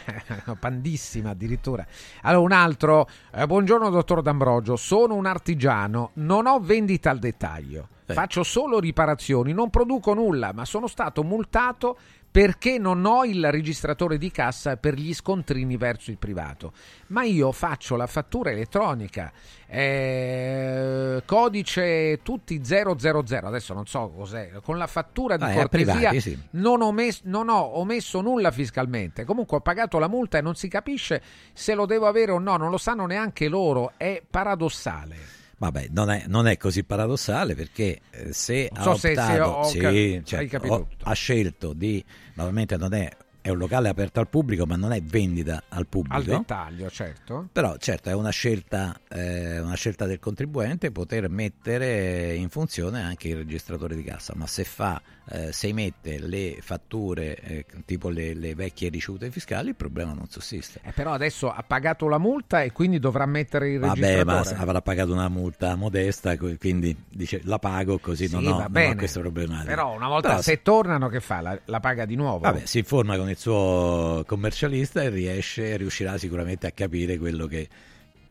pandissima 0.57 1.31
addirittura. 1.31 1.85
Allora 2.21 2.43
un 2.43 2.51
altro, 2.53 3.09
eh, 3.33 3.45
buongiorno 3.45 3.89
dottor 3.89 4.21
D'Ambrogio, 4.21 4.77
sono 4.77 5.15
un 5.15 5.25
artigiano, 5.25 6.11
non 6.13 6.47
ho 6.47 6.59
vendita 6.59 7.09
al 7.09 7.19
dettaglio. 7.19 7.89
Faccio 8.07 8.43
solo 8.43 8.79
riparazioni, 8.79 9.51
non 9.51 9.71
produco 9.71 10.13
nulla, 10.13 10.53
ma 10.53 10.63
sono 10.63 10.85
stato 10.85 11.23
multato 11.23 11.97
perché 12.35 12.77
non 12.77 13.05
ho 13.05 13.23
il 13.23 13.49
registratore 13.49 14.17
di 14.17 14.29
cassa 14.29 14.75
per 14.75 14.95
gli 14.95 15.13
scontrini 15.13 15.77
verso 15.77 16.11
il 16.11 16.17
privato. 16.17 16.73
Ma 17.07 17.23
io 17.23 17.53
faccio 17.53 17.95
la 17.95 18.07
fattura 18.07 18.49
elettronica, 18.51 19.31
eh, 19.65 21.23
codice 21.25 22.19
tutti 22.23 22.59
000, 22.61 22.97
adesso 23.43 23.73
non 23.73 23.85
so 23.85 24.09
cos'è, 24.09 24.51
con 24.61 24.77
la 24.77 24.87
fattura 24.87 25.37
di 25.37 25.45
Ah, 25.45 25.53
cortesia 25.53 25.93
privati, 25.93 26.19
sì. 26.19 26.37
non, 26.51 26.81
ho 26.81 26.91
mes- 26.91 27.21
non 27.23 27.47
ho 27.47 27.79
omesso 27.79 28.19
nulla 28.19 28.51
fiscalmente. 28.51 29.23
Comunque 29.23 29.55
ho 29.55 29.61
pagato 29.61 29.97
la 29.97 30.09
multa 30.09 30.37
e 30.37 30.41
non 30.41 30.55
si 30.55 30.67
capisce 30.67 31.21
se 31.53 31.73
lo 31.73 31.85
devo 31.85 32.05
avere 32.05 32.33
o 32.33 32.39
no, 32.39 32.57
non 32.57 32.69
lo 32.69 32.77
sanno 32.77 33.05
neanche 33.05 33.47
loro, 33.47 33.93
è 33.95 34.21
paradossale. 34.29 35.34
Vabbè, 35.57 35.87
non 35.91 36.09
è, 36.09 36.25
non 36.27 36.47
è 36.47 36.57
così 36.57 36.83
paradossale 36.83 37.55
perché 37.55 38.01
eh, 38.11 38.33
se 38.33 38.69
Non 38.73 38.81
ha 38.81 38.83
so 38.83 38.97
se- 38.97 39.09
optato, 39.11 39.43
ho 39.43 39.63
sì, 39.63 40.21
cioè, 40.25 40.49
ho- 40.67 40.87
ha 41.03 41.13
scelto 41.13 41.71
di, 41.73 42.03
naturalmente 42.33 42.75
non 42.77 42.93
è 42.93 43.09
è 43.45 43.51
un 43.51 43.59
locale 43.59 43.89
aperto 43.89 44.19
al 44.19 44.27
pubblico, 44.27 44.65
ma 44.65 44.75
non 44.75 44.91
è 44.91 44.99
vendita 45.03 45.65
al 45.69 45.85
pubblico. 45.85 46.15
Al 46.15 46.23
dettaglio, 46.23 46.89
certo. 46.89 47.47
Però 47.51 47.77
certo 47.77 48.09
è 48.09 48.13
una 48.15 48.31
scelta, 48.31 48.99
eh, 49.07 49.59
una 49.59 49.75
scelta 49.75 50.07
del 50.07 50.17
contribuente 50.17 50.89
poter 50.89 51.29
mettere 51.29 52.33
in 52.33 52.49
funzione 52.49 53.03
anche 53.03 53.27
il 53.27 53.35
registratore 53.35 53.95
di 53.95 54.03
cassa, 54.03 54.33
ma 54.35 54.47
se 54.47 54.63
fa, 54.63 54.99
eh, 55.29 55.51
se 55.51 55.71
mette 55.73 56.17
le 56.17 56.57
fatture 56.59 57.35
eh, 57.35 57.65
tipo 57.85 58.09
le, 58.09 58.33
le, 58.33 58.55
vecchie 58.55 58.89
ricevute 58.89 59.29
fiscali 59.29 59.69
il 59.69 59.75
problema 59.75 60.13
non 60.13 60.27
sussiste. 60.27 60.79
Eh, 60.83 60.91
però 60.91 61.13
adesso 61.13 61.51
ha 61.51 61.61
pagato 61.61 62.07
la 62.07 62.17
multa 62.17 62.63
e 62.63 62.71
quindi 62.71 62.97
dovrà 62.97 63.27
mettere 63.27 63.73
il 63.73 63.79
registratore. 63.79 64.23
Vabbè, 64.23 64.53
ma 64.53 64.59
avrà 64.59 64.81
pagato 64.81 65.11
una 65.13 65.29
multa 65.29 65.75
modesta, 65.75 66.35
quindi 66.35 66.97
dice 67.07 67.41
la 67.43 67.59
pago 67.59 67.99
così 67.99 68.27
sì, 68.27 68.33
non, 68.33 68.47
ho, 68.47 68.67
non 68.67 68.87
ho 68.87 68.95
questo 68.95 69.19
problema. 69.19 69.61
Però 69.63 69.93
una 69.93 70.07
volta 70.07 70.29
però, 70.29 70.41
se 70.41 70.63
tornano 70.63 71.09
che 71.09 71.19
fa? 71.19 71.41
La, 71.41 71.59
la, 71.65 71.79
paga 71.79 72.05
di 72.05 72.15
nuovo? 72.15 72.39
Vabbè, 72.39 72.65
si 72.65 72.79
informa 72.79 73.15
con 73.17 73.29
il 73.29 73.34
suo 73.37 74.23
commercialista 74.27 75.01
e 75.01 75.09
riesce, 75.09 75.77
riuscirà 75.77 76.17
sicuramente 76.17 76.67
a 76.67 76.71
capire 76.71 77.17
quello 77.17 77.47
che, 77.47 77.67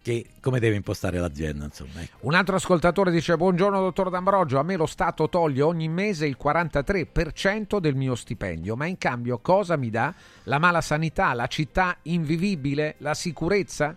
che, 0.03 0.27
come 0.41 0.61
deve 0.61 0.77
impostare 0.77 1.19
l'azienda. 1.19 1.65
Insomma, 1.65 2.03
ecco. 2.03 2.19
Un 2.21 2.35
altro 2.35 2.57
ascoltatore 2.57 3.11
dice: 3.11 3.37
Buongiorno, 3.37 3.81
dottor 3.81 4.11
D'Ambrogio. 4.11 4.59
A 4.59 4.63
me 4.63 4.77
lo 4.77 4.87
Stato 4.87 5.29
toglie 5.29 5.63
ogni 5.63 5.89
mese 5.89 6.27
il 6.27 6.37
43% 6.43 7.79
del 7.79 7.95
mio 7.95 8.15
stipendio, 8.15 8.77
ma 8.77 8.87
in 8.87 8.99
cambio 8.99 9.39
cosa 9.39 9.77
mi 9.77 9.91
dà? 9.91 10.15
La 10.45 10.59
mala 10.59 10.81
sanità, 10.81 11.33
la 11.33 11.47
città 11.47 11.97
invivibile, 12.03 12.97
la 12.99 13.15
sicurezza? 13.15 13.97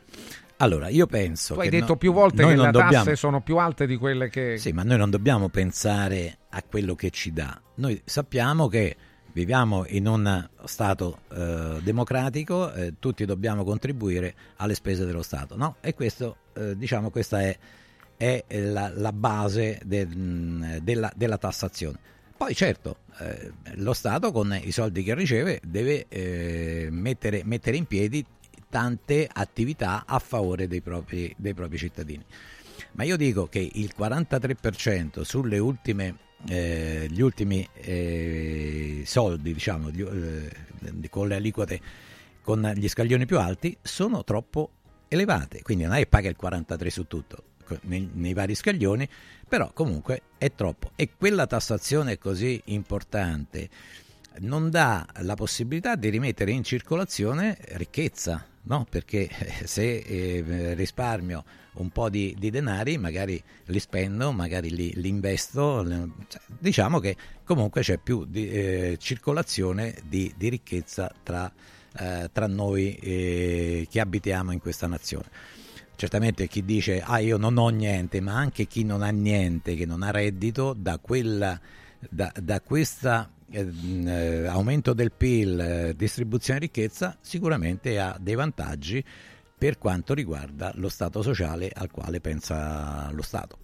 Allora, 0.57 0.87
io 0.87 1.05
penso. 1.05 1.53
Tu 1.53 1.59
hai 1.59 1.69
che 1.69 1.79
detto 1.79 1.93
no, 1.93 1.97
più 1.97 2.13
volte 2.13 2.43
che 2.43 2.55
le 2.55 2.71
dobbiamo... 2.71 2.91
tasse 2.91 3.15
sono 3.15 3.41
più 3.41 3.57
alte 3.57 3.85
di 3.85 3.95
quelle 3.95 4.29
che. 4.29 4.57
Sì, 4.57 4.71
ma 4.71 4.83
noi 4.83 4.97
non 4.97 5.09
dobbiamo 5.09 5.49
pensare 5.49 6.37
a 6.49 6.63
quello 6.63 6.95
che 6.95 7.11
ci 7.11 7.31
dà. 7.31 7.61
Noi 7.75 8.01
sappiamo 8.03 8.67
che 8.67 8.95
viviamo 9.37 9.85
in 9.89 10.07
un 10.07 10.49
Stato 10.65 11.19
eh, 11.31 11.77
democratico, 11.83 12.73
eh, 12.73 12.93
tutti 12.97 13.23
dobbiamo 13.23 13.63
contribuire 13.63 14.33
alle 14.55 14.73
spese 14.73 15.05
dello 15.05 15.21
Stato, 15.21 15.55
no? 15.55 15.75
E 15.79 15.93
questo, 15.93 16.37
eh, 16.53 16.75
diciamo, 16.75 17.11
questa 17.11 17.41
è, 17.41 17.55
è 18.17 18.43
la, 18.49 18.91
la, 18.91 19.13
base 19.13 19.79
de, 19.85 20.07
della, 20.81 21.11
della, 21.15 21.37
tassazione. 21.37 21.99
Poi 22.35 22.55
certo, 22.55 22.97
eh, 23.19 23.51
lo 23.75 23.93
Stato 23.93 24.31
con 24.31 24.59
i 24.59 24.71
soldi 24.71 25.03
che 25.03 25.13
riceve 25.13 25.61
deve 25.63 26.07
eh, 26.09 26.87
mettere, 26.89 27.43
mettere 27.45 27.77
in 27.77 27.85
piedi 27.85 28.25
tante 28.69 29.29
attività 29.31 30.05
a 30.07 30.17
favore 30.17 30.67
dei 30.67 30.81
propri, 30.81 31.31
dei 31.37 31.53
propri 31.53 31.77
cittadini. 31.77 32.25
Ma 32.93 33.03
io 33.03 33.17
dico 33.17 33.45
che 33.45 33.69
il 33.71 33.93
43% 33.95 35.21
sulle 35.21 35.59
ultime 35.59 36.25
eh, 36.47 37.07
gli 37.09 37.21
ultimi 37.21 37.67
eh, 37.73 39.03
soldi, 39.05 39.53
diciamo, 39.53 39.89
gli, 39.89 40.01
eh, 40.01 41.09
con 41.09 41.27
le 41.27 41.35
aliquote, 41.35 41.81
con 42.41 42.71
gli 42.75 42.87
scaglioni 42.87 43.25
più 43.25 43.39
alti, 43.39 43.77
sono 43.81 44.23
troppo 44.23 44.71
elevate. 45.07 45.61
Quindi 45.61 45.83
non 45.83 45.93
è 45.93 45.99
che 45.99 46.07
paga 46.07 46.29
il 46.29 46.35
43 46.35 46.89
su 46.89 47.07
tutto, 47.07 47.43
nei, 47.81 48.09
nei, 48.13 48.33
vari 48.33 48.55
scaglioni, 48.55 49.07
però 49.47 49.71
comunque 49.73 50.21
è 50.37 50.51
troppo. 50.53 50.91
E 50.95 51.09
quella 51.17 51.47
tassazione 51.47 52.17
così 52.17 52.61
importante 52.65 53.69
non 54.39 54.69
dà 54.69 55.05
la 55.21 55.35
possibilità 55.35 55.95
di 55.95 56.09
rimettere 56.09 56.51
in 56.51 56.63
circolazione 56.63 57.57
ricchezza, 57.71 58.45
no? 58.63 58.85
Perché 58.89 59.29
se 59.65 59.97
eh, 59.97 60.73
risparmio 60.75 61.43
un 61.77 61.89
po' 61.89 62.09
di, 62.09 62.35
di, 62.37 62.49
denari, 62.49 62.97
magari 62.97 63.41
li 63.65 63.79
spendo, 63.79 64.31
magari 64.31 64.69
li, 64.69 64.93
li 64.95 65.09
investo, 65.09 65.85
cioè, 66.27 66.41
diciamo 66.47 66.99
che 66.99 67.15
comunque 67.43 67.81
c'è 67.81 67.97
più 67.97 68.25
di, 68.25 68.49
eh, 68.49 68.97
circolazione 68.99 69.95
di, 70.07 70.33
di, 70.37 70.49
ricchezza 70.49 71.11
tra, 71.23 71.51
eh, 71.99 72.29
tra 72.31 72.47
noi 72.47 72.95
eh, 72.95 73.87
che 73.89 73.99
abitiamo 73.99 74.51
in 74.51 74.59
questa 74.59 74.87
nazione. 74.87 75.25
Certamente 75.95 76.47
chi 76.47 76.63
dice 76.63 77.01
ah 77.01 77.19
io 77.19 77.37
non 77.37 77.57
ho 77.57 77.69
niente, 77.69 78.21
ma 78.21 78.35
anche 78.35 78.65
chi 78.67 78.83
non 78.83 79.01
ha 79.01 79.09
niente, 79.09 79.75
che 79.75 79.85
non 79.85 80.03
ha 80.03 80.11
reddito, 80.11 80.73
da, 80.77 80.99
quella, 80.99 81.59
da, 82.09 82.31
da 82.39 82.61
questa 82.61 83.31
eh, 83.49 84.45
aumento 84.47 84.93
del 84.93 85.11
PIL, 85.11 85.59
eh, 85.59 85.93
distribuzione 85.95 86.59
di 86.59 86.65
ricchezza, 86.65 87.17
sicuramente 87.21 87.99
ha 87.99 88.17
dei 88.19 88.35
vantaggi 88.35 89.03
per 89.57 89.77
quanto 89.79 90.13
riguarda 90.13 90.71
lo 90.75 90.87
stato 90.87 91.21
sociale 91.21 91.71
al 91.73 91.89
quale 91.89 92.21
pensa 92.21 93.09
lo 93.11 93.23
Stato. 93.23 93.57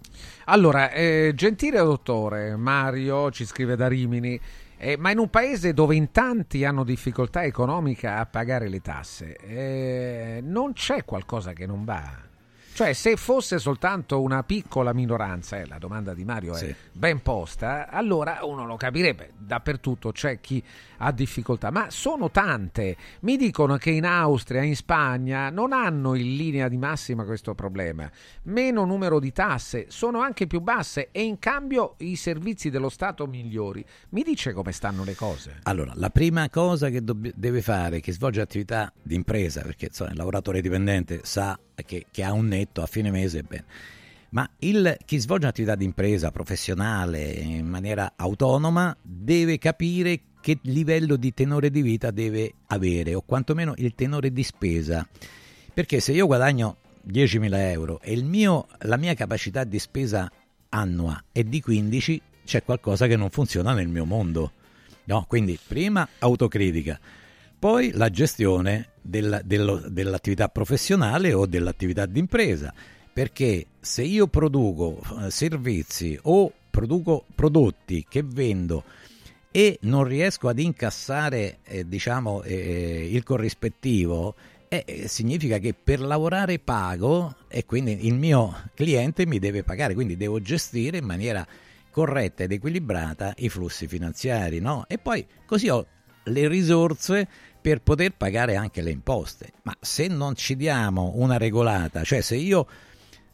Allora, 0.46 0.90
eh, 0.90 1.32
gentile 1.34 1.78
dottore, 1.78 2.56
Mario 2.56 3.30
ci 3.30 3.44
scrive 3.44 3.76
da 3.76 3.86
Rimini, 3.86 4.38
eh, 4.76 4.96
ma 4.96 5.10
in 5.10 5.18
un 5.18 5.30
paese 5.30 5.72
dove 5.72 5.94
in 5.94 6.10
tanti 6.10 6.64
hanno 6.64 6.82
difficoltà 6.82 7.44
economica 7.44 8.18
a 8.18 8.26
pagare 8.26 8.68
le 8.68 8.80
tasse, 8.80 9.36
eh, 9.36 10.40
non 10.42 10.72
c'è 10.72 11.04
qualcosa 11.04 11.52
che 11.52 11.66
non 11.66 11.84
va? 11.84 12.32
Cioè, 12.74 12.92
se 12.92 13.14
fosse 13.14 13.60
soltanto 13.60 14.20
una 14.20 14.42
piccola 14.42 14.92
minoranza, 14.92 15.60
eh, 15.60 15.66
la 15.68 15.78
domanda 15.78 16.12
di 16.12 16.24
Mario 16.24 16.54
sì. 16.54 16.64
è 16.66 16.74
ben 16.90 17.22
posta, 17.22 17.88
allora 17.88 18.40
uno 18.42 18.66
lo 18.66 18.74
capirebbe. 18.74 19.30
Dappertutto 19.38 20.10
c'è 20.10 20.40
chi 20.40 20.60
ha 20.96 21.12
difficoltà, 21.12 21.70
ma 21.70 21.86
sono 21.90 22.32
tante. 22.32 22.96
Mi 23.20 23.36
dicono 23.36 23.76
che 23.76 23.90
in 23.90 24.04
Austria, 24.04 24.62
in 24.62 24.74
Spagna 24.74 25.50
non 25.50 25.72
hanno 25.72 26.16
in 26.16 26.34
linea 26.34 26.66
di 26.66 26.76
massima 26.76 27.24
questo 27.24 27.54
problema. 27.54 28.10
Meno 28.42 28.84
numero 28.84 29.20
di 29.20 29.30
tasse, 29.30 29.86
sono 29.90 30.18
anche 30.18 30.48
più 30.48 30.58
basse 30.58 31.10
e 31.12 31.22
in 31.22 31.38
cambio 31.38 31.94
i 31.98 32.16
servizi 32.16 32.70
dello 32.70 32.88
Stato 32.88 33.28
migliori. 33.28 33.84
Mi 34.08 34.24
dice 34.24 34.52
come 34.52 34.72
stanno 34.72 35.04
le 35.04 35.14
cose? 35.14 35.60
Allora, 35.62 35.92
la 35.94 36.10
prima 36.10 36.50
cosa 36.50 36.88
che 36.88 37.04
dobb- 37.04 37.34
deve 37.36 37.62
fare 37.62 38.00
chi 38.00 38.10
svolge 38.10 38.40
attività 38.40 38.92
di 39.00 39.14
impresa, 39.14 39.62
perché 39.62 39.86
insomma, 39.86 40.10
il 40.10 40.16
lavoratore 40.16 40.60
dipendente 40.60 41.20
sa 41.22 41.56
che, 41.84 42.06
che 42.10 42.22
ha 42.22 42.32
un 42.32 42.46
netto 42.46 42.82
a 42.82 42.86
fine 42.86 43.10
mese, 43.10 43.42
bene. 43.42 43.64
Ma 44.30 44.48
il, 44.58 44.96
chi 45.04 45.18
svolge 45.18 45.44
un'attività 45.44 45.76
di 45.76 45.84
impresa 45.84 46.32
professionale 46.32 47.22
in 47.22 47.66
maniera 47.66 48.14
autonoma 48.16 48.96
deve 49.00 49.58
capire 49.58 50.20
che 50.40 50.58
livello 50.62 51.16
di 51.16 51.32
tenore 51.32 51.70
di 51.70 51.82
vita 51.82 52.10
deve 52.10 52.54
avere 52.66 53.14
o 53.14 53.22
quantomeno 53.22 53.74
il 53.76 53.94
tenore 53.94 54.32
di 54.32 54.42
spesa. 54.42 55.06
Perché 55.72 56.00
se 56.00 56.12
io 56.12 56.26
guadagno 56.26 56.78
10.000 57.08 57.54
euro 57.70 58.00
e 58.00 58.20
mio, 58.22 58.66
la 58.80 58.96
mia 58.96 59.14
capacità 59.14 59.62
di 59.62 59.78
spesa 59.78 60.30
annua 60.70 61.22
è 61.30 61.44
di 61.44 61.60
15, 61.60 62.20
c'è 62.44 62.64
qualcosa 62.64 63.06
che 63.06 63.16
non 63.16 63.30
funziona 63.30 63.72
nel 63.72 63.88
mio 63.88 64.04
mondo. 64.04 64.52
No? 65.04 65.24
Quindi 65.28 65.58
prima 65.64 66.08
autocritica, 66.18 66.98
poi 67.58 67.92
la 67.92 68.10
gestione 68.10 68.93
della, 69.04 69.42
dello, 69.42 69.82
dell'attività 69.88 70.48
professionale 70.48 71.32
o 71.34 71.46
dell'attività 71.46 72.06
d'impresa. 72.06 72.72
Perché 73.12 73.66
se 73.80 74.02
io 74.02 74.26
produco 74.26 75.00
eh, 75.20 75.30
servizi 75.30 76.18
o 76.22 76.52
produco 76.70 77.24
prodotti 77.32 78.04
che 78.08 78.24
vendo 78.24 78.82
e 79.52 79.78
non 79.82 80.02
riesco 80.02 80.48
ad 80.48 80.58
incassare 80.58 81.58
eh, 81.62 81.86
diciamo, 81.86 82.42
eh, 82.42 83.08
il 83.08 83.22
corrispettivo, 83.22 84.34
eh, 84.68 85.04
significa 85.06 85.58
che 85.58 85.74
per 85.74 86.00
lavorare 86.00 86.58
pago 86.58 87.36
e 87.46 87.64
quindi 87.64 88.06
il 88.06 88.14
mio 88.14 88.70
cliente 88.74 89.26
mi 89.26 89.38
deve 89.38 89.62
pagare, 89.62 89.94
quindi 89.94 90.16
devo 90.16 90.40
gestire 90.40 90.98
in 90.98 91.04
maniera 91.04 91.46
corretta 91.92 92.42
ed 92.42 92.50
equilibrata 92.50 93.34
i 93.36 93.48
flussi 93.48 93.86
finanziari. 93.86 94.58
No? 94.58 94.86
E 94.88 94.98
poi 94.98 95.24
così 95.46 95.68
ho 95.68 95.86
le 96.24 96.48
risorse 96.48 97.28
per 97.64 97.80
poter 97.80 98.12
pagare 98.14 98.56
anche 98.56 98.82
le 98.82 98.90
imposte. 98.90 99.52
Ma 99.62 99.74
se 99.80 100.06
non 100.06 100.34
ci 100.34 100.54
diamo 100.54 101.12
una 101.14 101.38
regolata, 101.38 102.04
cioè 102.04 102.20
se 102.20 102.36
io 102.36 102.66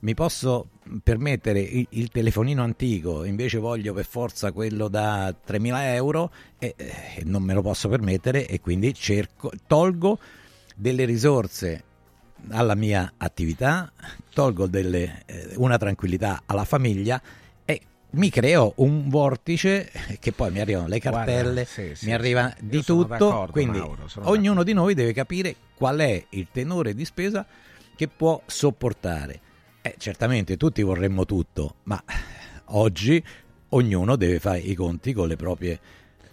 mi 0.01 0.15
posso 0.15 0.69
permettere 1.03 1.59
il, 1.59 1.85
il, 1.91 2.11
telefonino 2.11 2.63
antico, 2.63 3.25
invece 3.25 3.59
voglio 3.59 3.93
per 3.93 4.05
forza 4.05 4.53
quello 4.53 4.87
da 4.87 5.31
3.000 5.31 5.95
euro 5.95 6.33
e 6.61 6.75
eh, 6.77 7.23
non 7.25 7.43
me 7.43 7.55
lo 7.55 7.61
posso 7.61 7.89
permettere 7.89 8.47
e 8.47 8.61
quindi 8.61 8.95
cerco, 8.95 9.51
tolgo 9.67 10.21
delle 10.77 11.07
risorse 11.07 11.83
alla 12.51 12.77
mia 12.77 13.15
attività, 13.17 13.91
tolgo 14.33 14.69
delle, 14.69 15.25
eh, 15.27 15.55
una 15.57 15.77
tranquillità 15.77 16.43
alla 16.47 16.65
famiglia 16.65 17.21
mi 18.13 18.31
creo 18.31 18.73
un 18.77 19.09
vortice 19.09 19.91
che 20.19 20.33
poi 20.33 20.51
mi 20.51 20.61
arrivano 20.61 20.89
le 20.89 20.99
cartelle, 20.99 21.43
Guarda, 21.43 21.65
sì, 21.65 21.95
sì, 21.95 22.07
mi 22.07 22.15
arriva 22.15 22.55
sì. 22.57 22.67
di 22.67 22.83
tutto, 22.83 23.49
quindi 23.51 23.79
Mauro, 23.79 24.07
ognuno 24.23 24.63
di 24.63 24.73
noi 24.73 24.95
deve 24.95 25.13
capire 25.13 25.55
qual 25.75 25.99
è 25.99 26.25
il 26.31 26.49
tenore 26.51 26.95
di 26.95 27.05
spesa 27.05 27.47
che 27.95 28.09
può 28.09 28.41
sopportare 28.47 29.41
eh, 29.83 29.95
certamente 29.99 30.57
tutti 30.57 30.83
vorremmo 30.83 31.25
tutto, 31.25 31.77
ma 31.85 32.03
oggi 32.67 33.23
ognuno 33.71 34.17
deve 34.17 34.39
fare 34.39 34.59
i 34.59 34.75
conti 34.75 35.13
con 35.13 35.29
le 35.29 35.37
proprie 35.37 35.79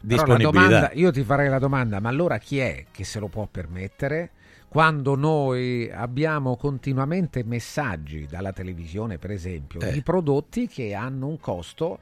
disponibilità. 0.02 0.52
Domanda, 0.52 0.92
io 0.94 1.12
ti 1.12 1.24
farei 1.24 1.50
la 1.50 1.60
domanda, 1.60 2.00
ma 2.00 2.10
allora 2.10 2.38
chi 2.38 2.60
è 2.60 2.86
che 2.92 3.04
se 3.04 3.20
lo 3.20 3.28
può 3.28 3.48
permettere? 3.50 4.32
Quando 4.78 5.16
noi 5.16 5.90
abbiamo 5.92 6.56
continuamente 6.56 7.44
messaggi 7.44 8.28
dalla 8.30 8.54
televisione, 8.54 9.18
per 9.18 9.32
esempio, 9.32 9.80
eh. 9.80 9.92
di 9.92 10.04
prodotti 10.04 10.68
che 10.68 10.94
hanno 10.94 11.26
un 11.26 11.40
costo 11.40 11.98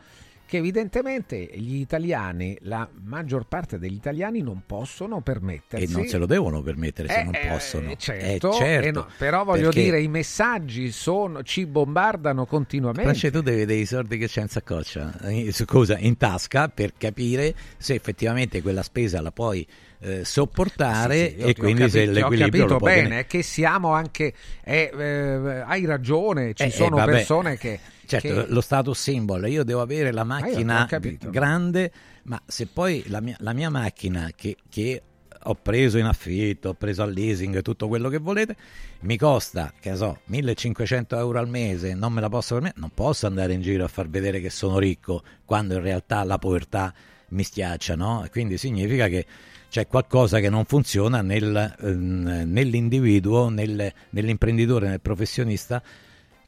che 0.45 0.57
evidentemente 0.57 1.51
gli 1.53 1.75
italiani, 1.75 2.57
la 2.63 2.85
maggior 3.05 3.45
parte 3.47 3.79
degli 3.79 3.93
italiani 3.93 4.41
non 4.41 4.63
possono 4.65 5.21
permettersi. 5.21 5.85
E 5.85 5.95
non 5.95 6.05
se 6.05 6.17
lo 6.17 6.25
devono 6.25 6.61
permettere 6.61 7.07
se 7.07 7.19
Eh, 7.19 7.23
non 7.23 7.35
eh, 7.35 7.47
possono. 7.47 7.95
certo, 7.95 8.51
Eh, 8.51 8.55
certo, 8.57 8.87
eh 8.87 8.91
no, 8.91 9.07
però 9.17 9.45
voglio 9.45 9.69
dire, 9.69 10.01
i 10.01 10.09
messaggi 10.09 10.91
sono, 10.91 11.43
ci 11.43 11.65
bombardano 11.65 12.45
continuamente. 12.45 13.03
France, 13.03 13.31
tu 13.31 13.39
devi 13.41 13.59
vedere 13.59 13.79
i 13.79 13.85
soldi 13.85 14.17
che 14.17 14.27
c'è 14.27 14.41
in 14.41 14.49
saccoccia, 14.49 15.17
eh, 15.21 15.49
scusa, 15.53 15.97
in 15.97 16.17
tasca 16.17 16.67
per 16.67 16.91
capire 16.97 17.55
se 17.77 17.93
effettivamente 17.93 18.61
quella 18.61 18.83
spesa 18.83 19.21
la 19.21 19.31
puoi 19.31 19.65
eh, 20.05 20.25
sopportare 20.25 21.17
Sì, 21.29 21.33
sì, 21.33 21.39
io 21.39 21.47
e 21.47 21.53
ti 21.53 21.59
quindi 21.61 21.89
se 21.89 22.05
capi- 22.05 22.13
ti 22.13 22.21
ho 22.21 22.29
l'equilibrio 22.29 22.63
capito 22.65 22.79
bene, 22.85 23.01
tenere. 23.01 23.25
che 23.27 23.41
siamo 23.43 23.91
anche 23.93 24.33
eh, 24.63 24.91
eh, 24.97 25.63
hai 25.65 25.85
ragione, 25.85 26.53
ci 26.53 26.63
Eh, 26.63 26.67
eh, 26.67 26.71
sono 26.71 27.03
persone 27.03 27.57
che 27.57 27.79
Certo, 28.07 28.27
che- 28.27 28.45
lo 28.49 28.61
status 28.61 28.99
symbol, 29.01 29.47
io 29.49 29.63
devo 29.63 29.81
avere 29.81 30.11
la 30.11 30.23
macchina 30.23 30.85
capito. 30.87 31.29
grande, 31.31 31.91
ma 32.23 32.39
se 32.45 32.67
poi 32.67 33.03
la 33.07 33.19
mia, 33.19 33.35
la 33.39 33.53
mia 33.53 33.69
macchina 33.71 34.29
che, 34.35 34.57
che 34.69 35.01
ho 35.47 35.55
preso 35.55 35.97
in 35.97 36.05
affitto, 36.05 36.69
ho 36.69 36.73
preso 36.75 37.01
al 37.01 37.11
leasing, 37.11 37.61
tutto 37.63 37.87
quello 37.87 38.09
che 38.09 38.17
volete, 38.19 38.55
mi 39.01 39.17
costa, 39.17 39.73
che 39.79 39.95
so, 39.95 40.19
1500 40.25 41.17
euro 41.17 41.39
al 41.39 41.47
mese, 41.47 41.93
non 41.95 42.13
me 42.13 42.21
la 42.21 42.29
posso 42.29 42.53
permettere, 42.53 42.79
non 42.81 42.91
posso 42.93 43.25
andare 43.27 43.53
in 43.53 43.61
giro 43.61 43.83
a 43.83 43.87
far 43.87 44.07
vedere 44.07 44.39
che 44.39 44.49
sono 44.51 44.77
ricco, 44.79 45.23
quando 45.43 45.75
in 45.75 45.81
realtà 45.81 46.23
la 46.23 46.37
povertà 46.37 46.93
mi 47.29 47.43
schiaccia, 47.43 47.95
no? 47.95 48.25
Quindi 48.31 48.57
significa 48.57 49.07
che 49.07 49.25
c'è 49.69 49.87
qualcosa 49.87 50.39
che 50.39 50.49
non 50.49 50.65
funziona 50.65 51.21
nel, 51.21 51.75
ehm, 51.81 52.43
nell'individuo, 52.45 53.49
nel- 53.49 53.93
nell'imprenditore, 54.11 54.87
nel 54.87 55.01
professionista 55.01 55.81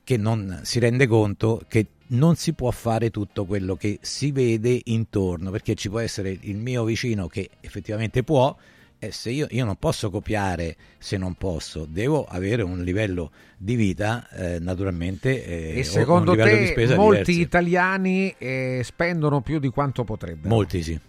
che 0.03 0.15
non 0.15 0.61
si 0.63 0.79
rende 0.79 1.05
conto 1.05 1.61
che 1.67 1.87
non 2.07 2.35
si 2.35 2.53
può 2.53 2.71
fare 2.71 3.09
tutto 3.09 3.45
quello 3.45 3.75
che 3.75 3.99
si 4.01 4.31
vede 4.31 4.79
intorno, 4.85 5.51
perché 5.51 5.75
ci 5.75 5.89
può 5.89 5.99
essere 5.99 6.37
il 6.39 6.55
mio 6.55 6.85
vicino 6.85 7.27
che 7.27 7.49
effettivamente 7.59 8.23
può, 8.23 8.55
e 8.99 9.11
se 9.11 9.29
io, 9.29 9.47
io 9.49 9.65
non 9.65 9.75
posso 9.75 10.09
copiare 10.09 10.75
se 10.97 11.17
non 11.17 11.35
posso, 11.35 11.85
devo 11.85 12.25
avere 12.25 12.61
un 12.61 12.83
livello 12.83 13.31
di 13.57 13.75
vita 13.75 14.27
eh, 14.29 14.59
naturalmente 14.59 15.45
eh, 15.45 15.79
e 15.79 15.83
secondo 15.83 16.35
te 16.35 16.95
molti 16.95 17.31
diversi. 17.31 17.41
italiani 17.41 18.33
eh, 18.37 18.81
spendono 18.83 19.41
più 19.41 19.59
di 19.59 19.69
quanto 19.69 20.03
potrebbero? 20.03 20.47
Molti 20.53 20.81
sì. 20.81 20.99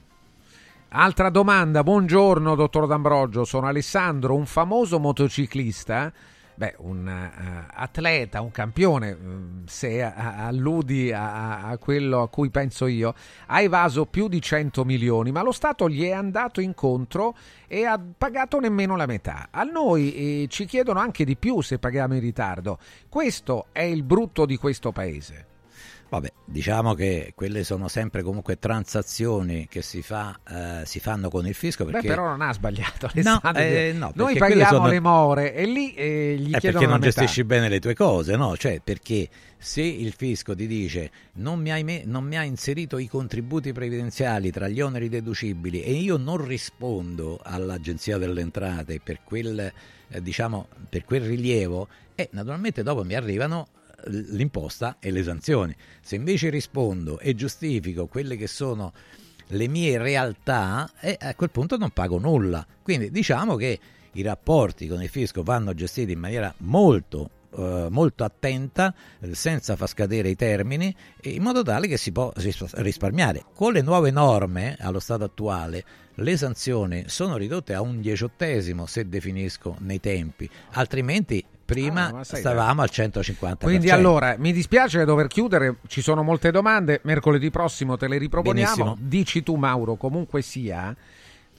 Altra 0.90 1.28
domanda, 1.28 1.82
buongiorno 1.82 2.54
dottor 2.54 2.86
D'Ambrogio, 2.86 3.44
sono 3.44 3.66
Alessandro, 3.66 4.34
un 4.34 4.46
famoso 4.46 4.98
motociclista, 4.98 6.10
beh, 6.54 6.76
un 6.78 7.06
eh, 7.06 7.66
atleta, 7.74 8.40
un 8.40 8.50
campione, 8.50 9.14
mm, 9.14 9.64
se 9.66 10.02
a- 10.02 10.46
alludi 10.46 11.12
a, 11.12 11.64
a 11.64 11.76
quello 11.76 12.22
a 12.22 12.28
cui 12.30 12.48
penso 12.48 12.86
io, 12.86 13.14
ha 13.48 13.60
evaso 13.60 14.06
più 14.06 14.28
di 14.28 14.40
100 14.40 14.86
milioni, 14.86 15.30
ma 15.30 15.42
lo 15.42 15.52
Stato 15.52 15.90
gli 15.90 16.06
è 16.06 16.12
andato 16.12 16.62
incontro 16.62 17.36
e 17.66 17.84
ha 17.84 18.00
pagato 18.16 18.58
nemmeno 18.58 18.96
la 18.96 19.04
metà. 19.04 19.48
A 19.50 19.64
noi 19.64 20.14
eh, 20.14 20.46
ci 20.48 20.64
chiedono 20.64 21.00
anche 21.00 21.26
di 21.26 21.36
più 21.36 21.60
se 21.60 21.78
paghiamo 21.78 22.14
in 22.14 22.20
ritardo. 22.20 22.78
Questo 23.10 23.66
è 23.72 23.82
il 23.82 24.04
brutto 24.04 24.46
di 24.46 24.56
questo 24.56 24.90
paese. 24.90 25.47
Vabbè, 26.10 26.32
diciamo 26.44 26.94
che 26.94 27.32
quelle 27.34 27.64
sono 27.64 27.86
sempre 27.88 28.22
comunque 28.22 28.58
transazioni 28.58 29.66
che 29.68 29.82
si, 29.82 30.00
fa, 30.00 30.38
eh, 30.48 30.86
si 30.86 31.00
fanno 31.00 31.28
con 31.28 31.46
il 31.46 31.52
fisco 31.54 31.84
Beh, 31.84 31.90
perché 31.92 32.06
però 32.08 32.28
non 32.28 32.40
ha 32.40 32.52
sbagliato. 32.52 33.10
No, 33.16 33.40
eh, 33.54 33.92
no, 33.94 34.10
Noi 34.14 34.36
paghiamo 34.38 34.70
sono- 34.70 34.86
le 34.88 35.00
more 35.00 35.54
e 35.54 35.66
lì 35.66 35.92
eh, 35.92 36.36
gli 36.38 36.50
È 36.52 36.58
chiedono 36.60 36.80
perché 36.80 36.86
non 36.86 37.00
metà. 37.00 37.20
gestisci 37.20 37.44
bene 37.44 37.68
le 37.68 37.78
tue 37.78 37.94
cose, 37.94 38.36
no? 38.36 38.56
Cioè, 38.56 38.80
perché 38.82 39.28
se 39.58 39.82
il 39.82 40.14
fisco 40.16 40.54
ti 40.54 40.66
dice 40.66 41.10
non 41.34 41.60
mi 41.60 41.70
hai, 41.72 41.84
me- 41.84 42.02
non 42.06 42.24
mi 42.24 42.38
hai 42.38 42.48
inserito 42.48 42.96
i 42.96 43.06
contributi 43.06 43.72
previdenziali 43.72 44.50
tra 44.50 44.66
gli 44.66 44.80
oneri 44.80 45.10
deducibili 45.10 45.82
e 45.82 45.92
io 45.92 46.16
non 46.16 46.42
rispondo 46.42 47.38
all'Agenzia 47.42 48.16
delle 48.16 48.40
Entrate 48.40 48.98
per 49.04 49.20
quel, 49.24 49.58
eh, 50.08 50.22
diciamo, 50.22 50.68
per 50.88 51.04
quel 51.04 51.20
rilievo, 51.20 51.86
e 52.14 52.28
naturalmente 52.32 52.82
dopo 52.82 53.04
mi 53.04 53.14
arrivano 53.14 53.66
eh, 53.74 53.77
l'imposta 54.06 54.96
e 54.98 55.10
le 55.10 55.22
sanzioni. 55.22 55.74
Se 56.00 56.16
invece 56.16 56.50
rispondo 56.50 57.18
e 57.18 57.34
giustifico 57.34 58.06
quelle 58.06 58.36
che 58.36 58.46
sono 58.46 58.92
le 59.48 59.68
mie 59.68 59.98
realtà, 59.98 60.90
e 61.00 61.16
a 61.20 61.34
quel 61.34 61.50
punto 61.50 61.76
non 61.76 61.90
pago 61.90 62.18
nulla. 62.18 62.66
Quindi 62.82 63.10
diciamo 63.10 63.56
che 63.56 63.78
i 64.12 64.22
rapporti 64.22 64.86
con 64.86 65.02
il 65.02 65.08
fisco 65.08 65.42
vanno 65.42 65.74
gestiti 65.74 66.12
in 66.12 66.18
maniera 66.18 66.52
molto 66.58 67.30
eh, 67.56 67.88
molto 67.90 68.24
attenta 68.24 68.94
eh, 69.20 69.34
senza 69.34 69.74
far 69.74 69.88
scadere 69.88 70.28
i 70.28 70.36
termini 70.36 70.94
in 71.22 71.42
modo 71.42 71.62
tale 71.62 71.86
che 71.86 71.96
si 71.96 72.12
ris- 72.34 72.74
risparmiare 72.74 73.44
con 73.54 73.72
le 73.72 73.80
nuove 73.80 74.10
norme 74.10 74.76
allo 74.80 75.00
stato 75.00 75.24
attuale 75.24 75.84
le 76.14 76.36
sanzioni 76.36 77.04
sono 77.06 77.38
ridotte 77.38 77.72
a 77.72 77.80
un 77.80 78.02
diciottesimo 78.02 78.84
se 78.84 79.08
definisco 79.08 79.76
nei 79.80 79.98
tempi 79.98 80.48
altrimenti 80.72 81.42
prima 81.68 82.06
Ah, 82.14 82.24
stavamo 82.24 82.80
al 82.80 82.88
150 82.88 83.66
Quindi 83.66 83.90
allora, 83.90 84.36
mi 84.38 84.52
dispiace 84.52 85.04
dover 85.04 85.26
chiudere, 85.26 85.76
ci 85.86 86.00
sono 86.00 86.22
molte 86.22 86.50
domande, 86.50 87.00
mercoledì 87.04 87.50
prossimo 87.50 87.98
te 87.98 88.08
le 88.08 88.16
riproponiamo. 88.16 88.74
Benissimo. 88.74 88.96
Dici 88.98 89.42
tu 89.42 89.56
Mauro, 89.56 89.96
comunque 89.96 90.40
sia, 90.40 90.96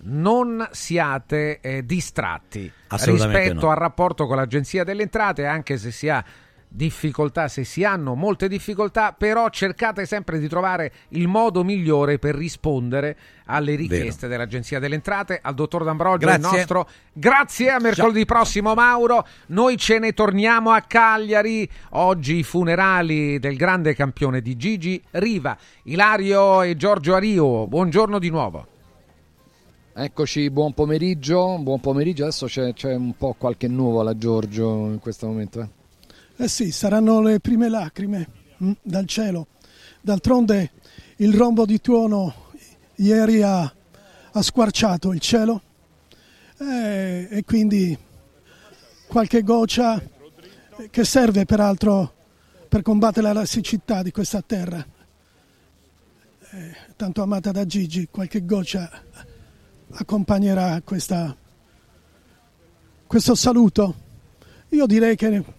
non 0.02 0.68
siate 0.72 1.60
eh, 1.60 1.86
distratti 1.86 2.72
rispetto 2.88 3.65
no. 3.65 3.69
al 3.69 3.77
rapporto 3.77 4.26
con 4.26 4.38
l'Agenzia 4.38 4.84
delle 4.84 5.03
Entrate, 5.03 5.45
anche 5.45 5.77
se 5.77 5.91
si 5.91 6.10
ha 6.10 6.26
difficoltà, 6.71 7.47
se 7.47 7.63
si 7.63 7.83
hanno 7.83 8.13
molte 8.13 8.47
difficoltà, 8.47 9.11
però 9.17 9.49
cercate 9.49 10.05
sempre 10.05 10.37
di 10.37 10.47
trovare 10.47 10.91
il 11.09 11.27
modo 11.27 11.63
migliore 11.63 12.19
per 12.19 12.35
rispondere 12.35 13.17
alle 13.45 13.73
richieste 13.75 14.27
dell'Agenzia 14.27 14.77
delle 14.77 14.93
Entrate, 14.93 15.39
al 15.41 15.55
dottor 15.55 15.83
D'Ambrogio, 15.83 16.27
il 16.27 16.37
Grazie. 16.37 16.57
nostro 16.57 16.87
grazie 17.11 17.71
a 17.71 17.79
mercoledì 17.79 18.23
prossimo 18.23 18.75
Mauro, 18.75 19.25
noi 19.47 19.77
ce 19.77 19.97
ne 19.97 20.13
torniamo 20.13 20.69
a 20.69 20.81
Cagliari, 20.81 21.67
oggi 21.91 22.37
i 22.37 22.43
funerali 22.43 23.39
del 23.39 23.57
grande 23.57 23.95
campione 23.95 24.39
di 24.41 24.55
Gigi 24.55 25.01
Riva, 25.11 25.57
Ilario 25.83 26.61
e 26.61 26.75
Giorgio 26.77 27.15
Ario, 27.15 27.65
buongiorno 27.65 28.19
di 28.19 28.29
nuovo. 28.29 28.67
Eccoci, 29.91 30.49
buon 30.51 30.73
pomeriggio, 30.73 31.57
buon 31.57 31.79
pomeriggio, 31.81 32.23
adesso 32.23 32.45
c'è, 32.45 32.73
c'è 32.73 32.93
un 32.93 33.17
po' 33.17 33.35
qualche 33.37 33.67
nuvola 33.67 34.15
Giorgio 34.15 34.85
in 34.85 34.99
questo 34.99 35.25
momento. 35.25 35.61
eh. 35.61 35.78
Eh 36.41 36.47
sì, 36.47 36.71
saranno 36.71 37.19
le 37.19 37.41
prime 37.41 37.67
lacrime 37.67 38.25
mm, 38.63 38.71
dal 38.81 39.05
cielo. 39.05 39.47
D'altronde 39.99 40.71
il 41.17 41.33
rombo 41.33 41.65
di 41.65 41.81
tuono 41.81 42.51
ieri 42.95 43.41
ha, 43.41 43.63
ha 43.63 44.41
squarciato 44.41 45.11
il 45.11 45.19
cielo 45.19 45.61
eh, 46.59 47.27
e 47.29 47.43
quindi 47.43 47.97
qualche 49.09 49.43
goccia 49.43 50.01
eh, 50.01 50.89
che 50.89 51.03
serve 51.03 51.43
peraltro 51.43 52.13
per 52.69 52.83
combattere 52.83 53.33
la 53.33 53.43
siccità 53.43 54.01
di 54.01 54.11
questa 54.11 54.41
terra. 54.41 54.81
Eh, 56.51 56.75
tanto 56.95 57.21
amata 57.21 57.51
da 57.51 57.65
Gigi, 57.65 58.07
qualche 58.09 58.45
goccia 58.45 58.89
accompagnerà 59.91 60.81
questa- 60.85 61.35
questo 63.05 63.35
saluto. 63.35 64.07
Io 64.69 64.85
direi 64.85 65.17
che 65.17 65.57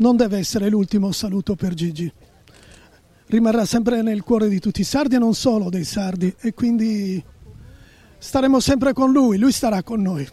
non 0.00 0.16
deve 0.16 0.38
essere 0.38 0.68
l'ultimo 0.68 1.12
saluto 1.12 1.54
per 1.54 1.74
Gigi. 1.74 2.10
Rimarrà 3.26 3.64
sempre 3.64 4.02
nel 4.02 4.22
cuore 4.22 4.48
di 4.48 4.58
tutti 4.58 4.80
i 4.80 4.84
sardi 4.84 5.14
e 5.14 5.18
non 5.18 5.34
solo 5.34 5.70
dei 5.70 5.84
sardi 5.84 6.34
e 6.40 6.52
quindi 6.52 7.22
staremo 8.18 8.60
sempre 8.60 8.92
con 8.92 9.12
lui, 9.12 9.38
lui 9.38 9.52
starà 9.52 9.82
con 9.82 10.02
noi. 10.02 10.26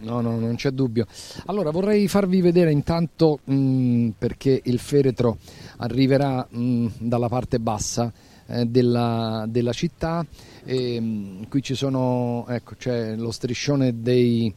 No, 0.00 0.20
no, 0.20 0.38
non 0.38 0.56
c'è 0.56 0.70
dubbio. 0.70 1.06
Allora 1.46 1.70
vorrei 1.70 2.08
farvi 2.08 2.40
vedere 2.40 2.72
intanto 2.72 3.38
mh, 3.44 4.08
perché 4.18 4.60
il 4.64 4.80
feretro 4.80 5.38
arriverà 5.78 6.46
mh, 6.48 6.86
dalla 6.98 7.28
parte 7.28 7.60
bassa 7.60 8.12
eh, 8.46 8.66
della, 8.66 9.46
della 9.48 9.72
città. 9.72 10.26
E, 10.64 11.00
mh, 11.00 11.48
qui 11.48 11.62
ci 11.62 11.76
sono, 11.76 12.44
ecco, 12.48 12.74
c'è 12.76 13.14
lo 13.14 13.30
striscione 13.30 14.02
dei, 14.02 14.52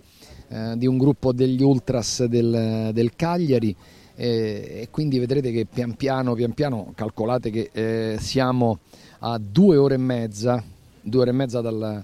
eh, 0.48 0.74
di 0.76 0.88
un 0.88 0.98
gruppo 0.98 1.32
degli 1.32 1.62
ultras 1.62 2.26
del, 2.26 2.90
del 2.92 3.16
Cagliari. 3.16 3.76
Eh, 4.16 4.82
e 4.82 4.88
quindi 4.92 5.20
vedrete 5.20 5.52
che 5.52 5.66
pian 5.66 5.96
piano, 5.96 6.34
pian 6.34 6.54
piano, 6.54 6.92
calcolate 6.96 7.50
che 7.50 7.70
eh, 7.72 8.18
siamo 8.20 8.80
a 9.20 9.38
due 9.38 9.78
ore 9.78 9.96
e 9.96 10.00
mezza, 10.00 10.64
due 11.02 11.22
ore 11.22 11.32
e 11.32 11.34
mezza 11.34 11.62
dal, 11.62 12.04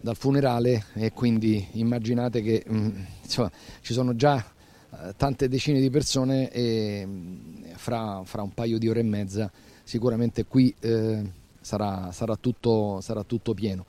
dal 0.00 0.16
funerale 0.16 0.84
e 0.94 1.12
quindi 1.12 1.66
immaginate 1.72 2.42
che 2.42 2.64
mm, 2.70 2.88
insomma, 3.22 3.50
ci 3.80 3.92
sono 3.92 4.14
già 4.14 4.36
eh, 4.38 5.14
tante 5.16 5.48
decine 5.48 5.80
di 5.80 5.90
persone 5.90 6.50
e 6.50 7.04
mm, 7.06 7.62
fra, 7.74 8.22
fra 8.24 8.42
un 8.42 8.52
paio 8.52 8.78
di 8.78 8.88
ore 8.88 9.00
e 9.00 9.04
mezza 9.04 9.50
sicuramente 9.82 10.44
qui 10.44 10.72
eh, 10.80 11.22
sarà, 11.60 12.12
sarà 12.12 12.36
tutto, 12.36 13.00
sarà 13.00 13.24
tutto 13.24 13.54
pieno. 13.54 13.84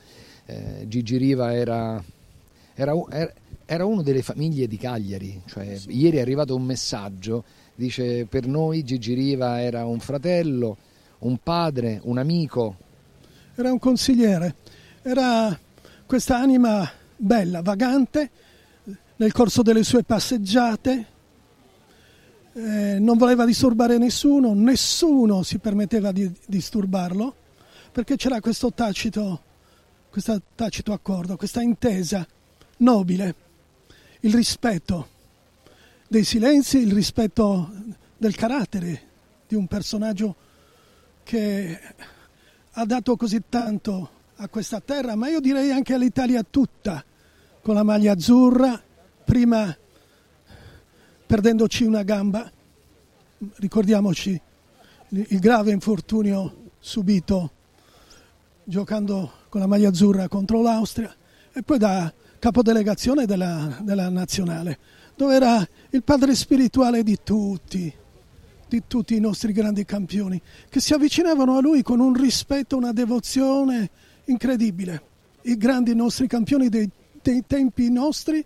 Eh, 0.45 0.85
Gigi 0.87 1.17
Riva 1.17 1.53
era, 1.53 2.03
era, 2.73 2.93
er- 3.11 3.33
era 3.73 3.85
uno 3.85 4.01
delle 4.01 4.21
famiglie 4.21 4.67
di 4.67 4.75
Cagliari, 4.75 5.43
cioè, 5.45 5.79
ieri 5.87 6.17
è 6.17 6.19
arrivato 6.19 6.53
un 6.53 6.63
messaggio, 6.63 7.45
dice 7.73 8.25
per 8.25 8.45
noi 8.45 8.83
Gigi 8.83 9.13
Riva 9.13 9.61
era 9.61 9.85
un 9.85 10.01
fratello, 10.01 10.75
un 11.19 11.37
padre, 11.37 12.01
un 12.03 12.17
amico, 12.17 12.75
era 13.55 13.71
un 13.71 13.79
consigliere, 13.79 14.55
era 15.01 15.57
questa 16.05 16.37
anima 16.37 16.91
bella, 17.15 17.61
vagante, 17.61 18.29
nel 19.15 19.31
corso 19.31 19.61
delle 19.61 19.83
sue 19.83 20.03
passeggiate, 20.03 21.05
eh, 22.51 22.97
non 22.99 23.17
voleva 23.17 23.45
disturbare 23.45 23.97
nessuno, 23.97 24.53
nessuno 24.53 25.43
si 25.43 25.59
permetteva 25.59 26.11
di 26.11 26.29
disturbarlo, 26.45 27.33
perché 27.93 28.17
c'era 28.17 28.41
questo 28.41 28.73
tacito, 28.73 29.41
questo 30.09 30.41
tacito 30.55 30.91
accordo, 30.91 31.37
questa 31.37 31.61
intesa 31.61 32.27
nobile, 32.79 33.49
il 34.21 34.33
rispetto 34.33 35.07
dei 36.07 36.23
silenzi, 36.23 36.79
il 36.79 36.91
rispetto 36.91 37.71
del 38.17 38.35
carattere 38.35 39.09
di 39.47 39.55
un 39.55 39.67
personaggio 39.67 40.35
che 41.23 41.79
ha 42.71 42.85
dato 42.85 43.15
così 43.15 43.41
tanto 43.49 44.09
a 44.35 44.47
questa 44.47 44.79
terra, 44.79 45.15
ma 45.15 45.29
io 45.29 45.39
direi 45.39 45.71
anche 45.71 45.93
all'Italia 45.93 46.43
tutta, 46.47 47.03
con 47.61 47.75
la 47.75 47.83
maglia 47.83 48.13
azzurra, 48.13 48.81
prima 49.23 49.75
perdendoci 51.25 51.83
una 51.83 52.03
gamba, 52.03 52.51
ricordiamoci 53.55 54.39
il 55.09 55.39
grave 55.39 55.71
infortunio 55.71 56.69
subito 56.79 57.51
giocando 58.63 59.31
con 59.49 59.61
la 59.61 59.67
maglia 59.67 59.89
azzurra 59.89 60.27
contro 60.27 60.61
l'Austria 60.61 61.13
e 61.51 61.63
poi 61.63 61.77
da 61.77 62.13
capodelegazione 62.41 63.27
della, 63.27 63.77
della 63.81 64.09
nazionale, 64.09 64.79
dove 65.15 65.35
era 65.35 65.67
il 65.91 66.01
padre 66.01 66.33
spirituale 66.33 67.03
di 67.03 67.19
tutti, 67.23 67.93
di 68.67 68.83
tutti 68.87 69.15
i 69.15 69.19
nostri 69.19 69.53
grandi 69.53 69.85
campioni, 69.85 70.41
che 70.67 70.79
si 70.79 70.95
avvicinavano 70.95 71.57
a 71.57 71.61
lui 71.61 71.83
con 71.83 71.99
un 71.99 72.15
rispetto, 72.15 72.77
una 72.77 72.93
devozione 72.93 73.91
incredibile. 74.25 75.03
I 75.43 75.55
grandi 75.55 75.93
nostri 75.93 76.25
campioni 76.25 76.67
dei, 76.67 76.89
dei 77.21 77.43
tempi 77.45 77.91
nostri 77.91 78.43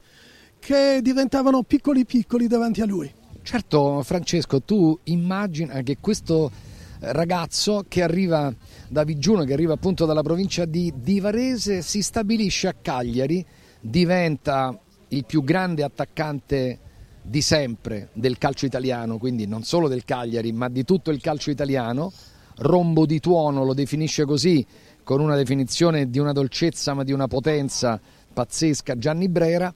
che 0.60 1.00
diventavano 1.02 1.64
piccoli 1.64 2.04
piccoli 2.04 2.48
davanti 2.48 2.82
a 2.82 2.86
lui. 2.86 3.10
Certo, 3.44 4.04
Francesco, 4.04 4.62
tu 4.62 5.00
immagina 5.04 5.82
che 5.84 6.00
questo 6.02 6.52
ragazzo 7.00 7.86
che 7.88 8.04
arriva 8.04 8.54
da 8.90 9.06
Vigiuno, 9.06 9.46
che 9.46 9.54
arriva 9.54 9.74
appunto 9.74 10.06
dalla 10.06 10.24
provincia 10.24 10.66
di, 10.66 10.92
di 11.02 11.22
Varese, 11.22 11.82
si 11.82 12.02
stabilisce 12.02 12.68
a 12.68 12.74
Cagliari, 12.74 13.46
diventa 13.90 14.78
il 15.10 15.26
più 15.26 15.44
grande 15.44 15.84
attaccante 15.84 16.80
di 17.22 17.42
sempre 17.42 18.10
del 18.14 18.38
calcio 18.38 18.66
italiano, 18.66 19.18
quindi 19.18 19.46
non 19.46 19.64
solo 19.64 19.88
del 19.88 20.04
Cagliari, 20.04 20.52
ma 20.52 20.70
di 20.70 20.84
tutto 20.84 21.12
il 21.12 21.22
calcio 21.22 21.52
italiano. 21.52 22.12
Rombo 22.58 23.06
di 23.06 23.20
tuono 23.20 23.64
lo 23.64 23.74
definisce 23.74 24.26
così, 24.26 24.66
con 25.04 25.20
una 25.20 25.36
definizione 25.36 26.10
di 26.10 26.20
una 26.20 26.32
dolcezza 26.32 26.94
ma 26.94 27.04
di 27.04 27.12
una 27.12 27.28
potenza 27.28 28.00
pazzesca, 28.34 28.98
Gianni 28.98 29.30
Brera. 29.30 29.74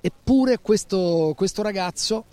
Eppure 0.00 0.58
questo, 0.58 1.34
questo 1.36 1.62
ragazzo, 1.62 2.24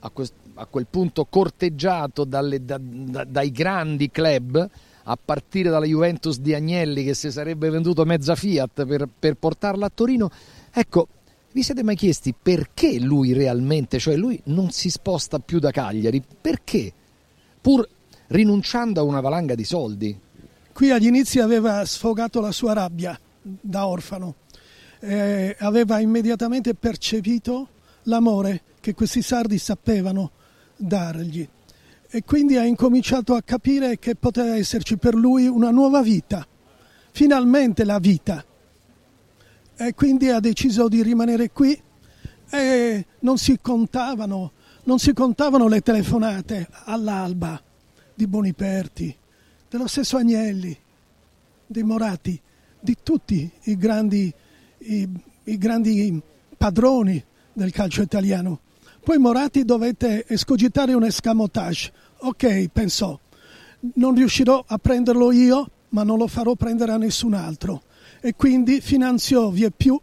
a, 0.00 0.10
quel 0.10 0.86
punto 0.88 1.24
corteggiato 1.24 2.24
dalle, 2.24 2.64
da, 2.64 2.78
da, 2.80 3.24
dai 3.24 3.50
grandi 3.50 4.10
club, 4.10 4.68
a 5.10 5.18
partire 5.22 5.70
dalla 5.70 5.86
Juventus 5.86 6.38
di 6.38 6.54
Agnelli 6.54 7.02
che 7.02 7.14
si 7.14 7.30
sarebbe 7.30 7.70
venduto 7.70 8.04
mezza 8.04 8.34
Fiat 8.34 8.84
per, 8.84 9.08
per 9.18 9.34
portarla 9.34 9.86
a 9.86 9.90
Torino, 9.92 10.30
ecco, 10.70 11.08
vi 11.52 11.62
siete 11.62 11.82
mai 11.82 11.96
chiesti 11.96 12.34
perché 12.40 13.00
lui 13.00 13.32
realmente, 13.32 13.98
cioè 13.98 14.16
lui 14.16 14.38
non 14.44 14.70
si 14.70 14.90
sposta 14.90 15.38
più 15.38 15.58
da 15.58 15.70
Cagliari? 15.70 16.22
Perché? 16.40 16.92
Pur 17.60 17.88
rinunciando 18.28 19.00
a 19.00 19.02
una 19.02 19.20
valanga 19.20 19.54
di 19.54 19.64
soldi. 19.64 20.18
Qui 20.72 20.90
agli 20.90 21.06
inizi 21.06 21.40
aveva 21.40 21.84
sfogato 21.86 22.40
la 22.40 22.52
sua 22.52 22.74
rabbia 22.74 23.18
da 23.40 23.86
orfano, 23.86 24.34
eh, 25.00 25.56
aveva 25.58 26.00
immediatamente 26.00 26.74
percepito 26.74 27.68
l'amore 28.02 28.62
che 28.80 28.92
questi 28.94 29.22
sardi 29.22 29.56
sapevano 29.58 30.32
dargli 30.76 31.48
e 32.10 32.24
quindi 32.24 32.56
ha 32.56 32.64
incominciato 32.64 33.34
a 33.34 33.42
capire 33.42 33.98
che 33.98 34.14
poteva 34.14 34.56
esserci 34.56 34.96
per 34.96 35.14
lui 35.14 35.46
una 35.46 35.70
nuova 35.70 36.02
vita, 36.02 36.46
finalmente 37.10 37.84
la 37.84 37.98
vita. 37.98 38.44
E 39.76 39.94
quindi 39.94 40.30
ha 40.30 40.40
deciso 40.40 40.88
di 40.88 41.02
rimanere 41.02 41.50
qui 41.50 41.80
e 42.50 43.06
non 43.20 43.36
si 43.36 43.58
contavano, 43.60 44.52
non 44.84 44.98
si 44.98 45.12
contavano 45.12 45.68
le 45.68 45.82
telefonate 45.82 46.68
all'alba 46.84 47.60
di 48.14 48.26
Boniperti, 48.26 49.14
dello 49.68 49.86
stesso 49.86 50.16
Agnelli, 50.16 50.76
dei 51.66 51.82
Morati, 51.82 52.40
di 52.80 52.96
tutti 53.02 53.50
i 53.64 53.76
grandi, 53.76 54.32
i, 54.78 55.08
i 55.44 55.58
grandi 55.58 56.20
padroni 56.56 57.22
del 57.52 57.70
calcio 57.70 58.00
italiano. 58.00 58.60
Poi 59.08 59.16
Moratti 59.16 59.64
dovette 59.64 60.26
escogitare 60.28 60.92
un 60.92 61.02
escamotage. 61.02 61.90
Ok, 62.18 62.68
pensò, 62.68 63.18
non 63.94 64.14
riuscirò 64.14 64.62
a 64.66 64.76
prenderlo 64.76 65.32
io, 65.32 65.70
ma 65.88 66.02
non 66.02 66.18
lo 66.18 66.26
farò 66.26 66.54
prendere 66.56 66.92
a 66.92 66.98
nessun 66.98 67.32
altro. 67.32 67.84
E 68.20 68.34
quindi 68.36 68.82
finanziò 68.82 69.48
via 69.48 69.70
più 69.74 69.98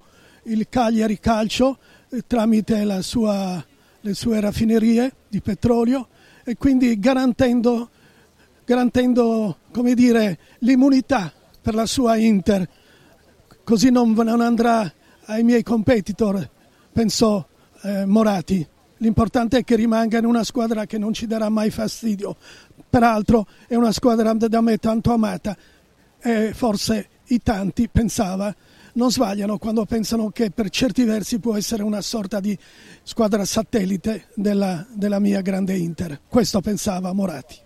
il 0.45 0.65
Cagliari 0.69 1.19
Calcio 1.19 1.77
eh, 2.09 2.23
tramite 2.25 2.83
sua, 3.03 3.63
le 3.99 4.13
sue 4.15 4.39
raffinerie 4.39 5.13
di 5.27 5.39
petrolio 5.39 6.07
e 6.43 6.55
quindi 6.55 6.97
garantendo, 6.97 7.91
garantendo 8.65 9.57
dire, 9.93 10.39
l'immunità 10.61 11.31
per 11.61 11.75
la 11.75 11.85
sua 11.85 12.15
Inter. 12.15 12.67
Così 13.63 13.91
non, 13.91 14.13
non 14.13 14.41
andrà 14.41 14.91
ai 15.25 15.43
miei 15.43 15.61
competitor, 15.61 16.49
pensò 16.91 17.47
eh, 17.83 18.05
Morati. 18.07 18.73
L'importante 18.97 19.59
è 19.59 19.63
che 19.63 19.75
rimanga 19.75 20.17
in 20.17 20.25
una 20.25 20.43
squadra 20.43 20.85
che 20.85 20.97
non 20.97 21.13
ci 21.13 21.27
darà 21.27 21.49
mai 21.49 21.69
fastidio. 21.69 22.35
Peraltro 22.89 23.47
è 23.67 23.75
una 23.75 23.91
squadra 23.91 24.33
da 24.33 24.61
me 24.61 24.77
tanto 24.77 25.11
amata 25.11 25.55
e 26.21 26.53
forse 26.53 27.07
i 27.27 27.41
tanti, 27.41 27.89
pensava, 27.89 28.53
non 28.93 29.11
sbagliano 29.11 29.57
quando 29.57 29.85
pensano 29.85 30.29
che 30.29 30.51
per 30.51 30.69
certi 30.69 31.03
versi 31.03 31.39
può 31.39 31.55
essere 31.55 31.83
una 31.83 32.01
sorta 32.01 32.39
di 32.39 32.57
squadra 33.03 33.43
satellite 33.43 34.27
della, 34.35 34.85
della 34.93 35.19
mia 35.19 35.41
grande 35.41 35.75
Inter. 35.75 36.21
Questo 36.27 36.61
pensava 36.61 37.11
Moratti. 37.13 37.57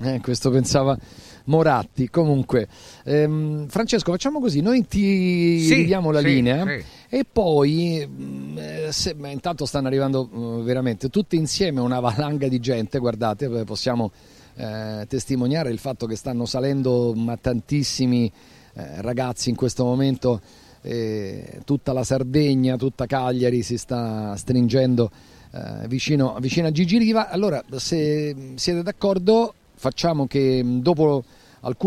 Eh, 0.00 0.20
questo 0.20 0.50
pensava 0.50 0.98
Moratti. 1.44 2.08
Comunque, 2.08 2.68
ehm, 3.04 3.66
Francesco, 3.68 4.12
facciamo 4.12 4.40
così: 4.40 4.60
noi 4.60 4.86
ti 4.86 5.60
Sì, 5.60 5.74
ridiamo 5.74 6.10
la 6.10 6.20
sì, 6.20 6.24
linea 6.26 6.64
sì. 6.66 6.84
e 7.08 7.24
poi, 7.30 8.06
mh, 8.06 8.58
eh, 8.58 8.88
se- 8.92 9.16
intanto 9.24 9.64
stanno 9.66 9.86
arrivando 9.88 10.28
eh, 10.60 10.62
veramente 10.62 11.08
tutti 11.08 11.36
insieme 11.36 11.80
una 11.80 12.00
valanga 12.00 12.48
di 12.48 12.58
gente. 12.60 12.98
Guardate, 12.98 13.46
eh, 13.46 13.64
possiamo 13.64 14.10
eh, 14.56 15.04
testimoniare 15.08 15.70
il 15.70 15.78
fatto 15.78 16.06
che 16.06 16.16
stanno 16.16 16.44
salendo 16.46 17.14
ma 17.14 17.36
tantissimi 17.36 18.30
eh, 18.74 19.00
ragazzi 19.02 19.48
in 19.50 19.56
questo 19.56 19.84
momento. 19.84 20.40
eh, 20.84 21.60
tutta 21.64 21.92
la 21.92 22.02
Sardegna, 22.02 22.76
tutta 22.76 23.06
Cagliari 23.06 23.62
si 23.62 23.78
sta 23.78 24.34
stringendo 24.36 25.10
eh, 25.52 25.86
vicino, 25.86 26.36
vicino 26.40 26.66
a 26.66 26.70
Gigi 26.72 26.98
Riva. 26.98 27.28
Allora, 27.30 27.62
se 27.76 28.34
siete 28.56 28.82
d'accordo, 28.82 29.54
facciamo 29.82 30.28
che 30.28 30.62
mh, 30.62 30.80
dopo 30.80 31.24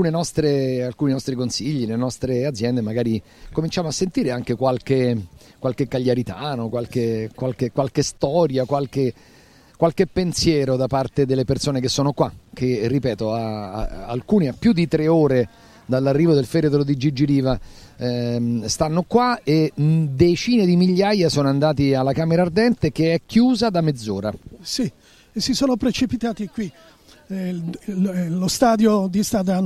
nostre, 0.09 0.83
alcuni 0.83 1.11
nostri 1.11 1.33
consigli, 1.33 1.85
le 1.85 1.95
nostre 1.95 2.45
aziende, 2.45 2.81
magari 2.81 3.21
cominciamo 3.53 3.87
a 3.87 3.91
sentire 3.91 4.31
anche 4.31 4.55
qualche, 4.55 5.27
qualche 5.59 5.87
cagliaritano, 5.87 6.67
qualche, 6.67 7.29
qualche, 7.33 7.71
qualche 7.71 8.03
storia, 8.03 8.65
qualche, 8.65 9.13
qualche 9.77 10.07
pensiero 10.07 10.75
da 10.75 10.87
parte 10.87 11.25
delle 11.25 11.45
persone 11.45 11.79
che 11.79 11.87
sono 11.87 12.11
qua, 12.11 12.29
che 12.53 12.85
ripeto, 12.85 13.33
a, 13.33 13.71
a- 13.71 14.05
alcuni 14.07 14.49
a 14.49 14.53
più 14.53 14.73
di 14.73 14.89
tre 14.89 15.07
ore 15.07 15.47
dall'arrivo 15.85 16.33
del 16.33 16.45
feretro 16.45 16.83
di 16.83 16.97
Gigi 16.97 17.23
Riva 17.23 17.57
ehm, 17.95 18.65
stanno 18.65 19.03
qua 19.07 19.39
e 19.41 19.71
mh, 19.73 20.03
decine 20.15 20.65
di 20.65 20.75
migliaia 20.75 21.29
sono 21.29 21.47
andati 21.47 21.93
alla 21.93 22.11
Camera 22.11 22.41
Ardente 22.41 22.91
che 22.91 23.13
è 23.13 23.21
chiusa 23.25 23.69
da 23.69 23.79
mezz'ora. 23.79 24.33
Sì, 24.59 24.91
e 25.31 25.39
si 25.39 25.53
sono 25.53 25.77
precipitati 25.77 26.47
qui. 26.47 26.69
Eh, 27.27 27.59
lo 28.29 28.47
stadio 28.47 29.07
dista 29.07 29.41
da 29.41 29.59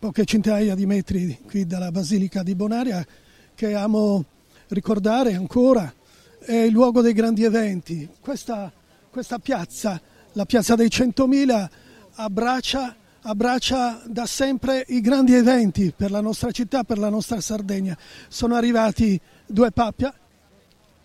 poche 0.00 0.24
centinaia 0.24 0.74
di 0.74 0.86
metri 0.86 1.38
qui 1.46 1.66
dalla 1.66 1.92
Basilica 1.92 2.42
di 2.42 2.56
Bonaria, 2.56 3.06
che 3.54 3.74
amo 3.74 4.24
ricordare 4.68 5.34
ancora, 5.34 5.92
è 6.40 6.52
il 6.52 6.72
luogo 6.72 7.00
dei 7.00 7.12
grandi 7.12 7.44
eventi. 7.44 8.08
Questa, 8.20 8.72
questa 9.08 9.38
piazza, 9.38 10.00
la 10.32 10.44
piazza 10.46 10.74
dei 10.74 10.88
100.000, 10.88 11.68
abbraccia, 12.14 12.96
abbraccia 13.22 14.02
da 14.06 14.26
sempre 14.26 14.84
i 14.88 15.00
grandi 15.00 15.34
eventi 15.34 15.92
per 15.96 16.10
la 16.10 16.20
nostra 16.20 16.50
città, 16.50 16.82
per 16.82 16.98
la 16.98 17.08
nostra 17.08 17.40
Sardegna. 17.40 17.96
Sono 18.26 18.56
arrivati 18.56 19.20
due 19.46 19.70
Pappia 19.70 20.12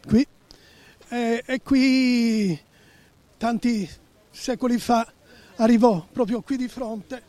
qui 0.07 0.25
e, 1.09 1.43
e 1.45 1.61
qui 1.61 2.59
tanti 3.37 4.01
secoli 4.33 4.77
fa 4.79 5.05
arrivò 5.57 6.05
proprio 6.11 6.41
qui 6.41 6.57
di 6.57 6.67
fronte 6.67 7.21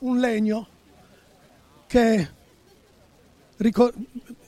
un 0.00 0.18
legno 0.18 0.66
che 1.86 2.28
ricor- 3.58 3.94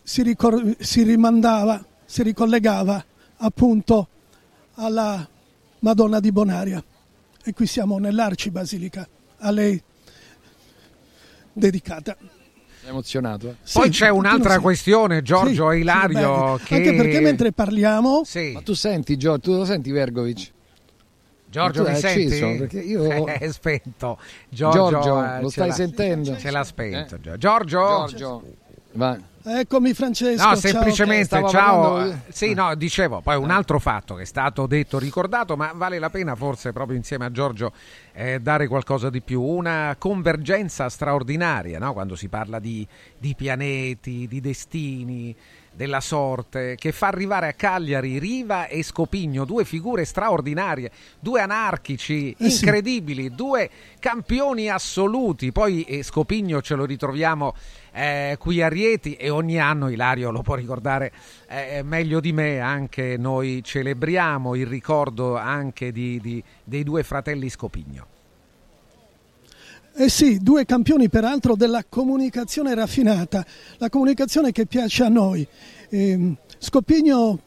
si, 0.03 0.23
ricor- 0.23 0.77
si 0.81 1.03
rimandava, 1.05 1.83
si 2.05 2.23
ricollegava 2.23 3.03
appunto 3.39 4.09
alla 4.75 5.27
Madonna 5.79 6.21
di 6.21 6.33
Bonaria. 6.33 6.83
E 7.43 7.53
qui 7.55 7.67
siamo 7.67 7.99
nell'arcibasilica, 7.99 9.09
a 9.39 9.51
lei 9.51 9.83
dedicata. 11.53 12.17
emozionato. 12.85 13.49
eh? 13.49 13.55
Poi 13.73 13.85
Sì, 13.85 13.91
c'è 13.91 14.09
un'altra 14.09 14.55
sì. 14.55 14.61
questione, 14.61 15.23
Giorgio 15.23 15.71
Sì, 15.71 15.77
e 15.77 15.81
Ilario, 15.81 16.59
sì, 16.59 16.65
che... 16.65 16.75
Anche 16.75 16.95
perché 16.95 17.21
mentre 17.21 17.53
parliamo... 17.53 18.23
Ma 18.53 18.61
tu 18.63 18.75
senti, 18.75 19.17
Giorgio, 19.17 19.51
tu 19.53 19.57
lo 19.59 19.65
senti 19.65 19.91
Vergovic? 19.91 20.51
Giorgio 21.51 21.83
mi 21.83 21.97
senti? 21.97 22.27
acceso? 22.27 22.47
Perché 22.59 22.79
io- 22.81 23.27
È 23.27 23.51
spento. 23.51 24.19
Giorgio, 24.49 24.89
Giorgio, 24.89 25.25
eh, 25.25 25.41
lo 25.43 25.49
stai 25.51 25.73
sentendo? 25.73 26.37
Ce 26.37 26.51
l'ha 26.51 26.65
spento. 26.65 27.19
Giorgio? 27.37 28.07
Giorgio. 28.07 28.43
Vai. 28.93 29.29
Eccomi 29.43 29.95
Francesco. 29.95 30.43
No, 30.43 30.51
ciao. 30.51 30.57
semplicemente, 30.57 31.29
ciao. 31.29 31.51
parlando- 31.51 32.11
eh, 32.13 32.19
Sì, 32.29 32.53
no, 32.53 32.75
dicevo, 32.75 33.21
poi 33.23 33.37
un 33.37 33.51
altro 33.51 33.79
fatto 33.79 34.15
che 34.15 34.23
è 34.23 34.27
stato 34.27 34.67
detto, 34.67 34.99
ricordato, 34.99 35.57
ma 35.57 35.73
vale 35.75 35.99
la 35.99 36.11
pena 36.11 36.35
forse 36.35 36.73
proprio 36.73 36.97
insieme 36.99 37.25
a 37.25 37.31
Giorgio 37.31 37.73
eh, 38.13 38.39
dare 38.41 38.69
qualcosa 38.69 39.09
di 39.09 39.23
più, 39.23 39.41
una 39.41 39.97
convergenza 39.99 40.91
straordinaria, 40.91 41.79
no? 41.79 41.95
quando 41.95 42.17
si 42.17 42.29
parla 42.29 42.59
di, 42.59 42.87
di 43.17 43.35
pianeti, 43.35 44.27
di 44.29 44.41
destini, 44.41 45.35
della 45.73 46.01
sorte, 46.01 46.75
che 46.77 46.93
fa 46.93 47.07
arrivare 47.07 47.49
a 47.49 47.53
Cagliari 47.53 48.19
Riva 48.19 48.67
e 48.67 48.83
Scopigno, 48.83 49.45
due 49.45 49.65
figure 49.65 50.05
straordinarie, 50.05 50.91
due 51.19 51.41
anarchici 51.41 52.35
Eh 52.39 52.51
sì. 52.51 52.65
incredibili, 52.65 53.35
due 53.35 53.71
campioni 53.99 54.69
assoluti. 54.69 55.53
Poi 55.53 55.83
eh, 55.85 56.03
Scopigno 56.03 56.61
ce 56.61 56.75
lo 56.75 56.85
ritroviamo 56.85 57.55
eh, 57.93 58.37
qui 58.39 58.61
a 58.63 58.69
Rieti 58.69 59.15
e 59.15 59.31
ogni 59.31 59.59
anno 59.59 59.89
Ilario 59.89 60.31
lo 60.31 60.43
può 60.43 60.55
ricordare 60.55 61.13
eh, 61.49 61.83
meglio 61.83 62.21
di 62.21 62.33
me, 62.33 62.61
anche 62.61 63.17
noi 63.17 63.63
celebriamo 63.65 64.55
il 64.55 64.67
ricordo 64.67 65.37
anche 65.37 65.93
di- 65.93 66.21
di- 66.21 66.43
dei 66.63 66.85
due 66.85 67.03
fratelli 67.03 67.49
Scopigno. 67.49 68.10
Eh 69.93 70.09
sì, 70.09 70.39
due 70.39 70.65
campioni 70.65 71.09
peraltro 71.09 71.57
della 71.57 71.85
comunicazione 71.87 72.75
raffinata, 72.75 73.45
la 73.79 73.89
comunicazione 73.89 74.53
che 74.53 74.65
piace 74.67 75.05
a 75.05 75.09
noi. 75.09 75.47
Ehm, 75.91 76.37
Scopigno 76.59 77.41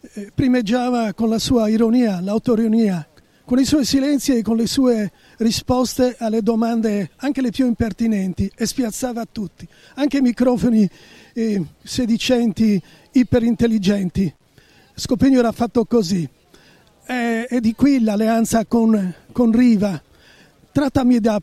eh, 0.00 0.30
primeggiava 0.32 1.14
con 1.14 1.28
la 1.30 1.38
sua 1.38 1.68
ironia, 1.68 2.20
l'autoironia, 2.20 3.06
con 3.44 3.58
i 3.58 3.64
suoi 3.64 3.84
silenzi 3.84 4.36
e 4.36 4.42
con 4.42 4.56
le 4.56 4.66
sue 4.66 5.10
risposte 5.38 6.16
alle 6.18 6.42
domande 6.42 7.10
anche 7.16 7.40
le 7.40 7.50
più 7.50 7.66
impertinenti 7.66 8.50
e 8.54 8.66
spiazzava 8.66 9.24
tutti, 9.30 9.66
anche 9.94 10.18
i 10.18 10.20
microfoni 10.20 10.88
eh, 11.32 11.64
sedicenti, 11.82 12.80
iperintelligenti. 13.12 14.32
Scopigno 14.94 15.38
era 15.38 15.52
fatto 15.52 15.84
così. 15.86 16.28
E, 17.06 17.46
e 17.48 17.60
di 17.60 17.74
qui 17.74 18.00
l'alleanza 18.00 18.66
con, 18.66 19.14
con 19.32 19.50
Riva. 19.50 20.00
Trattami 20.70 21.20
da... 21.20 21.40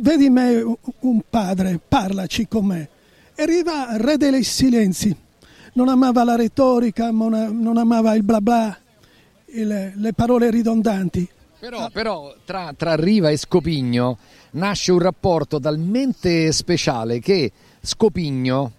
Vedi 0.00 0.30
me 0.30 0.76
un 1.00 1.20
padre, 1.28 1.78
parlaci 1.86 2.48
con 2.48 2.64
me. 2.66 2.88
E 3.34 3.44
Riva, 3.46 3.96
re 3.98 4.16
dei 4.16 4.42
silenzi. 4.42 5.14
Non 5.74 5.88
amava 5.88 6.24
la 6.24 6.36
retorica, 6.36 7.10
non 7.10 7.76
amava 7.76 8.14
il 8.14 8.22
bla 8.22 8.40
bla, 8.40 8.76
il- 9.52 9.92
le 9.94 10.12
parole 10.14 10.50
ridondanti. 10.50 11.28
Però, 11.58 11.90
però 11.90 12.34
tra, 12.46 12.72
tra 12.74 12.96
Riva 12.96 13.28
e 13.28 13.36
Scopigno 13.36 14.16
nasce 14.52 14.92
un 14.92 14.98
rapporto 15.00 15.60
talmente 15.60 16.50
speciale 16.52 17.20
che 17.20 17.52
Scopigno 17.82 18.72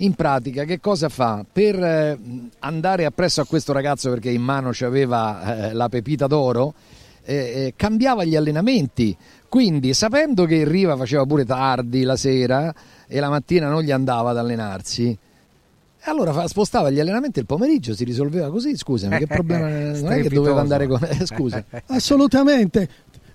in 0.00 0.12
pratica 0.14 0.64
che 0.64 0.78
cosa 0.78 1.08
fa? 1.08 1.42
Per 1.50 1.82
eh, 1.82 2.18
andare 2.58 3.06
appresso 3.06 3.40
a 3.40 3.46
questo 3.46 3.72
ragazzo 3.72 4.10
perché 4.10 4.30
in 4.30 4.42
mano 4.42 4.68
c'aveva 4.72 5.68
eh, 5.70 5.72
la 5.72 5.88
pepita 5.88 6.26
d'oro, 6.26 6.74
eh, 7.24 7.72
cambiava 7.74 8.24
gli 8.24 8.36
allenamenti. 8.36 9.16
Quindi 9.56 9.94
sapendo 9.94 10.44
che 10.44 10.68
Riva 10.68 10.98
faceva 10.98 11.24
pure 11.24 11.46
tardi 11.46 12.02
la 12.02 12.16
sera 12.16 12.74
e 13.06 13.18
la 13.20 13.30
mattina 13.30 13.70
non 13.70 13.80
gli 13.80 13.90
andava 13.90 14.28
ad 14.28 14.36
allenarsi, 14.36 15.16
allora 16.00 16.46
spostava 16.46 16.90
gli 16.90 17.00
allenamenti 17.00 17.38
il 17.38 17.46
pomeriggio, 17.46 17.94
si 17.94 18.04
risolveva 18.04 18.50
così, 18.50 18.76
scusami, 18.76 19.16
che 19.16 19.26
problema 19.26 19.66
non 19.66 20.12
è 20.12 20.20
che 20.20 20.28
doveva 20.28 20.60
andare 20.60 20.86
con... 20.86 21.02
eh, 21.08 21.24
scusa. 21.24 21.64
Assolutamente. 21.88 22.86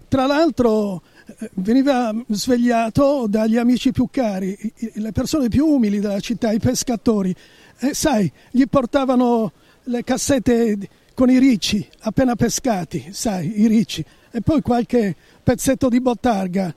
Tra 0.08 0.28
l'altro 0.28 1.02
eh, 1.26 1.50
veniva 1.56 2.14
svegliato 2.28 3.26
dagli 3.28 3.58
amici 3.58 3.92
più 3.92 4.08
cari, 4.12 4.56
le 4.94 5.12
persone 5.12 5.50
più 5.50 5.66
umili 5.66 6.00
della 6.00 6.20
città, 6.20 6.52
i 6.52 6.60
pescatori. 6.60 7.36
E 7.80 7.96
sai, 7.96 8.32
gli 8.52 8.68
portavano 8.68 9.52
le 9.86 10.04
cassette 10.04 10.78
con 11.16 11.32
i 11.32 11.40
ricci 11.40 11.84
appena 12.02 12.36
pescati, 12.36 13.10
sai, 13.10 13.60
i 13.62 13.66
ricci, 13.66 14.06
e 14.32 14.42
poi 14.42 14.62
qualche 14.62 15.16
pezzetto 15.44 15.90
di 15.90 16.00
bottarga. 16.02 16.74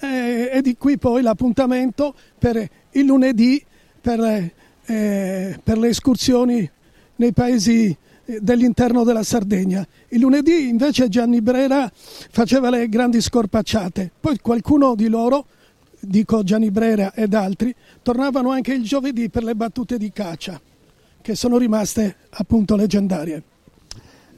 E, 0.00 0.50
e 0.52 0.62
di 0.62 0.76
qui 0.76 0.96
poi 0.96 1.22
l'appuntamento 1.22 2.14
per 2.38 2.68
il 2.92 3.04
lunedì 3.04 3.64
per, 4.00 4.20
eh, 4.84 5.60
per 5.62 5.78
le 5.78 5.88
escursioni 5.88 6.70
nei 7.16 7.32
paesi 7.32 7.96
eh, 8.24 8.38
dell'interno 8.40 9.04
della 9.04 9.22
Sardegna. 9.22 9.86
Il 10.08 10.20
lunedì 10.20 10.68
invece 10.68 11.08
Gianni 11.08 11.40
Brera 11.40 11.90
faceva 11.92 12.70
le 12.70 12.88
grandi 12.88 13.20
scorpacciate, 13.20 14.10
poi 14.20 14.38
qualcuno 14.40 14.94
di 14.94 15.08
loro, 15.08 15.46
dico 16.00 16.42
Gianni 16.42 16.70
Brera 16.70 17.12
ed 17.12 17.34
altri, 17.34 17.74
tornavano 18.02 18.50
anche 18.50 18.72
il 18.72 18.82
giovedì 18.82 19.28
per 19.28 19.44
le 19.44 19.54
battute 19.54 19.98
di 19.98 20.12
caccia, 20.12 20.60
che 21.20 21.34
sono 21.34 21.58
rimaste 21.58 22.16
appunto 22.30 22.76
leggendarie. 22.76 23.42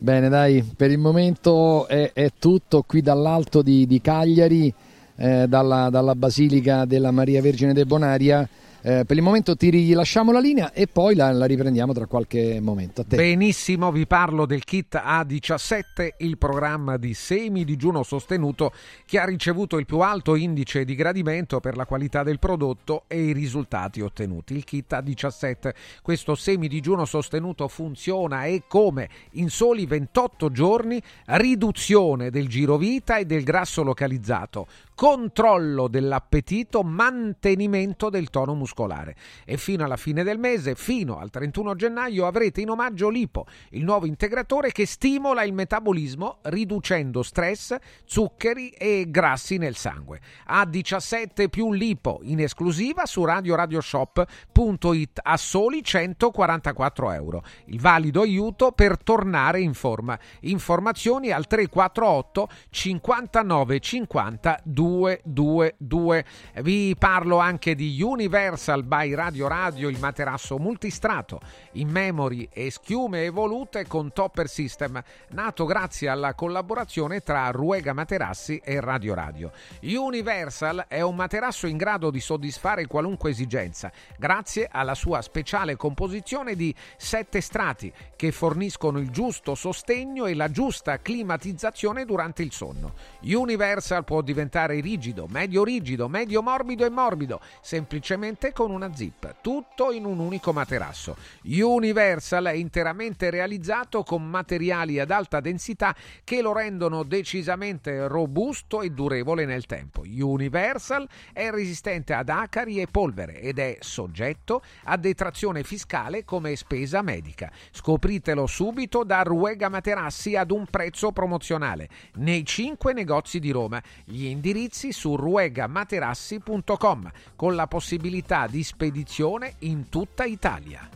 Bene, 0.02 0.30
dai, 0.30 0.62
per 0.62 0.90
il 0.90 0.96
momento 0.96 1.86
è, 1.86 2.12
è 2.14 2.30
tutto 2.38 2.82
qui 2.86 3.02
dall'alto 3.02 3.60
di, 3.60 3.86
di 3.86 4.00
Cagliari, 4.00 4.72
eh, 5.16 5.44
dalla, 5.46 5.90
dalla 5.90 6.14
Basilica 6.14 6.86
della 6.86 7.10
Maria 7.10 7.42
Vergine 7.42 7.74
de 7.74 7.84
Bonaria. 7.84 8.48
Eh, 8.82 9.04
per 9.04 9.16
il 9.16 9.22
momento 9.22 9.56
ti 9.56 9.68
rilasciamo 9.68 10.32
la 10.32 10.40
linea 10.40 10.72
e 10.72 10.86
poi 10.86 11.14
la, 11.14 11.30
la 11.32 11.44
riprendiamo 11.44 11.92
tra 11.92 12.06
qualche 12.06 12.60
momento. 12.60 13.04
Benissimo, 13.06 13.92
vi 13.92 14.06
parlo 14.06 14.46
del 14.46 14.64
kit 14.64 14.94
A17, 14.94 16.14
il 16.18 16.38
programma 16.38 16.96
di 16.96 17.12
semi-digiuno 17.12 18.02
sostenuto 18.02 18.72
che 19.04 19.18
ha 19.18 19.26
ricevuto 19.26 19.76
il 19.78 19.84
più 19.84 19.98
alto 19.98 20.34
indice 20.34 20.86
di 20.86 20.94
gradimento 20.94 21.60
per 21.60 21.76
la 21.76 21.84
qualità 21.84 22.22
del 22.22 22.38
prodotto 22.38 23.04
e 23.06 23.22
i 23.22 23.32
risultati 23.32 24.00
ottenuti. 24.00 24.54
Il 24.54 24.64
kit 24.64 24.92
A17, 24.92 25.70
questo 26.00 26.34
semi-digiuno 26.34 27.04
sostenuto 27.04 27.68
funziona 27.68 28.44
e 28.44 28.62
come 28.66 29.08
in 29.32 29.50
soli 29.50 29.84
28 29.84 30.50
giorni 30.50 31.02
riduzione 31.26 32.30
del 32.30 32.48
girovita 32.48 33.18
e 33.18 33.26
del 33.26 33.42
grasso 33.42 33.82
localizzato, 33.82 34.66
controllo 35.00 35.88
dell'appetito, 35.88 36.82
mantenimento 36.82 38.10
del 38.10 38.28
tono 38.28 38.54
muscolare. 38.54 39.16
E 39.46 39.56
fino 39.56 39.82
alla 39.82 39.96
fine 39.96 40.22
del 40.22 40.38
mese, 40.38 40.74
fino 40.74 41.16
al 41.16 41.30
31 41.30 41.74
gennaio, 41.74 42.26
avrete 42.26 42.60
in 42.60 42.68
omaggio 42.68 43.08
Lipo, 43.08 43.46
il 43.70 43.82
nuovo 43.82 44.04
integratore 44.04 44.72
che 44.72 44.84
stimola 44.84 45.42
il 45.42 45.54
metabolismo 45.54 46.40
riducendo 46.42 47.22
stress, 47.22 47.74
zuccheri 48.04 48.68
e 48.72 49.06
grassi 49.08 49.56
nel 49.56 49.74
sangue. 49.74 50.20
A17 50.50 51.48
più 51.48 51.72
Lipo 51.72 52.20
in 52.24 52.40
esclusiva 52.40 53.06
su 53.06 53.24
radioradioshop.it 53.24 55.20
a 55.22 55.36
soli 55.38 55.82
144 55.82 57.12
euro. 57.12 57.42
Il 57.68 57.80
valido 57.80 58.20
aiuto 58.20 58.72
per 58.72 59.02
tornare 59.02 59.62
in 59.62 59.72
forma. 59.72 60.18
Informazioni 60.40 61.30
al 61.30 61.46
348 61.46 62.48
59 62.68 63.80
50 63.80 64.60
222. 64.90 66.24
Vi 66.62 66.96
parlo 66.98 67.38
anche 67.38 67.74
di 67.74 68.02
Universal 68.02 68.82
by 68.82 69.14
Radio 69.14 69.48
Radio, 69.48 69.88
il 69.88 69.98
materasso 69.98 70.58
multistrato 70.58 71.40
in 71.72 71.88
memory 71.88 72.48
e 72.52 72.70
schiume 72.70 73.24
evolute 73.24 73.86
con 73.86 74.12
Topper 74.12 74.48
System, 74.48 75.02
nato 75.30 75.64
grazie 75.64 76.08
alla 76.08 76.34
collaborazione 76.34 77.20
tra 77.22 77.50
Ruega 77.50 77.92
Materassi 77.92 78.60
e 78.64 78.80
Radio 78.80 79.14
Radio. 79.14 79.52
Universal 79.82 80.86
è 80.88 81.00
un 81.00 81.14
materasso 81.14 81.66
in 81.66 81.76
grado 81.76 82.10
di 82.10 82.20
soddisfare 82.20 82.86
qualunque 82.86 83.30
esigenza, 83.30 83.92
grazie 84.18 84.68
alla 84.70 84.94
sua 84.94 85.22
speciale 85.22 85.76
composizione 85.76 86.56
di 86.56 86.74
sette 86.96 87.40
strati 87.40 87.92
che 88.16 88.32
forniscono 88.32 88.98
il 88.98 89.10
giusto 89.10 89.54
sostegno 89.54 90.26
e 90.26 90.34
la 90.34 90.50
giusta 90.50 90.98
climatizzazione 91.00 92.04
durante 92.04 92.42
il 92.42 92.52
sonno. 92.52 92.94
Universal 93.22 94.04
può 94.04 94.20
diventare 94.20 94.69
rigido, 94.78 95.26
medio 95.28 95.64
rigido, 95.64 96.08
medio 96.08 96.42
morbido 96.42 96.84
e 96.84 96.90
morbido, 96.90 97.40
semplicemente 97.60 98.52
con 98.52 98.70
una 98.70 98.94
zip, 98.94 99.36
tutto 99.40 99.90
in 99.90 100.04
un 100.04 100.20
unico 100.20 100.52
materasso. 100.52 101.16
Universal 101.42 102.44
è 102.44 102.52
interamente 102.52 103.30
realizzato 103.30 104.04
con 104.04 104.24
materiali 104.24 105.00
ad 105.00 105.10
alta 105.10 105.40
densità 105.40 105.94
che 106.22 106.40
lo 106.40 106.52
rendono 106.52 107.02
decisamente 107.02 108.06
robusto 108.06 108.82
e 108.82 108.90
durevole 108.90 109.44
nel 109.44 109.66
tempo. 109.66 110.02
Universal 110.06 111.08
è 111.32 111.50
resistente 111.50 112.12
ad 112.12 112.28
acari 112.28 112.80
e 112.80 112.86
polvere 112.86 113.40
ed 113.40 113.58
è 113.58 113.78
soggetto 113.80 114.62
a 114.84 114.96
detrazione 114.96 115.64
fiscale 115.64 116.24
come 116.24 116.54
spesa 116.54 117.02
medica. 117.02 117.50
Scopritelo 117.72 118.46
subito 118.46 119.02
da 119.04 119.22
Ruega 119.22 119.68
Materassi 119.68 120.36
ad 120.36 120.50
un 120.50 120.66
prezzo 120.66 121.10
promozionale 121.10 121.88
nei 122.14 122.44
5 122.44 122.92
negozi 122.92 123.38
di 123.38 123.50
Roma. 123.50 123.82
Gli 124.04 124.26
indirizzi 124.26 124.58
su 124.92 125.16
ruegamaterassi.com 125.16 127.10
con 127.36 127.54
la 127.54 127.66
possibilità 127.66 128.46
di 128.46 128.62
spedizione 128.62 129.54
in 129.60 129.88
tutta 129.88 130.24
Italia. 130.24 130.88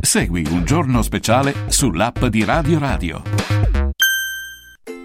Segui 0.00 0.46
un 0.50 0.64
giorno 0.64 1.02
speciale 1.02 1.54
sull'app 1.68 2.24
di 2.26 2.44
Radio 2.44 2.78
Radio. 2.78 3.22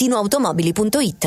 valentinoautomobili.it 0.00 1.26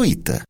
dumplingbar.it. 0.00 0.49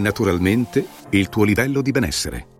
naturalmente 0.00 0.84
il 1.10 1.28
tuo 1.28 1.44
livello 1.44 1.82
di 1.82 1.90
benessere. 1.90 2.59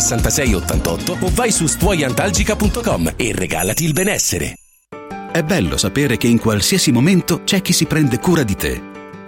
66 0.01 0.53
88 0.53 1.17
o 1.21 1.31
vai 1.33 1.51
su 1.51 1.67
stuoiantalgica.com 1.67 3.13
e 3.15 3.31
regalati 3.33 3.85
il 3.85 3.93
benessere. 3.93 4.55
È 5.31 5.43
bello 5.43 5.77
sapere 5.77 6.17
che 6.17 6.27
in 6.27 6.39
qualsiasi 6.39 6.91
momento 6.91 7.43
c'è 7.43 7.61
chi 7.61 7.71
si 7.71 7.85
prende 7.85 8.19
cura 8.19 8.43
di 8.43 8.55
te. 8.55 8.90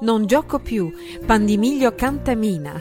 Non 0.00 0.24
gioco 0.24 0.58
più. 0.58 0.90
Pandimiglio 1.26 1.94
Cantamina. 1.94 2.80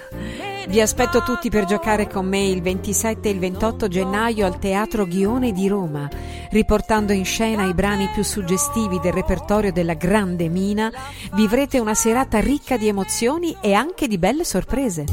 Vi 0.68 0.80
aspetto 0.80 1.22
tutti 1.22 1.50
per 1.50 1.66
giocare 1.66 2.08
con 2.08 2.26
me 2.26 2.46
il 2.46 2.62
27 2.62 3.28
e 3.28 3.32
il 3.32 3.40
28 3.40 3.88
gennaio 3.90 4.46
al 4.46 4.58
Teatro 4.58 5.06
Ghione 5.06 5.52
di 5.52 5.68
Roma, 5.68 6.08
riportando 6.52 7.12
in 7.12 7.26
scena 7.26 7.66
i 7.66 7.74
brani 7.74 8.08
più 8.14 8.24
suggestivi 8.24 9.00
del 9.02 9.12
repertorio 9.12 9.74
della 9.74 9.96
Grande 9.96 10.48
Mina. 10.48 10.92
Vivrete 11.34 11.80
una 11.80 11.96
serata 11.96 12.40
ricca 12.40 12.78
di 12.78 12.88
emozioni 12.88 13.56
e 13.60 13.74
anche 13.74 14.08
di 14.08 14.18
belle 14.18 14.46
sorprese. 14.46 15.04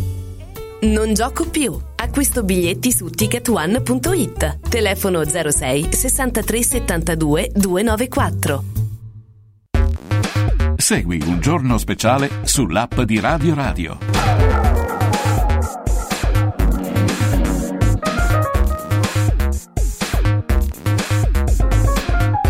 Non 0.83 1.13
gioco 1.13 1.49
più. 1.49 1.77
Acquisto 1.97 2.45
biglietti 2.45 2.93
su 2.93 3.09
ticketone.it. 3.09 4.59
Telefono 4.69 5.25
06 5.25 5.89
63 5.93 6.63
72 6.63 7.51
294. 7.53 8.76
Segui 10.87 11.21
un 11.27 11.41
giorno 11.41 11.79
speciale 11.79 12.31
sull'app 12.45 13.01
di 13.01 13.19
Radio 13.19 13.55
Radio. 13.57 13.99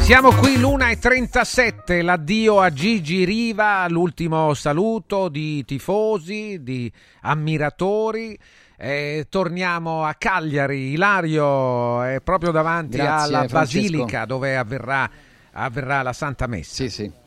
Siamo 0.01 0.35
qui 0.35 0.59
l'una 0.59 0.91
e 0.91 0.99
37, 0.99 2.03
l'addio 2.03 2.61
a 2.61 2.71
Gigi 2.71 3.25
Riva, 3.25 3.87
l'ultimo 3.89 4.53
saluto 4.53 5.31
di 5.31 5.65
tifosi, 5.65 6.63
di 6.63 6.93
ammiratori. 7.23 8.39
Eh, 8.77 9.29
torniamo 9.31 10.05
a 10.05 10.13
Cagliari, 10.13 10.91
Ilario 10.91 12.03
è 12.03 12.21
proprio 12.21 12.51
davanti 12.51 12.99
Grazie, 12.99 13.35
alla 13.35 13.49
Francesco. 13.49 13.81
Basilica 13.81 14.27
dove 14.27 14.59
avverrà, 14.59 15.11
avverrà 15.53 16.03
la 16.03 16.13
Santa 16.13 16.47
Messa. 16.47 16.75
Sì, 16.75 16.91
sì. 16.91 17.25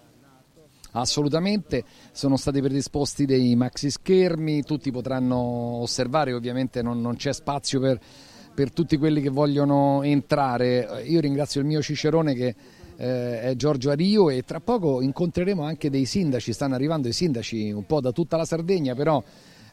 Assolutamente, 0.91 1.83
sono 2.11 2.35
stati 2.35 2.61
predisposti 2.61 3.25
dei 3.25 3.55
maxi 3.55 3.91
schermi, 3.91 4.63
tutti 4.63 4.91
potranno 4.91 5.37
osservare, 5.37 6.33
ovviamente 6.33 6.81
non, 6.81 6.99
non 6.99 7.15
c'è 7.15 7.31
spazio 7.31 7.79
per, 7.79 7.99
per 8.53 8.71
tutti 8.71 8.97
quelli 8.97 9.21
che 9.21 9.29
vogliono 9.29 10.01
entrare. 10.01 11.03
Io 11.05 11.19
ringrazio 11.19 11.61
il 11.61 11.67
mio 11.67 11.81
cicerone 11.81 12.33
che 12.33 12.55
eh, 12.97 13.41
è 13.41 13.55
Giorgio 13.55 13.91
Ario 13.91 14.29
e 14.29 14.43
tra 14.43 14.59
poco 14.59 15.01
incontreremo 15.01 15.63
anche 15.63 15.89
dei 15.89 16.05
sindaci, 16.05 16.51
stanno 16.53 16.75
arrivando 16.75 17.07
i 17.07 17.13
sindaci 17.13 17.71
un 17.71 17.85
po' 17.85 18.01
da 18.01 18.11
tutta 18.11 18.35
la 18.35 18.45
Sardegna, 18.45 18.95
però 18.95 19.23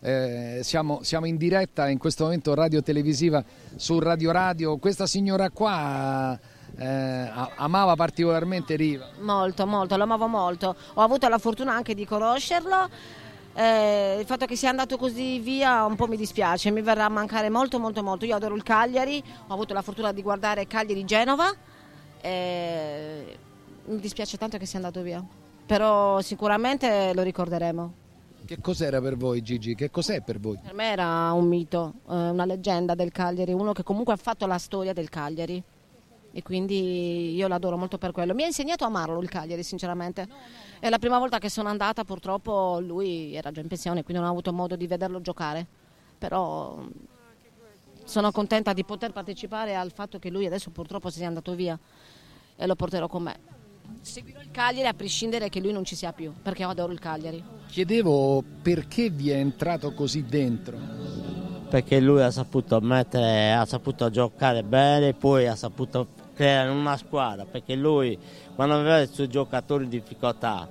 eh, 0.00 0.60
siamo, 0.62 1.02
siamo 1.02 1.26
in 1.26 1.36
diretta 1.36 1.88
in 1.88 1.98
questo 1.98 2.24
momento 2.24 2.54
radio 2.54 2.82
televisiva 2.82 3.42
su 3.74 3.98
Radio 3.98 4.30
Radio. 4.30 4.76
Questa 4.76 5.06
signora 5.06 5.50
qua 5.50 6.38
eh, 6.78 7.30
amava 7.56 7.94
particolarmente 7.94 8.76
Riva. 8.76 9.08
Molto, 9.20 9.66
molto, 9.66 9.96
lo 9.96 10.02
amavo 10.02 10.26
molto. 10.26 10.74
Ho 10.94 11.00
avuto 11.00 11.28
la 11.28 11.38
fortuna 11.38 11.72
anche 11.72 11.94
di 11.94 12.04
conoscerlo. 12.04 12.88
Eh, 13.54 14.18
il 14.20 14.26
fatto 14.26 14.44
che 14.44 14.54
sia 14.54 14.68
andato 14.68 14.98
così 14.98 15.38
via 15.38 15.84
un 15.86 15.96
po' 15.96 16.06
mi 16.06 16.18
dispiace, 16.18 16.70
mi 16.70 16.82
verrà 16.82 17.06
a 17.06 17.08
mancare 17.08 17.48
molto, 17.48 17.78
molto, 17.78 18.02
molto. 18.02 18.26
Io 18.26 18.36
adoro 18.36 18.54
il 18.54 18.62
Cagliari, 18.62 19.22
ho 19.46 19.52
avuto 19.52 19.72
la 19.72 19.80
fortuna 19.80 20.12
di 20.12 20.20
guardare 20.22 20.66
Cagliari-Genova. 20.66 21.54
eh, 22.20 23.38
mi 23.86 24.00
dispiace 24.00 24.36
tanto 24.36 24.58
che 24.58 24.66
sia 24.66 24.78
andato 24.78 25.00
via, 25.00 25.24
però 25.64 26.20
sicuramente 26.20 27.12
lo 27.14 27.22
ricorderemo. 27.22 27.92
Che 28.44 28.60
cos'era 28.60 29.00
per 29.00 29.16
voi 29.16 29.42
Gigi? 29.42 29.74
Che 29.74 29.90
cos'è 29.90 30.20
per 30.20 30.38
voi? 30.38 30.58
Per 30.62 30.74
me 30.74 30.90
era 30.90 31.32
un 31.32 31.46
mito, 31.46 31.94
eh, 32.08 32.28
una 32.28 32.44
leggenda 32.44 32.94
del 32.94 33.10
Cagliari, 33.10 33.52
uno 33.52 33.72
che 33.72 33.82
comunque 33.82 34.12
ha 34.12 34.16
fatto 34.16 34.46
la 34.46 34.58
storia 34.58 34.92
del 34.92 35.08
Cagliari 35.08 35.62
e 36.36 36.42
quindi 36.42 37.34
io 37.34 37.48
l'adoro 37.48 37.78
molto 37.78 37.96
per 37.96 38.12
quello. 38.12 38.34
Mi 38.34 38.42
ha 38.42 38.46
insegnato 38.46 38.84
a 38.84 38.88
amarlo 38.88 39.22
il 39.22 39.28
Cagliari, 39.30 39.62
sinceramente. 39.62 40.28
È 40.78 40.90
la 40.90 40.98
prima 40.98 41.18
volta 41.18 41.38
che 41.38 41.48
sono 41.48 41.70
andata, 41.70 42.04
purtroppo 42.04 42.78
lui 42.78 43.34
era 43.34 43.50
già 43.50 43.62
in 43.62 43.68
pensione, 43.68 44.02
quindi 44.02 44.20
non 44.20 44.28
ho 44.28 44.32
avuto 44.34 44.52
modo 44.52 44.76
di 44.76 44.86
vederlo 44.86 45.22
giocare. 45.22 45.66
Però 46.18 46.78
sono 48.04 48.32
contenta 48.32 48.74
di 48.74 48.84
poter 48.84 49.12
partecipare 49.12 49.76
al 49.76 49.92
fatto 49.92 50.18
che 50.18 50.28
lui 50.28 50.44
adesso 50.44 50.68
purtroppo 50.68 51.08
sia 51.08 51.26
andato 51.26 51.54
via 51.54 51.78
e 52.54 52.66
lo 52.66 52.74
porterò 52.74 53.08
con 53.08 53.22
me. 53.22 53.38
Seguirò 54.02 54.42
il 54.42 54.50
Cagliari 54.50 54.88
a 54.88 54.92
prescindere 54.92 55.48
che 55.48 55.60
lui 55.60 55.72
non 55.72 55.84
ci 55.84 55.96
sia 55.96 56.12
più, 56.12 56.34
perché 56.42 56.62
io 56.62 56.68
adoro 56.68 56.92
il 56.92 56.98
Cagliari. 56.98 57.42
Chiedevo 57.68 58.44
perché 58.60 59.08
vi 59.08 59.30
è 59.30 59.36
entrato 59.36 59.94
così 59.94 60.22
dentro. 60.22 60.76
perché 61.68 61.98
lui 62.00 62.22
ha 62.22 62.30
saputo 62.30 62.80
mettere, 62.80 63.52
ha 63.52 63.64
saputo 63.64 64.08
giocare 64.10 64.62
bene, 64.62 65.14
poi 65.14 65.46
ha 65.46 65.56
saputo 65.56 66.24
creare 66.36 66.68
una 66.68 66.96
squadra, 66.98 67.46
perché 67.46 67.74
lui 67.74 68.16
quando 68.54 68.74
aveva 68.74 69.00
i 69.00 69.08
suoi 69.10 69.28
giocatori 69.28 69.84
in 69.84 69.90
difficoltà, 69.90 70.68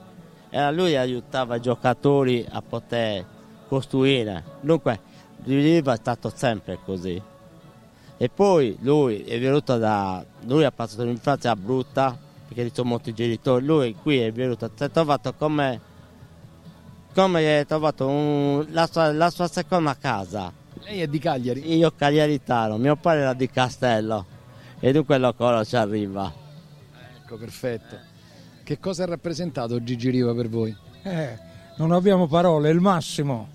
era 0.50 0.72
lui 0.72 0.92
che 0.92 0.98
aiutava 0.98 1.56
i 1.56 1.62
giocatori 1.62 2.46
a 2.50 2.62
poter 2.62 3.26
costruire. 3.68 4.44
Dunque, 4.62 5.00
Riva 5.44 5.94
è 5.94 5.98
stato 5.98 6.32
sempre 6.34 6.80
così. 6.84 7.22
E 8.18 8.30
poi 8.30 8.78
lui 8.82 9.24
è 9.24 9.40
venuto 9.40 9.78
da. 9.78 10.24
lui 10.46 10.64
ha 10.64 10.72
passato 10.72 11.04
un'infanzia 11.04 11.56
brutta, 11.56 12.18
perché 12.48 12.68
ci 12.68 12.72
sono 12.74 12.90
molti 12.90 13.14
genitori, 13.14 13.66
lui 13.66 13.96
qui 14.02 14.20
è 14.20 14.32
venuto, 14.32 14.72
si 14.74 14.84
è 14.84 14.90
trovato 14.90 15.34
come. 15.34 15.82
come 17.14 17.60
è 17.60 17.66
trovato 17.66 18.08
un- 18.08 18.66
la, 18.70 18.88
sua, 18.88 19.12
la 19.12 19.30
sua 19.30 19.48
seconda 19.48 19.96
casa. 19.98 20.52
Lei 20.84 21.02
è 21.02 21.08
di 21.08 21.20
Cagliari? 21.20 21.76
Io 21.76 21.92
cagliaritano, 21.96 22.78
mio 22.78 22.96
padre 22.96 23.22
era 23.22 23.34
di 23.34 23.50
Castello 23.50 24.34
e 24.80 24.92
dunque 24.92 25.18
lo 25.18 25.34
conosce 25.34 25.78
arriva. 25.78 26.32
Ecco, 27.22 27.38
perfetto. 27.38 27.98
Che 28.64 28.80
cosa 28.80 29.04
ha 29.04 29.08
rappresentato 29.08 29.84
Gigi 29.84 30.10
Riva 30.10 30.34
per 30.34 30.50
voi? 30.50 30.76
Eh, 31.04 31.38
non 31.78 31.92
abbiamo 31.92 32.28
parole, 32.28 32.70
è 32.70 32.74
il 32.74 32.80
massimo. 32.80 33.48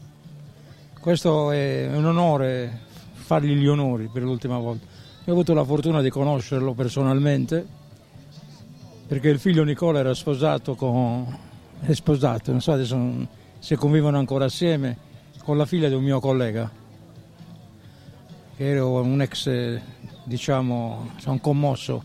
Questo 1.01 1.51
è 1.51 1.88
un 1.92 2.05
onore 2.05 2.88
fargli 3.30 3.55
gli 3.55 3.66
onori 3.66 4.09
per 4.12 4.22
l'ultima 4.22 4.59
volta. 4.59 4.86
Io 4.86 5.26
ho 5.26 5.32
avuto 5.32 5.55
la 5.55 5.64
fortuna 5.64 6.02
di 6.02 6.10
conoscerlo 6.10 6.74
personalmente 6.74 7.78
perché 9.06 9.28
il 9.28 9.38
figlio 9.38 9.62
Nicola 9.64 10.01
era 10.01 10.14
sposato 10.14 10.74
con... 10.74 11.26
è 11.80 11.92
sposato, 11.92 12.51
non 12.51 12.60
so 12.60 12.72
adesso 12.72 13.26
se 13.59 13.76
convivono 13.76 14.18
ancora 14.18 14.47
assieme, 14.47 14.97
con 15.42 15.56
la 15.56 15.66
figlia 15.66 15.88
di 15.88 15.94
un 15.94 16.02
mio 16.02 16.20
collega, 16.20 16.70
che 18.56 18.68
era 18.68 18.84
un 18.84 19.20
ex, 19.20 19.80
diciamo, 20.24 21.10
sono 21.18 21.38
commosso. 21.38 22.02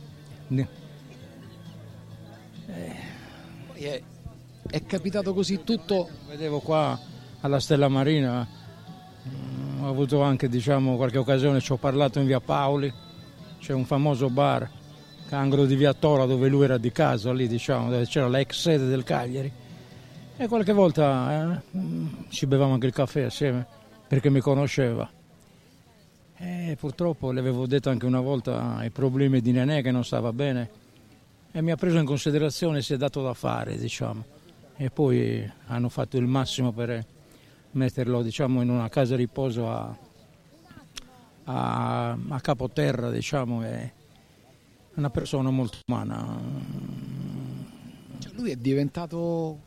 È 4.75 4.83
capitato 4.85 5.33
così 5.33 5.63
tutto. 5.63 6.09
Vedevo 6.27 6.59
qua 6.59 6.99
alla 7.39 7.61
Stella 7.61 7.87
Marina, 7.87 8.45
mm, 9.25 9.83
ho 9.83 9.89
avuto 9.89 10.21
anche 10.21 10.49
diciamo, 10.49 10.97
qualche 10.97 11.17
occasione, 11.17 11.61
ci 11.61 11.71
ho 11.71 11.77
parlato 11.77 12.19
in 12.19 12.25
via 12.25 12.41
Paoli, 12.41 12.91
c'è 13.59 13.71
un 13.71 13.85
famoso 13.85 14.29
bar, 14.29 14.69
angolo 15.29 15.65
di 15.65 15.75
via 15.75 15.93
Tora 15.93 16.25
dove 16.25 16.49
lui 16.49 16.65
era 16.65 16.77
di 16.77 16.91
casa, 16.91 17.31
lì 17.31 17.47
diciamo, 17.47 17.89
dove 17.89 18.05
c'era 18.05 18.27
l'ex 18.27 18.59
sede 18.59 18.87
del 18.87 19.03
Cagliari. 19.03 19.49
E 20.35 20.47
qualche 20.49 20.73
volta 20.73 21.61
eh, 21.61 21.77
mm, 21.77 22.07
ci 22.27 22.45
bevamo 22.45 22.73
anche 22.73 22.87
il 22.87 22.93
caffè 22.93 23.21
assieme 23.21 23.65
perché 24.07 24.29
mi 24.29 24.41
conosceva. 24.41 25.09
E 26.37 26.75
purtroppo 26.79 27.31
le 27.31 27.39
avevo 27.39 27.65
detto 27.65 27.89
anche 27.89 28.05
una 28.05 28.19
volta 28.19 28.83
i 28.83 28.89
problemi 28.89 29.39
di 29.41 29.51
Nenè 29.51 29.81
che 29.81 29.91
non 29.91 30.03
stava 30.03 30.33
bene 30.33 30.83
e 31.51 31.61
mi 31.61 31.71
ha 31.71 31.77
preso 31.77 31.97
in 31.97 32.05
considerazione 32.05 32.81
si 32.81 32.93
è 32.93 32.97
dato 32.97 33.21
da 33.21 33.33
fare, 33.33 33.77
diciamo. 33.77 34.25
E 34.75 34.89
poi 34.89 35.49
hanno 35.67 35.87
fatto 35.87 36.17
il 36.17 36.25
massimo 36.25 36.73
per 36.73 37.05
metterlo, 37.71 38.21
diciamo, 38.21 38.61
in 38.61 38.69
una 38.69 38.89
casa 38.89 39.15
riposo 39.15 39.71
a, 39.71 39.97
a, 41.45 42.17
a 42.27 42.41
capoterra, 42.41 43.09
diciamo, 43.09 43.61
è 43.61 43.89
una 44.95 45.09
persona 45.09 45.49
molto 45.49 45.77
umana. 45.87 46.37
Cioè, 48.19 48.33
lui 48.33 48.51
è 48.51 48.57
diventato 48.57 49.59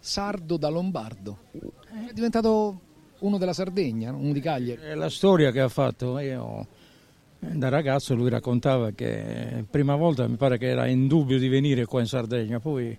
sardo 0.00 0.56
da 0.56 0.68
lombardo. 0.68 1.38
È 1.52 2.12
diventato 2.12 2.80
uno 3.20 3.38
della 3.38 3.52
Sardegna, 3.52 4.12
uno 4.12 4.32
di 4.32 4.40
Cagliari. 4.40 4.80
È 4.82 4.94
la 4.94 5.10
storia 5.10 5.50
che 5.50 5.60
ha 5.60 5.68
fatto. 5.68 6.18
Io, 6.18 6.66
da 7.38 7.68
ragazzo 7.68 8.14
lui 8.14 8.28
raccontava 8.28 8.90
che 8.90 9.64
prima 9.68 9.96
volta 9.96 10.26
mi 10.28 10.36
pare 10.36 10.58
che 10.58 10.66
era 10.66 10.86
in 10.86 11.06
dubbio 11.06 11.38
di 11.38 11.48
venire 11.48 11.86
qua 11.86 12.00
in 12.00 12.06
Sardegna, 12.06 12.60
poi 12.60 12.96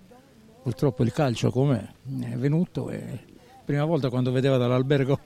purtroppo 0.62 1.02
il 1.04 1.12
calcio 1.12 1.50
com'è 1.50 1.84
è 2.20 2.36
venuto 2.36 2.90
e 2.90 3.20
prima 3.64 3.84
volta 3.84 4.10
quando 4.10 4.30
vedeva 4.30 4.56
dall'albergo 4.56 5.18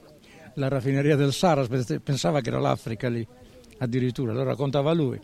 la 0.55 0.67
raffineria 0.67 1.15
del 1.15 1.31
Sara 1.31 1.65
pensava 2.03 2.41
che 2.41 2.49
era 2.49 2.59
l'Africa 2.59 3.09
lì 3.09 3.25
addirittura, 3.79 4.33
lo 4.33 4.43
raccontava 4.43 4.93
lui. 4.93 5.19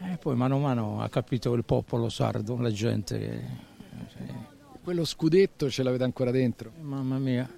E 0.00 0.16
poi 0.16 0.36
mano 0.36 0.56
a 0.56 0.60
mano 0.60 1.02
ha 1.02 1.08
capito 1.08 1.52
il 1.54 1.64
popolo 1.64 2.08
sardo, 2.08 2.56
la 2.58 2.70
gente. 2.70 3.66
Quello 4.82 5.04
scudetto 5.04 5.68
ce 5.68 5.82
l'avete 5.82 6.04
ancora 6.04 6.30
dentro. 6.30 6.70
Mamma 6.80 7.18
mia, 7.18 7.48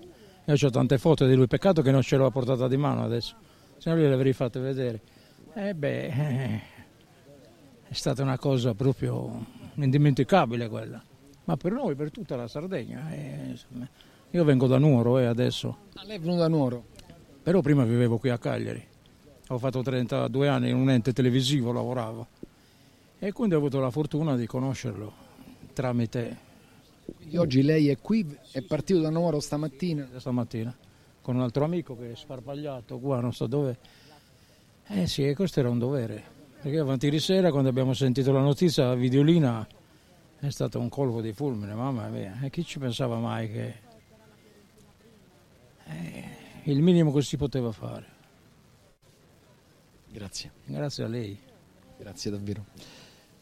io 0.45 0.67
ho 0.67 0.71
tante 0.71 0.99
foto 0.99 1.27
di 1.27 1.35
lui, 1.35 1.47
peccato 1.47 1.83
che 1.83 1.91
non 1.91 2.03
ce 2.03 2.17
l'ho 2.17 2.27
a 2.27 2.31
portata 2.31 2.69
di 2.69 2.77
mano 2.77 3.03
adesso, 3.03 3.35
se 3.77 3.91
no 3.91 3.97
le 3.97 4.13
avrei 4.13 4.33
fatte 4.33 4.61
vedere. 4.61 5.01
E 5.55 5.75
beh, 5.75 6.07
eh, 6.07 6.61
è 7.89 7.93
stata 7.93 8.23
una 8.23 8.39
cosa 8.39 8.75
proprio 8.75 9.45
indimenticabile 9.75 10.69
quella, 10.69 11.03
ma 11.45 11.57
per 11.57 11.73
noi, 11.73 11.95
per 11.95 12.11
tutta 12.11 12.37
la 12.37 12.49
Sardegna. 12.49 13.11
eh, 13.13 13.57
io 14.31 14.45
vengo 14.45 14.67
da 14.67 14.79
Nuoro 14.79 15.19
e 15.19 15.25
adesso. 15.25 15.77
Ah, 15.95 16.05
lei 16.05 16.17
è 16.17 16.21
venuto 16.21 16.39
da 16.39 16.49
Nuoro? 16.49 16.85
Però 17.43 17.61
prima 17.61 17.85
vivevo 17.85 18.19
qui 18.19 18.31
a 18.31 18.39
Cagliari, 18.39 18.85
ho 19.49 19.59
fatto 19.59 19.83
32 19.83 20.49
anni 20.49 20.71
in 20.71 20.77
un 20.77 20.91
ente 20.91 21.13
televisivo, 21.13 21.73
lavoravo 21.73 22.27
e 23.19 23.33
quindi 23.33 23.55
ho 23.55 23.59
avuto 23.59 23.81
la 23.81 23.91
fortuna 23.91 24.37
di 24.37 24.47
conoscerlo 24.47 25.13
tramite... 25.73 26.49
Quindi 27.17 27.37
oggi 27.37 27.63
lei 27.63 27.89
è 27.89 27.99
qui, 27.99 28.27
è 28.53 28.63
partito 28.63 29.01
da 29.01 29.11
Nuoro 29.11 29.41
stamattina? 29.41 30.09
Stamattina, 30.17 30.77
con 31.21 31.37
un 31.37 31.43
altro 31.43 31.65
amico 31.65 31.97
che 31.97 32.13
è 32.13 32.17
sparpagliato 32.17 32.99
qua, 32.99 33.21
non 33.21 33.33
so 33.33 33.47
dove. 33.47 33.79
Eh 34.87 35.07
sì, 35.07 35.33
questo 35.35 35.61
era 35.61 35.71
un 35.71 35.79
dovere, 35.79 36.23
perché 36.61 36.79
avanti 36.79 37.07
ieri 37.07 37.21
sera 37.21 37.51
quando 37.51 37.69
abbiamo 37.69 37.93
sentito 37.93 38.33
la 38.33 38.41
notizia, 38.41 38.87
la 38.87 38.95
videolina 38.95 39.67
è 40.39 40.51
stato 40.51 40.81
un 40.81 40.89
colpo 40.89 41.21
di 41.21 41.33
fulmine, 41.33 41.75
mamma 41.75 42.09
mia, 42.09 42.41
e 42.43 42.51
chi 42.51 42.65
ci 42.65 42.79
pensava 42.79 43.19
mai 43.19 43.51
che... 43.51 43.75
Eh, 45.87 46.25
il 46.65 46.83
minimo 46.83 47.13
che 47.13 47.23
si 47.23 47.37
poteva 47.37 47.73
fare. 47.73 48.07
Grazie. 50.11 50.51
Grazie 50.65 51.05
a 51.05 51.09
lei. 51.09 51.39
Grazie 51.99 52.31
davvero. 52.31 52.65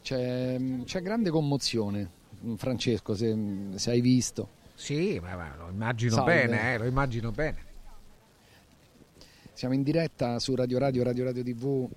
C'è, 0.01 0.59
c'è 0.83 1.01
grande 1.01 1.29
commozione, 1.29 2.09
Francesco, 2.55 3.15
se, 3.15 3.35
se 3.75 3.91
hai 3.91 4.01
visto. 4.01 4.57
Sì, 4.75 5.19
ma, 5.19 5.35
ma 5.35 5.55
lo 5.57 5.69
immagino 5.69 6.15
Salve. 6.15 6.47
bene, 6.47 6.73
eh, 6.73 6.77
lo 6.77 6.85
immagino 6.85 7.31
bene. 7.31 7.67
Siamo 9.53 9.73
in 9.73 9.83
diretta 9.83 10.39
su 10.39 10.55
Radio 10.55 10.79
Radio, 10.79 11.03
Radio 11.03 11.25
Radio 11.25 11.43
TV. 11.43 11.89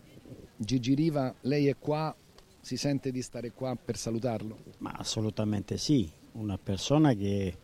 Gigi 0.57 0.95
Riva, 0.95 1.33
lei 1.43 1.69
è 1.69 1.77
qua, 1.79 2.15
si 2.61 2.77
sente 2.77 3.11
di 3.11 3.23
stare 3.23 3.53
qua 3.53 3.77
per 3.77 3.97
salutarlo? 3.97 4.59
Ma 4.79 4.93
assolutamente 4.97 5.77
sì, 5.79 6.11
una 6.33 6.59
persona 6.59 7.15
che 7.15 7.57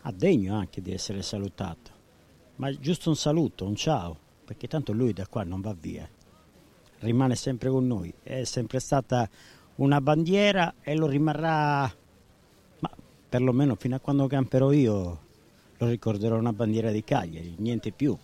ha 0.00 0.12
degno 0.12 0.56
anche 0.56 0.80
di 0.80 0.92
essere 0.92 1.22
salutato. 1.22 1.90
Ma 2.56 2.70
giusto 2.72 3.08
un 3.08 3.16
saluto, 3.16 3.66
un 3.66 3.76
ciao, 3.76 4.18
perché 4.44 4.68
tanto 4.68 4.92
lui 4.92 5.12
da 5.12 5.26
qua 5.26 5.44
non 5.44 5.60
va 5.60 5.74
via. 5.78 6.08
Rimane 6.98 7.34
sempre 7.34 7.70
con 7.70 7.86
noi, 7.86 8.12
è 8.22 8.44
sempre 8.44 8.78
stata 8.78 9.28
una 9.76 10.00
bandiera 10.00 10.74
e 10.80 10.94
lo 10.94 11.06
rimarrà, 11.06 11.82
ma 11.82 11.92
perlomeno 13.32 13.76
fino 13.76 13.96
a 13.96 13.98
quando 13.98 14.26
camperò 14.26 14.72
io 14.72 15.18
lo 15.78 15.86
ricorderò 15.86 16.36
una 16.36 16.52
bandiera 16.52 16.90
di 16.90 17.02
Cagliari, 17.02 17.54
niente 17.56 17.90
più. 17.90 18.14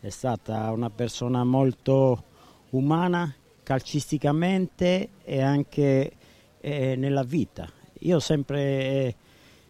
È 0.00 0.08
stata 0.08 0.70
una 0.70 0.88
persona 0.88 1.44
molto 1.44 2.24
umana, 2.70 3.34
calcisticamente 3.62 5.10
e 5.24 5.42
anche 5.42 6.12
eh, 6.58 6.96
nella 6.96 7.22
vita. 7.22 7.70
Io 7.98 8.16
ho 8.16 8.20
sempre 8.20 8.62
eh, 8.62 9.14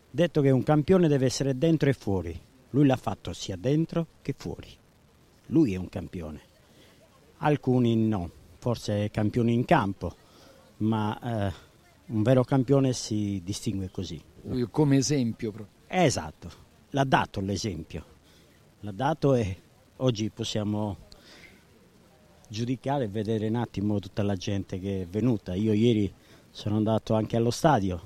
detto 0.09 0.41
che 0.41 0.51
un 0.51 0.63
campione 0.63 1.09
deve 1.09 1.27
essere 1.27 1.59
dentro 1.59 1.89
e 1.89 1.93
fuori. 1.93 2.41
Lui 2.71 2.87
l'ha 2.87 2.95
fatto 2.95 3.33
sia 3.33 3.57
dentro 3.57 4.07
che 4.23 4.37
fuori. 4.39 4.69
Lui 5.47 5.75
è 5.75 5.79
un 5.79 5.89
campione. 5.89 6.41
Alcuni 7.39 7.97
no, 7.97 8.31
forse 8.59 9.11
campioni 9.11 9.53
in 9.53 9.65
campo, 9.65 10.15
ma 10.77 11.49
eh, 11.49 11.53
un 12.07 12.23
vero 12.23 12.45
campione 12.45 12.93
si 12.93 13.41
distingue 13.45 13.91
così. 13.91 14.30
Come 14.71 14.97
esempio 14.97 15.53
proprio. 15.53 15.79
Esatto, 15.87 16.51
l'ha 16.91 17.05
dato 17.05 17.41
l'esempio. 17.41 18.05
L'ha 18.81 18.93
dato 18.93 19.35
e 19.35 19.57
oggi 19.97 20.31
possiamo 20.31 21.09
giudicare 22.49 23.05
e 23.05 23.09
vedere 23.09 23.49
un 23.49 23.57
attimo 23.57 23.99
tutta 23.99 24.23
la 24.23 24.37
gente 24.37 24.79
che 24.79 25.03
è 25.03 25.07
venuta. 25.07 25.55
Io 25.55 25.73
ieri 25.73 26.13
sono 26.51 26.77
andato 26.77 27.15
anche 27.15 27.37
allo 27.37 27.51
stadio, 27.51 28.01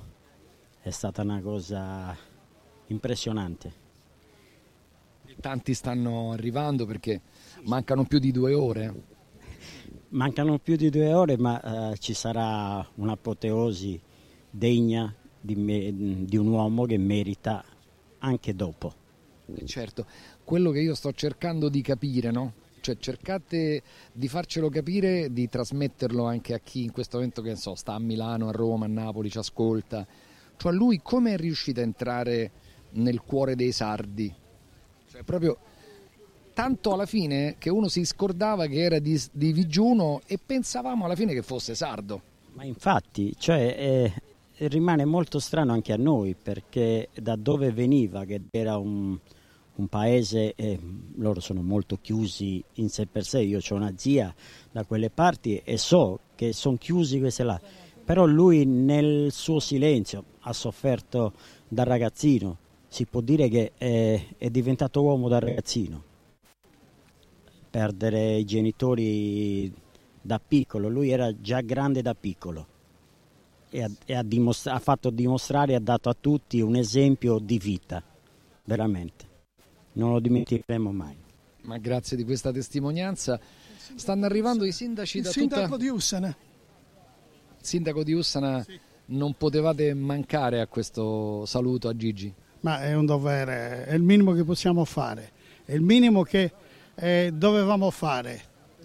è 0.81 0.89
stata 0.89 1.21
una 1.21 1.41
cosa 1.41 2.15
impressionante. 2.87 3.83
Tanti 5.39 5.73
stanno 5.73 6.31
arrivando 6.31 6.85
perché 6.85 7.21
mancano 7.63 8.05
più 8.05 8.19
di 8.19 8.31
due 8.31 8.53
ore. 8.53 9.13
Mancano 10.09 10.59
più 10.59 10.75
di 10.75 10.89
due 10.89 11.11
ore, 11.13 11.37
ma 11.37 11.91
eh, 11.91 11.97
ci 11.97 12.13
sarà 12.13 12.87
un'apoteosi 12.95 13.99
degna 14.49 15.13
di, 15.45 15.55
me- 15.55 16.25
di 16.25 16.37
un 16.37 16.47
uomo 16.47 16.85
che 16.85 16.97
merita 16.97 17.63
anche 18.19 18.55
dopo. 18.55 18.93
Certo, 19.65 20.05
quello 20.43 20.71
che 20.71 20.79
io 20.79 20.95
sto 20.95 21.13
cercando 21.13 21.69
di 21.69 21.81
capire, 21.81 22.31
no? 22.31 22.53
Cioè 22.81 22.97
cercate 22.97 23.81
di 24.11 24.27
farcelo 24.27 24.69
capire, 24.69 25.31
di 25.31 25.47
trasmetterlo 25.47 26.25
anche 26.25 26.53
a 26.53 26.59
chi 26.59 26.83
in 26.83 26.91
questo 26.91 27.17
momento 27.17 27.41
che 27.41 27.49
ne 27.49 27.55
so, 27.55 27.75
sta 27.75 27.93
a 27.93 27.99
Milano, 27.99 28.49
a 28.49 28.51
Roma, 28.51 28.85
a 28.85 28.89
Napoli, 28.89 29.29
ci 29.29 29.37
ascolta. 29.37 30.05
Cioè 30.57 30.71
lui 30.71 30.99
come 31.01 31.33
è 31.33 31.37
riuscito 31.37 31.79
a 31.79 31.83
entrare 31.83 32.51
nel 32.91 33.21
cuore 33.21 33.55
dei 33.55 33.71
sardi? 33.71 34.33
Cioè 35.09 35.23
proprio 35.23 35.57
tanto 36.53 36.93
alla 36.93 37.05
fine 37.05 37.55
che 37.57 37.69
uno 37.69 37.87
si 37.87 38.05
scordava 38.05 38.65
che 38.67 38.79
era 38.79 38.99
di, 38.99 39.21
di 39.31 39.51
Vigiuno 39.51 40.21
e 40.25 40.39
pensavamo 40.43 41.05
alla 41.05 41.15
fine 41.15 41.33
che 41.33 41.41
fosse 41.41 41.75
sardo. 41.75 42.21
Ma 42.53 42.63
infatti, 42.63 43.35
cioè, 43.37 43.75
eh, 43.77 44.13
rimane 44.57 45.05
molto 45.05 45.39
strano 45.39 45.73
anche 45.73 45.93
a 45.93 45.97
noi 45.97 46.35
perché 46.35 47.09
da 47.13 47.35
dove 47.35 47.71
veniva, 47.71 48.23
che 48.23 48.41
era 48.51 48.77
un, 48.77 49.17
un 49.75 49.87
paese, 49.87 50.53
eh, 50.55 50.79
loro 51.15 51.39
sono 51.39 51.61
molto 51.61 51.97
chiusi 52.01 52.63
in 52.75 52.89
sé 52.89 53.05
per 53.05 53.25
sé, 53.25 53.41
io 53.41 53.59
ho 53.67 53.75
una 53.75 53.93
zia 53.95 54.33
da 54.71 54.85
quelle 54.85 55.09
parti 55.09 55.61
e 55.63 55.77
so 55.77 56.19
che 56.35 56.53
sono 56.53 56.77
chiusi 56.77 57.19
queste 57.19 57.43
là, 57.43 57.59
però 58.03 58.25
lui 58.25 58.65
nel 58.65 59.31
suo 59.31 59.59
silenzio 59.59 60.23
ha 60.41 60.53
sofferto 60.53 61.33
da 61.67 61.83
ragazzino, 61.83 62.57
si 62.87 63.05
può 63.05 63.21
dire 63.21 63.49
che 63.49 63.73
è, 63.77 64.25
è 64.37 64.49
diventato 64.49 65.01
uomo 65.01 65.27
da 65.27 65.39
ragazzino, 65.39 66.03
perdere 67.69 68.37
i 68.37 68.45
genitori 68.45 69.73
da 70.21 70.39
piccolo, 70.39 70.87
lui 70.87 71.09
era 71.09 71.37
già 71.39 71.59
grande 71.59 72.01
da 72.01 72.15
piccolo 72.15 72.67
e, 73.75 73.83
ha, 73.83 73.89
e 74.05 74.15
ha 74.15 74.23
dimostra- 74.23 74.73
ha 74.73 74.79
fatto 74.79 75.09
dimostrare 75.09 75.73
e 75.73 75.75
ha 75.75 75.79
dato 75.79 76.07
a 76.07 76.15
tutti 76.17 76.61
un 76.61 76.77
esempio 76.77 77.39
di 77.39 77.57
vita, 77.57 78.01
veramente. 78.63 79.33
Non 79.93 80.11
lo 80.11 80.19
dimenticheremo 80.19 80.91
mai. 80.91 81.15
Ma 81.63 81.77
grazie 81.77 82.15
di 82.15 82.23
questa 82.23 82.51
testimonianza. 82.51 83.39
Stanno 83.95 84.25
arrivando 84.25 84.65
i 84.65 84.71
sindaci 84.71 85.17
Il 85.17 85.23
da 85.23 85.29
sindaco 85.31 85.63
tutta... 85.63 85.77
di 85.77 85.87
Ussana. 85.89 86.35
Sindaco 87.61 88.03
di 88.03 88.13
Ussana, 88.13 88.65
non 89.07 89.33
potevate 89.33 89.93
mancare 89.93 90.61
a 90.61 90.67
questo 90.67 91.45
saluto 91.45 91.89
a 91.89 91.95
Gigi. 91.95 92.33
Ma 92.61 92.81
è 92.81 92.93
un 92.95 93.05
dovere, 93.05 93.85
è 93.85 93.93
il 93.93 94.03
minimo 94.03 94.31
che 94.31 94.43
possiamo 94.43 94.85
fare, 94.85 95.31
è 95.65 95.73
il 95.73 95.81
minimo 95.81 96.23
che 96.23 96.51
eh, 96.95 97.31
dovevamo 97.33 97.91
fare 97.91 98.41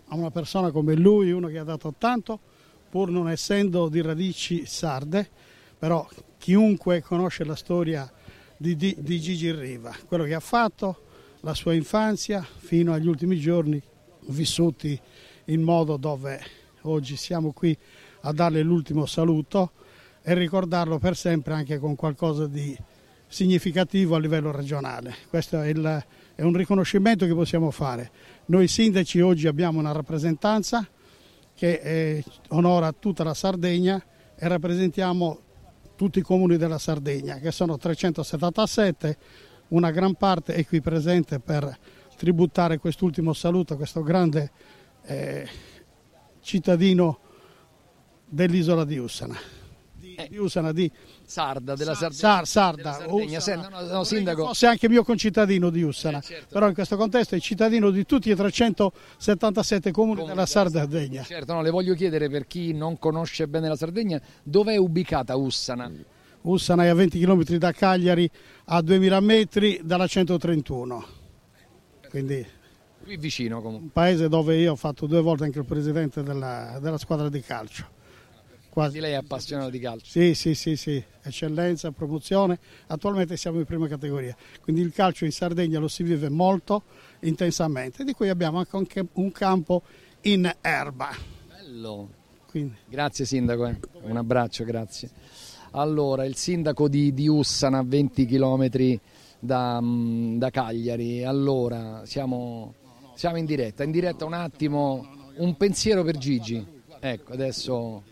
a 0.09 0.17
una 0.17 0.31
persona 0.31 0.71
come 0.71 0.95
lui, 0.95 1.31
uno 1.31 1.47
che 1.47 1.59
ha 1.59 1.65
dato 1.65 1.95
tanto, 1.97 2.41
pur 2.91 3.09
non 3.09 3.31
essendo 3.31 3.89
di 3.89 4.03
radici 4.03 4.67
sarde, 4.67 5.29
però 5.79 6.07
chiunque 6.39 7.01
conosce 7.03 7.45
la 7.45 7.55
storia 7.55 8.11
di, 8.57 8.77
di, 8.77 8.97
di 8.99 9.21
Gigi 9.21 9.53
Riva, 9.53 9.95
quello 10.07 10.25
che 10.25 10.35
ha 10.35 10.41
fatto, 10.41 11.07
la 11.41 11.55
sua 11.55 11.73
infanzia 11.73 12.43
fino 12.43 12.93
agli 12.93 13.07
ultimi 13.07 13.39
giorni 13.39 13.81
vissuti 14.27 15.01
in 15.47 15.63
modo 15.63 15.97
dove 15.97 16.41
oggi 16.83 17.17
siamo 17.17 17.53
qui 17.53 17.77
a 18.23 18.33
darle 18.33 18.63
l'ultimo 18.63 19.07
saluto 19.07 19.73
e 20.23 20.35
ricordarlo 20.35 20.99
per 20.99 21.17
sempre 21.17 21.55
anche 21.55 21.79
con 21.79 21.97
qualcosa 21.97 22.47
di 22.47 22.77
significativo 23.27 24.17
a 24.17 24.19
livello 24.19 24.51
regionale. 24.51 25.15
Questo 25.29 25.61
è, 25.63 25.69
il, 25.69 26.05
è 26.35 26.43
un 26.43 26.53
riconoscimento 26.53 27.25
che 27.25 27.35
possiamo 27.35 27.71
fare. 27.71 28.11
Noi 28.47 28.69
sindaci 28.69 29.21
oggi 29.21 29.47
abbiamo 29.47 29.79
una 29.79 29.93
rappresentanza 29.93 30.87
che 31.61 31.75
eh, 31.75 32.25
onora 32.49 32.91
tutta 32.93 33.23
la 33.23 33.35
Sardegna 33.35 34.03
e 34.35 34.49
rappresentiamo 34.49 35.41
tutti 35.95 36.21
i 36.21 36.23
comuni 36.23 36.57
della 36.57 36.79
Sardegna, 36.79 37.37
che 37.37 37.53
sono 37.53 37.77
377, 37.77 39.19
una 39.69 39.91
gran 39.91 40.15
parte 40.15 40.55
è 40.55 40.65
qui 40.65 40.81
presente 40.81 41.39
per 41.39 41.79
tributare 42.17 42.79
quest'ultimo 42.79 43.35
saluto 43.35 43.75
a 43.75 43.77
questo 43.77 44.03
grande 44.03 44.51
eh, 45.03 45.47
cittadino 46.41 47.19
dell'isola 48.25 48.87
di 48.87 48.97
Ussana. 48.97 49.60
Di, 50.23 50.29
di 50.31 50.37
Ussana, 50.39 50.73
di 50.73 50.91
Sarda, 51.25 51.75
della 51.75 51.95
Sar- 51.95 52.13
Sardegna. 52.13 52.45
Sar- 52.45 52.47
Sarda, 52.47 52.83
Della 52.83 52.93
Sardegna. 52.95 53.39
Ussana. 53.39 53.63
Se- 53.63 53.69
no, 53.87 53.93
no, 53.93 54.05
sindaco. 54.05 54.47
fosse 54.47 54.67
anche 54.67 54.89
mio 54.89 55.03
concittadino 55.05 55.71
di 55.71 55.83
Ussana, 55.83 56.23
però 56.49 56.69
in 56.69 56.75
questo 56.75 56.97
contesto 56.97 57.35
è 57.35 57.41
cittadino 57.41 57.91
di 57.91 58.05
tutti 58.07 58.31
i 58.31 58.35
377 58.35 59.91
comuni 59.93 60.25
della 60.25 60.47
Sardegna. 60.47 61.23
Certo, 61.23 61.53
no, 61.53 61.63
le 61.63 61.71
voglio 61.71 61.95
chiedere 61.95 62.29
per 62.29 62.47
chi 62.47 62.73
non 62.73 62.99
conosce 62.99 63.47
bene 63.49 63.69
la 63.69 63.77
Sardegna, 63.77 64.21
dove 64.43 64.75
è 64.75 64.77
ubicata 64.77 65.37
Ussana? 65.37 65.91
Ussana 66.43 66.85
è 66.85 66.89
a 66.89 66.95
20 66.95 67.21
km 67.21 67.45
da 67.57 67.73
Cagliari, 67.73 68.29
a 68.67 68.81
2000 68.81 69.21
metri 69.21 69.81
dalla 69.85 70.07
131. 70.07 71.05
Quindi 72.09 72.45
Qui 73.03 73.17
vicino 73.19 73.61
comunque. 73.61 73.85
un 73.85 73.93
paese 73.93 74.29
dove 74.29 74.57
io 74.57 74.73
ho 74.73 74.77
fatto 74.77 75.07
due 75.07 75.21
volte 75.21 75.45
anche 75.45 75.59
il 75.59 75.65
presidente 75.65 76.23
della, 76.23 76.79
della 76.81 76.99
squadra 76.99 77.29
di 77.29 77.41
calcio. 77.41 77.87
Quasi. 78.71 79.01
lei 79.01 79.13
è 79.13 79.17
appassionato 79.17 79.71
di 79.71 79.79
calcio. 79.79 80.07
Sì, 80.11 80.35
sì, 80.35 80.55
sì, 80.55 80.77
sì, 80.77 81.03
eccellenza, 81.23 81.91
promozione. 81.91 82.59
Attualmente 82.87 83.37
siamo 83.37 83.59
in 83.59 83.67
prima 83.67 83.87
categoria, 83.89 84.35
quindi 84.63 84.81
il 84.81 84.93
calcio 84.93 85.25
in 85.25 85.33
Sardegna 85.33 85.79
lo 85.79 85.89
si 85.89 86.03
vive 86.03 86.29
molto 86.29 86.85
intensamente, 87.21 88.05
di 88.05 88.13
cui 88.13 88.29
abbiamo 88.29 88.65
anche 88.67 89.07
un 89.13 89.33
campo 89.33 89.83
in 90.23 90.51
erba. 90.61 91.11
Bello. 91.47 92.19
Quindi. 92.51 92.75
Grazie 92.89 93.25
sindaco, 93.25 93.67
eh. 93.67 93.79
un 94.03 94.17
abbraccio, 94.17 94.65
grazie. 94.65 95.11
Allora, 95.73 96.25
il 96.25 96.35
sindaco 96.35 96.89
di, 96.89 97.15
di 97.15 97.29
Ussana, 97.29 97.79
a 97.79 97.85
20 97.85 98.27
km 98.27 98.99
da, 99.39 99.81
mm, 99.81 100.37
da 100.37 100.51
Cagliari. 100.51 101.25
Allora, 101.25 102.03
siamo, 102.05 102.75
siamo 103.15 103.37
in 103.37 103.45
diretta. 103.45 103.85
In 103.85 103.93
diretta 103.93 104.25
un 104.25 104.33
attimo, 104.33 105.31
un 105.37 105.57
pensiero 105.57 106.03
per 106.03 106.19
Gigi. 106.19 106.79
Ecco, 106.99 107.33
adesso 107.33 108.03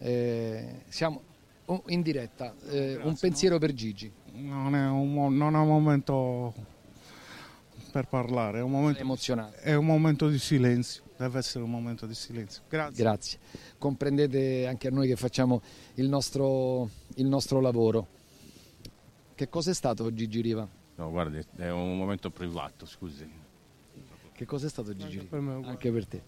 eh, 0.00 0.82
siamo 0.88 1.22
in 1.86 2.02
diretta. 2.02 2.54
Eh, 2.68 2.96
un 3.02 3.16
pensiero 3.16 3.58
per 3.58 3.72
Gigi. 3.72 4.10
Non 4.32 4.74
è, 4.74 4.88
un, 4.88 5.36
non 5.36 5.54
è 5.54 5.58
un 5.58 5.66
momento 5.66 6.54
per 7.90 8.06
parlare, 8.06 8.58
è 8.58 8.62
un 8.62 8.70
momento, 8.70 9.00
emozionato. 9.00 9.56
È 9.56 9.74
un 9.74 9.84
momento 9.84 10.28
di 10.28 10.38
silenzio, 10.38 11.02
deve 11.16 11.38
essere 11.38 11.64
un 11.64 11.70
momento 11.70 12.06
di 12.06 12.14
silenzio. 12.14 12.62
Grazie. 12.68 13.02
Grazie. 13.02 13.38
Comprendete 13.78 14.66
anche 14.66 14.88
a 14.88 14.90
noi 14.90 15.08
che 15.08 15.16
facciamo 15.16 15.60
il 15.94 16.08
nostro, 16.08 16.88
il 17.16 17.26
nostro 17.26 17.60
lavoro. 17.60 18.18
Che 19.34 19.48
cosa 19.48 19.70
è 19.70 19.74
stato 19.74 20.12
Gigi 20.12 20.40
Riva? 20.40 20.68
No, 20.96 21.10
guardi, 21.10 21.42
è 21.56 21.70
un 21.70 21.96
momento 21.96 22.30
privato, 22.30 22.86
scusi. 22.86 23.28
Che 24.32 24.44
cosa 24.46 24.66
è 24.66 24.70
stato 24.70 24.94
Gigi 24.96 25.18
Riva? 25.18 25.68
Anche 25.68 25.90
per 25.90 26.06
te. 26.06 26.22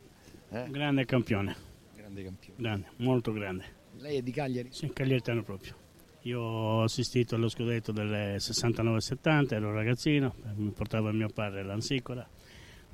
Eh? 0.51 0.68
Grande 0.70 1.05
campione. 1.05 1.70
Grande 2.13 2.25
campione. 2.25 2.61
Grande, 2.61 2.87
molto 2.97 3.33
grande. 3.33 3.65
Lei 3.97 4.19
è 4.19 4.23
di 4.23 4.33
Cagliari? 4.33 4.69
Sì, 4.71 4.93
cagliaritano 4.93 5.43
proprio. 5.43 5.75
Io 6.23 6.41
ho 6.41 6.83
assistito 6.83 7.37
allo 7.37 7.49
scudetto 7.49 7.91
del 7.91 8.37
69-70, 8.37 9.55
ero 9.55 9.73
ragazzino, 9.73 10.35
mi 10.57 10.71
portava 10.71 11.11
mio 11.11 11.29
padre 11.29 11.61
all'Ansicora, 11.61 12.29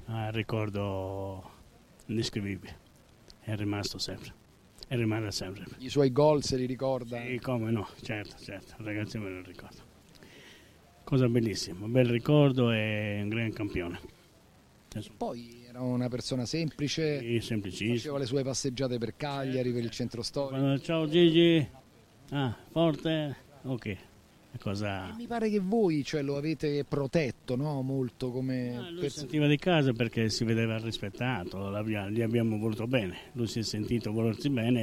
un 0.07 0.31
ricordo 0.31 1.51
indescrivibile, 2.07 2.79
è 3.41 3.55
rimasto 3.57 3.99
sempre, 3.99 4.33
e 4.87 4.97
rimane 4.97 5.33
sempre. 5.33 5.67
I 5.79 5.91
suoi 5.91 6.11
gol 6.13 6.43
se 6.45 6.57
li 6.57 6.65
ricorda? 6.65 7.21
Sì, 7.21 7.39
come 7.41 7.71
no, 7.71 7.89
certo, 8.01 8.37
certo, 8.39 8.77
ragazzi 8.79 9.19
me 9.19 9.31
lo 9.31 9.43
ricordo. 9.43 9.83
Cosa 11.03 11.29
bellissima, 11.29 11.85
un 11.85 11.91
bel 11.91 12.07
ricordo 12.07 12.71
e 12.71 13.19
un 13.21 13.29
gran 13.29 13.53
campione. 13.53 14.01
Poi 15.17 15.58
era 15.79 15.87
una 15.87 16.09
persona 16.09 16.45
semplice, 16.45 17.21
Sì, 17.21 17.41
semplicissimo. 17.41 17.95
faceva 17.97 18.19
le 18.19 18.27
sue 18.27 18.43
passeggiate 18.43 18.99
per 18.99 19.17
Cagliari, 19.17 19.73
per 19.73 19.83
il 19.85 19.91
centro 19.91 20.23
storico. 20.23 20.79
Ciao 20.81 21.09
Gigi, 21.09 21.67
ah, 22.31 22.57
forte, 22.71 23.37
ok. 23.63 23.97
Cosa... 24.61 25.15
Mi 25.17 25.27
pare 25.29 25.51
che 25.51 25.61
voi 25.61 26.03
cioè, 26.03 26.23
lo 26.23 26.37
avete 26.37 26.85
protetto 26.85 27.55
no? 27.55 27.81
molto 27.83 28.33
come 28.33 28.77
Ah, 28.77 28.91
Lui 28.91 29.03
perso- 29.03 29.21
sentiva 29.21 29.47
di 29.47 29.57
casa 29.57 29.93
perché 29.93 30.31
si 30.31 30.43
vedeva 30.43 30.79
rispettato, 30.79 31.71
gli 32.11 32.23
abbiamo 32.23 32.59
voluto 32.59 32.89
bene, 32.89 33.17
lui 33.35 33.47
si 33.47 33.61
è 33.61 33.63
sentito 33.63 34.11
volersi 34.11 34.49
bene 34.51 34.81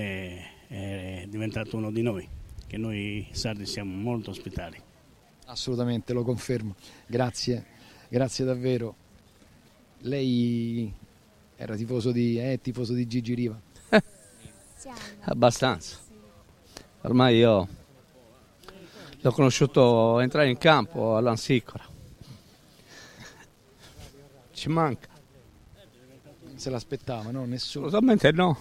e 0.70 1.24
è 1.24 1.26
diventato 1.28 1.76
uno 1.76 1.92
di 1.92 2.02
noi, 2.04 2.26
che 2.68 2.78
noi 2.78 3.28
sardi 3.32 3.66
siamo 3.66 3.94
molto 3.94 4.30
ospitali. 4.30 4.78
Assolutamente, 5.48 6.14
lo 6.14 6.24
confermo. 6.24 6.76
Grazie, 7.06 7.66
grazie 8.08 8.46
davvero. 8.46 8.96
Lei 10.06 10.94
era 11.56 11.76
tifoso 11.76 12.12
di, 12.12 12.38
è 12.38 12.60
tifoso 12.62 12.94
di 12.94 13.08
Gigi 13.08 13.34
Riva. 13.34 13.60
Abbastanza. 15.22 15.98
Ormai 17.02 17.38
io 17.38 17.68
l'ho 19.20 19.32
conosciuto 19.32 20.20
entrare 20.20 20.50
in 20.50 20.60
campo 20.60 21.18
all'Ansicora. 21.18 21.84
Ci 24.54 24.70
manca. 24.70 25.10
Non 26.44 26.60
se 26.60 26.70
l'aspettava, 26.70 27.32
no? 27.32 27.46
Nessuno. 27.46 27.88
Assolutamente 27.88 28.32
no. 28.32 28.60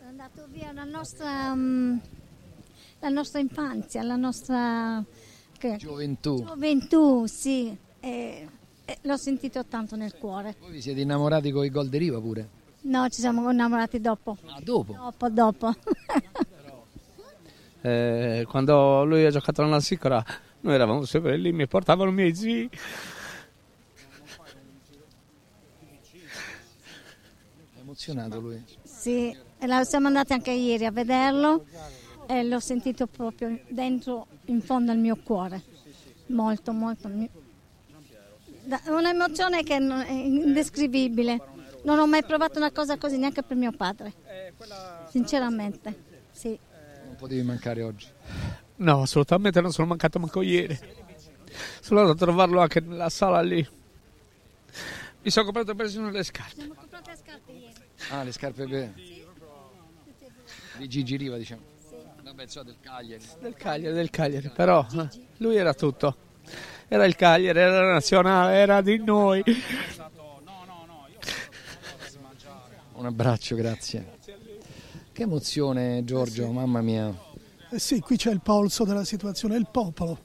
È 0.00 0.04
andato 0.06 0.46
via 0.50 0.70
la 0.72 0.84
nostra, 0.84 1.54
mm, 1.54 1.96
la 2.98 3.08
nostra 3.08 3.40
infanzia, 3.40 4.02
la 4.02 4.16
nostra 4.16 5.02
che- 5.70 5.76
Gioventù. 5.78 6.44
gioventù, 6.44 7.26
sì. 7.26 7.74
E- 8.00 8.48
e 8.84 8.98
l'ho 9.02 9.16
sentito 9.16 9.64
tanto 9.64 9.96
nel 9.96 10.14
cuore. 10.18 10.56
Voi 10.60 10.72
vi 10.72 10.80
siete 10.82 11.00
innamorati 11.00 11.50
con 11.50 11.64
i 11.64 11.70
gol 11.70 11.88
di 11.88 11.96
Riva 11.96 12.20
pure? 12.20 12.48
No, 12.82 13.08
ci 13.08 13.20
siamo 13.20 13.50
innamorati 13.50 13.98
dopo. 14.00 14.36
Ah, 14.46 14.60
dopo? 14.62 14.92
Dopo, 14.92 15.28
dopo. 15.30 15.74
Eh, 17.86 18.46
quando 18.48 19.04
lui 19.04 19.26
ha 19.26 19.30
giocato 19.30 19.60
all'Ansicora 19.60 20.24
noi 20.60 20.72
eravamo 20.74 21.04
sempre 21.04 21.36
lì, 21.36 21.52
mi 21.52 21.66
portavano 21.66 22.08
i 22.08 22.14
miei 22.14 22.34
zii. 22.34 22.70
È 27.74 27.78
emozionato 27.80 28.40
lui. 28.40 28.62
sì, 28.82 29.36
e 29.58 29.66
la- 29.66 29.84
siamo 29.84 30.06
andati 30.06 30.32
anche 30.32 30.50
ieri 30.52 30.86
a 30.86 30.90
vederlo 30.90 31.64
e 32.26 32.42
l'ho 32.44 32.60
sentito 32.60 33.06
proprio 33.06 33.58
dentro, 33.68 34.26
in 34.46 34.60
fondo 34.60 34.90
al 34.92 34.98
mio 34.98 35.16
cuore. 35.16 35.62
Molto, 36.26 36.72
molto. 36.72 37.08
da- 38.64 38.80
Un'emozione 38.86 39.62
che 39.62 39.78
non- 39.78 40.00
è 40.00 40.10
indescrivibile. 40.10 41.40
Non 41.84 41.98
ho 41.98 42.06
mai 42.06 42.24
provato 42.24 42.58
una 42.58 42.70
cosa 42.70 42.96
così 42.96 43.18
neanche 43.18 43.42
per 43.42 43.56
mio 43.56 43.72
padre. 43.72 44.12
Sinceramente, 45.10 45.94
sì. 46.30 46.58
Non 47.06 47.16
potevi 47.16 47.42
mancare 47.42 47.82
oggi. 47.82 48.06
No, 48.76 49.02
assolutamente 49.02 49.60
non 49.60 49.70
sono 49.70 49.88
mancato 49.88 50.18
manco 50.18 50.40
ieri. 50.40 50.78
Sono 51.80 52.00
andato 52.00 52.24
a 52.24 52.26
trovarlo 52.26 52.60
anche 52.60 52.80
nella 52.80 53.10
sala 53.10 53.40
lì. 53.42 53.64
Mi 55.22 55.30
sono 55.30 55.44
comprato 55.44 55.74
persino 55.74 56.10
le 56.10 56.22
scarpe. 56.22 56.68
Ah, 58.10 58.22
le 58.24 58.32
scarpe 58.32 58.66
per... 58.66 58.92
di 60.78 60.88
Gigi 60.88 61.16
Riva, 61.16 61.36
diciamo. 61.36 61.62
Insomma, 62.42 62.64
del 62.64 62.76
Cagliari. 62.80 63.24
Del 63.40 63.54
Cagliari, 63.54 63.94
del 63.94 64.10
Cagliari, 64.10 64.50
però 64.54 64.86
eh, 64.92 65.08
lui 65.38 65.56
era 65.56 65.72
tutto. 65.72 66.16
Era 66.88 67.04
il 67.06 67.14
Cagliari, 67.16 67.58
era 67.58 67.80
la 67.80 67.92
nazionale, 67.92 68.56
era 68.56 68.80
di 68.82 68.98
noi. 69.02 69.42
Un 72.94 73.06
abbraccio, 73.06 73.54
grazie. 73.56 74.18
Che 75.12 75.22
emozione, 75.22 76.04
Giorgio, 76.04 76.50
mamma 76.50 76.80
mia. 76.80 77.16
Eh 77.70 77.78
sì, 77.78 78.00
qui 78.00 78.16
c'è 78.16 78.30
il 78.30 78.40
polso 78.40 78.84
della 78.84 79.04
situazione, 79.04 79.54
è 79.54 79.58
il 79.58 79.68
popolo. 79.70 80.18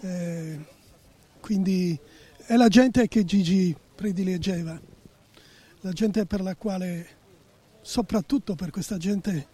Eh, 0.00 0.58
quindi 1.40 1.98
è 2.46 2.56
la 2.56 2.68
gente 2.68 3.08
che 3.08 3.24
Gigi 3.24 3.76
prediligeva, 3.94 4.80
la 5.80 5.92
gente 5.92 6.26
per 6.26 6.40
la 6.40 6.54
quale, 6.54 7.06
soprattutto 7.80 8.54
per 8.54 8.70
questa 8.70 8.96
gente, 8.96 9.48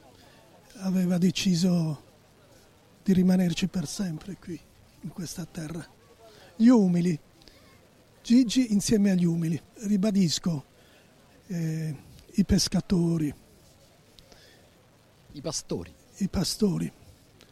aveva 0.81 1.19
deciso 1.19 2.05
di 3.03 3.13
rimanerci 3.13 3.69
per 3.69 3.87
sempre 3.87 4.37
qui, 4.37 4.59
in 5.01 5.09
questa 5.11 5.45
terra. 5.45 5.87
Gli 6.57 6.69
umili, 6.69 7.19
Gigi 8.23 8.73
insieme 8.73 9.11
agli 9.11 9.25
umili, 9.25 9.61
ribadisco, 9.83 10.65
eh, 11.47 11.97
i 12.35 12.45
pescatori, 12.45 13.35
I 15.33 15.41
pastori. 15.41 15.93
i 16.19 16.29
pastori, 16.29 16.93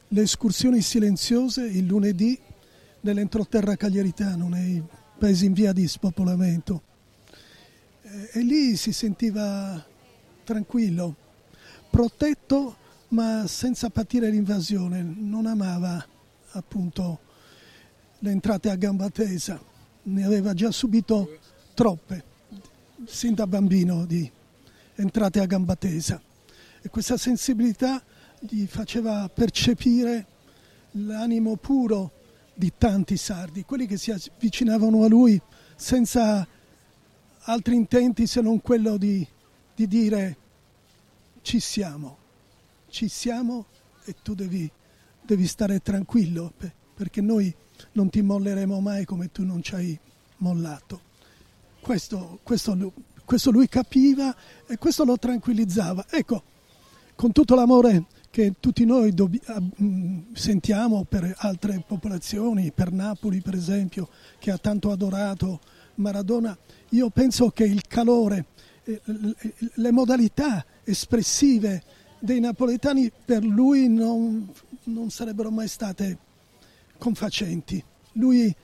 le 0.08 0.22
escursioni 0.22 0.80
silenziose 0.80 1.64
il 1.64 1.86
lunedì 1.86 2.38
nell'entroterra 3.00 3.76
cagliaritano, 3.76 4.48
nei 4.48 4.82
paesi 5.18 5.46
in 5.46 5.52
via 5.52 5.72
di 5.72 5.88
spopolamento. 5.88 6.82
Eh, 8.02 8.30
E 8.34 8.40
lì 8.40 8.76
si 8.76 8.92
sentiva 8.92 9.84
tranquillo, 10.44 11.16
protetto 11.90 12.76
ma 13.08 13.46
senza 13.46 13.90
patire 13.90 14.30
l'invasione, 14.30 15.02
non 15.02 15.46
amava 15.46 16.04
appunto 16.52 17.20
le 18.20 18.30
entrate 18.30 18.70
a 18.70 18.76
gamba 18.76 19.10
tesa, 19.10 19.60
ne 20.04 20.24
aveva 20.24 20.54
già 20.54 20.70
subito 20.70 21.38
troppe, 21.74 22.24
sin 23.04 23.34
da 23.34 23.46
bambino 23.46 24.06
di 24.06 24.30
entrate 24.96 25.40
a 25.40 25.46
gamba 25.46 25.76
tesa. 25.76 26.20
E 26.80 26.88
questa 26.88 27.16
sensibilità 27.16 28.02
gli 28.40 28.66
faceva 28.66 29.28
percepire 29.28 30.26
l'animo 30.92 31.56
puro 31.56 32.12
di 32.54 32.72
tanti 32.76 33.16
sardi, 33.16 33.64
quelli 33.64 33.86
che 33.86 33.98
si 33.98 34.10
avvicinavano 34.10 35.04
a 35.04 35.08
lui 35.08 35.40
senza 35.76 36.46
altri 37.40 37.74
intenti 37.74 38.26
se 38.26 38.40
non 38.40 38.60
quello 38.60 38.96
di, 38.96 39.26
di 39.74 39.86
dire 39.86 40.36
ci 41.42 41.60
siamo, 41.60 42.16
ci 42.88 43.08
siamo 43.08 43.66
e 44.04 44.14
tu 44.22 44.34
devi, 44.34 44.70
devi 45.22 45.46
stare 45.46 45.80
tranquillo 45.80 46.52
pe- 46.56 46.72
perché 46.94 47.20
noi 47.20 47.54
non 47.92 48.08
ti 48.08 48.22
molleremo 48.22 48.80
mai 48.80 49.04
come 49.04 49.30
tu 49.30 49.44
non 49.44 49.62
ci 49.62 49.74
hai 49.74 49.98
mollato. 50.38 51.00
Questo, 51.80 52.40
questo 52.42 52.74
questo 53.26 53.50
lui 53.50 53.68
capiva 53.68 54.34
e 54.66 54.78
questo 54.78 55.04
lo 55.04 55.18
tranquillizzava. 55.18 56.06
Ecco, 56.08 56.42
con 57.14 57.32
tutto 57.32 57.54
l'amore 57.54 58.06
che 58.30 58.54
tutti 58.60 58.84
noi 58.84 59.12
dobb- 59.12 59.36
sentiamo 60.32 61.04
per 61.04 61.34
altre 61.38 61.82
popolazioni, 61.86 62.70
per 62.70 62.92
Napoli 62.92 63.40
per 63.40 63.54
esempio, 63.54 64.08
che 64.38 64.50
ha 64.50 64.58
tanto 64.58 64.90
adorato 64.90 65.60
Maradona, 65.96 66.56
io 66.90 67.10
penso 67.10 67.50
che 67.50 67.64
il 67.64 67.86
calore, 67.86 68.46
le 69.74 69.90
modalità 69.90 70.64
espressive 70.84 71.82
dei 72.18 72.40
napoletani 72.40 73.10
per 73.24 73.44
lui 73.44 73.88
non, 73.88 74.52
non 74.84 75.10
sarebbero 75.10 75.50
mai 75.50 75.68
state 75.68 76.18
confacenti. 76.98 77.82
Lui 78.12 78.54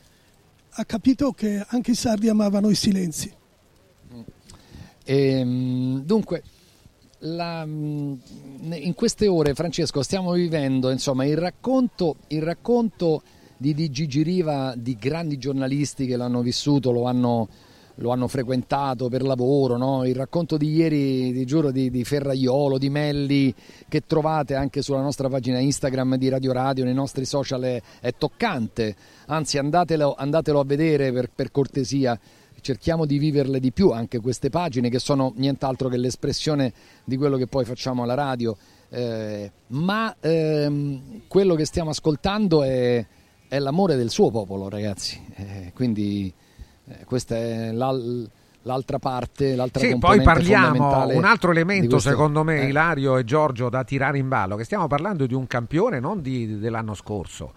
ha 0.75 0.85
capito 0.85 1.33
che 1.33 1.65
anche 1.69 1.91
i 1.91 1.97
sardi 1.97 2.29
amavano 2.29 2.71
i 2.71 2.75
silenzi. 2.75 3.33
E, 5.05 5.27
ehm, 5.27 6.03
dunque, 6.05 6.43
la, 7.21 7.63
in 7.65 8.93
queste 8.95 9.29
ore, 9.29 9.55
Francesco, 9.55 10.03
stiamo 10.03 10.33
vivendo 10.33 10.91
insomma, 10.91 11.25
il, 11.25 11.37
racconto, 11.37 12.17
il 12.29 12.43
racconto 12.43 13.23
di, 13.57 13.75
di 13.75 13.91
Gigi 13.91 14.23
Riva, 14.23 14.75
di 14.77 14.97
grandi 14.97 15.39
giornalisti 15.39 16.07
che 16.07 16.17
l'hanno 16.17 16.43
vissuto, 16.43 16.91
lo 16.91 17.05
hanno, 17.05 17.49
lo 17.97 18.11
hanno 18.11 18.29
frequentato 18.29 19.09
per 19.09 19.23
lavoro, 19.23 19.77
no? 19.77 20.05
il 20.05 20.15
racconto 20.15 20.57
di 20.57 20.73
ieri, 20.73 21.33
ti 21.33 21.45
giuro, 21.45 21.71
di, 21.71 21.91
di, 21.91 22.05
Ferraiolo, 22.05 22.79
di 22.79 22.89
Melli, 22.89 23.55
che 23.89 24.03
trovate 24.07 24.55
anche 24.55 24.83
sulla 24.83 25.01
nostra 25.01 25.29
pagina 25.29 25.59
Instagram 25.59 26.17
di 26.17 26.29
Radio 26.29 26.53
Radio, 26.53 26.85
nei 26.85 26.95
nostri 26.95 27.25
social, 27.25 27.63
è, 27.63 27.83
è 28.01 28.15
toccante, 28.17 28.95
anzi 29.27 29.59
andatelo, 29.59 30.15
andatelo, 30.17 30.61
a 30.61 30.65
vedere 30.65 31.13
per, 31.13 31.31
per 31.35 31.51
cortesia. 31.51 32.19
Cerchiamo 32.61 33.07
di 33.07 33.19
viverle 33.19 33.59
di 33.59 33.73
più 33.73 33.91
anche 33.91 34.21
queste 34.21 34.49
pagine 34.49 34.89
che 34.89 35.01
sono 35.01 35.33
nient'altro 35.35 35.89
che 35.89 35.97
l'espressione 35.97 36.73
di 37.05 37.17
quello 37.17 37.37
che 37.37 37.49
poi 37.49 37.65
facciamo 37.65 38.05
alla 38.05 38.15
radio, 38.15 38.57
eh, 38.89 39.51
ma 39.69 40.15
ehm, 40.21 41.23
quello 41.27 41.57
che 41.57 41.65
stiamo 41.65 41.91
ascoltando 41.91 42.63
è, 42.63 43.05
è, 43.49 43.59
l'amore 43.59 43.97
del 43.97 44.11
suo 44.11 44.31
popolo 44.31 44.69
ragazzi, 44.69 45.21
eh, 45.35 45.73
quindi 45.75 46.33
eh, 46.89 47.05
questa 47.05 47.37
è 47.37 47.73
l'al- 47.73 48.29
l'altra 48.63 48.99
parte, 48.99 49.55
l'altra 49.55 49.81
sì, 49.81 49.99
poi 49.99 50.23
parliamo 50.23 51.07
un 51.09 51.25
altro 51.25 51.51
elemento 51.51 51.91
questo, 51.91 52.11
secondo 52.11 52.45
me 52.45 52.63
eh. 52.63 52.67
Ilario 52.67 53.17
e 53.17 53.25
Giorgio 53.25 53.69
da 53.69 53.85
tirare 53.85 54.19
in 54.19 54.29
ballo, 54.29 54.57
che 54.57 54.65
stiamo 54.65 54.87
parlando 54.87 55.27
di 55.27 55.35
un 55.35 55.47
campione 55.47 56.01
non 56.01 56.21
di, 56.21 56.59
dell'anno 56.59 56.95
scorso, 56.95 57.53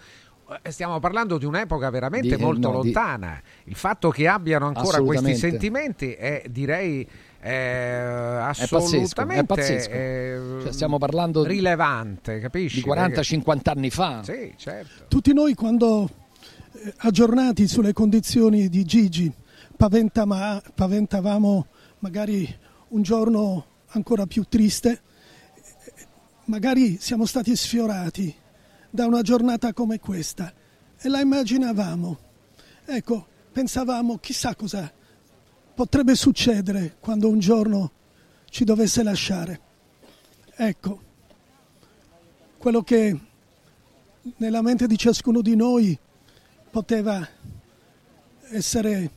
eh, 0.62 0.72
stiamo 0.72 1.00
parlando 1.00 1.38
di 1.38 1.46
un'epoca 1.46 1.90
veramente 1.90 2.36
di, 2.36 2.42
molto 2.42 2.70
no, 2.70 2.82
lontana. 2.82 3.42
Di... 3.64 3.72
Il 3.72 3.76
fatto 3.76 4.10
che 4.10 4.28
abbiano 4.28 4.68
ancora 4.68 5.02
questi 5.02 5.36
sentimenti 5.36 6.14
è 6.14 6.44
direi 6.50 7.08
eh, 7.42 7.98
assolutamente 8.42 9.06
è 9.06 9.14
pazzesco, 9.14 9.30
è 9.30 9.44
pazzesco. 9.44 9.92
Eh, 9.92 10.40
cioè, 10.64 10.72
stiamo 10.72 10.98
parlando 10.98 11.44
rilevante, 11.44 12.40
capisci? 12.40 12.82
Di 12.82 12.90
40-50 12.90 13.60
anni 13.66 13.90
fa. 13.92 14.22
Sì, 14.24 14.54
certo. 14.58 15.06
Tutti 15.08 15.34
noi 15.34 15.54
quando 15.54 16.06
eh, 16.06 16.25
aggiornati 16.98 17.68
sulle 17.68 17.94
condizioni 17.94 18.70
di 18.70 18.84
Gigi 18.84 19.32
paventama, 19.76 20.62
paventavamo 20.74 21.68
magari 22.00 22.48
un 22.90 23.02
giorno 23.02 23.66
ancora 23.88 24.26
più 24.26 24.44
triste, 24.44 25.02
magari 26.46 26.98
siamo 27.00 27.26
stati 27.26 27.56
sfiorati 27.56 28.34
da 28.90 29.06
una 29.06 29.22
giornata 29.22 29.74
come 29.74 30.00
questa 30.00 30.54
e 30.98 31.10
la 31.10 31.20
immaginavamo. 31.20 32.20
Ecco, 32.86 33.28
pensavamo 33.52 34.18
chissà 34.18 34.56
cosa 34.56 34.92
potrebbe 35.74 36.16
succedere 36.16 36.96
quando 37.00 37.30
un 37.30 37.40
giorno 37.40 37.92
ci 38.50 38.64
dovesse 38.64 39.04
lasciare. 39.04 39.60
Ecco, 40.56 41.02
quello 42.58 42.82
che 42.82 43.20
nella 44.38 44.62
mente 44.62 44.88
di 44.88 44.98
ciascuno 44.98 45.42
di 45.42 45.56
noi 45.56 46.00
poteva 46.76 47.26
essere 48.50 49.10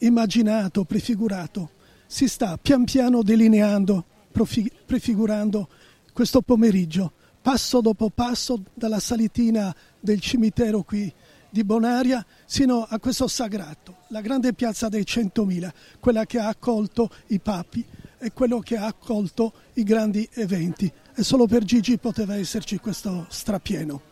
immaginato, 0.00 0.84
prefigurato, 0.84 1.70
si 2.06 2.28
sta 2.28 2.58
pian 2.60 2.84
piano 2.84 3.22
delineando, 3.22 4.04
prefigurando 4.84 5.68
questo 6.12 6.42
pomeriggio 6.42 7.12
passo 7.40 7.80
dopo 7.80 8.10
passo 8.10 8.62
dalla 8.74 9.00
salitina 9.00 9.74
del 9.98 10.20
cimitero 10.20 10.82
qui 10.82 11.10
di 11.48 11.64
Bonaria 11.64 12.22
sino 12.44 12.82
a 12.86 12.98
questo 12.98 13.26
sagrato, 13.26 14.00
la 14.08 14.20
grande 14.20 14.52
piazza 14.52 14.90
dei 14.90 15.06
Centomila, 15.06 15.72
quella 15.98 16.26
che 16.26 16.38
ha 16.38 16.48
accolto 16.48 17.08
i 17.28 17.38
papi 17.38 17.82
e 18.18 18.32
quello 18.34 18.58
che 18.58 18.76
ha 18.76 18.84
accolto 18.84 19.54
i 19.74 19.82
grandi 19.82 20.28
eventi. 20.34 20.92
E 21.14 21.22
solo 21.22 21.46
per 21.46 21.64
Gigi 21.64 21.96
poteva 21.96 22.36
esserci 22.36 22.76
questo 22.76 23.24
strapieno. 23.30 24.02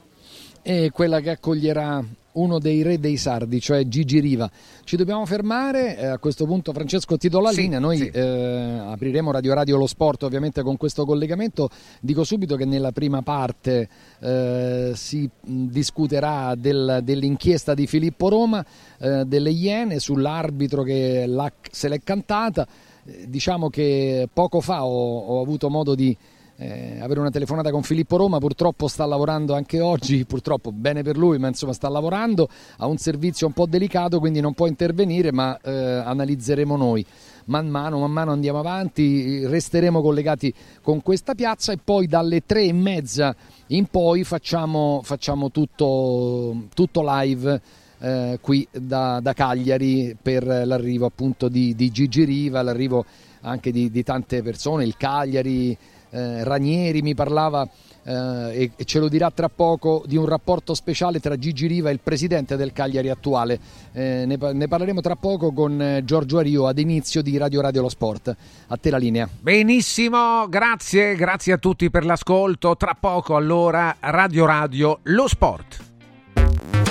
E 0.63 0.91
quella 0.91 1.21
che 1.21 1.29
accoglierà 1.29 2.03
uno 2.37 2.59
dei 2.59 2.83
re 2.83 2.99
dei 2.99 3.17
sardi, 3.17 3.61
cioè 3.61 3.87
Gigi 3.87 4.21
Riva. 4.21 4.51
Ci 4.85 4.97
dobbiamo 4.97 5.27
fermare, 5.27 5.99
eh, 5.99 6.07
a 6.07 6.19
questo 6.19 6.47
punto 6.47 6.73
Francesco 6.73 7.17
ti 7.17 7.29
do 7.29 7.41
la 7.41 7.51
sì, 7.51 7.63
linea, 7.63 7.79
noi 7.79 7.99
sì. 7.99 8.09
eh, 8.09 8.79
apriremo 8.87 9.31
Radio 9.31 9.55
Radio 9.55 9.77
Lo 9.77 9.87
Sport 9.87 10.23
ovviamente 10.23 10.63
con 10.63 10.77
questo 10.77 11.05
collegamento, 11.05 11.69
dico 12.01 12.25
subito 12.25 12.57
che 12.57 12.65
nella 12.65 12.93
prima 12.93 13.23
parte 13.23 13.89
eh, 14.21 14.93
si 14.95 15.29
discuterà 15.43 16.55
del, 16.55 17.01
dell'inchiesta 17.03 17.75
di 17.75 17.87
Filippo 17.87 18.29
Roma, 18.29 18.65
eh, 18.99 19.25
delle 19.25 19.51
Iene 19.51 19.99
sull'arbitro 19.99 20.83
che 20.83 21.29
se 21.71 21.89
l'è 21.89 22.01
cantata, 22.03 22.67
eh, 23.05 23.27
diciamo 23.29 23.69
che 23.69 24.29
poco 24.33 24.61
fa 24.61 24.85
ho, 24.85 25.19
ho 25.19 25.41
avuto 25.41 25.69
modo 25.69 25.95
di 25.95 26.17
eh, 26.59 26.99
avere 27.01 27.21
una 27.21 27.31
telefonata 27.31 27.71
con 27.71 27.83
Filippo 27.83 28.17
Roma, 28.17 28.39
purtroppo 28.39 28.89
sta 28.89 29.05
lavorando 29.05 29.55
anche 29.55 29.81
oggi, 29.81 30.25
purtroppo 30.25 30.73
bene 30.73 31.03
per 31.03 31.17
lui, 31.17 31.39
ma 31.39 31.49
insomma 31.49 31.73
sta 31.73 31.89
lavorando, 31.89 32.49
ha 32.79 32.87
un 32.87 32.97
servizio 32.97 33.47
un 33.47 33.53
po' 33.53 33.67
delicato, 33.67 34.19
quindi 34.19 34.41
non 34.41 34.55
può 34.55 34.67
intervenire, 34.67 35.33
ma 35.33 35.59
eh, 35.61 35.73
analizzeremo 35.73 36.77
noi. 36.77 37.05
Man 37.47 37.69
mano, 37.69 38.01
man 38.01 38.11
mano 38.11 38.33
andiamo 38.33 38.59
avanti, 38.59 39.47
resteremo 39.47 40.01
collegati 40.01 40.53
con 40.83 41.03
questa 41.03 41.35
piazza 41.35 41.73
e 41.73 41.79
poi 41.83 42.07
dalle 42.07 42.45
tre 42.45 42.63
e 42.63 42.73
mezza 42.73 43.35
in 43.69 43.87
poi 43.87 44.25
facciamo, 44.25 45.01
facciamo 45.05 45.51
tutto, 45.51 46.65
tutto 46.75 47.03
live. 47.05 47.61
Eh, 47.99 48.39
qui 48.43 48.67
da, 48.71 49.21
da, 49.21 49.33
Cagliari 49.33 50.15
per 50.21 50.45
l'arrivo 50.45 51.07
appunto 51.07 51.49
di, 51.49 51.75
di 51.75 51.91
Gigi 51.91 52.25
Riva, 52.25 52.61
l'arrivo 52.61 53.07
anche 53.41 53.71
di, 53.71 53.91
di 53.91 54.03
tante 54.03 54.43
persone, 54.43 54.85
il 54.85 54.99
Cagliari, 54.99 55.77
eh, 56.11 56.45
Ranieri 56.45 57.03
mi 57.03 57.15
parlava 57.15 57.69
eh, 58.07 58.71
e, 58.77 58.85
ce 58.85 58.99
lo 59.01 59.09
dirà 59.09 59.31
tra 59.31 59.49
poco 59.49 60.05
di 60.07 60.17
un 60.17 60.27
rapporto 60.27 60.75
speciale 60.75 61.19
tra 61.19 61.37
Gigi 61.37 61.67
Riva 61.67 61.91
e 61.91 61.93
il 61.93 62.01
presidente 62.03 62.57
del 62.57 62.73
Cagliari 62.73 63.11
attuale. 63.11 63.59
Eh, 63.93 64.25
ne, 64.27 64.39
ne, 64.53 64.69
parleremo 64.69 65.01
tra 65.01 65.17
poco 65.17 65.53
con 65.53 65.81
eh, 65.81 66.05
Giorgio 66.05 66.39
Ario 66.39 66.67
ad 66.67 66.79
inizio 66.79 67.23
di 67.23 67.37
Radio 67.37 67.61
Radio 67.61 67.83
Lo 67.83 67.89
Sport. 67.89 68.37
A 68.69 68.77
te 68.77 68.91
la 68.91 68.99
linea. 68.99 69.29
Benissimo, 69.41 70.47
grazie, 70.49 71.17
grazie 71.17 71.55
a 71.55 71.59
tutti 71.59 71.91
per 71.91 72.05
l'ascolto. 72.05 72.77
Tra 72.77 72.97
poco 72.99 73.37
allora 73.37 73.97
Radio 74.01 74.47
Radio 74.47 75.01
Lo 75.05 75.27
Sport. 75.27 75.85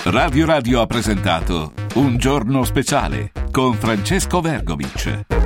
Radio 0.03 0.45
Radio 0.45 0.81
ha 0.81 0.85
presentato 0.85 1.73
Un 1.95 2.17
giorno 2.17 2.63
speciale 2.63 3.31
con 3.51 3.73
Francesco 3.73 4.41
Vergovic. 4.41 5.44